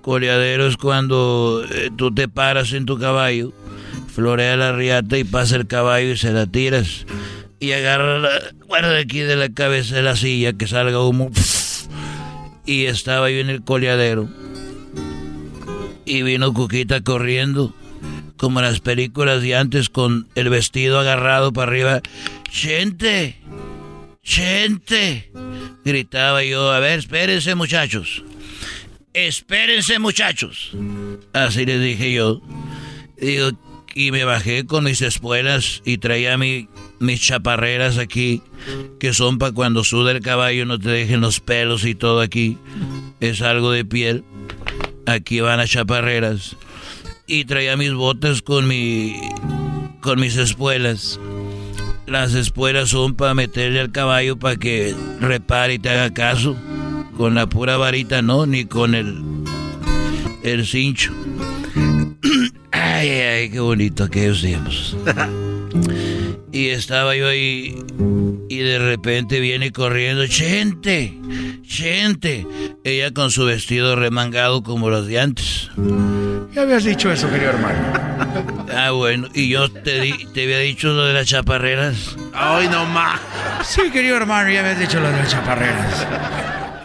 Coleadero 0.00 0.66
es 0.66 0.76
cuando 0.76 1.62
eh, 1.70 1.90
tú 1.94 2.12
te 2.14 2.28
paras 2.28 2.72
en 2.72 2.86
tu 2.86 2.98
caballo, 2.98 3.52
florea 4.12 4.56
la 4.56 4.72
riata 4.72 5.18
y 5.18 5.24
pasa 5.24 5.56
el 5.56 5.66
caballo 5.66 6.12
y 6.12 6.16
se 6.16 6.32
la 6.32 6.46
tiras. 6.46 7.04
Y 7.58 7.72
agarra 7.72 8.18
la 8.18 8.30
cuerda 8.66 8.90
de 8.90 9.00
aquí 9.00 9.20
de 9.20 9.36
la 9.36 9.50
cabeza 9.50 9.96
de 9.96 10.02
la 10.02 10.16
silla 10.16 10.54
que 10.54 10.66
salga 10.66 11.04
humo. 11.04 11.30
Y 12.64 12.86
estaba 12.86 13.30
yo 13.30 13.38
en 13.38 13.50
el 13.50 13.62
coleadero. 13.62 14.28
Y 16.06 16.22
vino 16.22 16.54
Cuquita 16.54 17.02
corriendo, 17.02 17.74
como 18.38 18.60
en 18.60 18.66
las 18.66 18.80
películas 18.80 19.42
de 19.42 19.56
antes, 19.56 19.90
con 19.90 20.28
el 20.34 20.48
vestido 20.48 20.98
agarrado 20.98 21.52
para 21.52 21.70
arriba. 21.70 22.00
¡Gente! 22.50 23.38
¡Gente! 24.22 25.30
Gritaba 25.84 26.44
yo, 26.44 26.70
a 26.70 26.78
ver, 26.78 26.98
espérense 26.98 27.54
muchachos. 27.54 28.22
Espérense 29.12 29.98
muchachos. 29.98 30.72
Así 31.32 31.66
les 31.66 31.80
dije 31.80 32.12
yo. 32.12 32.40
Digo, 33.20 33.50
y 33.94 34.12
me 34.12 34.24
bajé 34.24 34.66
con 34.66 34.84
mis 34.84 35.02
espuelas 35.02 35.82
y 35.84 35.98
traía 35.98 36.38
mi, 36.38 36.68
mis 37.00 37.20
chaparreras 37.20 37.98
aquí, 37.98 38.42
que 38.98 39.12
son 39.12 39.38
para 39.38 39.52
cuando 39.52 39.84
suda 39.84 40.12
el 40.12 40.20
caballo 40.20 40.64
no 40.64 40.78
te 40.78 40.90
dejen 40.90 41.20
los 41.20 41.40
pelos 41.40 41.84
y 41.84 41.94
todo 41.94 42.20
aquí. 42.20 42.58
Es 43.20 43.42
algo 43.42 43.72
de 43.72 43.84
piel. 43.84 44.24
Aquí 45.06 45.40
van 45.40 45.58
las 45.58 45.70
chaparreras. 45.70 46.56
Y 47.26 47.44
traía 47.44 47.76
mis 47.76 47.92
botas 47.92 48.42
con 48.42 48.68
mi. 48.68 49.16
con 50.00 50.20
mis 50.20 50.36
espuelas. 50.36 51.18
Las 52.10 52.34
espuelas 52.34 52.88
son 52.88 53.14
para 53.14 53.34
meterle 53.34 53.78
al 53.78 53.92
caballo 53.92 54.36
para 54.36 54.56
que 54.56 54.96
repare 55.20 55.74
y 55.74 55.78
te 55.78 55.90
haga 55.90 56.12
caso. 56.12 56.56
Con 57.16 57.36
la 57.36 57.46
pura 57.46 57.76
varita 57.76 58.20
no, 58.20 58.46
ni 58.46 58.64
con 58.64 58.96
el. 58.96 59.22
el 60.42 60.66
cincho. 60.66 61.12
Ay, 62.72 63.08
ay, 63.08 63.20
ay, 63.20 63.50
qué 63.50 63.60
bonito 63.60 64.04
aquellos 64.04 64.40
tiempos. 64.42 64.96
Y 66.52 66.70
estaba 66.70 67.14
yo 67.14 67.28
ahí 67.28 67.76
y 68.48 68.58
de 68.58 68.80
repente 68.80 69.38
viene 69.38 69.70
corriendo, 69.70 70.26
Chente, 70.26 71.16
Chente. 71.62 72.44
Ella 72.82 73.12
con 73.12 73.30
su 73.30 73.44
vestido 73.44 73.94
remangado 73.94 74.64
como 74.64 74.90
los 74.90 75.06
de 75.06 75.20
antes. 75.20 75.70
Ya 76.52 76.62
habías 76.62 76.82
dicho 76.82 77.12
eso, 77.12 77.30
querido 77.30 77.50
hermano. 77.50 78.48
Ah, 78.74 78.90
bueno, 78.92 79.28
y 79.34 79.48
yo 79.48 79.70
te, 79.70 80.00
di- 80.00 80.26
te 80.32 80.44
había 80.44 80.58
dicho 80.58 80.88
lo 80.88 81.04
de 81.04 81.12
las 81.14 81.26
chaparreras. 81.26 82.16
Ay, 82.32 82.68
no 82.68 82.86
más. 82.86 83.20
Sí, 83.64 83.90
querido 83.90 84.16
hermano, 84.16 84.50
ya 84.50 84.60
habías 84.60 84.78
dicho 84.78 85.00
lo 85.00 85.10
de 85.10 85.16
las 85.18 85.28
chaparreras. 85.30 86.06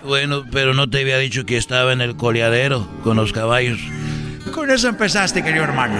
Bueno, 0.03 0.43
pero 0.51 0.73
no 0.73 0.89
te 0.89 1.01
había 1.01 1.17
dicho 1.17 1.45
que 1.45 1.57
estaba 1.57 1.93
en 1.93 2.01
el 2.01 2.15
coleadero 2.15 2.87
con 3.03 3.17
los 3.17 3.31
caballos. 3.33 3.79
Con 4.53 4.69
eso 4.71 4.87
empezaste, 4.87 5.43
querido 5.43 5.63
hermano. 5.63 5.95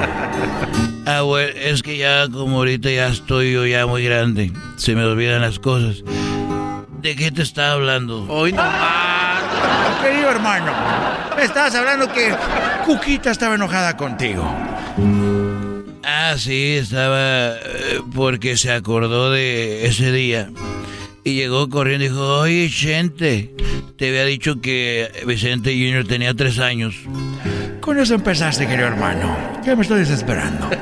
Ah, 1.06 1.22
bueno, 1.22 1.52
es 1.56 1.82
que 1.84 1.98
ya 1.98 2.28
como 2.30 2.57
ahorita 2.57 2.90
ya 2.90 3.07
estoy 3.07 3.53
yo 3.53 3.66
ya 3.66 3.86
muy 3.86 4.03
grande, 4.03 4.52
se 4.78 4.95
me 4.95 5.03
olvidan 5.03 5.41
las 5.41 5.60
cosas. 5.60 6.03
¿De 7.02 7.16
qué 7.16 7.32
te 7.32 7.41
estaba 7.44 7.74
hablando? 7.74 8.26
Hoy 8.28 8.52
no 8.53 8.64
más. 8.64 9.44
Querido 10.02 10.30
hermano, 10.32 10.72
me 11.36 11.44
estabas 11.44 11.74
hablando 11.76 12.12
que 12.12 12.34
Cuquita 12.86 13.32
estaba 13.32 13.56
enojada 13.56 13.95
contigo. 13.98 14.44
Ah, 16.07 16.36
sí, 16.38 16.76
estaba 16.76 17.53
eh, 17.56 17.99
porque 18.14 18.57
se 18.57 18.72
acordó 18.72 19.32
de 19.32 19.88
ese 19.88 20.11
día. 20.11 20.52
Y 21.23 21.34
llegó 21.34 21.68
corriendo 21.68 22.06
y 22.06 22.10
dijo, 22.10 22.40
oye, 22.41 22.69
Chente, 22.69 23.56
te 23.98 24.10
había 24.10 24.26
dicho 24.26 24.61
que 24.61 25.10
Vicente 25.26 25.72
Junior 25.72 26.06
tenía 26.06 26.36
tres 26.36 26.60
años. 26.60 26.95
Con 27.82 27.99
eso 27.99 28.14
empezaste, 28.14 28.68
querido 28.68 28.88
hermano. 28.88 29.36
Ya 29.65 29.76
me 29.76 29.82
estoy 29.82 29.99
desesperando. 29.99 30.69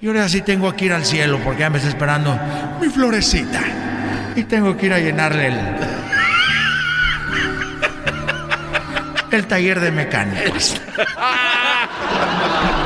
Y 0.00 0.06
ahora 0.06 0.28
sí 0.28 0.42
tengo 0.42 0.72
que 0.76 0.84
ir 0.84 0.92
al 0.92 1.04
cielo 1.04 1.40
porque 1.42 1.62
ya 1.62 1.70
me 1.70 1.78
está 1.78 1.88
esperando 1.90 2.38
mi 2.80 2.88
florecita. 2.88 3.60
Y 4.36 4.44
tengo 4.44 4.76
que 4.76 4.86
ir 4.86 4.92
a 4.92 5.00
llenarle 5.00 5.48
el. 5.48 5.58
El 9.32 9.46
taller 9.46 9.80
de 9.80 9.90
mecánicos. 9.90 10.80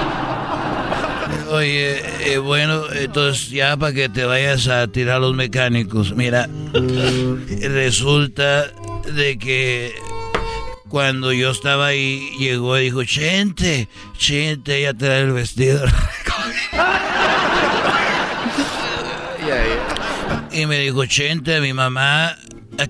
Oye, 1.53 2.03
eh, 2.33 2.39
bueno, 2.39 2.91
entonces 2.93 3.51
ya 3.51 3.77
para 3.77 3.93
que 3.93 4.09
te 4.09 4.25
vayas 4.25 4.69
a 4.69 4.89
tirar 4.89 5.21
los 5.21 5.35
mecánicos, 5.35 6.15
mira, 6.17 6.49
resulta 7.61 8.73
de 9.15 9.39
que 9.39 9.95
cuando 10.89 11.33
yo 11.33 11.51
estaba 11.51 11.89
ahí, 11.89 12.37
llegó 12.39 12.79
y 12.79 12.85
dijo, 12.85 13.05
Chente, 13.05 13.89
Chente, 14.17 14.81
ya 14.81 14.95
trae 14.95 15.23
el 15.23 15.33
vestido. 15.33 15.85
Y 20.53 20.67
me 20.67 20.79
dijo, 20.81 21.07
Chente, 21.07 21.61
mi 21.63 21.73
mamá, 21.73 22.37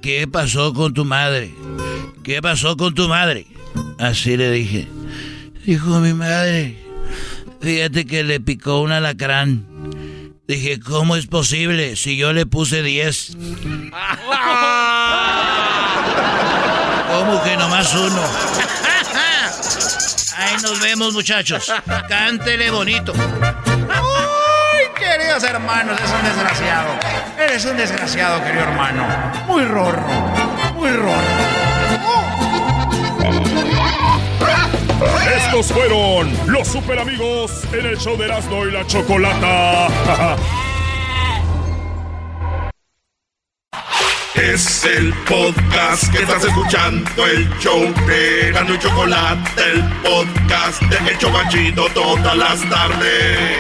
¿qué 0.01 0.27
pasó 0.27 0.75
con 0.75 0.93
tu 0.95 1.05
madre? 1.05 1.55
¿Qué 2.25 2.43
pasó 2.43 2.77
con 2.77 2.93
tu 2.93 3.09
madre? 3.09 3.47
Así 3.99 4.37
le 4.37 4.51
dije. 4.51 4.89
Dijo 5.65 6.01
mi 6.01 6.13
madre, 6.13 6.82
fíjate 7.63 8.05
que 8.07 8.23
le 8.23 8.41
picó 8.41 8.81
un 8.81 8.93
alacrán. 8.93 9.67
Dije, 10.47 10.81
¿cómo 10.81 11.17
es 11.17 11.27
posible 11.27 11.97
si 11.97 12.17
yo 12.17 12.33
le 12.33 12.45
puse 12.47 12.83
10? 12.83 13.37
¿Cómo 17.09 17.43
que 17.43 17.57
nomás 17.57 17.95
uno? 17.95 18.23
Ahí 20.37 20.57
nos 20.63 20.81
vemos, 20.81 21.15
muchachos. 21.15 21.73
Cántele 22.09 22.71
bonito. 22.71 23.13
¡Ay, 23.15 24.85
queridos 24.99 25.45
hermanos! 25.45 25.99
Es 26.03 26.11
un 26.11 26.25
desgraciado. 26.25 26.89
Eres 27.39 27.65
un 27.65 27.77
desgraciado, 27.77 28.43
querido 28.43 28.65
hermano. 28.65 29.07
Muy 29.47 29.65
rorro. 29.65 30.03
Muy 30.75 30.91
rorro. 30.91 31.62
Estos 35.37 35.73
fueron 35.73 36.33
los 36.47 36.69
super 36.69 36.99
amigos 36.99 37.65
en 37.73 37.87
el 37.87 37.99
show 37.99 38.17
de 38.17 38.27
Erasmo 38.27 38.67
y 38.67 38.71
la 38.71 38.87
Chocolata. 38.87 39.89
Es 44.35 44.85
el 44.85 45.13
podcast 45.29 46.11
que 46.11 46.23
estás 46.23 46.43
escuchando, 46.43 47.27
el 47.27 47.49
show 47.59 47.81
de 48.07 48.49
Erasmo 48.49 48.75
y 48.75 48.79
Chocolate, 48.79 49.63
el 49.73 49.83
podcast 50.03 50.83
de 50.83 51.11
El 51.11 51.19
Chocachito 51.19 51.87
todas 51.95 52.37
las 52.37 52.61
tardes. 52.69 53.59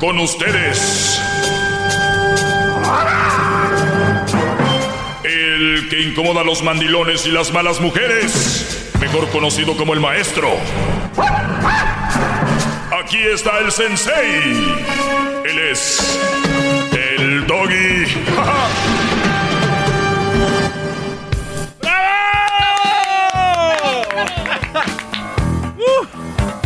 Con 0.00 0.18
ustedes. 0.20 1.20
El 5.88 5.94
que 5.94 6.02
incomoda 6.02 6.42
a 6.42 6.44
los 6.44 6.62
mandilones 6.62 7.24
y 7.26 7.30
las 7.30 7.50
malas 7.50 7.80
mujeres. 7.80 8.90
Mejor 9.00 9.26
conocido 9.30 9.74
como 9.74 9.94
el 9.94 10.00
maestro. 10.00 10.50
Aquí 13.02 13.16
está 13.16 13.58
el 13.60 13.72
sensei. 13.72 14.74
Él 15.46 15.58
es 15.70 16.20
el 16.92 17.46
doggy. 17.46 18.04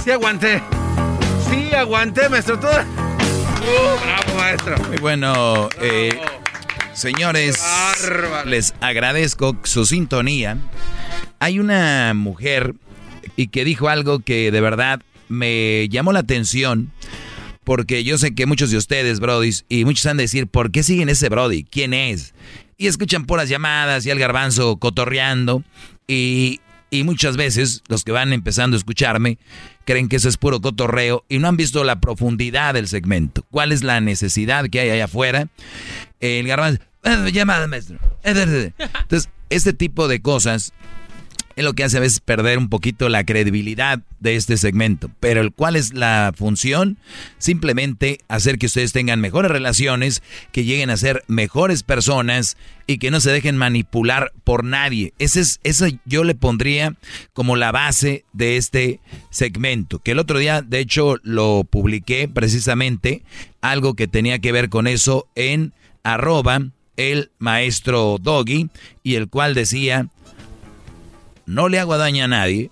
Sí 0.02 0.10
aguanté. 0.10 0.62
Sí 1.48 1.72
aguanté, 1.74 2.28
maestro. 2.28 2.58
Todo... 2.58 2.72
bravo, 2.72 4.38
maestro. 4.38 4.76
Muy 4.88 4.96
bueno, 4.96 5.68
eh, 5.80 6.20
señores, 6.94 7.62
les 8.47 8.74
agradezco 8.81 9.56
su 9.64 9.85
sintonía. 9.86 10.59
Hay 11.39 11.59
una 11.59 12.12
mujer 12.14 12.74
y 13.36 13.48
que 13.48 13.64
dijo 13.64 13.89
algo 13.89 14.20
que 14.20 14.51
de 14.51 14.60
verdad 14.60 15.01
me 15.28 15.89
llamó 15.89 16.12
la 16.12 16.20
atención. 16.20 16.93
Porque 17.64 18.02
yo 18.02 18.19
sé 18.19 18.35
que 18.35 18.47
muchos 18.47 18.70
de 18.70 18.77
ustedes, 18.77 19.20
Brody, 19.20 19.51
y 19.69 19.85
muchos 19.85 20.06
han 20.06 20.16
de 20.16 20.24
decir, 20.24 20.48
¿por 20.48 20.73
qué 20.73 20.82
siguen 20.82 21.09
ese 21.09 21.28
Brody? 21.28 21.62
¿Quién 21.62 21.94
es? 21.94 22.35
Y 22.77 22.89
escuchan 22.89 23.24
puras 23.24 23.48
llamadas 23.48 24.05
y 24.05 24.10
al 24.10 24.19
garbanzo 24.19 24.77
cotorreando. 24.78 25.62
Y, 26.09 26.60
y 26.93 27.05
muchas 27.05 27.39
veces 27.39 27.82
los 27.89 28.05
que 28.05 28.12
van 28.12 28.35
empezando 28.35 28.77
a 28.77 28.78
escucharme 28.78 29.39
creen 29.86 30.09
que 30.10 30.16
eso 30.16 30.28
es 30.28 30.36
puro 30.36 30.60
cotorreo 30.60 31.24
y 31.27 31.39
no 31.39 31.48
han 31.48 31.56
visto 31.56 31.82
la 31.85 32.01
profundidad 32.01 32.74
del 32.74 32.86
segmento. 32.86 33.44
¿Cuál 33.51 33.73
es 33.73 33.82
la 33.82 34.01
necesidad 34.02 34.66
que 34.69 34.78
hay 34.81 34.90
allá 34.90 35.06
afuera? 35.06 35.48
El 36.20 36.47
garbanzo, 36.47 36.82
"Eh, 37.02 37.31
llamada, 37.32 37.66
maestro. 37.66 37.98
Eh, 38.23 38.73
Entonces, 39.02 39.31
este 39.48 39.73
tipo 39.73 40.06
de 40.06 40.20
cosas 40.20 40.74
es 41.56 41.64
lo 41.64 41.74
que 41.74 41.84
hace 41.84 41.96
a 41.96 42.00
veces 42.00 42.20
perder 42.20 42.58
un 42.58 42.68
poquito 42.68 43.08
la 43.08 43.24
credibilidad 43.24 44.00
de 44.20 44.36
este 44.36 44.56
segmento. 44.56 45.10
Pero 45.20 45.40
el- 45.40 45.52
¿cuál 45.52 45.76
es 45.76 45.94
la 45.94 46.32
función? 46.36 46.98
Simplemente 47.38 48.18
hacer 48.28 48.58
que 48.58 48.66
ustedes 48.66 48.92
tengan 48.92 49.20
mejores 49.20 49.50
relaciones, 49.50 50.22
que 50.52 50.64
lleguen 50.64 50.90
a 50.90 50.96
ser 50.96 51.24
mejores 51.26 51.82
personas 51.82 52.56
y 52.86 52.98
que 52.98 53.10
no 53.10 53.20
se 53.20 53.30
dejen 53.30 53.56
manipular 53.56 54.32
por 54.44 54.64
nadie. 54.64 55.12
Ese 55.18 55.40
es, 55.40 55.60
eso 55.64 55.86
yo 56.04 56.24
le 56.24 56.34
pondría 56.34 56.94
como 57.32 57.56
la 57.56 57.72
base 57.72 58.24
de 58.32 58.56
este 58.56 59.00
segmento. 59.30 59.98
Que 60.00 60.12
el 60.12 60.18
otro 60.18 60.38
día, 60.38 60.62
de 60.62 60.80
hecho, 60.80 61.16
lo 61.22 61.64
publiqué 61.68 62.28
precisamente, 62.28 63.22
algo 63.60 63.94
que 63.94 64.08
tenía 64.08 64.38
que 64.38 64.52
ver 64.52 64.68
con 64.68 64.86
eso 64.86 65.28
en 65.34 65.72
arroba 66.02 66.60
el 66.96 67.30
maestro 67.38 68.18
Doggy, 68.20 68.68
y 69.02 69.14
el 69.14 69.28
cual 69.28 69.54
decía 69.54 70.08
no 71.52 71.68
le 71.68 71.78
hago 71.78 71.98
daño 71.98 72.24
a 72.24 72.28
nadie, 72.28 72.70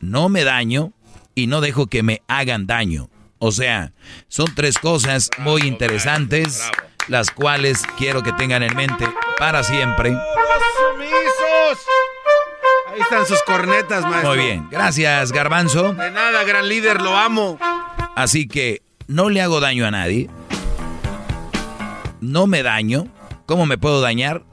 no 0.00 0.28
me 0.28 0.44
daño 0.44 0.92
y 1.34 1.46
no 1.46 1.62
dejo 1.62 1.86
que 1.86 2.02
me 2.02 2.20
hagan 2.28 2.66
daño. 2.66 3.08
O 3.38 3.52
sea, 3.52 3.92
son 4.28 4.54
tres 4.54 4.76
cosas 4.76 5.30
muy 5.38 5.62
interesantes, 5.62 6.70
las 7.08 7.30
cuales 7.30 7.82
quiero 7.96 8.22
que 8.22 8.32
tengan 8.34 8.62
en 8.62 8.76
mente 8.76 9.08
para 9.38 9.64
siempre. 9.64 10.10
¡Sumisos! 10.10 11.86
Ahí 12.92 13.00
están 13.00 13.26
sus 13.26 13.42
cornetas, 13.44 14.02
maestro. 14.02 14.34
Muy 14.34 14.38
bien, 14.44 14.68
gracias 14.70 15.32
Garbanzo. 15.32 15.94
De 15.94 16.10
nada, 16.10 16.44
gran 16.44 16.68
líder, 16.68 17.00
lo 17.00 17.16
amo. 17.16 17.58
Así 18.14 18.46
que 18.46 18.82
no 19.06 19.30
le 19.30 19.40
hago 19.40 19.60
daño 19.60 19.86
a 19.86 19.90
nadie, 19.90 20.28
no 22.20 22.46
me 22.46 22.62
daño. 22.62 23.06
¿Cómo 23.46 23.64
me 23.64 23.78
puedo 23.78 24.02
dañar? 24.02 24.44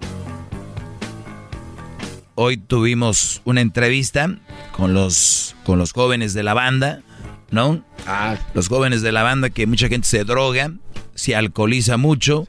Hoy 2.41 2.55
tuvimos 2.55 3.41
una 3.43 3.59
entrevista 3.59 4.33
con 4.71 4.93
los, 4.93 5.57
con 5.65 5.77
los 5.77 5.91
jóvenes 5.91 6.33
de 6.33 6.41
la 6.41 6.53
banda, 6.53 7.01
¿no? 7.51 7.83
Los 8.53 8.69
jóvenes 8.69 9.01
de 9.01 9.11
la 9.11 9.23
banda 9.23 9.49
que 9.49 9.67
mucha 9.67 9.89
gente 9.89 10.07
se 10.07 10.23
droga, 10.23 10.71
se 11.15 11.35
alcoholiza 11.35 11.97
mucho, 11.97 12.47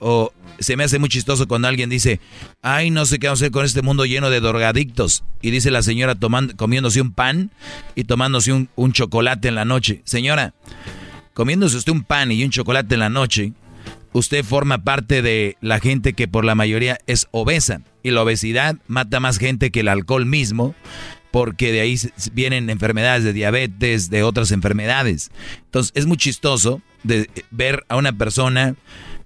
o 0.00 0.32
se 0.58 0.76
me 0.76 0.82
hace 0.82 0.98
muy 0.98 1.08
chistoso 1.08 1.46
cuando 1.46 1.68
alguien 1.68 1.88
dice, 1.88 2.18
ay, 2.62 2.90
no 2.90 3.06
sé 3.06 3.20
qué 3.20 3.28
vamos 3.28 3.40
a 3.40 3.44
hacer 3.44 3.52
con 3.52 3.64
este 3.64 3.80
mundo 3.80 4.06
lleno 4.06 4.28
de 4.28 4.40
drogadictos. 4.40 5.22
Y 5.40 5.52
dice 5.52 5.70
la 5.70 5.82
señora 5.82 6.16
tomando, 6.16 6.56
comiéndose 6.56 7.00
un 7.00 7.12
pan 7.12 7.52
y 7.94 8.02
tomándose 8.02 8.52
un, 8.52 8.68
un 8.74 8.90
chocolate 8.90 9.46
en 9.46 9.54
la 9.54 9.64
noche. 9.64 10.02
Señora, 10.04 10.52
comiéndose 11.32 11.76
usted 11.76 11.92
un 11.92 12.02
pan 12.02 12.32
y 12.32 12.42
un 12.42 12.50
chocolate 12.50 12.94
en 12.94 13.00
la 13.00 13.08
noche, 13.08 13.52
usted 14.12 14.44
forma 14.44 14.84
parte 14.84 15.22
de 15.22 15.56
la 15.60 15.80
gente 15.80 16.12
que 16.12 16.28
por 16.28 16.44
la 16.44 16.54
mayoría 16.54 16.98
es 17.06 17.26
obesa. 17.30 17.82
Y 18.02 18.10
la 18.10 18.22
obesidad 18.22 18.76
mata 18.86 19.20
más 19.20 19.38
gente 19.38 19.70
que 19.70 19.80
el 19.80 19.88
alcohol 19.88 20.24
mismo, 20.26 20.74
porque 21.30 21.72
de 21.72 21.80
ahí 21.80 21.98
vienen 22.32 22.70
enfermedades 22.70 23.24
de 23.24 23.32
diabetes, 23.32 24.10
de 24.10 24.22
otras 24.22 24.50
enfermedades. 24.52 25.30
Entonces 25.64 25.92
es 25.94 26.06
muy 26.06 26.16
chistoso 26.16 26.80
de 27.02 27.30
eh, 27.34 27.42
ver 27.50 27.84
a 27.88 27.96
una 27.96 28.12
persona 28.12 28.76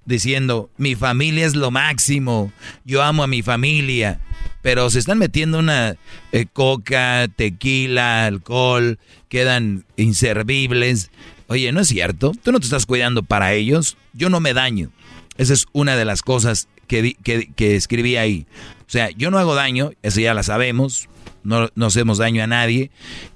diciendo, 0.05 0.69
mi 0.77 0.95
familia 0.95 1.45
es 1.45 1.55
lo 1.55 1.71
máximo, 1.71 2.51
yo 2.83 3.01
amo 3.01 3.23
a 3.23 3.27
mi 3.27 3.41
familia, 3.41 4.19
pero 4.61 4.89
se 4.89 4.99
están 4.99 5.17
metiendo 5.17 5.59
una 5.59 5.95
eh, 6.31 6.45
coca, 6.51 7.27
tequila, 7.33 8.25
alcohol, 8.25 8.99
quedan 9.29 9.85
inservibles. 9.95 11.09
Oye, 11.53 11.71
no 11.71 11.81
es 11.81 11.87
cierto, 11.87 12.31
tú 12.41 12.51
no 12.51 12.59
te 12.59 12.65
estás 12.65 12.87
cuidando 12.87 13.21
para 13.21 13.53
ellos, 13.53 13.95
yo 14.13 14.29
no 14.31 14.39
me 14.39 14.55
daño. 14.55 14.89
Esa 15.37 15.53
es 15.53 15.67
una 15.71 15.95
de 15.95 16.03
las 16.03 16.23
cosas 16.23 16.67
que, 16.87 17.13
que 17.13 17.75
escribí 17.75 18.15
ahí. 18.15 18.47
O 18.87 18.89
sea, 18.89 19.11
yo 19.11 19.29
no 19.29 19.37
hago 19.37 19.53
daño, 19.53 19.91
eso 20.01 20.19
ya 20.19 20.33
la 20.33 20.41
sabemos, 20.41 21.09
no, 21.43 21.69
no 21.75 21.85
hacemos 21.85 22.17
daño 22.17 22.43
a 22.43 22.47
nadie 22.47 22.89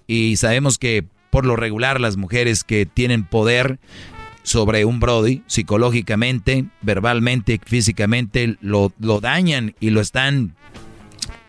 y 0.07 0.37
sabemos 0.37 0.79
que 0.79 1.05
por 1.29 1.45
lo 1.45 1.55
regular 1.55 2.01
las 2.01 2.17
mujeres 2.17 2.63
que 2.63 2.87
tienen 2.87 3.23
poder 3.23 3.77
sobre 4.41 4.83
un 4.83 4.99
Brody, 4.99 5.43
psicológicamente, 5.45 6.65
verbalmente, 6.81 7.61
físicamente, 7.63 8.57
lo, 8.61 8.93
lo 8.99 9.19
dañan 9.19 9.75
y 9.79 9.91
lo 9.91 10.01
están, 10.01 10.55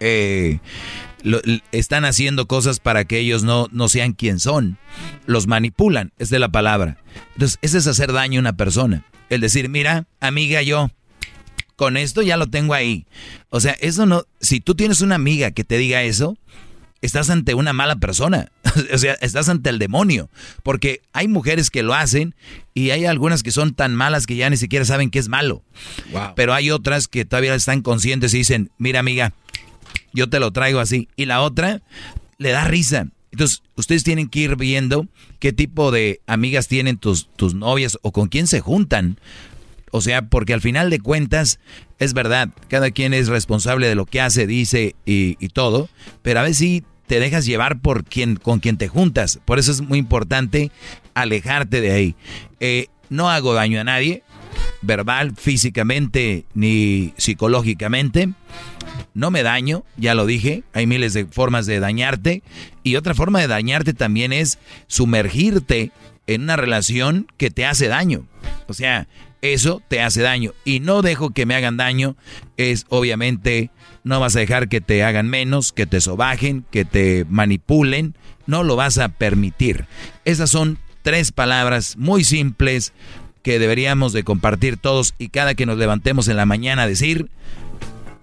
eh, 0.00 0.58
lo- 1.22 1.40
están 1.72 2.04
haciendo 2.04 2.46
cosas 2.46 2.80
para 2.80 3.04
que 3.04 3.18
ellos 3.18 3.42
no, 3.44 3.68
no 3.72 3.88
sean 3.88 4.12
quien 4.12 4.38
son. 4.40 4.78
Los 5.26 5.46
manipulan, 5.46 6.12
es 6.18 6.30
de 6.30 6.38
la 6.38 6.48
palabra. 6.48 6.98
Entonces, 7.34 7.58
ese 7.62 7.78
es 7.78 7.86
hacer 7.86 8.12
daño 8.12 8.38
a 8.38 8.42
una 8.42 8.56
persona. 8.56 9.04
El 9.30 9.40
decir, 9.40 9.68
mira, 9.68 10.06
amiga, 10.20 10.62
yo 10.62 10.90
con 11.76 11.96
esto 11.96 12.22
ya 12.22 12.36
lo 12.36 12.46
tengo 12.48 12.74
ahí. 12.74 13.06
O 13.50 13.60
sea, 13.60 13.72
eso 13.80 14.06
no, 14.06 14.24
si 14.40 14.60
tú 14.60 14.74
tienes 14.74 15.00
una 15.00 15.14
amiga 15.14 15.50
que 15.52 15.64
te 15.64 15.76
diga 15.78 16.02
eso, 16.02 16.36
estás 17.02 17.30
ante 17.30 17.54
una 17.54 17.72
mala 17.72 17.96
persona. 17.96 18.50
o 18.92 18.98
sea, 18.98 19.14
estás 19.20 19.48
ante 19.48 19.70
el 19.70 19.78
demonio. 19.78 20.28
Porque 20.62 21.02
hay 21.12 21.28
mujeres 21.28 21.70
que 21.70 21.82
lo 21.84 21.94
hacen 21.94 22.34
y 22.74 22.90
hay 22.90 23.04
algunas 23.04 23.42
que 23.42 23.50
son 23.52 23.74
tan 23.74 23.94
malas 23.94 24.26
que 24.26 24.34
ya 24.36 24.50
ni 24.50 24.56
siquiera 24.56 24.84
saben 24.84 25.10
que 25.10 25.18
es 25.20 25.28
malo. 25.28 25.62
Pero 26.34 26.54
hay 26.54 26.70
otras 26.70 27.06
que 27.06 27.24
todavía 27.24 27.54
están 27.54 27.82
conscientes 27.82 28.34
y 28.34 28.38
dicen, 28.38 28.70
mira 28.78 28.98
amiga, 29.00 29.32
yo 30.18 30.28
te 30.28 30.40
lo 30.40 30.50
traigo 30.52 30.80
así. 30.80 31.08
Y 31.16 31.24
la 31.24 31.40
otra 31.40 31.80
le 32.38 32.50
da 32.50 32.64
risa. 32.64 33.08
Entonces, 33.30 33.62
ustedes 33.76 34.04
tienen 34.04 34.28
que 34.28 34.40
ir 34.40 34.56
viendo 34.56 35.06
qué 35.38 35.52
tipo 35.52 35.90
de 35.90 36.20
amigas 36.26 36.68
tienen 36.68 36.96
tus, 36.96 37.28
tus 37.36 37.54
novias 37.54 37.98
o 38.02 38.12
con 38.12 38.28
quién 38.28 38.46
se 38.46 38.60
juntan. 38.60 39.18
O 39.90 40.00
sea, 40.00 40.22
porque 40.22 40.54
al 40.54 40.60
final 40.60 40.90
de 40.90 41.00
cuentas, 41.00 41.60
es 41.98 42.14
verdad, 42.14 42.50
cada 42.68 42.90
quien 42.90 43.14
es 43.14 43.28
responsable 43.28 43.88
de 43.88 43.94
lo 43.94 44.06
que 44.06 44.20
hace, 44.20 44.46
dice 44.46 44.94
y, 45.04 45.34
todo, 45.48 45.88
pero 46.22 46.40
a 46.40 46.42
veces 46.42 46.58
sí 46.58 46.84
te 47.06 47.20
dejas 47.20 47.46
llevar 47.46 47.80
por 47.80 48.04
quien, 48.04 48.36
con 48.36 48.60
quien 48.60 48.76
te 48.76 48.88
juntas. 48.88 49.40
Por 49.44 49.58
eso 49.58 49.72
es 49.72 49.80
muy 49.80 49.98
importante 49.98 50.70
alejarte 51.14 51.80
de 51.80 51.92
ahí. 51.92 52.16
Eh, 52.60 52.88
no 53.08 53.30
hago 53.30 53.54
daño 53.54 53.80
a 53.80 53.84
nadie, 53.84 54.22
verbal, 54.82 55.34
físicamente 55.36 56.44
ni 56.54 57.14
psicológicamente. 57.16 58.30
No 59.14 59.30
me 59.30 59.42
daño, 59.42 59.84
ya 59.96 60.14
lo 60.14 60.26
dije, 60.26 60.62
hay 60.72 60.86
miles 60.86 61.12
de 61.12 61.26
formas 61.26 61.66
de 61.66 61.80
dañarte. 61.80 62.42
Y 62.82 62.96
otra 62.96 63.14
forma 63.14 63.40
de 63.40 63.48
dañarte 63.48 63.94
también 63.94 64.32
es 64.32 64.58
sumergirte 64.86 65.92
en 66.26 66.42
una 66.42 66.56
relación 66.56 67.26
que 67.36 67.50
te 67.50 67.66
hace 67.66 67.88
daño. 67.88 68.26
O 68.68 68.74
sea, 68.74 69.08
eso 69.42 69.82
te 69.88 70.00
hace 70.02 70.22
daño. 70.22 70.52
Y 70.64 70.80
no 70.80 71.02
dejo 71.02 71.30
que 71.30 71.46
me 71.46 71.54
hagan 71.54 71.76
daño 71.76 72.16
es 72.56 72.86
obviamente 72.88 73.70
no 74.04 74.20
vas 74.20 74.36
a 74.36 74.40
dejar 74.40 74.68
que 74.68 74.80
te 74.80 75.02
hagan 75.04 75.28
menos, 75.28 75.72
que 75.72 75.86
te 75.86 76.00
sobajen, 76.00 76.64
que 76.70 76.84
te 76.84 77.26
manipulen. 77.28 78.14
No 78.46 78.62
lo 78.62 78.76
vas 78.76 78.98
a 78.98 79.08
permitir. 79.08 79.86
Esas 80.24 80.50
son 80.50 80.78
tres 81.02 81.32
palabras 81.32 81.96
muy 81.96 82.24
simples 82.24 82.92
que 83.42 83.58
deberíamos 83.58 84.12
de 84.12 84.24
compartir 84.24 84.76
todos 84.76 85.14
y 85.18 85.28
cada 85.28 85.54
que 85.54 85.66
nos 85.66 85.78
levantemos 85.78 86.28
en 86.28 86.36
la 86.36 86.46
mañana 86.46 86.86
decir, 86.86 87.30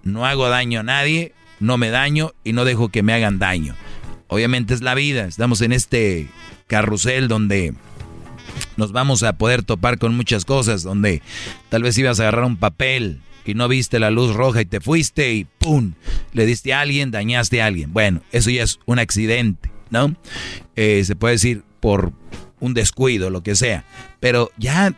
no 0.06 0.24
hago 0.24 0.48
daño 0.48 0.80
a 0.80 0.84
nadie, 0.84 1.32
no 1.60 1.78
me 1.78 1.90
daño 1.90 2.32
y 2.44 2.52
no 2.52 2.64
dejo 2.64 2.88
que 2.88 3.02
me 3.02 3.12
hagan 3.12 3.38
daño. 3.38 3.74
Obviamente 4.28 4.74
es 4.74 4.80
la 4.80 4.94
vida, 4.94 5.26
estamos 5.26 5.60
en 5.60 5.72
este 5.72 6.28
carrusel 6.66 7.28
donde 7.28 7.74
nos 8.76 8.92
vamos 8.92 9.22
a 9.22 9.34
poder 9.34 9.62
topar 9.62 9.98
con 9.98 10.16
muchas 10.16 10.44
cosas, 10.44 10.82
donde 10.82 11.22
tal 11.68 11.82
vez 11.82 11.96
ibas 11.98 12.20
a 12.20 12.24
agarrar 12.24 12.44
un 12.44 12.56
papel 12.56 13.20
y 13.44 13.54
no 13.54 13.68
viste 13.68 13.98
la 13.98 14.10
luz 14.10 14.34
roja 14.34 14.60
y 14.60 14.64
te 14.64 14.80
fuiste 14.80 15.32
y 15.32 15.44
¡pum! 15.44 15.94
Le 16.32 16.46
diste 16.46 16.74
a 16.74 16.80
alguien, 16.80 17.10
dañaste 17.10 17.62
a 17.62 17.66
alguien. 17.66 17.92
Bueno, 17.92 18.22
eso 18.32 18.50
ya 18.50 18.64
es 18.64 18.80
un 18.86 18.98
accidente, 18.98 19.70
¿no? 19.90 20.16
Eh, 20.74 21.04
se 21.04 21.14
puede 21.14 21.34
decir 21.34 21.62
por 21.80 22.12
un 22.58 22.74
descuido, 22.74 23.30
lo 23.30 23.42
que 23.42 23.54
sea. 23.54 23.84
Pero 24.18 24.50
ya 24.58 24.94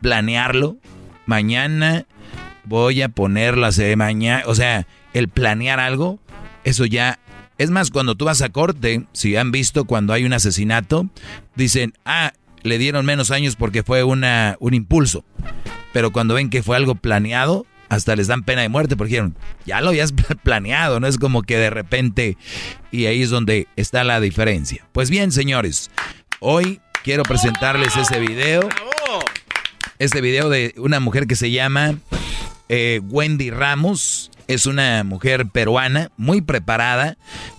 planearlo, 0.00 0.78
mañana 1.26 2.06
voy 2.64 3.02
a 3.02 3.08
ponerla 3.08 3.70
de 3.70 3.96
mañana, 3.96 4.44
o 4.46 4.54
sea, 4.54 4.86
el 5.14 5.28
planear 5.28 5.80
algo, 5.80 6.18
eso 6.64 6.84
ya 6.86 7.18
es 7.58 7.70
más, 7.70 7.90
cuando 7.90 8.16
tú 8.16 8.24
vas 8.24 8.42
a 8.42 8.48
corte, 8.48 9.04
si 9.12 9.36
han 9.36 9.52
visto 9.52 9.84
cuando 9.84 10.12
hay 10.12 10.24
un 10.24 10.32
asesinato, 10.32 11.08
dicen, 11.54 11.94
ah, 12.04 12.32
le 12.62 12.78
dieron 12.78 13.06
menos 13.06 13.30
años 13.30 13.56
porque 13.56 13.82
fue 13.82 14.02
una, 14.02 14.56
un 14.58 14.74
impulso. 14.74 15.24
Pero 15.92 16.12
cuando 16.12 16.34
ven 16.34 16.50
que 16.50 16.62
fue 16.62 16.76
algo 16.76 16.94
planeado, 16.94 17.66
hasta 17.88 18.16
les 18.16 18.26
dan 18.26 18.42
pena 18.42 18.62
de 18.62 18.68
muerte 18.68 18.96
porque 18.96 19.10
dijeron, 19.10 19.36
ya 19.66 19.80
lo 19.80 19.90
habías 19.90 20.12
planeado, 20.42 20.98
no 20.98 21.06
es 21.06 21.18
como 21.18 21.42
que 21.42 21.56
de 21.56 21.70
repente, 21.70 22.36
y 22.90 23.06
ahí 23.06 23.22
es 23.22 23.30
donde 23.30 23.68
está 23.76 24.02
la 24.02 24.18
diferencia. 24.18 24.86
Pues 24.92 25.10
bien, 25.10 25.30
señores, 25.30 25.90
hoy 26.40 26.80
quiero 27.04 27.22
presentarles 27.22 27.96
ese 27.96 28.18
video. 28.18 28.68
Este 29.98 30.20
video 30.20 30.48
de 30.48 30.74
una 30.78 30.98
mujer 30.98 31.28
que 31.28 31.36
se 31.36 31.52
llama 31.52 31.94
eh, 32.68 33.00
Wendy 33.08 33.50
Ramos. 33.50 34.30
Es 34.48 34.66
una 34.66 35.04
mujer 35.04 35.46
peruana 35.46 36.10
muy 36.16 36.40
preparada 36.40 37.16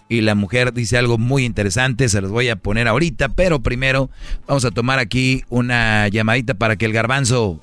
y 0.09 0.21
la 0.21 0.35
mujer 0.35 0.73
dice 0.73 0.97
algo 0.97 1.17
muy 1.17 1.45
interesante, 1.45 2.07
se 2.09 2.21
los 2.21 2.29
voy 2.29 2.49
a 2.49 2.55
poner 2.55 2.87
ahorita, 2.87 3.29
pero 3.29 3.61
primero 3.61 4.11
vamos 4.45 4.63
a 4.65 4.69
tomar 4.69 4.99
aquí 4.99 5.43
una 5.49 6.07
llamadita 6.09 6.53
para 6.53 6.75
que 6.75 6.85
el 6.85 6.93
garbanzo 6.93 7.59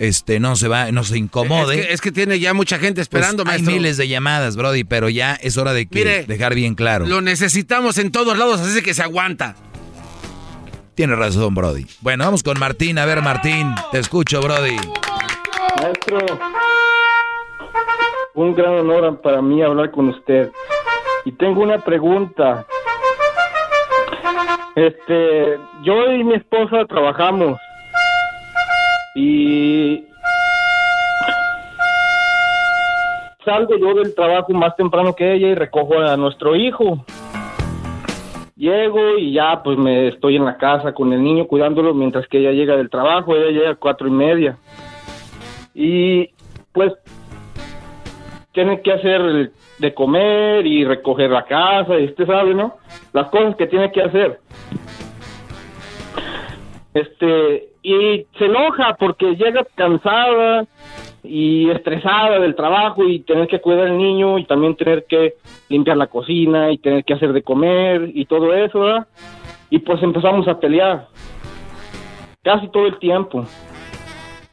este 0.00 0.40
no 0.40 0.56
se 0.56 0.66
va, 0.66 0.90
no 0.92 1.04
se 1.04 1.18
incomode. 1.18 1.92
Es 1.92 2.00
que, 2.00 2.10
tiene 2.10 2.40
ya 2.40 2.54
mucha 2.54 2.78
gente 2.78 3.02
esperando, 3.02 3.44
pues 3.44 3.56
Hay 3.56 3.62
miles 3.62 3.98
de 3.98 4.08
llamadas, 4.08 4.56
Brody, 4.56 4.84
pero 4.84 5.10
ya 5.10 5.34
es 5.34 5.58
hora 5.58 5.74
de 5.74 5.86
que 5.86 6.24
dejar 6.26 6.54
bien 6.54 6.74
claro. 6.74 7.06
Lo 7.06 7.20
necesitamos 7.20 7.98
en 7.98 8.10
todos 8.10 8.38
lados, 8.38 8.60
así 8.60 8.80
que 8.82 8.94
se 8.94 9.02
aguanta. 9.02 9.56
Tiene 10.94 11.16
razón, 11.16 11.54
Brody. 11.54 11.86
Bueno, 12.00 12.24
vamos 12.24 12.42
con 12.42 12.58
Martín. 12.58 12.98
A 12.98 13.04
ver, 13.04 13.20
Martín, 13.20 13.74
te 13.92 13.98
escucho, 13.98 14.40
Brody. 14.40 14.76
Maestro, 15.80 16.18
un 18.34 18.54
gran 18.54 18.80
honor 18.80 19.18
para 19.22 19.40
mí 19.40 19.62
hablar 19.62 19.90
con 19.90 20.10
usted. 20.10 20.50
Y 21.24 21.32
tengo 21.32 21.62
una 21.62 21.78
pregunta. 21.78 22.66
Este, 24.74 25.58
yo 25.82 26.12
y 26.12 26.22
mi 26.22 26.34
esposa 26.34 26.84
trabajamos. 26.86 27.58
Y 29.14 30.04
salgo 33.42 33.76
yo 33.78 33.94
del 33.94 34.14
trabajo 34.14 34.52
más 34.52 34.76
temprano 34.76 35.14
que 35.14 35.32
ella 35.32 35.48
y 35.48 35.54
recojo 35.54 35.98
a 35.98 36.14
nuestro 36.18 36.56
hijo. 36.56 37.06
Llego 38.54 39.16
y 39.16 39.32
ya 39.32 39.62
pues 39.62 39.78
me 39.78 40.08
estoy 40.08 40.36
en 40.36 40.44
la 40.44 40.58
casa 40.58 40.92
con 40.92 41.10
el 41.14 41.22
niño 41.22 41.46
cuidándolo 41.46 41.94
mientras 41.94 42.28
que 42.28 42.38
ella 42.38 42.52
llega 42.52 42.76
del 42.76 42.90
trabajo, 42.90 43.34
ella 43.34 43.50
llega 43.50 43.70
a 43.70 43.76
cuatro 43.76 44.06
y 44.06 44.10
media. 44.10 44.58
Y 45.80 46.28
pues 46.72 46.92
tiene 48.52 48.82
que 48.82 48.92
hacer 48.92 49.50
de 49.78 49.94
comer 49.94 50.66
y 50.66 50.84
recoger 50.84 51.30
la 51.30 51.46
casa 51.46 51.98
y 51.98 52.04
usted 52.04 52.26
sabe, 52.26 52.54
¿no? 52.54 52.74
Las 53.14 53.30
cosas 53.30 53.56
que 53.56 53.66
tiene 53.66 53.90
que 53.90 54.02
hacer. 54.02 54.40
Este, 56.92 57.70
y 57.82 58.26
se 58.38 58.44
enoja 58.44 58.94
porque 58.98 59.36
llega 59.36 59.66
cansada 59.74 60.66
y 61.22 61.70
estresada 61.70 62.38
del 62.40 62.54
trabajo 62.54 63.08
y 63.08 63.20
tener 63.20 63.48
que 63.48 63.62
cuidar 63.62 63.86
al 63.86 63.96
niño 63.96 64.38
y 64.38 64.44
también 64.44 64.76
tener 64.76 65.06
que 65.06 65.36
limpiar 65.70 65.96
la 65.96 66.08
cocina 66.08 66.70
y 66.70 66.76
tener 66.76 67.04
que 67.04 67.14
hacer 67.14 67.32
de 67.32 67.42
comer 67.42 68.10
y 68.12 68.26
todo 68.26 68.52
eso, 68.52 68.80
¿verdad? 68.80 69.08
Y 69.70 69.78
pues 69.78 70.02
empezamos 70.02 70.46
a 70.46 70.60
pelear 70.60 71.08
casi 72.42 72.68
todo 72.68 72.86
el 72.86 72.98
tiempo. 72.98 73.46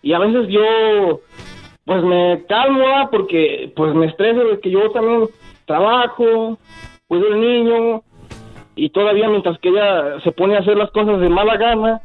Y 0.07 0.13
a 0.13 0.19
veces 0.19 0.47
yo 0.47 1.19
pues 1.83 2.01
me 2.01 2.45
calmo 2.47 2.79
¿verdad? 2.79 3.09
porque 3.11 3.73
pues 3.75 3.93
me 3.93 4.05
estreso 4.05 4.39
de 4.39 4.61
que 4.61 4.71
yo 4.71 4.89
también 4.91 5.25
trabajo, 5.65 6.57
cuido 7.09 7.27
al 7.27 7.41
niño 7.41 8.03
y 8.77 8.89
todavía 8.91 9.27
mientras 9.27 9.59
que 9.59 9.67
ella 9.67 10.21
se 10.23 10.31
pone 10.31 10.55
a 10.55 10.59
hacer 10.59 10.77
las 10.77 10.91
cosas 10.91 11.19
de 11.19 11.27
mala 11.27 11.57
gana, 11.57 11.99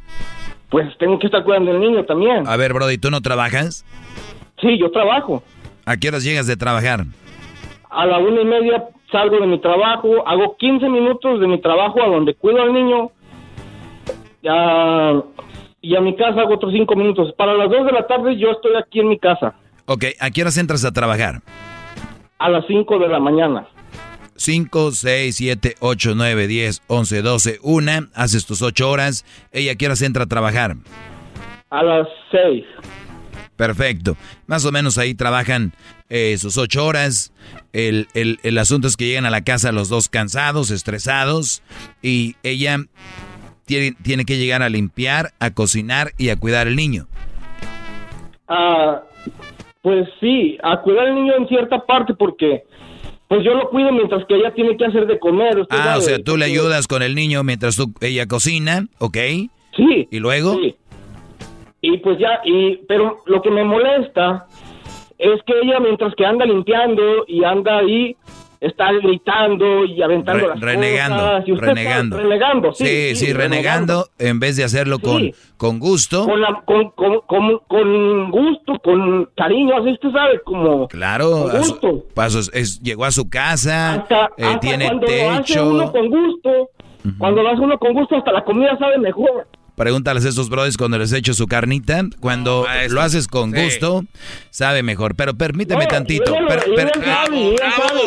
pues 0.68 0.88
tengo 0.98 1.16
que 1.20 1.28
estar 1.28 1.44
cuidando 1.44 1.70
al 1.70 1.78
niño 1.78 2.04
también. 2.04 2.48
A 2.48 2.56
ver, 2.56 2.72
Brody, 2.72 2.98
¿tú 2.98 3.08
no 3.08 3.20
trabajas? 3.20 3.86
Sí, 4.60 4.78
yo 4.78 4.90
trabajo. 4.90 5.44
¿A 5.86 5.96
qué 5.96 6.08
horas 6.08 6.24
llegas 6.24 6.48
de 6.48 6.56
trabajar? 6.56 7.04
A 7.88 8.04
la 8.04 8.18
una 8.18 8.40
y 8.40 8.44
media 8.44 8.82
salgo 9.12 9.38
de 9.38 9.46
mi 9.46 9.60
trabajo, 9.60 10.26
hago 10.26 10.56
15 10.56 10.88
minutos 10.88 11.38
de 11.38 11.46
mi 11.46 11.60
trabajo 11.60 12.02
a 12.02 12.08
donde 12.08 12.34
cuido 12.34 12.62
al 12.62 12.72
niño. 12.72 13.12
Ya, 14.42 15.22
y 15.82 15.96
a 15.96 16.00
mi 16.00 16.16
casa 16.16 16.40
hago 16.40 16.54
otros 16.54 16.72
5 16.72 16.96
minutos. 16.96 17.34
Para 17.36 17.54
las 17.54 17.68
2 17.68 17.86
de 17.86 17.92
la 17.92 18.06
tarde 18.06 18.38
yo 18.38 18.52
estoy 18.52 18.72
aquí 18.76 19.00
en 19.00 19.08
mi 19.08 19.18
casa. 19.18 19.54
Ok, 19.86 20.04
¿a 20.20 20.30
qué 20.30 20.42
horas 20.42 20.56
entras 20.56 20.84
a 20.84 20.92
trabajar? 20.92 21.42
A 22.38 22.48
las 22.48 22.64
5 22.66 22.98
de 23.00 23.08
la 23.08 23.18
mañana. 23.18 23.66
5, 24.36 24.92
6, 24.92 25.36
7, 25.36 25.74
8, 25.80 26.12
9, 26.16 26.46
10, 26.46 26.82
11, 26.86 27.22
12, 27.22 27.58
1. 27.62 27.92
Haces 28.14 28.46
tus 28.46 28.62
8 28.62 28.88
horas. 28.88 29.24
¿Ella 29.50 29.72
a 29.72 29.74
qué 29.74 29.86
horas 29.86 30.02
entra 30.02 30.24
a 30.24 30.26
trabajar? 30.26 30.76
A 31.70 31.82
las 31.82 32.08
6. 32.30 32.64
Perfecto. 33.56 34.16
Más 34.46 34.64
o 34.64 34.72
menos 34.72 34.98
ahí 34.98 35.14
trabajan 35.14 35.72
eh, 36.08 36.36
sus 36.38 36.56
ocho 36.58 36.84
horas. 36.84 37.32
El, 37.72 38.08
el, 38.14 38.40
el, 38.42 38.58
asunto 38.58 38.88
es 38.88 38.96
que 38.96 39.06
llegan 39.06 39.24
a 39.24 39.30
la 39.30 39.44
casa 39.44 39.72
los 39.72 39.88
dos 39.88 40.08
cansados, 40.08 40.70
estresados, 40.70 41.62
y 42.02 42.34
ella 42.42 42.78
tiene, 43.64 43.96
tiene 44.02 44.24
que 44.24 44.38
llegar 44.38 44.62
a 44.62 44.68
limpiar, 44.68 45.30
a 45.38 45.50
cocinar 45.50 46.12
y 46.18 46.30
a 46.30 46.36
cuidar 46.36 46.66
al 46.66 46.76
niño. 46.76 47.06
Ah, 48.48 49.02
pues 49.80 50.08
sí, 50.20 50.58
a 50.62 50.80
cuidar 50.80 51.06
al 51.06 51.14
niño 51.14 51.34
en 51.36 51.48
cierta 51.48 51.84
parte 51.84 52.14
porque 52.14 52.64
pues 53.28 53.44
yo 53.44 53.54
lo 53.54 53.70
cuido 53.70 53.90
mientras 53.92 54.26
que 54.26 54.34
ella 54.34 54.52
tiene 54.52 54.76
que 54.76 54.84
hacer 54.84 55.06
de 55.06 55.18
comer. 55.18 55.66
ah, 55.70 55.94
o 55.96 56.00
sea, 56.02 56.22
tú 56.22 56.36
le 56.36 56.44
ayudas 56.44 56.86
con 56.86 57.02
el 57.02 57.14
niño 57.14 57.42
mientras 57.42 57.76
tú, 57.76 57.92
ella 58.02 58.26
cocina, 58.26 58.86
¿ok? 58.98 59.16
Sí. 59.74 60.08
¿Y 60.10 60.18
luego? 60.18 60.54
Sí. 60.56 60.76
Y 61.80 61.96
pues 61.98 62.18
ya, 62.18 62.40
y, 62.44 62.76
pero 62.86 63.22
lo 63.26 63.40
que 63.40 63.50
me 63.50 63.64
molesta 63.64 64.46
es 65.18 65.42
que 65.44 65.54
ella 65.62 65.80
mientras 65.80 66.14
que 66.14 66.26
anda 66.26 66.44
limpiando 66.44 67.24
y 67.26 67.42
anda 67.42 67.78
ahí, 67.78 68.16
está 68.62 68.92
gritando 68.92 69.84
y 69.84 70.00
aventando 70.02 70.48
las 70.48 70.60
renegando, 70.60 71.16
cosas. 71.22 71.48
Y 71.48 71.54
renegando. 71.54 72.16
renegando, 72.16 72.72
sí. 72.72 72.86
Sí, 72.86 73.16
sí, 73.16 73.32
renegando, 73.32 74.06
en 74.18 74.38
vez 74.40 74.56
de 74.56 74.64
hacerlo 74.64 74.96
Sí. 74.96 75.02
con, 75.02 75.30
con 75.56 75.78
gusto. 75.80 76.24
Con, 76.24 76.40
la- 76.40 76.62
con, 76.64 76.90
con, 76.90 77.20
con, 77.26 77.58
con 77.68 78.30
gusto, 78.30 78.74
con 78.82 79.28
cariño, 79.36 79.76
así 79.78 79.90
usted 79.92 80.10
sabe, 80.12 80.40
como... 80.44 80.86
Claro, 80.88 81.42
Con 81.42 81.56
a 81.56 81.62
su- 81.64 81.72
gusto. 81.72 82.04
pasos, 82.14 82.50
es, 82.54 82.80
llegó 82.80 83.04
a 83.04 83.10
su 83.10 83.28
casa, 83.28 83.94
Hasta, 83.94 84.26
eh, 84.36 84.44
hasta 84.44 84.60
tiene 84.60 84.86
cuando 84.86 85.06
lo 85.06 85.30
hace 85.30 85.42
techo. 85.42 85.68
uno 85.70 85.92
con 85.92 86.08
gusto, 86.08 86.70
cuando 87.18 87.42
lo 87.42 87.48
hace 87.48 87.60
uno 87.60 87.78
con 87.78 87.92
gusto, 87.94 88.16
hasta 88.16 88.30
la 88.32 88.44
comida 88.44 88.76
sabe 88.78 88.96
mejor. 88.98 89.46
Pregúntales 89.82 90.24
a 90.24 90.28
estos 90.28 90.48
brothers 90.48 90.76
cuando 90.76 90.96
les 90.96 91.12
echo 91.12 91.34
su 91.34 91.48
carnita. 91.48 92.04
Cuando 92.20 92.64
lo 92.90 93.00
haces 93.02 93.26
con 93.26 93.52
Sí. 93.52 93.64
gusto, 93.64 94.04
sabe 94.50 94.84
mejor. 94.84 95.16
Pero 95.16 95.34
permíteme 95.34 95.88
tantito. 95.88 96.32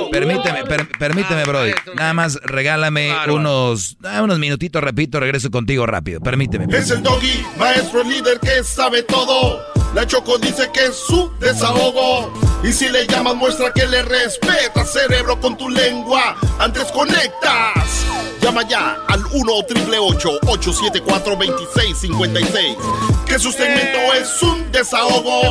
permíteme, 0.09 0.63
per- 0.63 0.87
permíteme, 0.97 1.43
Brody. 1.43 1.71
Nada 1.95 2.13
más 2.13 2.39
regálame 2.43 3.13
unos, 3.27 3.97
ah, 4.05 4.21
unos 4.23 4.39
minutitos, 4.39 4.81
repito, 4.81 5.19
regreso 5.19 5.51
contigo 5.51 5.85
rápido. 5.85 6.21
Permíteme. 6.21 6.65
Es 6.73 6.89
el 6.91 7.03
doggy, 7.03 7.45
maestro 7.57 8.03
el 8.03 8.09
líder 8.09 8.39
que 8.39 8.63
sabe 8.63 9.03
todo. 9.03 9.59
La 9.93 10.07
Choco 10.07 10.37
dice 10.37 10.69
que 10.73 10.85
es 10.85 10.95
su 10.95 11.29
desahogo. 11.41 12.33
Y 12.63 12.71
si 12.71 12.87
le 12.89 13.05
llamas, 13.07 13.35
muestra 13.35 13.73
que 13.73 13.85
le 13.85 14.01
respeta, 14.01 14.85
cerebro, 14.85 15.39
con 15.41 15.57
tu 15.57 15.69
lengua. 15.69 16.37
Antes 16.57 16.85
conectas. 16.85 18.05
Llama 18.45 18.61
ya 18.61 18.95
al 19.07 19.25
1 19.25 19.51
888 19.51 20.29
874 20.45 21.35
2656 21.35 22.77
Que 23.25 23.39
su 23.39 23.51
segmento 23.51 24.13
es 24.13 24.43
un 24.43 24.71
desahogo. 24.71 25.41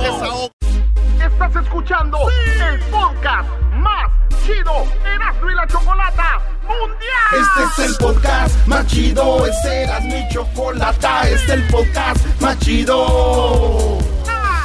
Desahogo. 0.00 0.50
Estás 1.22 1.56
escuchando 1.62 2.16
el 2.30 2.80
podcast 2.84 3.46
más 3.74 4.10
chido 4.42 4.72
Erasmo 5.04 5.50
y 5.50 5.54
la 5.54 5.66
Chocolata 5.66 6.40
Mundial. 6.62 7.42
Este 7.42 7.82
es 7.82 7.90
el 7.90 7.96
podcast 7.96 8.66
más 8.66 8.86
chido, 8.86 9.44
este 9.44 9.82
era 9.82 10.00
mi 10.00 10.26
chocolata, 10.30 11.28
este 11.28 11.34
es 11.34 11.50
el 11.50 11.66
podcast 11.66 12.24
más 12.40 12.58
chido. 12.60 13.98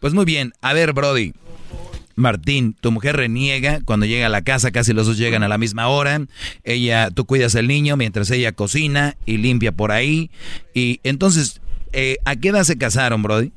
Pues 0.00 0.12
muy 0.12 0.26
bien, 0.26 0.52
a 0.60 0.74
ver, 0.74 0.92
Brody. 0.92 1.32
Martín, 2.14 2.76
tu 2.80 2.92
mujer 2.92 3.16
reniega 3.16 3.80
cuando 3.84 4.06
llega 4.06 4.26
a 4.26 4.28
la 4.28 4.42
casa, 4.42 4.70
casi 4.70 4.92
los 4.92 5.06
dos 5.06 5.18
llegan 5.18 5.42
a 5.42 5.48
la 5.48 5.58
misma 5.58 5.88
hora. 5.88 6.20
Ella, 6.62 7.10
tú 7.10 7.24
cuidas 7.24 7.56
al 7.56 7.66
niño 7.66 7.96
mientras 7.96 8.30
ella 8.30 8.52
cocina 8.52 9.14
y 9.26 9.38
limpia 9.38 9.72
por 9.72 9.92
ahí. 9.92 10.30
Y 10.74 11.00
entonces, 11.04 11.62
eh, 11.92 12.18
¿a 12.26 12.36
qué 12.36 12.48
edad 12.48 12.64
se 12.64 12.76
casaron, 12.76 13.22
Brody? 13.22 13.50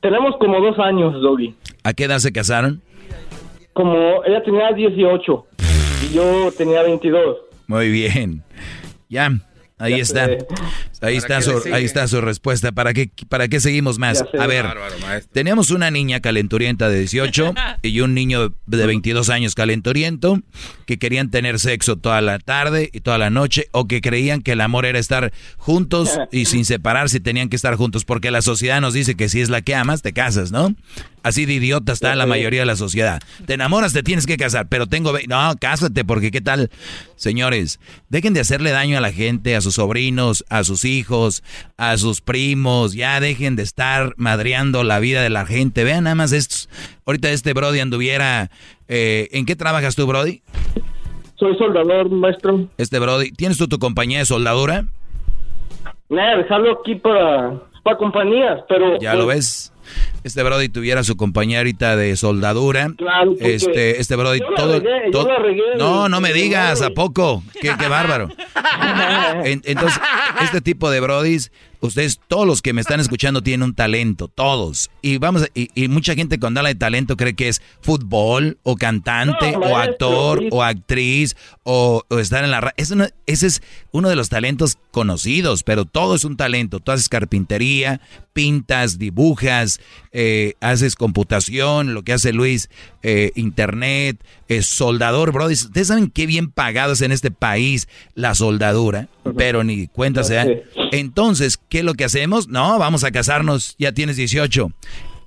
Tenemos 0.00 0.34
como 0.40 0.58
dos 0.60 0.78
años, 0.78 1.12
Doggy. 1.20 1.54
¿A 1.84 1.92
qué 1.92 2.04
edad 2.04 2.18
se 2.18 2.32
casaron? 2.32 2.80
Como 3.74 4.24
ella 4.24 4.42
tenía 4.42 4.72
18 4.72 5.46
y 6.10 6.14
yo 6.14 6.50
tenía 6.56 6.82
22. 6.82 7.36
Muy 7.66 7.90
bien. 7.90 8.42
Ya, 9.10 9.30
ahí 9.80 9.96
Ya 9.96 10.02
está. 10.02 10.26
sé. 10.26 10.38
Ahí 11.02 11.18
¿Para 11.20 11.38
está 11.38 11.42
su, 11.42 11.74
ahí 11.74 11.84
está 11.84 12.06
su 12.08 12.20
respuesta. 12.20 12.72
¿Para 12.72 12.92
qué, 12.92 13.10
para 13.28 13.48
qué 13.48 13.58
seguimos 13.58 13.98
más? 13.98 14.18
Ya 14.20 14.30
sé. 14.30 14.38
A 14.38 14.46
ver, 14.46 14.64
Bárbaro, 14.64 14.94
teníamos 15.32 15.70
una 15.70 15.90
niña 15.90 16.20
calenturienta 16.20 16.88
de 16.88 16.98
18 17.00 17.54
y 17.82 18.00
un 18.00 18.14
niño 18.14 18.54
de 18.66 18.86
22 18.86 19.30
años 19.30 19.54
calenturiento 19.54 20.40
que 20.86 20.98
querían 20.98 21.30
tener 21.30 21.58
sexo 21.58 21.96
toda 21.96 22.20
la 22.20 22.38
tarde 22.38 22.90
y 22.92 23.00
toda 23.00 23.18
la 23.18 23.30
noche 23.30 23.66
o 23.72 23.88
que 23.88 24.00
creían 24.00 24.42
que 24.42 24.52
el 24.52 24.60
amor 24.60 24.84
era 24.86 24.98
estar 24.98 25.32
juntos 25.56 26.18
y 26.32 26.44
sin 26.44 26.64
separarse 26.64 27.16
y 27.16 27.20
tenían 27.20 27.48
que 27.48 27.56
estar 27.56 27.74
juntos 27.76 28.04
porque 28.04 28.30
la 28.30 28.42
sociedad 28.42 28.80
nos 28.80 28.94
dice 28.94 29.14
que 29.14 29.28
si 29.28 29.40
es 29.40 29.48
la 29.48 29.62
que 29.62 29.74
amas, 29.74 30.02
te 30.02 30.12
casas, 30.12 30.52
¿no? 30.52 30.74
Así 31.22 31.44
de 31.44 31.54
idiota 31.54 31.92
está 31.92 32.14
la 32.14 32.24
mayoría 32.26 32.60
de 32.60 32.66
la 32.66 32.76
sociedad. 32.76 33.20
Te 33.46 33.52
enamoras, 33.54 33.92
te 33.92 34.02
tienes 34.02 34.24
que 34.26 34.38
casar, 34.38 34.68
pero 34.68 34.86
tengo... 34.86 35.12
ve- 35.12 35.26
No, 35.28 35.54
cásate 35.60 36.02
porque 36.04 36.30
qué 36.30 36.40
tal... 36.40 36.70
Señores, 37.16 37.78
dejen 38.08 38.32
de 38.32 38.40
hacerle 38.40 38.70
daño 38.70 38.96
a 38.96 39.00
la 39.02 39.12
gente, 39.12 39.54
a 39.54 39.60
sus 39.60 39.69
sobrinos, 39.74 40.44
a 40.48 40.64
sus 40.64 40.84
hijos, 40.84 41.42
a 41.76 41.96
sus 41.96 42.20
primos. 42.20 42.92
Ya 42.94 43.20
dejen 43.20 43.56
de 43.56 43.62
estar 43.62 44.14
madreando 44.16 44.84
la 44.84 44.98
vida 44.98 45.22
de 45.22 45.30
la 45.30 45.46
gente. 45.46 45.84
Vean 45.84 46.04
nada 46.04 46.16
más 46.16 46.32
estos. 46.32 46.68
Ahorita 47.06 47.30
este 47.30 47.52
Brody 47.52 47.80
anduviera... 47.80 48.50
eh, 48.88 49.28
¿En 49.32 49.46
qué 49.46 49.56
trabajas 49.56 49.96
tú, 49.96 50.06
Brody? 50.06 50.42
Soy 51.36 51.56
soldador, 51.56 52.10
maestro. 52.10 52.68
Este 52.76 52.98
Brody, 52.98 53.32
¿tienes 53.32 53.56
tú 53.56 53.66
tu 53.66 53.78
compañía 53.78 54.18
de 54.18 54.26
soldadura? 54.26 54.84
Nada, 56.08 56.36
dejarlo 56.38 56.80
aquí 56.80 56.96
para, 56.96 57.62
para 57.82 57.96
compañías, 57.96 58.60
pero... 58.68 58.98
Ya 58.98 59.14
lo 59.14 59.26
ves. 59.26 59.69
Este 60.24 60.42
Brody 60.42 60.68
tuviera 60.68 61.02
su 61.04 61.16
compañía 61.16 61.58
ahorita 61.58 61.96
de 61.96 62.14
soldadura. 62.16 62.90
Claro, 62.96 63.34
este, 63.40 64.00
este 64.00 64.16
Brody, 64.16 64.40
todo. 64.56 64.80
regué, 64.80 65.10
todo- 65.10 65.38
regué 65.38 65.62
no, 65.78 66.08
no 66.08 66.20
me 66.20 66.32
digas, 66.32 66.82
¿a 66.82 66.90
poco? 66.90 67.42
Qué, 67.60 67.72
qué 67.78 67.88
bárbaro. 67.88 68.28
En- 69.44 69.62
entonces, 69.64 70.00
este 70.42 70.60
tipo 70.60 70.90
de 70.90 71.00
Brodis, 71.00 71.50
ustedes, 71.80 72.20
todos 72.28 72.46
los 72.46 72.62
que 72.62 72.72
me 72.72 72.80
están 72.80 73.00
escuchando 73.00 73.42
tienen 73.42 73.62
un 73.64 73.74
talento, 73.74 74.28
todos. 74.28 74.90
Y 75.02 75.18
vamos, 75.18 75.42
a- 75.42 75.48
y, 75.54 75.68
y 75.74 75.88
mucha 75.88 76.14
gente 76.14 76.38
cuando 76.38 76.60
habla 76.60 76.68
de 76.70 76.74
talento 76.74 77.16
cree 77.16 77.34
que 77.34 77.48
es 77.48 77.60
fútbol, 77.80 78.58
o 78.62 78.76
cantante, 78.76 79.52
No, 79.52 79.58
o 79.60 79.76
actor, 79.76 80.42
o 80.50 80.62
actriz, 80.62 81.36
o, 81.62 82.02
o 82.08 82.18
estar 82.18 82.44
en 82.44 82.50
la 82.50 82.60
radio. 82.60 82.74
Ese, 82.76 82.96
no- 82.96 83.06
ese 83.26 83.46
es 83.46 83.62
uno 83.92 84.08
de 84.08 84.16
los 84.16 84.28
talentos 84.28 84.78
conocidos, 84.90 85.62
pero 85.62 85.84
todo 85.84 86.14
es 86.14 86.24
un 86.24 86.36
talento. 86.36 86.80
Tú 86.80 86.92
haces 86.92 87.08
carpintería, 87.08 88.00
pintas, 88.32 88.98
dibujas, 88.98 89.80
eh, 90.12 90.54
haces 90.60 90.94
computación, 90.96 91.94
lo 91.94 92.02
que 92.02 92.12
hace 92.12 92.32
Luis, 92.32 92.68
eh, 93.02 93.32
internet, 93.34 94.22
es 94.48 94.66
soldador, 94.66 95.32
bro. 95.32 95.46
Ustedes 95.46 95.88
saben 95.88 96.10
qué 96.10 96.26
bien 96.26 96.50
pagado 96.50 96.92
es 96.92 97.02
en 97.02 97.12
este 97.12 97.30
país 97.30 97.88
la 98.14 98.34
soldadura, 98.34 99.08
pero 99.36 99.64
ni 99.64 99.86
cuenta 99.86 100.24
se 100.24 100.34
dan. 100.34 100.50
Entonces, 100.92 101.58
¿qué 101.68 101.78
es 101.78 101.84
lo 101.84 101.94
que 101.94 102.04
hacemos? 102.04 102.48
No, 102.48 102.78
vamos 102.78 103.04
a 103.04 103.10
casarnos, 103.10 103.74
ya 103.78 103.92
tienes 103.92 104.16
18. 104.16 104.72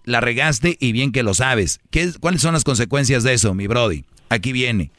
La 0.06 0.20
regaste 0.20 0.78
y 0.80 0.92
bien 0.92 1.12
que 1.12 1.24
lo 1.24 1.34
sabes. 1.34 1.80
¿Qué, 1.90 2.12
¿Cuáles 2.20 2.42
son 2.42 2.54
las 2.54 2.64
consecuencias 2.64 3.24
de 3.24 3.34
eso, 3.34 3.54
mi 3.54 3.68
Brody? 3.68 4.04
Aquí 4.30 4.52
viene. 4.52 4.92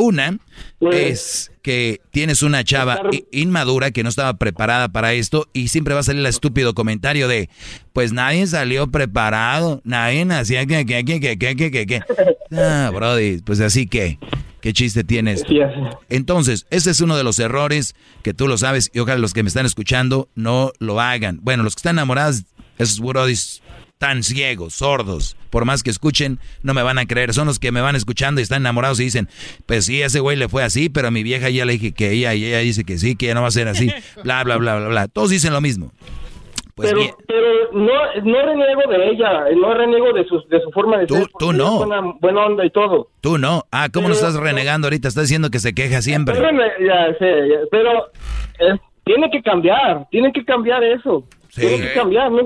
Una 0.00 0.38
es 0.80 1.52
que 1.60 2.00
tienes 2.10 2.42
una 2.42 2.64
chava 2.64 3.02
inmadura 3.32 3.90
que 3.90 4.02
no 4.02 4.08
estaba 4.08 4.34
preparada 4.34 4.88
para 4.88 5.12
esto 5.12 5.46
y 5.52 5.68
siempre 5.68 5.92
va 5.92 6.00
a 6.00 6.02
salir 6.02 6.20
el 6.20 6.26
estúpido 6.26 6.74
comentario 6.74 7.28
de, 7.28 7.50
pues 7.92 8.12
nadie 8.12 8.46
salió 8.46 8.86
preparado, 8.86 9.82
nadie 9.84 10.26
que, 10.66 10.86
que, 10.86 11.04
que, 11.04 11.20
que, 11.20 11.38
que, 11.38 11.70
que, 11.70 11.86
que. 11.86 12.00
Ah, 12.52 12.90
Brody, 12.92 13.42
pues 13.42 13.60
así 13.60 13.86
que, 13.86 14.18
¿qué 14.60 14.72
chiste 14.72 15.04
tienes? 15.04 15.44
Entonces, 16.08 16.66
ese 16.70 16.90
es 16.90 17.00
uno 17.00 17.16
de 17.16 17.22
los 17.22 17.38
errores 17.38 17.94
que 18.22 18.34
tú 18.34 18.48
lo 18.48 18.58
sabes 18.58 18.90
y 18.92 18.98
ojalá 18.98 19.18
los 19.18 19.34
que 19.34 19.44
me 19.44 19.48
están 19.48 19.66
escuchando 19.66 20.28
no 20.34 20.72
lo 20.80 21.00
hagan. 21.00 21.38
Bueno, 21.42 21.62
los 21.62 21.76
que 21.76 21.80
están 21.80 21.96
enamorados, 21.96 22.42
esos 22.76 22.98
Brodis, 22.98 23.62
tan 24.00 24.22
ciegos, 24.22 24.72
sordos. 24.74 25.36
Por 25.50 25.66
más 25.66 25.82
que 25.82 25.90
escuchen, 25.90 26.38
no 26.62 26.72
me 26.72 26.82
van 26.82 26.98
a 26.98 27.04
creer. 27.04 27.34
Son 27.34 27.46
los 27.46 27.58
que 27.58 27.70
me 27.70 27.82
van 27.82 27.96
escuchando 27.96 28.40
y 28.40 28.42
están 28.44 28.62
enamorados 28.62 28.98
y 28.98 29.04
dicen, 29.04 29.28
pues 29.66 29.84
sí, 29.84 30.00
ese 30.00 30.20
güey 30.20 30.38
le 30.38 30.48
fue 30.48 30.62
así, 30.62 30.88
pero 30.88 31.08
a 31.08 31.10
mi 31.10 31.22
vieja 31.22 31.50
ya 31.50 31.66
le 31.66 31.74
dije 31.74 31.92
que 31.92 32.10
ella, 32.12 32.32
y 32.34 32.46
ella 32.46 32.60
dice 32.60 32.84
que 32.84 32.96
sí, 32.96 33.14
que 33.14 33.26
ya 33.26 33.34
no 33.34 33.42
va 33.42 33.48
a 33.48 33.50
ser 33.50 33.68
así. 33.68 33.92
Bla, 34.24 34.42
bla, 34.42 34.56
bla, 34.56 34.76
bla, 34.78 34.88
bla. 34.88 35.08
Todos 35.08 35.28
dicen 35.28 35.52
lo 35.52 35.60
mismo. 35.60 35.92
Pues 36.74 36.88
pero, 36.92 37.00
bien. 37.02 37.14
pero 37.28 37.72
no, 37.74 37.92
no 38.24 38.46
reniego 38.46 38.80
de 38.90 39.10
ella, 39.10 39.44
no 39.60 39.74
reniego 39.74 40.14
de 40.14 40.24
su, 40.24 40.42
de 40.48 40.62
su 40.62 40.70
forma 40.70 40.96
de 40.96 41.06
Tú- 41.06 41.16
ser. 41.16 41.26
tú 41.38 41.52
no. 41.52 41.82
es 41.82 41.86
Buena, 41.86 42.00
buena 42.22 42.46
onda 42.46 42.64
y 42.64 42.70
todo. 42.70 43.10
Tú 43.20 43.36
no. 43.36 43.64
Ah, 43.70 43.90
¿cómo 43.92 44.08
no 44.08 44.14
Pero- 44.14 44.26
estás 44.28 44.40
renegando 44.42 44.86
ahorita? 44.86 45.08
Estás 45.08 45.24
diciendo 45.24 45.50
que 45.50 45.58
se 45.58 45.74
queja 45.74 46.00
siempre. 46.00 46.34
Pero, 46.36 46.50
me- 46.54 46.86
ya 46.86 47.06
sé, 47.18 47.48
ya, 47.50 47.56
pero 47.70 48.06
eh, 48.60 48.78
tiene 49.04 49.30
que 49.30 49.42
cambiar, 49.42 50.06
tiene 50.10 50.32
que 50.32 50.42
cambiar 50.42 50.82
eso. 50.84 51.24
Sí. 51.50 51.60
Tiene 51.60 51.80
que 51.88 51.92
cambiar, 51.92 52.30
¿no? 52.30 52.44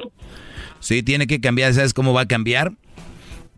Sí, 0.84 1.02
tiene 1.02 1.26
que 1.26 1.40
cambiar. 1.40 1.72
¿Sabes 1.72 1.94
cómo 1.94 2.12
va 2.12 2.22
a 2.22 2.28
cambiar? 2.28 2.74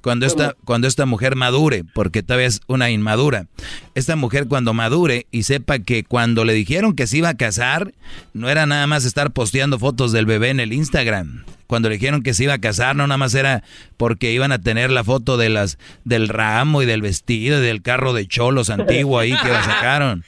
Cuando 0.01 0.27
esta, 0.27 0.55
cuando 0.65 0.86
esta 0.86 1.07
mujer 1.07 1.35
madure, 1.35 1.82
porque 1.82 2.23
todavía 2.23 2.47
es 2.47 2.61
una 2.69 2.89
inmadura. 2.90 3.48
Esta 3.97 4.15
mujer 4.15 4.47
cuando 4.47 4.73
madure 4.73 5.27
y 5.32 5.43
sepa 5.43 5.81
que 5.81 6.05
cuando 6.05 6.44
le 6.44 6.53
dijeron 6.53 6.94
que 6.94 7.09
se 7.09 7.19
iba 7.19 7.31
a 7.31 7.36
casar, 7.36 7.93
no 8.32 8.48
era 8.48 8.65
nada 8.66 8.86
más 8.86 9.05
estar 9.05 9.32
posteando 9.32 9.81
fotos 9.81 10.12
del 10.12 10.24
bebé 10.24 10.51
en 10.51 10.61
el 10.61 10.73
Instagram. 10.73 11.44
Cuando 11.66 11.88
le 11.88 11.97
dijeron 11.97 12.22
que 12.22 12.34
se 12.34 12.44
iba 12.44 12.55
a 12.55 12.59
casar, 12.59 12.97
no 12.97 13.06
nada 13.06 13.18
más 13.18 13.34
era 13.34 13.62
porque 13.97 14.32
iban 14.32 14.52
a 14.52 14.60
tener 14.60 14.90
la 14.90 15.05
foto 15.05 15.36
de 15.36 15.48
las, 15.48 15.78
del 16.05 16.28
ramo 16.28 16.82
y 16.82 16.86
del 16.86 17.02
vestido 17.02 17.59
y 17.59 17.66
del 17.66 17.82
carro 17.82 18.12
de 18.12 18.26
cholos 18.26 18.70
antiguo 18.70 19.18
ahí 19.18 19.34
que 19.43 19.48
la 19.48 19.62
sacaron. 19.62 20.24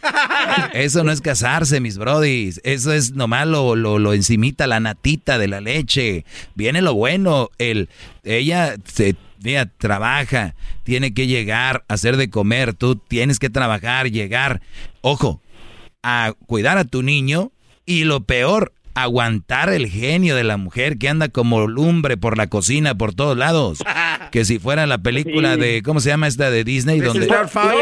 Eso 0.73 1.05
no 1.05 1.13
es 1.13 1.21
casarse, 1.21 1.81
mis 1.81 1.99
brodis. 1.99 2.61
Eso 2.65 2.93
es 2.93 3.13
nomás 3.13 3.47
lo, 3.47 3.77
lo, 3.77 3.99
lo 3.99 4.13
encimita, 4.15 4.67
la 4.67 4.81
natita 4.81 5.39
de 5.39 5.49
la 5.49 5.61
leche. 5.61 6.25
Viene 6.55 6.83
lo 6.83 6.95
bueno. 6.95 7.51
El, 7.59 7.89
ella 8.25 8.77
se, 8.85 9.17
mira, 9.43 9.67
trabaja, 9.67 10.55
tiene 10.85 11.15
que 11.15 11.27
llegar 11.27 11.85
hacer 11.89 12.17
de 12.17 12.31
comer. 12.31 12.75
Tú 12.75 12.97
tienes 12.97 13.39
que 13.39 13.51
trabajar, 13.51 14.11
llegar. 14.11 14.61
Ojo, 15.01 15.41
a 16.03 16.33
cuidar 16.47 16.79
a 16.79 16.85
tu 16.85 17.03
niño. 17.03 17.53
Y 17.87 18.05
lo 18.05 18.21
peor, 18.21 18.75
aguantar 19.03 19.69
el 19.71 19.89
genio 19.89 20.35
de 20.37 20.45
la 20.45 20.57
mujer 20.57 20.99
que 20.99 21.09
anda 21.09 21.29
como 21.29 21.67
lumbre 21.67 22.17
por 22.17 22.37
la 22.39 22.47
cocina, 22.49 22.97
por 22.97 23.15
todos 23.15 23.37
lados. 23.37 23.79
Que 24.31 24.45
si 24.45 24.59
fuera 24.59 24.87
la 24.87 24.99
película 24.99 25.55
Sí. 25.55 25.61
de, 25.61 25.83
¿cómo 25.83 26.01
se 26.01 26.11
llama 26.11 26.27
esta 26.27 26.51
de 26.51 26.63
Disney? 26.63 27.01
Donde, 27.01 27.27
No, 27.27 27.35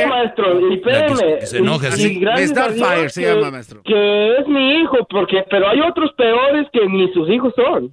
maestro, 0.08 0.60
y 0.60 0.68
que- 0.68 0.74
espérame. 0.76 1.38
que 1.40 1.46
se 1.46 1.58
enoja, 1.58 1.90
sí. 1.90 2.20
Starfire 2.46 3.08
se 3.10 3.22
llama, 3.22 3.50
maestro. 3.50 3.82
Que 3.84 4.36
es 4.38 4.46
mi 4.46 4.80
hijo, 4.80 4.96
porque, 5.10 5.38
pero 5.50 5.68
hay 5.68 5.80
otros 5.80 6.12
peores 6.16 6.68
que 6.72 6.86
ni 6.88 7.12
sus 7.12 7.28
hijos 7.30 7.52
son. 7.56 7.90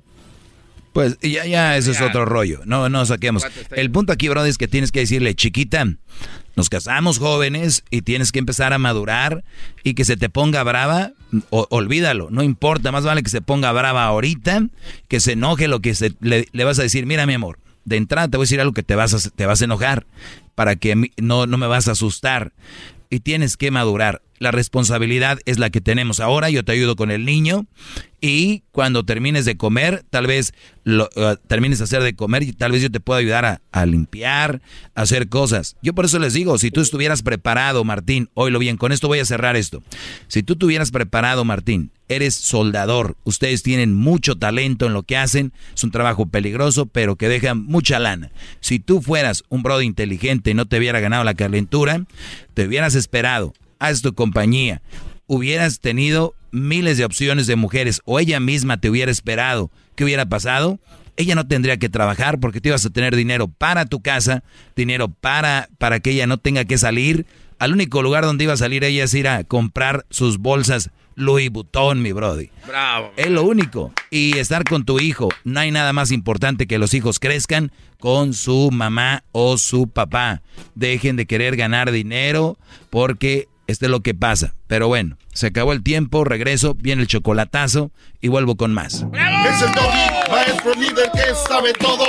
Pues 0.94 1.18
ya, 1.22 1.45
ya, 1.48 1.76
eso 1.78 1.90
es 1.90 2.00
otro 2.02 2.26
rollo. 2.26 2.60
No, 2.66 2.88
no 2.90 3.04
saquemos. 3.08 3.44
El 3.72 3.90
punto 3.90 4.14
aquí, 4.14 4.30
brother, 4.30 4.52
es 4.52 4.60
que 4.60 4.68
tienes 4.68 4.91
que 4.91 5.00
decirle, 5.00 5.34
chiquita, 5.34 5.86
nos 6.56 6.70
casamos 6.70 7.20
jóvenes 7.20 7.84
y 7.90 8.02
tienes 8.02 8.32
que 8.32 8.40
empezar 8.40 8.74
a 8.74 8.78
madurar 8.78 9.44
y 9.84 9.94
que 9.94 10.06
se 10.06 10.18
te 10.18 10.30
ponga 10.30 10.64
brava, 10.64 11.14
olvídalo, 11.50 12.30
no 12.30 12.44
importa, 12.44 12.92
más 12.92 13.04
vale 13.04 13.24
que 13.24 13.30
se 13.30 13.42
ponga 13.42 13.72
brava 13.72 14.06
ahorita, 14.06 14.68
que 15.08 15.20
se 15.20 15.34
enoje 15.34 15.68
lo 15.68 15.82
que 15.82 15.96
se, 15.96 16.14
le, 16.20 16.48
le 16.52 16.64
vas 16.64 16.80
a 16.80 16.84
decir, 16.84 17.06
mira 17.06 17.26
mi 17.26 17.34
amor, 17.34 17.60
de 17.86 17.98
entrada 17.98 18.28
te 18.28 18.38
voy 18.38 18.44
a 18.44 18.48
decir 18.48 18.62
algo 18.62 18.74
que 18.74 18.84
te 18.84 18.96
vas 18.96 19.14
a, 19.14 19.30
te 19.30 19.46
vas 19.46 19.62
a 19.62 19.66
enojar, 19.66 20.06
para 20.56 20.76
que 20.76 21.12
no, 21.18 21.48
no 21.48 21.58
me 21.58 21.68
vas 21.68 21.88
a 21.88 21.92
asustar. 21.92 22.54
Y 23.10 23.20
tienes 23.20 23.58
que 23.58 23.70
madurar. 23.70 24.22
La 24.40 24.52
responsabilidad 24.52 25.40
es 25.46 25.60
la 25.60 25.70
que 25.70 25.82
tenemos 25.82 26.20
ahora. 26.20 26.50
Yo 26.50 26.64
te 26.64 26.72
ayudo 26.72 26.96
con 26.96 27.12
el 27.12 27.26
niño. 27.26 27.66
Y 28.26 28.64
cuando 28.72 29.04
termines 29.04 29.44
de 29.44 29.58
comer, 29.58 30.06
tal 30.10 30.28
vez 30.28 30.54
lo, 30.86 31.10
eh, 31.18 31.36
termines 31.48 31.80
de 31.80 31.84
hacer 31.84 32.02
de 32.02 32.16
comer 32.16 32.44
y 32.44 32.54
tal 32.54 32.72
vez 32.72 32.82
yo 32.82 32.90
te 32.90 33.02
pueda 33.02 33.20
ayudar 33.20 33.62
a, 33.70 33.86
limpiar, 33.86 34.62
a 34.96 35.02
hacer 35.02 35.28
cosas. 35.28 35.76
Yo 35.82 35.94
por 35.94 36.06
eso 36.06 36.20
les 36.20 36.32
digo, 36.32 36.58
si 36.58 36.72
tú 36.72 36.80
estuvieras 36.80 37.22
preparado, 37.22 37.84
Martín, 37.84 38.30
oílo 38.34 38.60
bien, 38.60 38.78
con 38.78 38.94
esto 38.94 39.10
voy 39.10 39.20
a 39.20 39.26
cerrar 39.26 39.58
esto. 39.58 39.84
Si 40.30 40.42
tú 40.42 40.56
tuvieras 40.56 40.90
preparado, 40.92 41.44
Martín, 41.44 41.92
eres 42.08 42.36
soldador, 42.36 43.18
ustedes 43.26 43.62
tienen 43.62 43.94
mucho 43.94 44.38
talento 44.38 44.86
en 44.86 44.94
lo 44.94 45.04
que 45.04 45.18
hacen, 45.18 45.52
es 45.76 45.84
un 45.84 45.92
trabajo 45.92 46.26
peligroso, 46.26 46.86
pero 46.86 47.18
que 47.18 47.28
deja 47.28 47.56
mucha 47.56 48.00
lana. 48.00 48.32
Si 48.62 48.80
tú 48.80 49.02
fueras 49.02 49.44
un 49.50 49.64
brother 49.64 49.84
inteligente 49.84 50.52
y 50.52 50.54
no 50.54 50.66
te 50.66 50.78
hubiera 50.78 51.02
ganado 51.02 51.26
la 51.26 51.34
calentura, 51.34 52.06
te 52.54 52.68
hubieras 52.68 52.96
esperado, 52.96 53.54
haz 53.84 54.02
tu 54.02 54.14
compañía, 54.14 54.82
hubieras 55.28 55.80
tenido 55.80 56.36
miles 56.52 56.98
de 56.98 57.06
opciones 57.06 57.48
de 57.48 57.58
mujeres 57.58 58.02
o 58.06 58.20
ella 58.20 58.40
misma 58.40 58.80
te 58.80 58.90
hubiera 58.90 59.12
esperado, 59.12 59.72
¿qué 59.96 60.06
hubiera 60.06 60.26
pasado? 60.26 60.80
Ella 61.18 61.36
no 61.36 61.48
tendría 61.48 61.78
que 61.78 61.90
trabajar 61.90 62.40
porque 62.40 62.62
tú 62.62 62.70
ibas 62.70 62.86
a 62.86 62.90
tener 62.90 63.16
dinero 63.16 63.48
para 63.50 63.86
tu 63.86 64.02
casa, 64.02 64.44
dinero 64.76 65.10
para, 65.10 65.70
para 65.78 66.00
que 66.00 66.12
ella 66.12 66.26
no 66.26 66.38
tenga 66.38 66.66
que 66.66 66.78
salir. 66.78 67.28
Al 67.60 67.74
único 67.74 68.02
lugar 68.02 68.24
donde 68.24 68.46
iba 68.46 68.54
a 68.54 68.58
salir 68.58 68.84
ella 68.84 69.04
es 69.04 69.14
ir 69.14 69.28
a 69.28 69.44
comprar 69.44 70.06
sus 70.10 70.40
bolsas 70.40 70.90
Louis 71.16 71.52
Vuitton, 71.52 72.02
mi 72.02 72.12
brody. 72.12 72.50
Bravo. 72.68 73.12
Es 73.18 73.30
lo 73.30 73.44
único. 73.44 73.94
Y 74.10 74.38
estar 74.38 74.64
con 74.64 74.86
tu 74.86 75.00
hijo. 75.00 75.30
No 75.44 75.60
hay 75.60 75.72
nada 75.72 75.94
más 75.94 76.12
importante 76.12 76.66
que 76.68 76.80
los 76.80 76.94
hijos 76.94 77.20
crezcan 77.20 77.72
con 78.00 78.34
su 78.34 78.70
mamá 78.72 79.24
o 79.32 79.58
su 79.58 79.88
papá. 79.88 80.42
Dejen 80.74 81.16
de 81.16 81.28
querer 81.28 81.56
ganar 81.56 81.92
dinero 81.92 82.58
porque 82.90 83.48
esto 83.68 83.85
es 83.85 83.91
lo 83.91 84.02
que 84.02 84.14
pasa. 84.14 84.56
Pero 84.68 84.88
bueno, 84.88 85.18
se 85.34 85.48
acabó 85.48 85.73
el 85.73 85.84
tiempo, 85.84 86.23
regreso, 86.23 86.76
viene 86.76 87.02
el 87.02 87.07
chocolatazo 87.07 87.91
y 88.22 88.27
vuelvo 88.27 88.56
con 88.56 88.73
más. 88.73 88.94
Es 88.94 89.61
el 89.61 89.73
doggy, 89.73 90.31
maestro 90.31 90.73
líder 90.76 91.11
que 91.11 91.34
sabe 91.48 91.73
todo. 91.73 92.06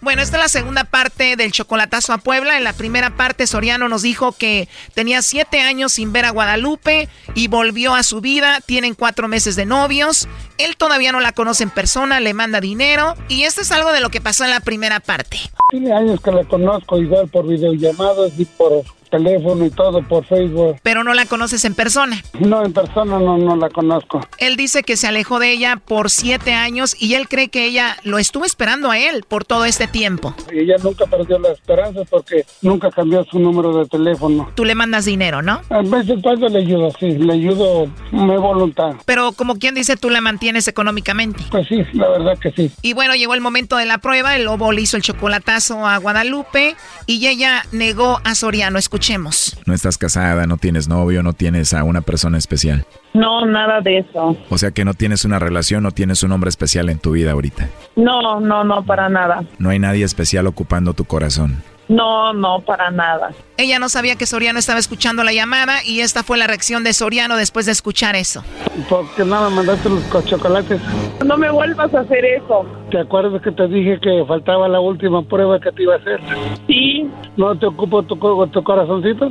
Bueno, 0.03 0.21
esta 0.21 0.37
es 0.37 0.43
la 0.43 0.49
segunda 0.49 0.85
parte 0.85 1.35
del 1.37 1.51
chocolatazo 1.51 2.13
a 2.13 2.19
Puebla. 2.19 2.59
En 2.59 2.65
la 2.65 2.75
primera 2.75 3.17
parte, 3.17 3.47
Soriano 3.47 3.89
nos 3.89 4.03
dijo 4.03 4.33
que 4.33 4.69
tenía 4.93 5.23
siete 5.23 5.61
años 5.61 5.95
sin 5.95 6.13
ver 6.13 6.27
a 6.27 6.31
Guadalupe 6.31 7.09
y 7.35 7.49
volvió 7.49 7.95
a 7.95 8.03
su 8.03 8.21
vida. 8.21 8.61
Tienen 8.65 8.95
cuatro 8.95 9.29
meses 9.29 9.57
de 9.57 9.65
novios. 9.65 10.29
Él 10.59 10.77
todavía 10.77 11.11
no 11.11 11.21
la 11.21 11.33
conoce 11.33 11.65
en 11.65 11.71
persona, 11.71 12.21
le 12.21 12.35
manda 12.35 12.61
dinero. 12.61 13.15
Y 13.29 13.45
esto 13.45 13.63
es 13.63 13.73
algo 13.73 13.93
de 13.93 14.01
lo 14.01 14.11
que 14.11 14.21
pasó 14.21 14.45
en 14.45 14.51
la 14.51 14.61
primera 14.61 15.01
parte. 15.01 15.39
Tiene 15.71 15.93
años 15.93 16.21
que 16.21 16.33
la 16.33 16.45
conozco 16.45 16.99
igual 16.99 17.29
por 17.29 17.49
videollamadas 17.49 18.33
y 18.39 18.45
por 18.45 18.85
teléfono 19.17 19.65
y 19.65 19.71
todo, 19.71 20.03
por 20.03 20.25
Facebook. 20.25 20.77
Pero 20.83 21.05
no 21.05 21.15
la 21.15 21.27
conoces 21.27 21.65
en 21.65 21.75
persona. 21.75 22.23
No, 22.39 22.65
en 22.65 22.73
persona 22.73 23.19
no, 23.19 23.39
no 23.39 23.57
la 23.57 23.71
conozco. 23.71 24.21
Él 24.39 24.57
dice 24.57 24.83
que 24.83 24.97
se 24.97 25.07
alejó 25.07 25.39
de 25.39 25.51
ella 25.51 25.77
por 25.77 26.11
siete 26.11 26.53
años 26.53 26.97
y 27.01 27.15
él 27.15 27.29
cree 27.29 27.49
que 27.49 27.65
ella 27.67 27.97
lo 28.05 28.19
estuvo 28.19 28.45
esperando 28.45 28.91
a 28.91 28.99
él 28.99 29.25
por 29.27 29.45
todo 29.45 29.65
este 29.65 29.87
tiempo. 29.87 30.35
Y 30.53 30.61
ella 30.61 30.77
nunca 30.83 31.07
perdió 31.07 31.39
la 31.39 31.53
esperanza 31.53 32.03
porque 32.09 32.45
nunca 32.63 32.91
cambió 32.91 33.25
su 33.25 33.39
número 33.39 33.77
de 33.79 33.87
teléfono. 33.87 34.51
Tú 34.55 34.65
le 34.65 34.75
mandas 34.75 35.05
dinero, 35.05 35.43
¿no? 35.43 35.61
A 35.71 35.83
veces 35.83 36.19
cuando 36.23 36.49
le 36.49 36.61
ayudo, 36.61 36.91
sí, 36.99 37.13
le 37.13 37.33
ayudo 37.33 37.87
mi 38.13 38.37
voluntad. 38.37 38.95
Pero 39.05 39.33
como 39.33 39.57
quien 39.57 39.75
dice, 39.75 39.97
tú 39.97 40.11
la 40.11 40.21
mantienes 40.21 40.69
económicamente. 40.69 41.45
Pues 41.51 41.67
sí, 41.69 41.83
la 41.93 42.09
verdad 42.09 42.39
que 42.39 42.51
sí. 42.53 42.71
Y 42.83 42.93
bueno, 42.93 43.15
llegó 43.15 43.35
el 43.35 43.41
momento 43.41 43.77
de 43.77 43.87
la 43.87 43.99
prueba. 43.99 44.37
El 44.37 44.45
lobo 44.45 44.73
le 44.73 44.83
hizo 44.83 44.97
el 44.97 45.03
chocolatazo 45.03 45.87
a 45.87 45.97
Guadalupe 45.99 46.77
y 47.07 47.27
ella 47.27 47.65
negó 47.73 48.21
a 48.25 48.35
Soriano. 48.35 48.79
Escuchemos. 49.11 49.57
No 49.67 49.73
estás 49.73 49.99
casada, 49.99 50.49
no 50.49 50.57
tienes 50.57 50.89
novio, 50.89 51.23
no 51.23 51.33
tienes 51.33 51.73
a 51.75 51.85
una 51.85 52.01
persona 52.01 52.39
especial. 52.39 52.85
No, 53.15 53.47
nada 53.47 53.81
de 53.81 53.99
eso. 53.99 54.37
O 54.51 54.59
sea 54.59 54.73
que 54.73 54.85
no 54.85 54.95
tienes 54.95 55.25
una 55.25 55.39
relación, 55.39 55.85
no 55.85 55.93
tienes 55.93 56.25
un 56.25 56.33
hombre 56.33 56.49
especial 56.51 56.89
en 56.89 56.99
tu 56.99 57.13
vida 57.13 57.31
ahorita. 57.31 57.69
No, 57.95 58.41
no, 58.41 58.65
no, 58.65 58.85
para 58.85 59.09
nada. 59.09 59.45
No 59.59 59.71
hay 59.71 59.79
nadie 59.79 60.05
especial 60.05 60.49
ocupando 60.49 60.93
tu 60.93 61.05
corazón. 61.05 61.63
No, 61.89 62.33
no, 62.33 62.63
para 62.63 62.91
nada. 62.91 63.31
Ella 63.59 63.79
no 63.79 63.89
sabía 63.89 64.17
que 64.17 64.27
Soriano 64.27 64.59
estaba 64.59 64.81
escuchando 64.81 65.23
la 65.23 65.33
llamada 65.33 65.85
y 65.85 66.01
esta 66.01 66.25
fue 66.25 66.37
la 66.37 66.49
reacción 66.49 66.83
de 66.83 66.93
Soriano 66.93 67.37
después 67.37 67.65
de 67.67 67.71
escuchar 67.73 68.17
eso. 68.17 68.43
¿Por 68.89 69.09
qué 69.15 69.25
no 69.25 69.49
me 69.49 69.55
mandaste 69.55 69.89
los 69.89 70.03
co- 70.07 70.21
chocolates? 70.23 70.81
No 71.25 71.37
me 71.39 71.49
vuelvas 71.49 71.95
a 71.95 72.01
hacer 72.01 72.25
eso. 72.25 72.67
¿Te 72.91 72.99
acuerdas 73.01 73.43
que 73.43 73.51
te 73.51 73.67
dije 73.67 73.99
que 74.01 74.25
faltaba 74.29 74.69
la 74.69 74.79
última 74.81 75.23
prueba 75.23 75.59
que 75.61 75.73
te 75.73 75.83
iba 75.83 75.95
a 75.95 75.99
hacer? 75.99 76.21
Sí. 76.69 77.09
¿No 77.37 77.55
te 77.59 77.67
ocupo 77.67 78.03
tu, 78.05 78.19
co- 78.19 78.47
tu 78.47 78.63
corazoncito? 78.63 79.27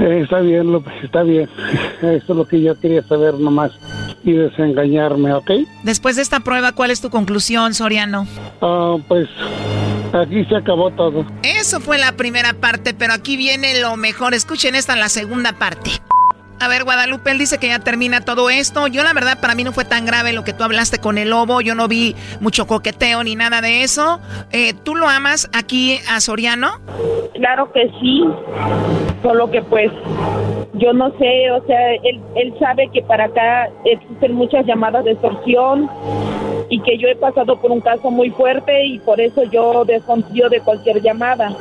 Eh, 0.00 0.20
está 0.22 0.40
bien, 0.40 0.72
López, 0.72 0.94
está 1.04 1.22
bien. 1.22 1.48
Eso 2.00 2.08
es 2.16 2.28
lo 2.28 2.44
que 2.46 2.60
yo 2.62 2.78
quería 2.80 3.02
saber 3.02 3.34
nomás 3.34 3.72
y 4.24 4.32
desengañarme, 4.32 5.32
¿ok? 5.34 5.50
Después 5.84 6.16
de 6.16 6.22
esta 6.22 6.40
prueba, 6.40 6.72
¿cuál 6.72 6.90
es 6.90 7.00
tu 7.00 7.10
conclusión, 7.10 7.74
Soriano? 7.74 8.26
Ah, 8.60 8.96
pues 9.06 9.28
aquí 10.12 10.44
se 10.46 10.56
acabó 10.56 10.90
todo. 10.90 11.24
Eso 11.42 11.80
fue 11.80 11.98
la 11.98 12.12
primera 12.12 12.54
parte, 12.54 12.94
pero 12.94 13.12
aquí 13.12 13.36
viene 13.36 13.80
lo 13.80 13.96
mejor. 13.96 14.34
Escuchen 14.34 14.74
esta, 14.74 14.96
la 14.96 15.08
segunda 15.08 15.52
parte. 15.52 15.90
A 16.60 16.68
ver, 16.68 16.84
Guadalupe, 16.84 17.30
él 17.30 17.38
dice 17.38 17.58
que 17.58 17.68
ya 17.68 17.78
termina 17.78 18.20
todo 18.20 18.50
esto. 18.50 18.88
Yo, 18.88 19.04
la 19.04 19.12
verdad, 19.12 19.38
para 19.40 19.54
mí 19.54 19.62
no 19.62 19.72
fue 19.72 19.84
tan 19.84 20.04
grave 20.04 20.32
lo 20.32 20.42
que 20.42 20.52
tú 20.52 20.64
hablaste 20.64 20.98
con 20.98 21.16
el 21.16 21.30
lobo. 21.30 21.60
Yo 21.60 21.74
no 21.74 21.86
vi 21.86 22.16
mucho 22.40 22.66
coqueteo 22.66 23.22
ni 23.22 23.36
nada 23.36 23.60
de 23.60 23.82
eso. 23.84 24.20
Eh, 24.50 24.74
¿Tú 24.82 24.96
lo 24.96 25.08
amas 25.08 25.48
aquí 25.52 26.00
a 26.10 26.20
Soriano? 26.20 26.80
Claro 27.34 27.72
que 27.72 27.90
sí. 28.00 28.24
Solo 29.22 29.50
que 29.50 29.62
pues 29.62 29.90
yo 30.74 30.92
no 30.92 31.10
sé, 31.18 31.50
o 31.50 31.64
sea, 31.66 31.94
él, 31.94 32.20
él 32.36 32.54
sabe 32.58 32.88
que 32.92 33.02
para 33.02 33.24
acá 33.24 33.68
existen 33.84 34.34
muchas 34.34 34.64
llamadas 34.66 35.04
de 35.04 35.12
extorsión 35.12 35.88
y 36.68 36.80
que 36.80 36.98
yo 36.98 37.08
he 37.08 37.16
pasado 37.16 37.56
por 37.60 37.70
un 37.70 37.80
caso 37.80 38.10
muy 38.10 38.30
fuerte 38.30 38.86
y 38.86 38.98
por 38.98 39.20
eso 39.20 39.44
yo 39.44 39.84
desconfío 39.84 40.48
de 40.48 40.60
cualquier 40.60 41.02
llamada. 41.02 41.56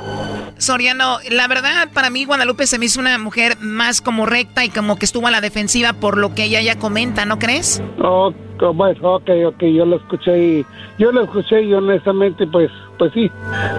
Soriano, 0.59 1.17
la 1.29 1.47
verdad, 1.47 1.89
para 1.93 2.09
mí 2.09 2.25
Guadalupe 2.25 2.67
se 2.67 2.79
me 2.79 2.85
hizo 2.85 2.99
una 2.99 3.17
mujer 3.17 3.57
más 3.59 4.01
como 4.01 4.25
recta 4.25 4.65
y 4.65 4.69
como 4.69 4.95
que 4.97 5.05
estuvo 5.05 5.27
a 5.27 5.31
la 5.31 5.41
defensiva 5.41 5.93
por 5.93 6.17
lo 6.17 6.33
que 6.35 6.43
ella 6.45 6.61
ya 6.61 6.77
comenta, 6.77 7.25
¿no 7.25 7.39
crees? 7.39 7.81
Oh, 8.01 8.33
co- 8.59 8.73
bueno, 8.73 8.99
ok, 9.15 9.29
ok, 9.47 9.63
yo 9.75 9.85
lo 9.85 9.97
escuché 9.97 10.37
y 10.59 10.65
yo 10.97 11.11
lo 11.11 11.23
escuché 11.23 11.61
y 11.63 11.73
honestamente, 11.73 12.47
pues, 12.47 12.69
pues 12.97 13.11
sí, 13.13 13.29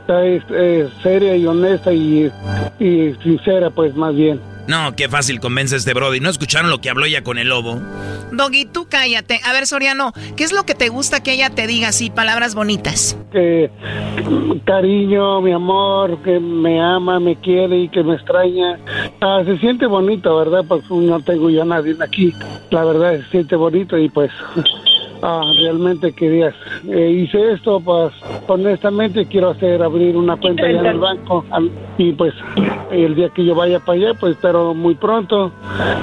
es, 0.09 0.42
es 0.50 0.90
seria 1.02 1.36
y 1.36 1.46
honesta 1.46 1.92
y, 1.92 2.30
y 2.78 3.14
sincera, 3.22 3.70
pues 3.70 3.94
más 3.94 4.14
bien. 4.14 4.40
No, 4.69 4.95
qué 4.95 5.09
fácil 5.09 5.40
convence 5.40 5.74
a 5.74 5.78
este 5.78 5.95
Brody. 5.95 6.20
¿No 6.20 6.28
escucharon 6.28 6.70
lo 6.70 6.81
que 6.82 6.90
habló 6.90 7.07
ella 7.07 7.24
con 7.24 7.39
el 7.39 7.49
lobo? 7.49 7.81
Doggy, 8.32 8.66
tú 8.66 8.86
cállate. 8.89 9.40
A 9.45 9.53
ver, 9.55 9.66
Soriano, 9.66 10.12
¿qué 10.36 10.45
es 10.45 10.53
lo 10.53 10.65
que 10.65 10.74
te 10.74 10.90
gusta 10.90 11.23
que 11.23 11.32
ella 11.32 11.49
te 11.49 11.66
diga 11.66 11.89
así, 11.89 12.11
palabras 12.11 12.55
bonitas? 12.55 13.16
Que 13.32 13.70
cariño, 14.66 15.40
mi 15.40 15.53
amor, 15.53 16.23
que 16.23 16.39
me 16.39 16.78
ama, 16.82 17.19
me 17.19 17.36
quiere 17.36 17.78
y 17.78 17.89
que 17.89 18.03
me 18.03 18.15
extraña. 18.15 18.78
Ah, 19.23 19.40
se 19.47 19.57
siente 19.57 19.86
bonito, 19.86 20.36
¿verdad? 20.36 20.62
Pues 20.69 20.82
no 20.90 21.19
tengo 21.20 21.49
yo 21.49 21.62
a 21.62 21.65
nadie 21.65 21.97
aquí. 21.99 22.35
La 22.70 22.85
verdad 22.85 23.19
se 23.23 23.31
siente 23.31 23.57
bonito 23.57 23.97
y 23.97 24.11
pues 24.11 24.31
ah, 25.23 25.43
realmente 25.59 26.12
querías. 26.12 26.55
Eh, 26.89 27.11
hice 27.24 27.53
esto, 27.53 27.81
pues 27.81 28.12
honestamente 28.47 29.27
quiero 29.27 29.51
hacer 29.51 29.82
abrir 29.82 30.16
una 30.16 30.36
cuenta 30.36 30.65
allá 30.66 30.81
en 30.81 30.86
el 30.86 30.99
banco 30.99 31.45
al- 31.51 31.70
y 31.99 32.12
pues 32.12 32.32
el 32.90 33.15
día 33.15 33.28
que 33.31 33.45
yo 33.45 33.55
vaya 33.55 33.81
para 33.81 33.99
allá, 33.99 34.15
pues 34.19 34.36
pero 34.40 34.74
muy 34.74 34.95
pronto 34.95 35.53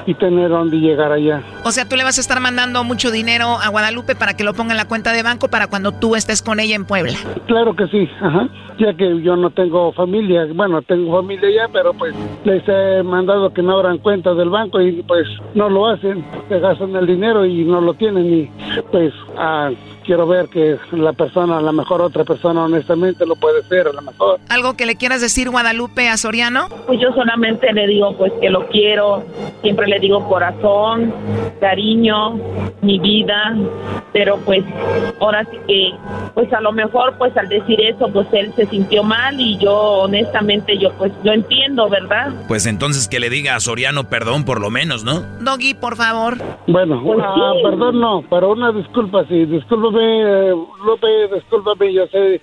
y 0.05 0.13
tener 0.13 0.49
dónde 0.49 0.77
llegar 0.77 1.11
allá. 1.11 1.41
O 1.63 1.71
sea, 1.71 1.87
tú 1.87 1.95
le 1.95 2.03
vas 2.03 2.17
a 2.17 2.21
estar 2.21 2.39
mandando 2.39 2.83
mucho 2.83 3.11
dinero 3.11 3.57
a 3.61 3.69
Guadalupe 3.69 4.15
para 4.15 4.35
que 4.35 4.43
lo 4.43 4.53
ponga 4.53 4.71
en 4.71 4.77
la 4.77 4.87
cuenta 4.87 5.11
de 5.13 5.23
banco 5.23 5.47
para 5.47 5.67
cuando 5.67 5.91
tú 5.91 6.15
estés 6.15 6.41
con 6.41 6.59
ella 6.59 6.75
en 6.75 6.85
Puebla. 6.85 7.13
Claro 7.47 7.75
que 7.75 7.87
sí, 7.87 8.09
ajá. 8.21 8.47
Ya 8.77 8.93
que 8.93 9.21
yo 9.21 9.37
no 9.37 9.49
tengo 9.51 9.93
familia, 9.93 10.45
bueno, 10.53 10.81
tengo 10.81 11.15
familia 11.21 11.49
ya, 11.49 11.67
pero 11.71 11.93
pues 11.93 12.13
les 12.43 12.61
he 12.67 13.03
mandado 13.03 13.53
que 13.53 13.61
no 13.61 13.77
abran 13.77 13.97
cuentas 13.99 14.35
del 14.35 14.49
banco 14.49 14.81
y 14.81 15.01
pues 15.03 15.25
no 15.53 15.69
lo 15.69 15.87
hacen, 15.87 16.25
se 16.49 16.59
gastan 16.59 16.93
el 16.95 17.07
dinero 17.07 17.45
y 17.45 17.63
no 17.63 17.79
lo 17.79 17.93
tienen 17.93 18.25
y 18.33 18.49
pues 18.91 19.04
ah, 19.37 19.71
quiero 20.05 20.27
ver 20.27 20.47
que 20.49 20.77
la 20.91 21.13
persona, 21.13 21.57
a 21.57 21.61
lo 21.61 21.73
mejor 21.73 22.01
otra 22.01 22.23
persona 22.23 22.63
honestamente 22.63 23.25
lo 23.25 23.35
puede 23.35 23.63
ser, 23.63 23.87
a 23.87 23.93
lo 23.93 24.01
mejor. 24.01 24.39
¿Algo 24.49 24.77
que 24.77 24.85
le 24.85 24.95
quieras 24.95 25.21
decir, 25.21 25.49
Guadalupe, 25.49 26.07
a 26.09 26.17
Soriano? 26.17 26.67
Pues 26.85 26.99
yo 26.99 27.11
solamente 27.13 27.71
le 27.73 27.87
digo 27.87 28.15
pues 28.17 28.31
que 28.39 28.49
lo 28.49 28.67
quiero, 28.67 29.23
siempre 29.61 29.87
le 29.87 29.99
digo 29.99 30.27
corazón, 30.27 31.13
cariño, 31.59 32.39
mi 32.81 32.99
vida, 32.99 33.55
pero 34.13 34.37
pues 34.45 34.63
ahora 35.19 35.45
sí 35.51 35.57
que 35.67 35.91
pues 36.33 36.51
a 36.53 36.61
lo 36.61 36.71
mejor 36.71 37.17
pues 37.17 37.35
al 37.37 37.49
decir 37.49 37.79
eso 37.81 38.07
pues 38.11 38.27
él 38.31 38.53
se 38.55 38.65
sintió 38.67 39.03
mal 39.03 39.39
y 39.39 39.57
yo 39.57 39.73
honestamente 39.73 40.77
yo 40.77 40.91
pues 40.97 41.11
lo 41.23 41.33
entiendo, 41.33 41.89
¿verdad? 41.89 42.31
Pues 42.47 42.65
entonces 42.65 43.07
que 43.07 43.19
le 43.19 43.29
diga 43.29 43.55
a 43.55 43.59
Soriano 43.59 44.09
perdón 44.09 44.45
por 44.45 44.61
lo 44.61 44.69
menos, 44.69 45.03
¿no? 45.03 45.21
Doggy, 45.41 45.73
por 45.73 45.95
favor. 45.95 46.37
Bueno, 46.67 47.01
ah, 47.21 47.53
perdón 47.63 47.99
no, 47.99 48.23
pero 48.29 48.51
una 48.51 48.71
disculpa, 48.71 49.25
sí, 49.27 49.45
discúlpame, 49.45 49.94
eh, 50.01 50.53
Lupe, 50.85 51.07
discúlpame, 51.33 51.93
yo 51.93 52.07
sé, 52.07 52.41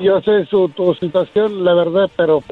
yo 0.00 0.20
sé 0.22 0.46
su, 0.46 0.68
tu 0.70 0.94
situación, 0.94 1.64
la 1.64 1.74
verdad, 1.74 2.10
pero 2.16 2.42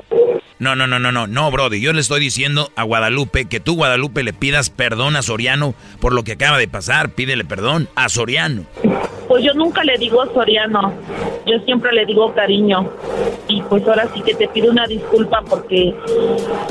No, 0.58 0.74
no, 0.74 0.86
no, 0.86 0.98
no, 0.98 1.12
no, 1.12 1.26
no, 1.26 1.50
Brody. 1.50 1.80
Yo 1.80 1.92
le 1.92 2.00
estoy 2.00 2.20
diciendo 2.20 2.70
a 2.76 2.84
Guadalupe 2.84 3.46
que 3.48 3.60
tú, 3.60 3.76
Guadalupe, 3.76 4.22
le 4.22 4.32
pidas 4.32 4.70
perdón 4.70 5.16
a 5.16 5.22
Soriano 5.22 5.74
por 6.00 6.14
lo 6.14 6.24
que 6.24 6.32
acaba 6.32 6.58
de 6.58 6.68
pasar. 6.68 7.10
Pídele 7.10 7.44
perdón 7.44 7.88
a 7.94 8.08
Soriano. 8.08 8.64
Pues 9.28 9.44
yo 9.44 9.52
nunca 9.54 9.82
le 9.82 9.98
digo 9.98 10.24
Soriano, 10.32 10.92
yo 11.46 11.58
siempre 11.64 11.92
le 11.92 12.06
digo 12.06 12.32
cariño. 12.32 12.88
Y 13.48 13.60
pues 13.62 13.86
ahora 13.88 14.08
sí 14.14 14.22
que 14.22 14.34
te 14.34 14.46
pido 14.48 14.70
una 14.70 14.86
disculpa 14.86 15.42
porque 15.42 15.94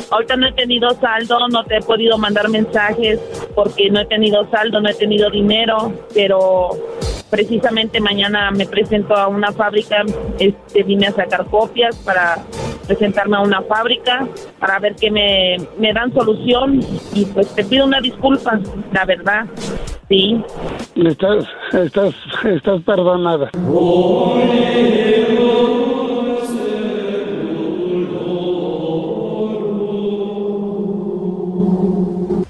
ahorita 0.09 0.37
no 0.37 0.47
he 0.47 0.53
tenido 0.53 0.89
saldo, 0.99 1.47
no 1.49 1.63
te 1.65 1.77
he 1.77 1.81
podido 1.81 2.17
mandar 2.17 2.49
mensajes 2.49 3.19
porque 3.53 3.89
no 3.89 3.99
he 3.99 4.05
tenido 4.05 4.49
saldo, 4.49 4.79
no 4.79 4.89
he 4.89 4.93
tenido 4.93 5.29
dinero, 5.29 5.93
pero 6.13 6.69
precisamente 7.35 7.99
mañana 7.99 8.49
me 8.51 8.65
presento 8.65 9.13
a 9.13 9.27
una 9.27 9.51
fábrica, 9.51 10.05
este, 10.39 10.83
vine 10.83 11.07
a 11.07 11.11
sacar 11.11 11.45
copias 11.47 11.97
para 11.97 12.37
presentarme 12.87 13.35
a 13.35 13.41
una 13.41 13.61
fábrica 13.61 14.25
para 14.57 14.79
ver 14.79 14.95
que 14.95 15.11
me, 15.11 15.57
me 15.77 15.91
dan 15.91 16.13
solución 16.13 16.79
y 17.13 17.25
pues 17.25 17.53
te 17.53 17.65
pido 17.65 17.85
una 17.85 17.99
disculpa, 17.99 18.57
la 18.93 19.03
verdad, 19.03 19.47
sí. 20.07 20.41
estás, 20.95 21.45
estás, 21.73 22.15
estás 22.45 22.81
perdonada. 22.83 23.51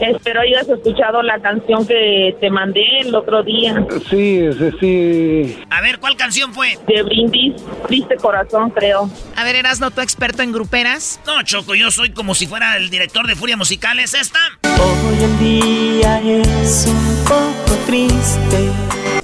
Espero 0.10 0.42
hayas 0.42 0.68
escuchado 0.70 1.22
la 1.24 1.40
canción 1.40 1.86
que 1.88 2.36
te 2.40 2.50
mandé 2.50 2.84
el 3.00 3.16
otro 3.16 3.44
día. 3.44 3.86
Sí, 4.10 4.48
sí, 4.58 4.70
sí. 4.80 5.64
A 5.70 5.82
ver, 5.82 6.00
¿cuál 6.00 6.16
canción 6.16 6.54
fue? 6.54 6.78
De 6.88 7.02
Brindis, 7.04 7.54
Triste 7.88 8.16
Corazón, 8.18 8.70
creo. 8.70 9.10
A 9.36 9.44
ver, 9.44 9.56
¿Erasno, 9.56 9.92
tu 9.92 10.02
experto 10.02 10.44
en 10.44 10.52
gruperas? 10.52 11.20
No, 11.26 11.42
Choco, 11.44 11.76
yo 11.76 11.90
soy 11.92 12.12
como 12.12 12.36
si 12.36 12.46
fuera 12.48 12.78
el 12.78 12.90
director 12.90 13.26
de 13.26 13.36
Furia 13.36 13.58
Musical. 13.58 14.00
¿Es 14.00 14.14
esta? 14.14 14.40
Hoy 14.64 15.24
en 15.24 15.40
día 15.40 16.22
es 16.22 16.86
un 16.88 17.24
poco 17.26 17.78
triste. 17.88 18.70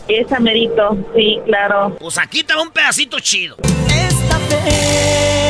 Esa 0.07 0.39
merito, 0.39 0.97
sí, 1.15 1.39
claro. 1.45 1.95
Pues 1.99 2.17
aquí 2.17 2.39
está 2.39 2.59
un 2.59 2.71
pedacito 2.71 3.19
chido. 3.19 3.55
Esta 3.87 4.37
vez 4.49 5.40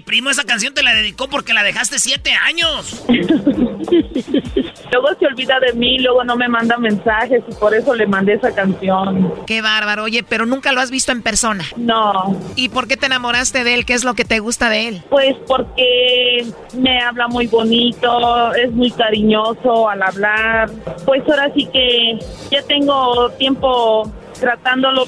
Primo, 0.00 0.30
esa 0.30 0.44
canción 0.44 0.74
te 0.74 0.82
la 0.82 0.94
dedicó 0.94 1.28
porque 1.28 1.52
la 1.52 1.62
dejaste 1.62 1.98
siete 1.98 2.32
años. 2.32 3.04
Luego 4.92 5.08
se 5.18 5.26
olvida 5.26 5.60
de 5.60 5.72
mí, 5.74 5.98
luego 5.98 6.24
no 6.24 6.36
me 6.36 6.48
manda 6.48 6.78
mensajes 6.78 7.42
y 7.46 7.54
por 7.54 7.74
eso 7.74 7.94
le 7.94 8.06
mandé 8.06 8.34
esa 8.34 8.54
canción. 8.54 9.34
Qué 9.46 9.60
bárbaro, 9.60 10.04
oye, 10.04 10.22
pero 10.22 10.46
nunca 10.46 10.72
lo 10.72 10.80
has 10.80 10.90
visto 10.90 11.12
en 11.12 11.22
persona. 11.22 11.64
No. 11.76 12.36
¿Y 12.56 12.70
por 12.70 12.88
qué 12.88 12.96
te 12.96 13.06
enamoraste 13.06 13.64
de 13.64 13.74
él? 13.74 13.84
¿Qué 13.84 13.94
es 13.94 14.04
lo 14.04 14.14
que 14.14 14.24
te 14.24 14.38
gusta 14.38 14.70
de 14.70 14.88
él? 14.88 15.02
Pues 15.10 15.36
porque 15.46 16.46
me 16.74 17.00
habla 17.00 17.28
muy 17.28 17.46
bonito, 17.46 18.54
es 18.54 18.72
muy 18.72 18.90
cariñoso 18.90 19.88
al 19.88 20.02
hablar. 20.02 20.70
Pues 21.04 21.22
ahora 21.28 21.52
sí 21.54 21.68
que 21.72 22.18
ya 22.50 22.62
tengo 22.62 23.30
tiempo 23.32 24.10
tratándolo 24.40 25.04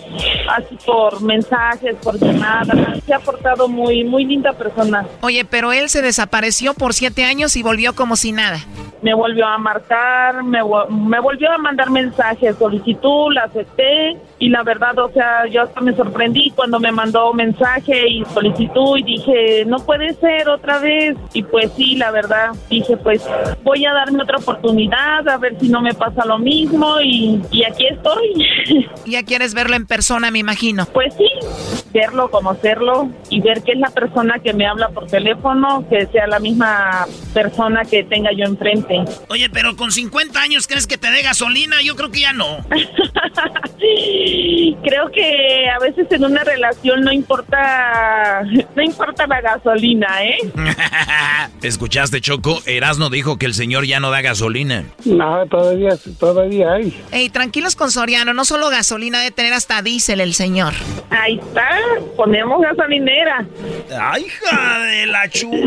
así 0.48 0.76
por 0.84 1.20
mensajes, 1.22 1.96
por 2.02 2.18
llamadas. 2.18 3.02
Se 3.06 3.14
ha 3.14 3.20
portado 3.20 3.68
muy, 3.68 4.04
muy 4.04 4.24
linda 4.24 4.52
persona. 4.52 5.06
Oye, 5.20 5.44
pero 5.44 5.72
él 5.72 5.88
se 5.88 6.02
desapareció 6.02 6.74
por 6.74 6.94
siete 6.94 7.24
años 7.24 7.56
y 7.56 7.62
volvió 7.62 7.94
como 7.94 8.16
si 8.16 8.32
nada. 8.32 8.58
me 9.02 9.14
volvió 9.14 9.46
a 9.46 9.56
marcar, 9.56 10.42
me, 10.44 10.58
me 10.90 11.20
volvió 11.20 11.50
a 11.50 11.56
mandar 11.58 11.88
mensajes, 11.90 12.56
solicitud, 12.58 13.32
la 13.32 13.44
acepté 13.44 14.18
y 14.38 14.50
la 14.50 14.62
verdad, 14.62 14.98
o 14.98 15.10
sea, 15.10 15.46
yo 15.46 15.62
hasta 15.62 15.80
me 15.80 15.94
sorprendí 15.94 16.50
cuando 16.54 16.78
me 16.78 16.92
mandó 16.92 17.32
mensaje 17.32 18.08
y 18.08 18.24
solicitud 18.26 18.98
y 18.98 19.02
dije, 19.02 19.64
no 19.66 19.78
puede 19.78 20.12
ser 20.14 20.48
otra 20.48 20.78
vez. 20.80 21.16
Y 21.32 21.42
pues 21.42 21.70
sí, 21.76 21.96
la 21.96 22.10
verdad, 22.10 22.50
dije, 22.68 22.96
pues 22.98 23.26
voy 23.62 23.84
a 23.86 23.92
darme 23.94 24.22
otra 24.22 24.38
oportunidad, 24.38 25.26
a 25.28 25.38
ver 25.38 25.58
si 25.58 25.68
no 25.68 25.80
me 25.80 25.94
pasa 25.94 26.24
lo 26.26 26.38
mismo 26.38 27.00
y, 27.00 27.40
y 27.50 27.64
aquí 27.64 27.86
estoy. 27.86 28.46
¿Ya 29.20 29.26
quieres 29.26 29.52
verlo 29.52 29.76
en 29.76 29.84
persona, 29.84 30.30
me 30.30 30.38
imagino? 30.38 30.86
Pues 30.86 31.12
sí, 31.12 31.28
verlo, 31.92 32.30
conocerlo 32.30 33.10
y 33.28 33.42
ver 33.42 33.62
que 33.62 33.72
es 33.72 33.78
la 33.78 33.90
persona 33.90 34.38
que 34.42 34.54
me 34.54 34.66
habla 34.66 34.88
por 34.88 35.08
teléfono, 35.08 35.86
que 35.90 36.06
sea 36.06 36.26
la 36.26 36.38
misma 36.38 37.06
persona 37.34 37.82
que 37.84 38.02
tenga 38.02 38.30
yo 38.32 38.46
enfrente. 38.46 39.04
Oye, 39.28 39.50
pero 39.50 39.76
con 39.76 39.92
50 39.92 40.40
años, 40.40 40.66
¿crees 40.66 40.86
que 40.86 40.96
te 40.96 41.10
dé 41.10 41.20
gasolina? 41.20 41.82
Yo 41.82 41.96
creo 41.96 42.10
que 42.10 42.20
ya 42.20 42.32
no. 42.32 42.64
Creo 44.82 45.10
que 45.10 45.68
a 45.68 45.78
veces 45.78 46.06
en 46.10 46.24
una 46.24 46.44
relación 46.44 47.02
no 47.02 47.12
importa, 47.12 48.42
no 48.76 48.82
importa 48.82 49.26
la 49.26 49.40
gasolina, 49.40 50.24
¿eh? 50.24 50.38
¿Escuchaste, 51.62 52.20
Choco? 52.20 52.60
Erasno 52.66 53.10
dijo 53.10 53.38
que 53.38 53.46
el 53.46 53.54
señor 53.54 53.86
ya 53.86 54.00
no 54.00 54.10
da 54.10 54.20
gasolina. 54.20 54.84
No, 55.04 55.46
todavía, 55.46 55.96
todavía 56.18 56.72
hay. 56.74 57.02
Ey, 57.10 57.30
tranquilos 57.30 57.74
con 57.74 57.90
Soriano, 57.90 58.32
no 58.34 58.44
solo 58.44 58.68
gasolina, 58.70 59.09
de 59.18 59.30
tener 59.30 59.52
hasta 59.52 59.82
diésel 59.82 60.20
el 60.20 60.34
señor. 60.34 60.72
Ahí 61.10 61.38
está, 61.38 61.68
ponemos 62.16 62.60
gasolinera. 62.62 63.44
¡Ay, 64.00 64.24
hija 64.26 64.78
de 64.78 65.06
la 65.06 65.28
chu! 65.28 65.50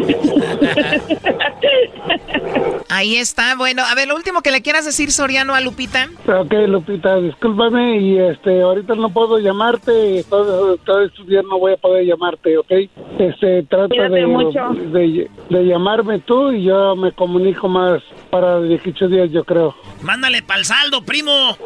Ahí 2.89 3.17
está, 3.17 3.55
bueno, 3.55 3.83
a 3.83 3.95
ver, 3.95 4.07
lo 4.07 4.15
último 4.15 4.41
que 4.41 4.51
le 4.51 4.61
quieras 4.61 4.85
decir, 4.85 5.11
Soriano, 5.11 5.55
a 5.55 5.61
Lupita. 5.61 6.09
Ok, 6.27 6.53
Lupita, 6.67 7.15
discúlpame 7.17 7.97
y 7.97 8.19
este, 8.19 8.61
ahorita 8.61 8.95
no 8.95 9.09
puedo 9.09 9.39
llamarte, 9.39 10.23
todo, 10.29 10.77
todo 10.77 11.01
estos 11.01 11.27
días 11.27 11.43
no 11.49 11.57
voy 11.59 11.73
a 11.73 11.77
poder 11.77 12.05
llamarte, 12.05 12.57
¿ok? 12.57 12.71
Este, 13.19 13.63
trata 13.63 14.09
de, 14.09 14.25
mucho. 14.27 14.69
de, 14.69 15.29
de 15.49 15.65
llamarme 15.65 16.19
tú 16.19 16.51
y 16.51 16.65
yo 16.65 16.95
me 16.95 17.11
comunico 17.11 17.67
más 17.67 18.01
para 18.29 18.61
18 18.61 19.07
días, 19.07 19.29
yo 19.31 19.43
creo. 19.43 19.75
Mándale 20.01 20.41
pa'l 20.43 20.63
saldo, 20.65 21.03
primo. 21.03 21.31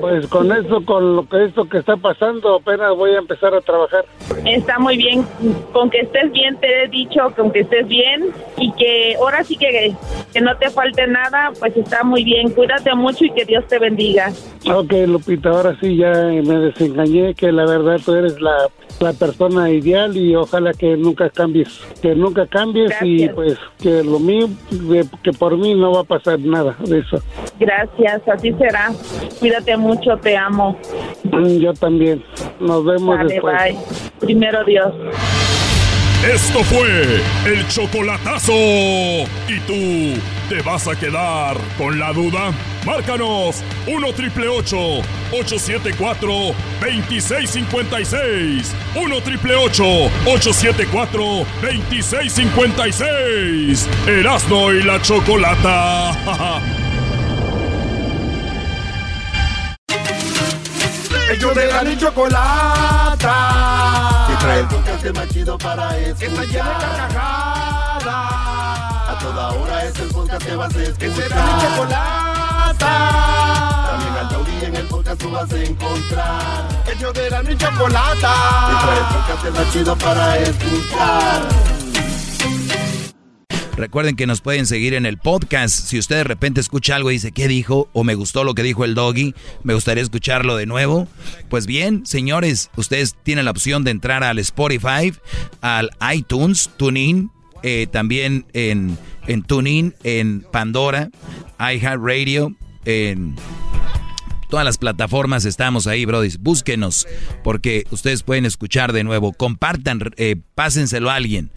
Pues 0.00 0.26
con 0.28 0.52
eso, 0.52 0.84
con 0.84 1.16
lo 1.16 1.28
que 1.28 1.44
esto 1.44 1.68
que 1.68 1.78
está 1.78 1.96
pasando, 1.96 2.56
apenas 2.56 2.96
voy 2.96 3.10
a 3.12 3.18
empezar 3.18 3.54
a 3.54 3.60
trabajar. 3.60 4.04
Está 4.44 4.78
muy 4.78 4.96
bien, 4.96 5.26
con 5.72 5.90
que 5.90 6.00
estés 6.00 6.30
bien, 6.32 6.56
te 6.56 6.84
he 6.84 6.88
dicho, 6.88 7.20
con 7.36 7.50
que 7.50 7.60
estés 7.60 7.86
bien 7.88 8.30
y 8.56 8.72
que 8.72 9.16
ahora 9.16 9.42
sí 9.44 9.56
que, 9.56 9.94
que 10.32 10.40
no 10.40 10.56
te 10.56 10.70
falte 10.70 11.06
nada, 11.06 11.50
pues 11.58 11.76
está 11.76 12.04
muy 12.04 12.24
bien. 12.24 12.50
Cuídate 12.50 12.94
mucho 12.94 13.24
y 13.24 13.30
que 13.30 13.44
Dios 13.44 13.66
te 13.66 13.78
bendiga. 13.78 14.30
Ok, 14.72 14.92
Lupita, 15.06 15.50
ahora 15.50 15.76
sí 15.80 15.96
ya 15.96 16.12
me 16.12 16.58
desengañé, 16.58 17.34
que 17.34 17.50
la 17.50 17.66
verdad 17.66 17.98
tú 18.04 18.14
eres 18.14 18.40
la, 18.40 18.68
la 19.00 19.12
persona 19.12 19.70
ideal 19.70 20.16
y 20.16 20.34
ojalá 20.34 20.72
que 20.72 20.96
nunca 20.96 21.30
cambies, 21.30 21.80
que 22.02 22.14
nunca 22.14 22.46
cambies 22.46 22.92
y 23.02 23.28
pues 23.28 23.58
que 23.80 24.02
lo 24.02 24.18
mío, 24.18 24.48
que 25.22 25.32
por 25.32 25.56
mí 25.56 25.74
no 25.74 25.92
va 25.92 26.00
a 26.00 26.04
pasar 26.04 26.38
nada 26.40 26.76
de 26.84 27.00
eso. 27.00 27.18
Gracias, 27.58 28.22
así 28.28 28.52
será. 28.52 28.90
Cuídate 29.38 29.76
mucho, 29.76 30.16
te 30.18 30.36
amo. 30.36 30.76
Mm, 31.24 31.58
Yo 31.58 31.72
también. 31.74 32.24
Nos 32.60 32.84
vemos 32.84 33.16
Vale, 33.16 33.34
después. 33.34 33.56
bye. 33.56 33.76
Primero 34.20 34.64
Dios. 34.64 34.92
Esto 36.34 36.64
fue 36.64 37.20
el 37.46 37.66
chocolatazo. 37.68 38.52
¿Y 38.52 39.60
tú 39.68 40.20
te 40.48 40.60
vas 40.62 40.88
a 40.88 40.96
quedar 40.98 41.56
con 41.78 41.96
la 41.98 42.12
duda? 42.12 42.50
Márcanos 42.84 43.62
1 43.86 44.12
triple 44.14 44.48
874 44.48 46.28
2656. 46.80 48.74
1 48.96 49.20
triple 49.22 49.54
874 49.54 51.22
2656. 51.62 53.88
Erasno 54.08 54.72
y 54.72 54.82
la 54.82 55.00
chocolata. 55.00 56.10
Ellos 61.30 61.54
de 61.54 61.66
la 61.66 61.82
ni 61.84 61.96
chocolata. 61.98 63.34
Que 64.28 64.34
trae 64.36 64.60
el 64.60 64.68
podcast 64.68 65.04
más 65.14 65.28
chido 65.28 65.58
para 65.58 65.98
escuchar. 65.98 66.18
Que 66.18 66.26
está 66.26 66.42
llena 66.44 66.68
de 66.68 66.86
carcajadas. 66.96 68.06
A 69.08 69.18
toda 69.20 69.48
hora 69.50 69.84
es 69.84 69.98
el 69.98 70.08
podcast 70.08 70.46
que 70.46 70.56
vas 70.56 70.74
a 70.74 70.82
escuchar. 70.82 70.98
Que 70.98 71.10
será 71.14 71.42
mi 71.44 71.52
chocolata. 71.62 72.92
También 73.90 74.16
al 74.16 74.28
taurí 74.30 74.64
en 74.64 74.76
el 74.76 74.86
podcast 74.86 75.20
tú 75.20 75.30
vas 75.30 75.52
a 75.52 75.56
encontrar. 75.58 76.68
Ellos 76.86 77.12
de 77.12 77.30
la 77.30 77.42
ni 77.42 77.56
chocolata. 77.56 78.34
Que 78.68 78.76
trae 78.86 78.98
el 78.98 79.04
podcast 79.04 79.58
más 79.58 79.72
chido 79.72 79.96
para 79.96 80.38
escuchar. 80.38 81.77
Recuerden 83.78 84.16
que 84.16 84.26
nos 84.26 84.40
pueden 84.40 84.66
seguir 84.66 84.92
en 84.94 85.06
el 85.06 85.18
podcast. 85.18 85.86
Si 85.86 86.00
usted 86.00 86.16
de 86.16 86.24
repente 86.24 86.60
escucha 86.60 86.96
algo 86.96 87.12
y 87.12 87.14
dice, 87.14 87.30
¿qué 87.30 87.46
dijo? 87.46 87.88
O 87.92 88.02
me 88.02 88.16
gustó 88.16 88.42
lo 88.42 88.56
que 88.56 88.64
dijo 88.64 88.84
el 88.84 88.96
doggy, 88.96 89.36
me 89.62 89.72
gustaría 89.72 90.02
escucharlo 90.02 90.56
de 90.56 90.66
nuevo. 90.66 91.06
Pues 91.48 91.68
bien, 91.68 92.04
señores, 92.04 92.70
ustedes 92.74 93.14
tienen 93.22 93.44
la 93.44 93.52
opción 93.52 93.84
de 93.84 93.92
entrar 93.92 94.24
al 94.24 94.40
Spotify, 94.40 95.12
al 95.60 95.90
iTunes, 96.12 96.70
TuneIn, 96.76 97.30
eh, 97.62 97.86
también 97.88 98.46
en, 98.52 98.98
en 99.28 99.44
TuneIn, 99.44 99.94
en 100.02 100.40
Pandora, 100.50 101.10
iHeartRadio, 101.60 102.56
en 102.84 103.36
todas 104.50 104.64
las 104.64 104.78
plataformas 104.78 105.44
estamos 105.44 105.86
ahí, 105.86 106.04
Brody. 106.04 106.30
Búsquenos, 106.40 107.06
porque 107.44 107.84
ustedes 107.90 108.22
pueden 108.22 108.44
escuchar 108.44 108.92
de 108.92 109.04
nuevo. 109.04 109.32
Compartan, 109.32 110.00
eh, 110.16 110.36
pásenselo 110.54 111.10
a 111.10 111.14
alguien. 111.14 111.50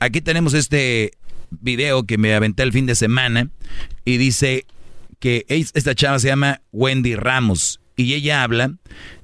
Aquí 0.00 0.20
tenemos 0.20 0.54
este 0.54 1.12
video 1.50 2.04
que 2.04 2.18
me 2.18 2.34
aventé 2.34 2.62
el 2.62 2.72
fin 2.72 2.86
de 2.86 2.94
semana 2.94 3.50
y 4.04 4.16
dice 4.16 4.66
que 5.18 5.44
es- 5.48 5.72
esta 5.74 5.94
chava 5.94 6.18
se 6.18 6.28
llama 6.28 6.60
Wendy 6.72 7.14
Ramos 7.14 7.80
y 7.96 8.14
ella 8.14 8.42
habla 8.42 8.74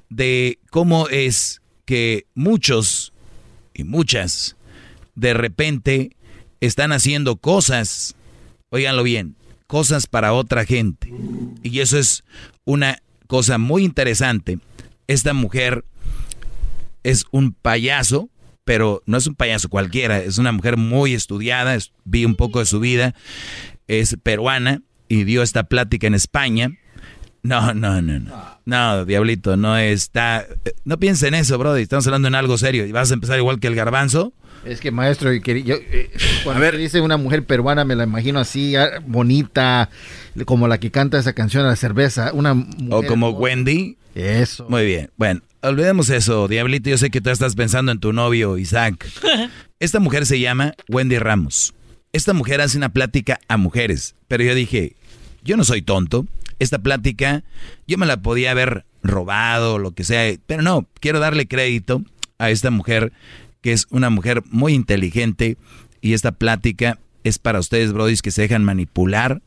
de 0.09 0.59
cómo 0.69 1.07
es 1.09 1.61
que 1.85 2.25
muchos 2.33 3.13
y 3.73 3.83
muchas 3.83 4.55
de 5.15 5.33
repente 5.33 6.15
están 6.59 6.91
haciendo 6.91 7.37
cosas, 7.37 8.15
óiganlo 8.69 9.03
bien, 9.03 9.35
cosas 9.67 10.07
para 10.07 10.33
otra 10.33 10.65
gente. 10.65 11.13
Y 11.63 11.79
eso 11.79 11.97
es 11.97 12.23
una 12.65 12.99
cosa 13.27 13.57
muy 13.57 13.83
interesante. 13.83 14.59
Esta 15.07 15.33
mujer 15.33 15.85
es 17.03 17.25
un 17.31 17.53
payaso, 17.53 18.29
pero 18.65 19.01
no 19.05 19.17
es 19.17 19.27
un 19.27 19.35
payaso 19.35 19.69
cualquiera, 19.69 20.19
es 20.19 20.37
una 20.37 20.51
mujer 20.51 20.75
muy 20.75 21.13
estudiada, 21.13 21.75
es- 21.75 21.91
vi 22.03 22.25
un 22.25 22.35
poco 22.35 22.59
de 22.59 22.65
su 22.65 22.79
vida, 22.81 23.15
es 23.87 24.17
peruana 24.21 24.81
y 25.07 25.23
dio 25.23 25.41
esta 25.43 25.63
plática 25.63 26.07
en 26.07 26.15
España. 26.15 26.71
No, 27.43 27.75
no, 27.75 28.01
no, 28.01 28.19
no. 28.19 28.59
No, 28.65 29.05
diablito, 29.05 29.55
no 29.55 29.77
está... 29.77 30.47
No 30.83 30.97
piensen 30.99 31.35
en 31.35 31.41
eso, 31.41 31.59
brother, 31.59 31.83
estamos 31.83 32.07
hablando 32.07 32.27
en 32.27 32.33
algo 32.33 32.57
serio. 32.57 32.87
¿Y 32.87 32.91
vas 32.91 33.11
a 33.11 33.13
empezar 33.13 33.37
igual 33.37 33.59
que 33.59 33.67
el 33.67 33.75
garbanzo? 33.75 34.33
Es 34.65 34.79
que 34.79 34.89
maestro, 34.89 35.31
yo, 35.31 35.75
eh, 35.75 36.09
cuando 36.43 36.65
usted 36.65 36.79
dice 36.79 37.01
una 37.01 37.17
mujer 37.17 37.43
peruana, 37.43 37.85
me 37.85 37.95
la 37.95 38.05
imagino 38.05 38.39
así, 38.39 38.75
ah, 38.75 38.99
bonita, 39.05 39.91
como 40.45 40.67
la 40.67 40.79
que 40.79 40.89
canta 40.89 41.19
esa 41.19 41.33
canción, 41.33 41.67
La 41.67 41.75
Cerveza. 41.75 42.31
Una 42.33 42.53
O 42.89 43.03
como. 43.03 43.29
Wendy. 43.29 43.97
Eso. 44.15 44.65
Muy 44.67 44.83
bien. 44.85 45.11
Bueno, 45.15 45.41
olvidemos 45.67 46.09
eso, 46.09 46.47
Diablito. 46.47 46.89
Yo 46.89 46.97
sé 46.97 47.09
que 47.09 47.21
tú 47.21 47.29
estás 47.29 47.55
pensando 47.55 47.91
en 47.91 47.99
tu 47.99 48.13
novio, 48.13 48.57
Isaac. 48.57 49.05
Esta 49.79 49.99
mujer 49.99 50.25
se 50.25 50.39
llama 50.39 50.73
Wendy 50.87 51.17
Ramos. 51.17 51.73
Esta 52.13 52.33
mujer 52.33 52.61
hace 52.61 52.77
una 52.77 52.89
plática 52.89 53.39
a 53.47 53.57
mujeres. 53.57 54.15
Pero 54.27 54.43
yo 54.43 54.55
dije, 54.55 54.95
yo 55.43 55.57
no 55.57 55.63
soy 55.63 55.81
tonto. 55.81 56.25
Esta 56.59 56.79
plática 56.79 57.43
yo 57.87 57.97
me 57.97 58.05
la 58.05 58.21
podía 58.21 58.51
haber 58.51 58.85
robado, 59.03 59.77
lo 59.77 59.91
que 59.91 60.03
sea. 60.03 60.33
Pero 60.47 60.61
no, 60.61 60.87
quiero 60.99 61.19
darle 61.19 61.47
crédito 61.47 62.01
a 62.37 62.49
esta 62.49 62.71
mujer, 62.71 63.11
que 63.61 63.73
es 63.73 63.87
una 63.89 64.09
mujer 64.09 64.43
muy 64.49 64.73
inteligente. 64.73 65.57
Y 66.01 66.13
esta 66.13 66.31
plática 66.31 66.99
es 67.23 67.39
para 67.39 67.59
ustedes, 67.59 67.91
brodis, 67.91 68.21
que 68.21 68.31
se 68.31 68.43
dejan 68.43 68.63
manipular. 68.63 69.41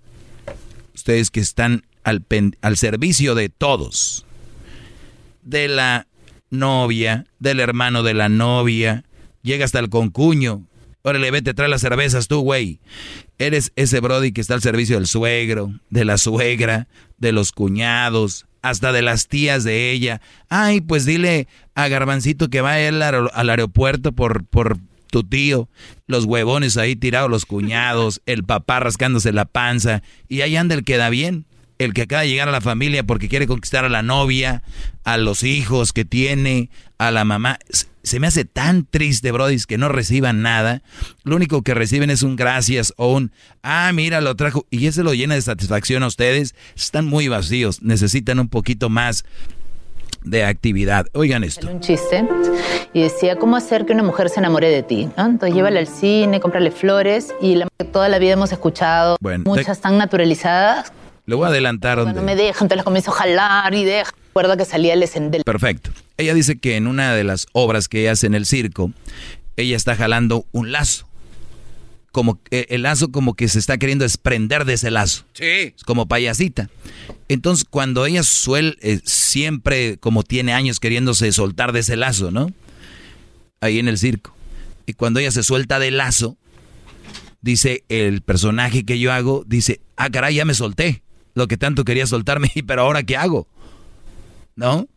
Ustedes 0.95 1.31
que 1.31 1.41
están 1.41 1.85
al, 2.05 2.21
pen- 2.23 2.57
al 2.61 2.77
servicio 2.77 3.35
de 3.35 3.49
todos 3.49 4.27
de 5.49 5.69
la 5.69 6.07
novia, 6.51 7.25
del 7.39 7.61
hermano 7.61 8.03
de 8.03 8.15
la 8.15 8.29
novia, 8.29 9.05
llega 9.43 9.65
hasta 9.65 9.79
el 9.79 9.89
concuño. 9.89 10.67
Órale, 11.03 11.31
vete, 11.31 11.55
trae 11.55 11.69
las 11.69 11.81
cervezas 11.81 12.29
tú, 12.29 12.41
güey. 12.41 12.81
Eres 13.39 13.73
ese 13.77 14.01
Brody 14.01 14.33
que 14.33 14.41
está 14.41 14.55
al 14.55 14.63
servicio 14.63 14.97
del 14.97 15.07
suegro, 15.07 15.73
de 15.91 16.05
la 16.05 16.19
suegra, 16.19 16.89
de 17.17 17.33
los 17.33 17.53
cuñados, 17.53 18.47
hasta 18.63 18.93
de 18.93 19.03
las 19.03 19.29
tías 19.29 19.65
de 19.65 19.91
ella. 19.91 20.21
Ay, 20.49 20.81
pues 20.81 21.07
dile 21.07 21.49
a 21.75 21.89
Garbancito 21.89 22.51
que 22.51 22.61
va 22.61 22.81
él 22.81 23.01
al, 23.01 23.31
al 23.33 23.51
aeropuerto 23.51 24.13
por, 24.13 24.45
por 24.45 24.79
tu 25.11 25.25
tío, 25.25 25.69
los 26.07 26.25
huevones 26.27 26.77
ahí 26.77 26.95
tirados, 26.95 27.31
los 27.31 27.47
cuñados, 27.47 28.21
el 28.27 28.45
papá 28.45 28.81
rascándose 28.81 29.33
la 29.33 29.47
panza, 29.47 30.03
y 30.29 30.43
ahí 30.43 30.57
anda 30.57 30.75
el 30.75 30.85
que 30.85 30.99
da 30.99 31.09
bien, 31.09 31.47
el 31.79 31.95
que 31.95 32.03
acaba 32.03 32.23
de 32.23 32.29
llegar 32.29 32.49
a 32.49 32.53
la 32.53 32.61
familia 32.61 33.05
porque 33.05 33.29
quiere 33.29 33.47
conquistar 33.47 33.85
a 33.85 33.89
la 33.89 34.03
novia, 34.03 34.63
a 35.05 35.17
los 35.17 35.43
hijos 35.43 35.93
que 35.93 36.05
tiene, 36.05 36.71
a 36.99 37.11
la 37.11 37.25
mamá. 37.25 37.59
Se 38.03 38.21
me 38.21 38.27
hace 38.27 38.45
tan 38.45 38.85
triste, 38.85 39.33
Brody, 39.33 39.59
que 39.67 39.79
no 39.79 39.89
reciban 39.89 40.43
nada. 40.43 40.83
Lo 41.25 41.37
único 41.37 41.63
que 41.63 41.75
reciben 41.75 42.11
es 42.11 42.23
un 42.23 42.37
gracias 42.37 42.95
o 42.97 43.13
un, 43.13 43.33
ah, 43.63 43.91
mira, 43.95 44.21
lo 44.21 44.35
trajo. 44.35 44.67
Y 44.71 44.87
eso 44.87 45.03
lo 45.03 45.15
llena 45.15 45.35
de 45.35 45.43
satisfacción 45.43 46.03
a 46.03 46.07
ustedes. 46.07 46.55
Están 46.75 47.07
muy 47.07 47.29
vacíos, 47.29 47.83
necesitan 47.83 48.39
un 48.41 48.49
poquito 48.49 48.89
más 48.89 49.25
de 50.25 50.45
actividad. 50.45 51.07
Oigan 51.13 51.45
esto. 51.45 51.69
Un 51.71 51.81
chiste 51.81 52.27
y 52.93 53.03
decía, 53.03 53.37
¿cómo 53.37 53.57
hacer 53.57 53.87
que 53.87 53.93
una 53.93 54.03
mujer 54.03 54.31
se 54.31 54.41
enamore 54.41 54.69
de 54.69 54.83
ti? 54.83 55.09
¿no? 55.17 55.27
Entonces 55.27 55.55
llévala 55.55 55.81
al 55.81 55.87
cine, 55.87 56.41
cómprale 56.41 56.71
flores 56.71 57.33
y 57.41 57.55
la, 57.55 57.69
toda 57.93 58.09
la 58.09 58.19
vida 58.19 58.33
hemos 58.33 58.53
escuchado 58.53 59.17
Bueno, 59.21 59.45
muchas 59.47 59.81
tan 59.81 59.99
naturalizadas. 59.99 60.93
Le 61.29 61.35
voy 61.35 61.45
a 61.45 61.49
adelantar 61.49 62.03
Cuando 62.03 62.23
me 62.23 62.37
dejan, 62.37 62.65
entonces 62.65 62.77
las 62.77 62.85
comienzo 62.85 63.11
a 63.11 63.15
jalar 63.17 63.75
y 63.75 63.85
deja. 63.85 64.15
Recuerda 64.29 64.57
que 64.57 64.65
salía 64.65 64.95
el 64.95 65.03
escendel. 65.03 65.43
Perfecto. 65.45 65.91
Ella 66.17 66.33
dice 66.33 66.57
que 66.59 66.77
en 66.77 66.87
una 66.87 67.15
de 67.15 67.23
las 67.23 67.49
obras 67.53 67.87
que 67.87 68.01
ella 68.01 68.13
hace 68.13 68.27
en 68.27 68.35
el 68.35 68.47
circo, 68.47 68.93
ella 69.59 69.77
está 69.77 69.95
jalando 69.95 70.47
un 70.53 70.73
lazo. 70.73 71.07
Como 72.13 72.43
que 72.43 72.67
el 72.71 72.81
lazo 72.81 73.13
como 73.13 73.35
que 73.35 73.47
se 73.49 73.59
está 73.59 73.77
queriendo 73.77 74.05
desprender 74.05 74.65
de 74.65 74.73
ese 74.73 74.91
lazo. 74.91 75.27
Sí. 75.35 75.75
Es 75.77 75.85
como 75.85 76.09
payasita. 76.09 76.71
Entonces, 77.29 77.67
cuando 77.69 78.07
ella 78.07 78.23
suele, 78.23 78.79
eh, 78.81 79.01
siempre 79.05 79.99
como 79.99 80.23
tiene 80.23 80.55
años 80.55 80.81
queriéndose 80.81 81.31
soltar 81.33 81.73
de 81.73 81.81
ese 81.81 81.97
lazo, 81.97 82.31
¿no? 82.31 82.51
Ahí 83.61 83.79
en 83.79 83.89
el 83.89 83.99
circo. 83.99 84.35
Y 84.87 84.95
cuando 84.95 85.21
ella 85.21 85.31
se 85.31 85.43
suelta 85.43 85.79
del 85.79 85.99
lazo, 85.99 86.39
dice 87.43 87.85
el 87.91 88.23
personaje 88.23 88.87
que 88.87 88.99
yo 88.99 89.13
hago, 89.13 89.45
dice, 89.47 89.83
ah, 89.99 90.09
caray, 90.09 90.35
ya 90.35 90.47
me 90.47 90.55
solté. 90.55 91.03
Lo 91.39 91.47
que 91.47 91.57
tanto 91.57 91.85
quería 91.85 92.05
soltarme, 92.07 92.51
pero 92.67 92.83
ahora 92.83 93.05
¿qué 93.05 93.17
hago? 93.17 93.47
¿No? 94.57 94.89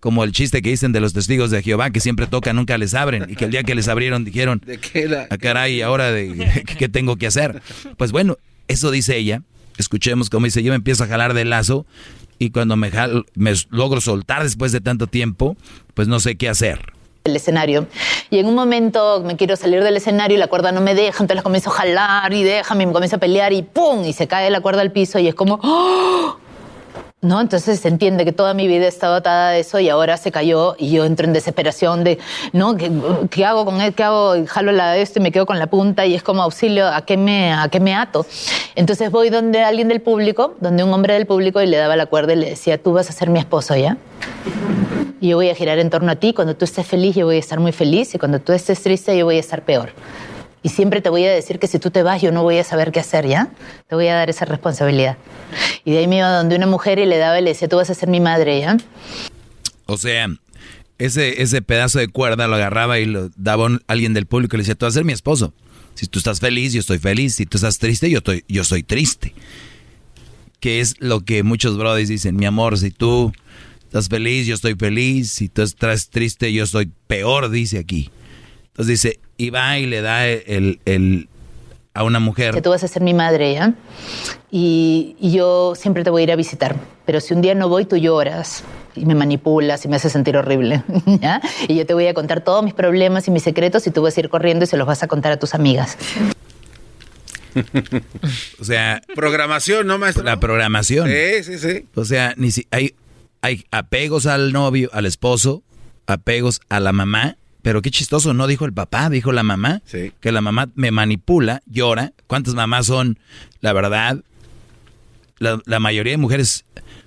Como 0.00 0.24
el 0.24 0.32
chiste 0.32 0.62
que 0.62 0.70
dicen 0.70 0.92
de 0.92 1.00
los 1.00 1.12
testigos 1.12 1.50
de 1.50 1.62
Jehová, 1.62 1.90
que 1.90 2.00
siempre 2.00 2.26
tocan, 2.26 2.56
nunca 2.56 2.78
les 2.78 2.94
abren. 2.94 3.26
Y 3.28 3.36
que 3.36 3.44
el 3.44 3.50
día 3.50 3.64
que 3.64 3.74
les 3.74 3.86
abrieron 3.86 4.24
dijeron, 4.24 4.62
¿De 4.64 4.78
qué 4.78 5.06
la- 5.06 5.26
ah, 5.30 5.36
caray, 5.36 5.82
ahora 5.82 6.10
de, 6.10 6.64
¿qué 6.78 6.88
tengo 6.88 7.16
que 7.16 7.26
hacer? 7.26 7.60
Pues 7.98 8.10
bueno, 8.12 8.38
eso 8.66 8.90
dice 8.90 9.18
ella. 9.18 9.42
Escuchemos 9.76 10.30
cómo 10.30 10.46
dice, 10.46 10.62
yo 10.62 10.72
me 10.72 10.76
empiezo 10.76 11.04
a 11.04 11.06
jalar 11.06 11.34
del 11.34 11.50
lazo 11.50 11.84
y 12.38 12.48
cuando 12.48 12.76
me, 12.76 12.90
jalo- 12.90 13.26
me 13.34 13.52
logro 13.68 14.00
soltar 14.00 14.42
después 14.42 14.72
de 14.72 14.80
tanto 14.80 15.06
tiempo, 15.06 15.54
pues 15.92 16.08
no 16.08 16.18
sé 16.18 16.36
qué 16.36 16.48
hacer. 16.48 16.80
El 17.24 17.36
escenario. 17.36 17.86
Y 18.30 18.38
en 18.38 18.46
un 18.46 18.54
momento 18.54 19.22
me 19.24 19.36
quiero 19.36 19.56
salir 19.56 19.82
del 19.82 19.96
escenario 19.96 20.36
y 20.36 20.40
la 20.40 20.46
cuerda 20.46 20.72
no 20.72 20.80
me 20.80 20.94
deja, 20.94 21.22
entonces 21.22 21.42
comienzo 21.42 21.70
a 21.70 21.74
jalar 21.74 22.32
y 22.32 22.42
déjame, 22.42 22.84
y 22.84 22.86
me 22.86 22.92
comienzo 22.92 23.16
a 23.16 23.18
pelear 23.18 23.52
y 23.52 23.62
¡pum! 23.62 24.04
Y 24.04 24.12
se 24.12 24.26
cae 24.26 24.50
la 24.50 24.60
cuerda 24.60 24.82
al 24.82 24.92
piso 24.92 25.18
y 25.18 25.28
es 25.28 25.34
como 25.34 25.60
¡oh! 25.62 26.36
¿No? 27.22 27.38
Entonces 27.38 27.78
se 27.80 27.88
entiende 27.88 28.24
que 28.24 28.32
toda 28.32 28.54
mi 28.54 28.66
vida 28.66 28.86
he 28.86 28.88
estado 28.88 29.16
atada 29.16 29.48
a 29.50 29.56
eso 29.58 29.78
y 29.78 29.90
ahora 29.90 30.16
se 30.16 30.32
cayó 30.32 30.74
y 30.78 30.90
yo 30.90 31.04
entro 31.04 31.26
en 31.26 31.34
desesperación 31.34 32.02
de, 32.02 32.18
¿no? 32.54 32.78
¿Qué, 32.78 32.90
qué 33.30 33.44
hago 33.44 33.66
con 33.66 33.82
él? 33.82 33.92
¿Qué 33.92 34.02
hago? 34.02 34.36
Jalo 34.46 34.72
la 34.72 34.96
esto 34.96 35.18
y 35.18 35.22
me 35.22 35.30
quedo 35.30 35.44
con 35.44 35.58
la 35.58 35.66
punta 35.66 36.06
y 36.06 36.14
es 36.14 36.22
como 36.22 36.42
auxilio, 36.42 36.88
¿a 36.88 37.02
qué 37.02 37.18
me, 37.18 37.52
a 37.52 37.68
qué 37.68 37.78
me 37.78 37.94
ato? 37.94 38.24
Entonces 38.74 39.10
voy 39.10 39.28
donde 39.28 39.62
alguien 39.62 39.88
del 39.88 40.00
público, 40.00 40.54
donde 40.60 40.82
un 40.82 40.94
hombre 40.94 41.12
del 41.12 41.26
público 41.26 41.60
y 41.60 41.66
le 41.66 41.76
daba 41.76 41.94
la 41.94 42.06
cuerda 42.06 42.32
y 42.32 42.36
le 42.36 42.48
decía, 42.48 42.82
tú 42.82 42.94
vas 42.94 43.10
a 43.10 43.12
ser 43.12 43.28
mi 43.28 43.38
esposo, 43.38 43.76
¿ya? 43.76 43.98
Yo 45.20 45.36
voy 45.36 45.50
a 45.50 45.54
girar 45.54 45.78
en 45.78 45.90
torno 45.90 46.10
a 46.10 46.16
ti. 46.16 46.32
Cuando 46.32 46.56
tú 46.56 46.64
estés 46.64 46.86
feliz, 46.86 47.14
yo 47.14 47.26
voy 47.26 47.36
a 47.36 47.38
estar 47.40 47.60
muy 47.60 47.72
feliz. 47.72 48.14
Y 48.14 48.18
cuando 48.18 48.40
tú 48.40 48.52
estés 48.52 48.82
triste, 48.82 49.16
yo 49.16 49.26
voy 49.26 49.36
a 49.36 49.40
estar 49.40 49.64
peor. 49.64 49.92
Y 50.62 50.68
siempre 50.68 51.00
te 51.00 51.08
voy 51.08 51.24
a 51.24 51.32
decir 51.32 51.58
que 51.58 51.66
si 51.66 51.78
tú 51.78 51.90
te 51.90 52.02
vas, 52.02 52.20
yo 52.20 52.32
no 52.32 52.42
voy 52.42 52.58
a 52.58 52.64
saber 52.64 52.92
qué 52.92 53.00
hacer, 53.00 53.26
¿ya? 53.26 53.50
Te 53.88 53.94
voy 53.94 54.08
a 54.08 54.14
dar 54.14 54.28
esa 54.28 54.44
responsabilidad. 54.44 55.16
Y 55.84 55.92
de 55.92 55.98
ahí 55.98 56.06
me 56.06 56.18
iba 56.18 56.30
donde 56.30 56.56
una 56.56 56.66
mujer 56.66 56.98
y 56.98 57.06
le 57.06 57.16
daba 57.16 57.38
y 57.38 57.42
le 57.42 57.50
decía, 57.50 57.68
tú 57.68 57.76
vas 57.76 57.88
a 57.88 57.94
ser 57.94 58.08
mi 58.10 58.20
madre, 58.20 58.60
¿ya? 58.60 58.76
O 59.86 59.96
sea, 59.96 60.28
ese, 60.98 61.42
ese 61.42 61.62
pedazo 61.62 61.98
de 61.98 62.08
cuerda 62.08 62.46
lo 62.46 62.56
agarraba 62.56 62.98
y 62.98 63.06
lo 63.06 63.30
daba 63.36 63.66
a 63.66 63.78
alguien 63.86 64.12
del 64.12 64.26
público 64.26 64.56
y 64.56 64.58
le 64.58 64.62
decía, 64.62 64.74
tú 64.74 64.84
vas 64.84 64.94
a 64.94 64.98
ser 64.98 65.04
mi 65.04 65.14
esposo. 65.14 65.54
Si 65.94 66.06
tú 66.06 66.18
estás 66.18 66.40
feliz, 66.40 66.74
yo 66.74 66.80
estoy 66.80 66.98
feliz. 66.98 67.34
Si 67.34 67.46
tú 67.46 67.56
estás 67.56 67.78
triste, 67.78 68.10
yo 68.10 68.18
estoy, 68.18 68.44
yo 68.46 68.64
soy 68.64 68.82
triste. 68.82 69.34
Que 70.60 70.80
es 70.80 70.96
lo 70.98 71.22
que 71.22 71.42
muchos 71.42 71.78
brothers 71.78 72.08
dicen, 72.08 72.36
mi 72.36 72.44
amor, 72.44 72.76
si 72.78 72.90
tú 72.90 73.32
estás 73.90 74.08
feliz, 74.08 74.46
yo 74.46 74.54
estoy 74.54 74.76
feliz. 74.76 75.32
Si 75.32 75.48
tú 75.48 75.62
estás 75.62 76.10
triste, 76.10 76.52
yo 76.52 76.64
soy 76.66 76.92
peor, 77.08 77.50
dice 77.50 77.78
aquí. 77.78 78.08
Entonces 78.68 78.86
dice, 79.02 79.20
y 79.36 79.50
va 79.50 79.78
y 79.80 79.86
le 79.86 80.00
da 80.00 80.28
el, 80.28 80.78
el- 80.84 81.28
a 81.92 82.04
una 82.04 82.20
mujer. 82.20 82.54
Que 82.54 82.62
tú 82.62 82.70
vas 82.70 82.84
a 82.84 82.88
ser 82.88 83.02
mi 83.02 83.14
madre, 83.14 83.52
¿ya? 83.54 83.74
Y, 84.48 85.16
y 85.20 85.32
yo 85.32 85.74
siempre 85.74 86.04
te 86.04 86.10
voy 86.10 86.20
a 86.20 86.24
ir 86.24 86.30
a 86.32 86.36
visitar. 86.36 86.76
Pero 87.04 87.20
si 87.20 87.34
un 87.34 87.42
día 87.42 87.56
no 87.56 87.68
voy, 87.68 87.84
tú 87.84 87.96
lloras 87.96 88.62
y 88.94 89.04
me 89.06 89.16
manipulas 89.16 89.84
y 89.84 89.88
me 89.88 89.96
haces 89.96 90.12
sentir 90.12 90.36
horrible, 90.36 90.84
¿ya? 91.20 91.40
Y 91.66 91.74
yo 91.74 91.84
te 91.84 91.92
voy 91.94 92.06
a 92.06 92.14
contar 92.14 92.44
todos 92.44 92.62
mis 92.62 92.74
problemas 92.74 93.26
y 93.26 93.32
mis 93.32 93.42
secretos 93.42 93.88
y 93.88 93.90
tú 93.90 94.02
vas 94.02 94.16
a 94.16 94.20
ir 94.20 94.28
corriendo 94.28 94.64
y 94.64 94.68
se 94.68 94.76
los 94.76 94.86
vas 94.86 95.02
a 95.02 95.08
contar 95.08 95.32
a 95.32 95.36
tus 95.38 95.52
amigas. 95.54 95.98
O 98.60 98.64
sea, 98.64 99.02
Programación, 99.16 99.84
¿no, 99.86 99.98
maestro? 99.98 100.22
la 100.22 100.38
programación. 100.38 101.08
Sí, 101.08 101.42
sí, 101.42 101.58
sí. 101.58 101.84
O 101.96 102.04
sea, 102.04 102.32
ni 102.36 102.52
si 102.52 102.66
hay, 102.70 102.94
hay 103.42 103.64
apegos 103.70 104.26
al 104.26 104.52
novio, 104.52 104.90
al 104.92 105.06
esposo, 105.06 105.62
apegos 106.06 106.60
a 106.68 106.80
la 106.80 106.92
mamá, 106.92 107.36
pero 107.62 107.82
qué 107.82 107.90
chistoso, 107.90 108.34
no 108.34 108.46
dijo 108.46 108.64
el 108.64 108.72
papá, 108.72 109.10
dijo 109.10 109.32
la 109.32 109.42
mamá, 109.42 109.82
que 110.20 110.32
la 110.32 110.40
mamá 110.40 110.68
me 110.74 110.90
manipula, 110.90 111.62
llora. 111.66 112.12
¿Cuántas 112.26 112.54
mamás 112.54 112.86
son? 112.86 113.18
La 113.60 113.72
verdad, 113.72 114.22
la, 115.38 115.60
la 115.66 115.80
mayoría 115.80 116.12
de 116.12 116.16
mujeres 116.16 116.64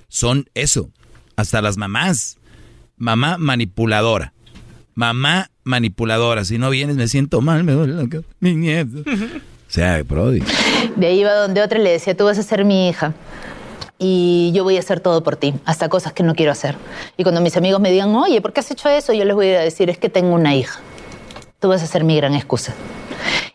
son 0.10 0.50
eso, 0.54 0.92
hasta 1.36 1.62
las 1.62 1.78
mamás. 1.78 2.38
Mamá 2.98 3.38
manipuladora. 3.38 4.34
Mamá 4.94 5.50
manipuladora. 5.64 6.46
Si 6.46 6.60
no 6.60 6.70
vienes 6.70 6.96
me 6.98 7.08
siento 7.08 7.42
mal, 7.42 7.64
me 7.64 7.72
duele 7.72 7.94
la 7.94 8.08
cabeza, 8.08 8.30
mi 8.40 8.56
nieto. 8.56 9.04
O 9.66 9.76
sea, 9.76 10.04
Brody. 10.04 10.40
De 10.98 11.08
ahí 11.08 11.22
iba 11.22 11.34
donde 11.34 11.64
otra 11.64 11.80
y 11.80 11.84
le 11.84 11.94
decía, 11.94 12.16
tú 12.16 12.26
vas 12.26 12.38
a 12.38 12.44
ser 12.44 12.64
mi 12.64 12.90
hija. 12.90 13.16
Y 14.06 14.52
yo 14.54 14.66
voy 14.66 14.76
a 14.76 14.82
hacer 14.82 15.00
todo 15.00 15.24
por 15.24 15.38
ti, 15.38 15.54
hasta 15.64 15.88
cosas 15.88 16.12
que 16.12 16.24
no 16.24 16.36
quiero 16.36 16.52
hacer. 16.52 16.76
Y 17.16 17.24
cuando 17.24 17.40
mis 17.40 17.56
amigos 17.56 17.80
me 17.80 17.90
digan, 17.90 18.14
oye, 18.14 18.42
¿por 18.42 18.52
qué 18.52 18.60
has 18.60 18.70
hecho 18.70 18.90
eso? 18.90 19.14
Yo 19.14 19.24
les 19.24 19.34
voy 19.34 19.48
a 19.52 19.62
decir, 19.62 19.90
es 19.90 19.98
que 19.98 20.10
tengo 20.10 20.36
una 20.36 20.54
hija. 20.54 20.82
Tú 21.62 21.70
vas 21.70 21.82
a 21.82 21.88
ser 21.88 22.04
mi 22.04 22.18
gran 22.18 22.36
excusa. 22.36 22.74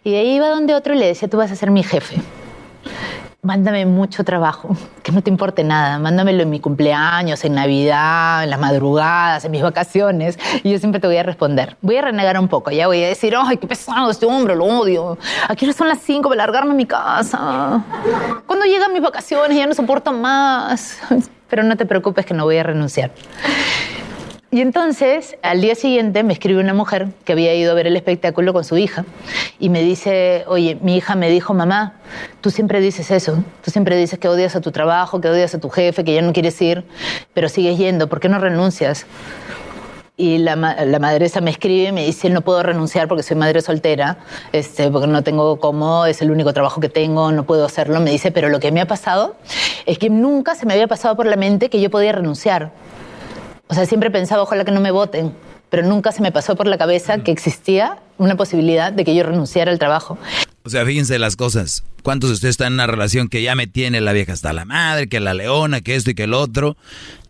Y 0.05 0.13
de 0.13 0.21
ahí 0.21 0.37
iba 0.37 0.49
donde 0.49 0.75
otro 0.75 0.95
y 0.95 0.99
le 0.99 1.05
decía, 1.05 1.29
tú 1.29 1.37
vas 1.37 1.51
a 1.51 1.55
ser 1.55 1.71
mi 1.71 1.83
jefe. 1.83 2.17
Mándame 3.41 3.87
mucho 3.87 4.25
trabajo, 4.25 4.77
que 5.05 5.13
no 5.13 5.23
te 5.23 5.31
importe 5.31 5.63
nada. 5.63 6.01
Mándamelo 6.01 6.43
en 6.43 6.51
mi 6.51 6.59
cumpleaños, 6.59 7.45
en 7.45 7.55
Navidad, 7.55 8.43
en 8.43 8.51
las 8.51 8.59
madrugadas, 8.59 9.45
en 9.45 9.53
mis 9.53 9.63
vacaciones. 9.63 10.37
Y 10.65 10.73
yo 10.73 10.79
siempre 10.81 11.01
te 11.01 11.07
voy 11.07 11.19
a 11.19 11.23
responder. 11.23 11.77
Voy 11.81 11.97
a 11.97 12.03
renegar 12.03 12.39
un 12.41 12.49
poco, 12.49 12.73
ya 12.73 12.89
voy 12.89 13.03
a 13.05 13.07
decir, 13.07 13.35
ay, 13.39 13.57
qué 13.59 13.69
pesado 13.69 14.11
este 14.11 14.27
hombre, 14.27 14.57
lo 14.57 14.65
odio. 14.65 15.19
Aquí 15.49 15.67
no 15.67 15.73
son 15.73 15.87
las 15.87 16.01
cinco 16.01 16.29
para 16.29 16.39
largarme 16.39 16.73
a 16.73 16.75
mi 16.75 16.87
casa. 16.87 17.85
Cuando 18.45 18.65
llegan 18.65 18.93
mis 18.93 19.03
vacaciones 19.03 19.57
ya 19.57 19.67
no 19.67 19.75
soporto 19.75 20.13
más. 20.13 20.99
Pero 21.49 21.63
no 21.63 21.77
te 21.77 21.87
preocupes 21.87 22.27
que 22.27 22.35
no 22.35 22.45
voy 22.45 22.59
a 22.59 22.65
renunciar. 22.65 23.13
Y 24.51 24.63
entonces, 24.63 25.37
al 25.43 25.61
día 25.61 25.75
siguiente, 25.75 26.23
me 26.23 26.33
escribe 26.33 26.59
una 26.59 26.73
mujer 26.73 27.09
que 27.27 27.33
había 27.33 27.55
ido 27.55 27.71
a 27.71 27.75
ver 27.75 27.87
el 27.87 27.97
espectáculo 27.97 28.55
con 28.55 28.65
su 28.65 28.79
hija 28.79 29.05
y 29.59 29.69
me 29.69 29.83
dice, 29.83 30.45
oye, 30.47 30.79
mi 30.81 30.97
hija 30.97 31.17
me 31.17 31.29
dijo, 31.29 31.53
mamá, 31.53 31.97
tú 32.41 32.51
siempre 32.51 32.81
dices 32.81 33.11
eso, 33.11 33.45
tú 33.63 33.71
siempre 33.71 33.95
dices 33.99 34.19
que 34.19 34.27
odias 34.27 34.57
a 34.57 34.63
tu 34.63 34.73
trabajo, 34.73 35.21
que 35.21 35.29
odias 35.29 35.55
a 35.55 35.61
tu 35.61 35.69
jefe, 35.69 36.03
que 36.03 36.15
ya 36.15 36.23
no 36.23 36.33
quieres 36.33 36.59
ir, 36.63 36.85
pero 37.35 37.51
sigues 37.51 37.77
yendo, 37.77 38.09
¿por 38.09 38.21
qué 38.21 38.31
no 38.31 38.39
renuncias? 38.39 39.05
Y 40.17 40.39
la, 40.39 40.57
la 40.57 40.99
madresa 40.99 41.43
me 41.43 41.51
escribe 41.51 41.91
y 41.91 41.93
me 41.93 42.07
dice, 42.07 42.31
no 42.31 42.41
puedo 42.41 42.63
renunciar 42.63 43.07
porque 43.07 43.23
soy 43.23 43.37
madre 43.37 43.61
soltera, 43.61 44.17
este, 44.53 44.91
porque 44.91 45.09
no 45.09 45.23
tengo 45.23 45.61
cómo, 45.61 46.07
es 46.07 46.23
el 46.23 46.31
único 46.31 46.55
trabajo 46.55 46.81
que 46.81 46.89
tengo, 46.89 47.33
no 47.33 47.45
puedo 47.45 47.67
hacerlo. 47.67 48.01
Me 48.01 48.13
dice, 48.13 48.33
pero 48.33 48.49
lo 48.49 48.61
que 48.61 48.73
me 48.73 48.81
ha 48.81 48.87
pasado 48.87 49.37
es 49.85 49.99
que 49.99 50.09
nunca 50.09 50.55
se 50.55 50.65
me 50.65 50.73
había 50.73 50.89
pasado 50.89 51.17
por 51.17 51.27
la 51.27 51.37
mente 51.37 51.69
que 51.69 51.83
yo 51.83 51.91
podía 51.91 52.13
renunciar. 52.13 52.73
O 53.69 53.75
sea, 53.75 53.87
siempre 53.87 54.11
pensaba, 54.11 54.43
ojalá 54.43 54.65
que 54.65 54.73
no 54.73 54.81
me 54.81 54.91
voten, 54.91 55.33
pero 55.71 55.87
nunca 55.87 56.11
se 56.13 56.23
me 56.23 56.33
pasó 56.33 56.57
por 56.57 56.67
la 56.67 56.79
cabeza 56.79 57.19
que 57.23 57.31
existía 57.31 57.99
una 58.17 58.37
posibilidad 58.37 58.93
de 58.93 59.05
que 59.05 59.15
yo 59.15 59.23
renunciara 59.23 59.71
al 59.71 59.79
trabajo. 59.79 60.19
O 60.65 60.71
sea, 60.71 60.85
fíjense 60.85 61.19
las 61.19 61.37
cosas. 61.37 61.85
¿Cuántos 62.03 62.31
de 62.31 62.35
ustedes 62.35 62.55
están 62.55 62.69
en 62.69 62.73
una 62.75 62.87
relación 62.87 63.29
que 63.29 63.43
ya 63.43 63.55
me 63.55 63.67
tiene 63.67 64.01
la 64.01 64.13
vieja 64.13 64.33
hasta 64.33 64.53
la 64.53 64.65
madre, 64.65 65.09
que 65.09 65.21
la 65.21 65.35
leona, 65.35 65.83
que 65.83 65.97
esto 65.97 66.11
y 66.11 66.15
que 66.15 66.25
el 66.25 66.35
otro? 66.35 66.77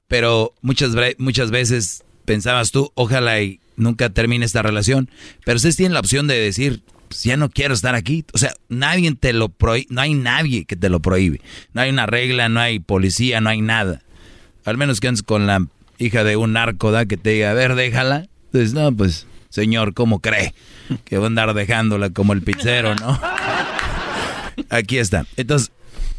Pero 0.07 0.55
muchas, 0.63 0.93
muchas 1.19 1.51
veces 1.51 2.05
pensabas 2.25 2.71
tú, 2.71 2.93
ojalá 2.95 3.41
y 3.41 3.61
nunca 3.77 4.11
termine 4.11 4.45
esta 4.45 4.63
relación. 4.63 5.11
Pero 5.45 5.57
ustedes 5.57 5.77
tienen 5.77 5.95
la 5.95 6.01
opción 6.01 6.29
de 6.29 6.39
decir, 6.39 6.83
pues 7.09 7.25
ya 7.25 7.37
no 7.37 7.51
quiero 7.51 7.75
estar 7.75 7.95
aquí. 7.95 8.25
O 8.33 8.39
sea, 8.39 8.55
nadie 8.69 9.13
te 9.15 9.33
lo 9.33 9.49
prohíbe, 9.49 9.87
no 9.91 10.01
hay 10.01 10.15
nadie 10.15 10.65
que 10.65 10.77
te 10.77 10.89
lo 10.89 11.01
prohíbe. 11.01 11.41
No 11.73 11.81
hay 11.81 11.91
una 11.91 12.07
regla, 12.07 12.49
no 12.49 12.61
hay 12.61 12.79
policía, 12.79 13.41
no 13.41 13.51
hay 13.51 13.61
nada. 13.61 14.03
Al 14.65 14.77
menos 14.77 15.01
que 15.01 15.09
andes 15.09 15.23
con 15.23 15.47
la 15.47 15.67
hija 15.99 16.25
de 16.25 16.37
un 16.37 16.53
narco, 16.53 16.91
¿da? 16.91 17.07
Que 17.07 17.17
te 17.17 17.31
diga, 17.31 17.51
a 17.51 17.55
ver, 17.55 17.75
déjala. 17.75 18.29
Entonces, 18.47 18.73
no, 18.73 18.91
pues 18.95 19.27
Señor, 19.51 19.95
¿cómo 19.95 20.21
cree? 20.21 20.55
Que 21.05 21.19
va 21.19 21.25
a 21.25 21.27
andar 21.29 21.55
dejándola 21.55 22.11
como 22.11 22.33
el 22.33 22.43
pizzero, 22.43 22.95
¿no? 22.95 23.21
Aquí 24.71 24.99
está. 24.99 25.27
Entonces, 25.37 25.73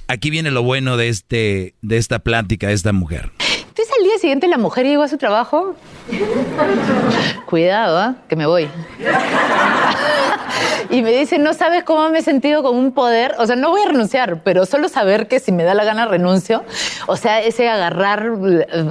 aquí 0.08 0.30
viene 0.30 0.52
lo 0.52 0.64
bueno 0.64 0.98
de, 0.98 1.10
este, 1.10 1.76
de 1.82 1.98
esta 1.98 2.20
plática 2.20 2.68
de 2.68 2.74
esta 2.74 2.94
mujer. 2.94 3.32
Al 4.00 4.06
día 4.06 4.18
siguiente 4.18 4.48
la 4.48 4.58
mujer 4.58 4.86
llegó 4.86 5.04
a 5.04 5.10
su 5.10 5.18
trabajo. 5.18 5.76
Cuidado, 7.46 7.98
¿ah? 7.98 8.16
que 8.30 8.38
me 8.38 8.46
voy. 8.46 8.70
y 10.90 11.02
me 11.02 11.12
dice, 11.12 11.38
no 11.38 11.54
sabes 11.54 11.84
cómo 11.84 12.08
me 12.08 12.20
he 12.20 12.22
sentido 12.22 12.64
con 12.64 12.78
un 12.78 12.94
poder. 12.94 13.36
O 13.40 13.46
sea, 13.46 13.58
no 13.58 13.72
voy 13.72 13.82
a 13.82 13.88
renunciar, 13.88 14.42
pero 14.42 14.66
solo 14.66 14.88
saber 14.88 15.28
que 15.28 15.42
si 15.42 15.52
me 15.52 15.66
da 15.66 15.74
la 15.74 15.84
gana 15.84 16.06
renuncio. 16.06 16.64
O 17.08 17.18
sea, 17.18 17.42
ese 17.42 17.68
agarrar, 17.68 18.32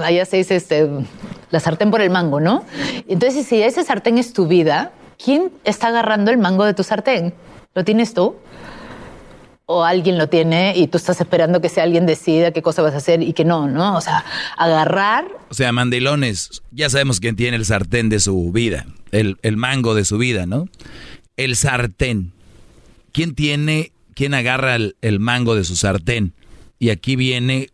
allá 0.03 0.25
se 0.25 0.37
dice, 0.37 0.55
este, 0.55 0.87
la 1.49 1.59
sartén 1.59 1.89
por 1.89 2.01
el 2.01 2.11
mango, 2.11 2.39
¿no? 2.39 2.63
Entonces, 3.07 3.47
si 3.47 3.63
ese 3.63 3.83
sartén 3.83 4.19
es 4.19 4.31
tu 4.31 4.45
vida, 4.45 4.91
¿quién 5.17 5.51
está 5.63 5.87
agarrando 5.87 6.29
el 6.29 6.37
mango 6.37 6.65
de 6.65 6.75
tu 6.75 6.83
sartén? 6.83 7.33
¿Lo 7.73 7.83
tienes 7.83 8.13
tú? 8.13 8.35
O 9.71 9.83
alguien 9.83 10.17
lo 10.17 10.27
tiene 10.27 10.73
y 10.75 10.87
tú 10.87 10.97
estás 10.97 11.21
esperando 11.21 11.61
que 11.61 11.69
sea 11.69 11.83
alguien 11.83 12.07
decida 12.07 12.51
qué 12.51 12.63
cosa 12.63 12.81
vas 12.81 12.95
a 12.95 12.97
hacer 12.97 13.21
y 13.21 13.33
que 13.33 13.45
no, 13.45 13.67
¿no? 13.67 13.97
O 13.97 14.01
sea, 14.01 14.25
agarrar. 14.57 15.25
O 15.51 15.53
sea, 15.53 15.71
mandilones, 15.71 16.63
ya 16.71 16.89
sabemos 16.89 17.19
quién 17.19 17.35
tiene 17.35 17.55
el 17.55 17.65
sartén 17.65 18.09
de 18.09 18.19
su 18.19 18.51
vida, 18.51 18.87
el, 19.11 19.37
el 19.43 19.57
mango 19.57 19.93
de 19.93 20.05
su 20.05 20.17
vida, 20.17 20.47
¿no? 20.47 20.67
El 21.37 21.55
sartén. 21.55 22.33
¿Quién 23.11 23.35
tiene, 23.35 23.91
quién 24.15 24.33
agarra 24.33 24.73
el, 24.73 24.95
el 25.03 25.19
mango 25.19 25.53
de 25.53 25.63
su 25.63 25.75
sartén? 25.75 26.33
Y 26.79 26.89
aquí 26.89 27.15
viene 27.15 27.69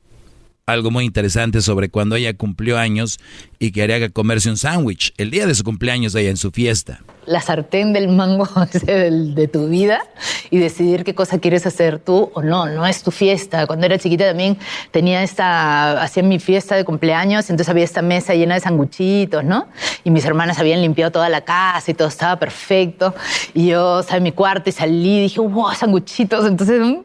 algo 0.66 0.92
muy 0.92 1.06
interesante 1.06 1.62
sobre 1.62 1.88
cuando 1.88 2.18
ella 2.18 2.34
cumplió 2.34 2.78
años 2.78 3.20
y 3.58 3.72
quería 3.72 4.10
comerse 4.10 4.50
un 4.50 4.58
sándwich. 4.58 5.14
El 5.16 5.32
día 5.32 5.48
de 5.48 5.56
su 5.56 5.64
cumpleaños 5.64 6.14
ella 6.16 6.30
en 6.30 6.38
su 6.38 6.52
fiesta 6.52 7.00
la 7.26 7.42
sartén 7.42 7.94
del 7.94 8.08
mango 8.08 8.48
de 8.84 9.50
tu 9.52 9.68
vida 9.68 10.06
y 10.50 10.60
decidir 10.60 11.04
qué 11.04 11.16
cosa 11.16 11.40
quieres 11.40 11.66
hacer 11.66 12.00
tú 12.00 12.32
o 12.34 12.42
no. 12.42 12.68
No 12.68 12.86
es 12.86 13.04
tu 13.04 13.12
fiesta. 13.12 13.68
Cuando 13.68 13.86
era 13.86 13.98
chiquita 13.98 14.26
también 14.26 14.58
tenía 14.92 15.24
esta, 15.24 16.02
hacía 16.02 16.24
mi 16.24 16.40
fiesta 16.40 16.76
de 16.76 16.86
cumpleaños, 16.86 17.50
entonces 17.50 17.70
había 17.70 17.84
esta 17.84 18.02
mesa 18.02 18.34
llena 18.34 18.56
de 18.56 18.62
sanguchitos, 18.62 19.44
¿no? 19.44 19.68
Y 20.04 20.12
mis 20.12 20.26
hermanas 20.26 20.60
habían 20.60 20.82
limpiado 20.82 21.12
toda 21.12 21.30
la 21.30 21.42
casa 21.42 21.92
y 21.92 21.94
todo 21.94 22.08
estaba 22.08 22.38
perfecto. 22.38 23.14
Y 23.54 23.68
yo 23.68 24.00
estaba 24.00 24.18
en 24.18 24.24
mi 24.24 24.32
cuarto 24.32 24.70
y 24.70 24.74
salí 24.74 25.18
y 25.18 25.22
dije, 25.24 25.40
wow, 25.42 25.74
sanguchitos. 25.74 26.46
Entonces, 26.46 26.80
mm, 26.82 26.98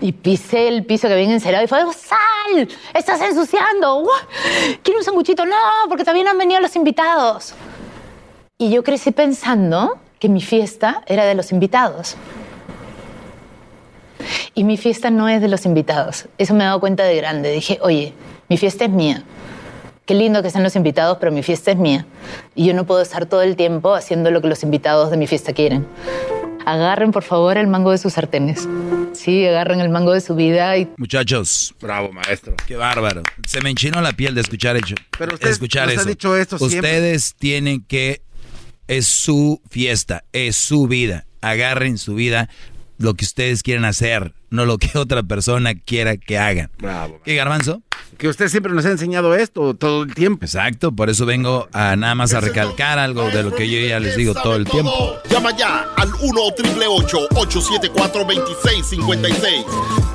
y 0.00 0.12
pisé 0.12 0.68
el 0.68 0.84
piso 0.84 1.08
que 1.08 1.14
habían 1.14 1.30
encerado 1.30 1.64
y 1.64 1.68
fue, 1.68 1.80
sal, 1.92 2.68
estás 2.94 3.20
ensuciando. 3.20 4.08
¿Quiero 4.82 5.00
un 5.00 5.04
sanguchito? 5.04 5.44
No, 5.46 5.56
porque 5.88 6.04
también 6.04 6.28
han 6.28 6.38
venido 6.38 6.60
los 6.60 6.74
invitados. 6.76 7.54
Y 8.62 8.70
yo 8.70 8.84
crecí 8.84 9.10
pensando 9.10 9.98
que 10.20 10.28
mi 10.28 10.40
fiesta 10.40 11.02
era 11.08 11.24
de 11.24 11.34
los 11.34 11.50
invitados. 11.50 12.14
Y 14.54 14.62
mi 14.62 14.76
fiesta 14.76 15.10
no 15.10 15.28
es 15.28 15.40
de 15.40 15.48
los 15.48 15.66
invitados. 15.66 16.28
Eso 16.38 16.54
me 16.54 16.62
he 16.62 16.66
dado 16.68 16.78
cuenta 16.78 17.02
de 17.02 17.16
grande. 17.16 17.50
Dije, 17.50 17.80
oye, 17.82 18.12
mi 18.48 18.56
fiesta 18.56 18.84
es 18.84 18.90
mía. 18.90 19.24
Qué 20.06 20.14
lindo 20.14 20.44
que 20.44 20.50
sean 20.50 20.62
los 20.62 20.76
invitados, 20.76 21.18
pero 21.18 21.32
mi 21.32 21.42
fiesta 21.42 21.72
es 21.72 21.76
mía. 21.76 22.06
Y 22.54 22.64
yo 22.64 22.72
no 22.72 22.86
puedo 22.86 23.02
estar 23.02 23.26
todo 23.26 23.42
el 23.42 23.56
tiempo 23.56 23.94
haciendo 23.94 24.30
lo 24.30 24.40
que 24.40 24.46
los 24.46 24.62
invitados 24.62 25.10
de 25.10 25.16
mi 25.16 25.26
fiesta 25.26 25.52
quieren. 25.52 25.84
Agarren, 26.64 27.10
por 27.10 27.24
favor, 27.24 27.56
el 27.56 27.66
mango 27.66 27.90
de 27.90 27.98
sus 27.98 28.12
sartenes. 28.12 28.68
Sí, 29.12 29.44
agarren 29.44 29.80
el 29.80 29.88
mango 29.88 30.12
de 30.12 30.20
su 30.20 30.36
vida 30.36 30.76
y... 30.76 30.88
Muchachos. 30.98 31.74
Bravo, 31.80 32.12
maestro. 32.12 32.54
Qué 32.64 32.76
bárbaro. 32.76 33.22
Se 33.44 33.60
me 33.60 33.70
enchinó 33.70 34.00
la 34.00 34.12
piel 34.12 34.36
de 34.36 34.42
escuchar, 34.42 34.76
hecho, 34.76 34.94
pero 35.18 35.34
usted, 35.34 35.50
escuchar 35.50 35.90
eso. 35.90 36.02
Ha 36.02 36.04
dicho 36.04 36.36
esto 36.36 36.56
Ustedes 36.60 37.34
tienen 37.34 37.84
que 37.84 38.22
es 38.88 39.06
su 39.06 39.60
fiesta, 39.70 40.24
es 40.32 40.56
su 40.56 40.86
vida. 40.86 41.26
Agarren 41.40 41.98
su 41.98 42.14
vida 42.14 42.48
lo 42.98 43.14
que 43.14 43.24
ustedes 43.24 43.62
quieren 43.64 43.84
hacer, 43.84 44.32
no 44.50 44.64
lo 44.64 44.78
que 44.78 44.90
otra 44.98 45.22
persona 45.22 45.74
quiera 45.74 46.16
que 46.16 46.38
hagan. 46.38 46.70
Bravo. 46.78 47.20
¿Qué, 47.24 47.34
Garbanzo? 47.34 47.82
Que 48.18 48.28
usted 48.28 48.48
siempre 48.48 48.72
nos 48.72 48.84
ha 48.84 48.90
enseñado 48.90 49.34
esto 49.34 49.74
todo 49.74 50.04
el 50.04 50.14
tiempo. 50.14 50.44
Exacto, 50.44 50.92
por 50.92 51.10
eso 51.10 51.26
vengo 51.26 51.68
a 51.72 51.96
nada 51.96 52.14
más 52.14 52.34
a 52.34 52.40
recalcar 52.40 52.98
algo 53.00 53.28
de 53.30 53.42
lo 53.42 53.52
que 53.52 53.68
yo 53.68 53.84
ya 53.88 53.98
les 53.98 54.16
digo 54.16 54.34
todo 54.34 54.54
el 54.54 54.66
tiempo. 54.66 55.16
Llama 55.28 55.56
ya 55.56 55.88
al 55.96 56.12
1 56.20 56.40
874 56.40 58.24
2656 58.24 59.64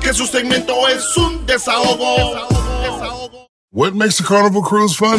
Que 0.00 0.14
su 0.14 0.26
segmento 0.26 0.88
es 0.88 1.14
un 1.16 1.44
desahogo. 1.44 2.46
desahogo. 2.82 3.48
What 3.70 3.92
makes 3.92 4.20
a 4.20 4.24
carnival 4.24 4.62
cruise 4.62 4.96
fun? 4.96 5.18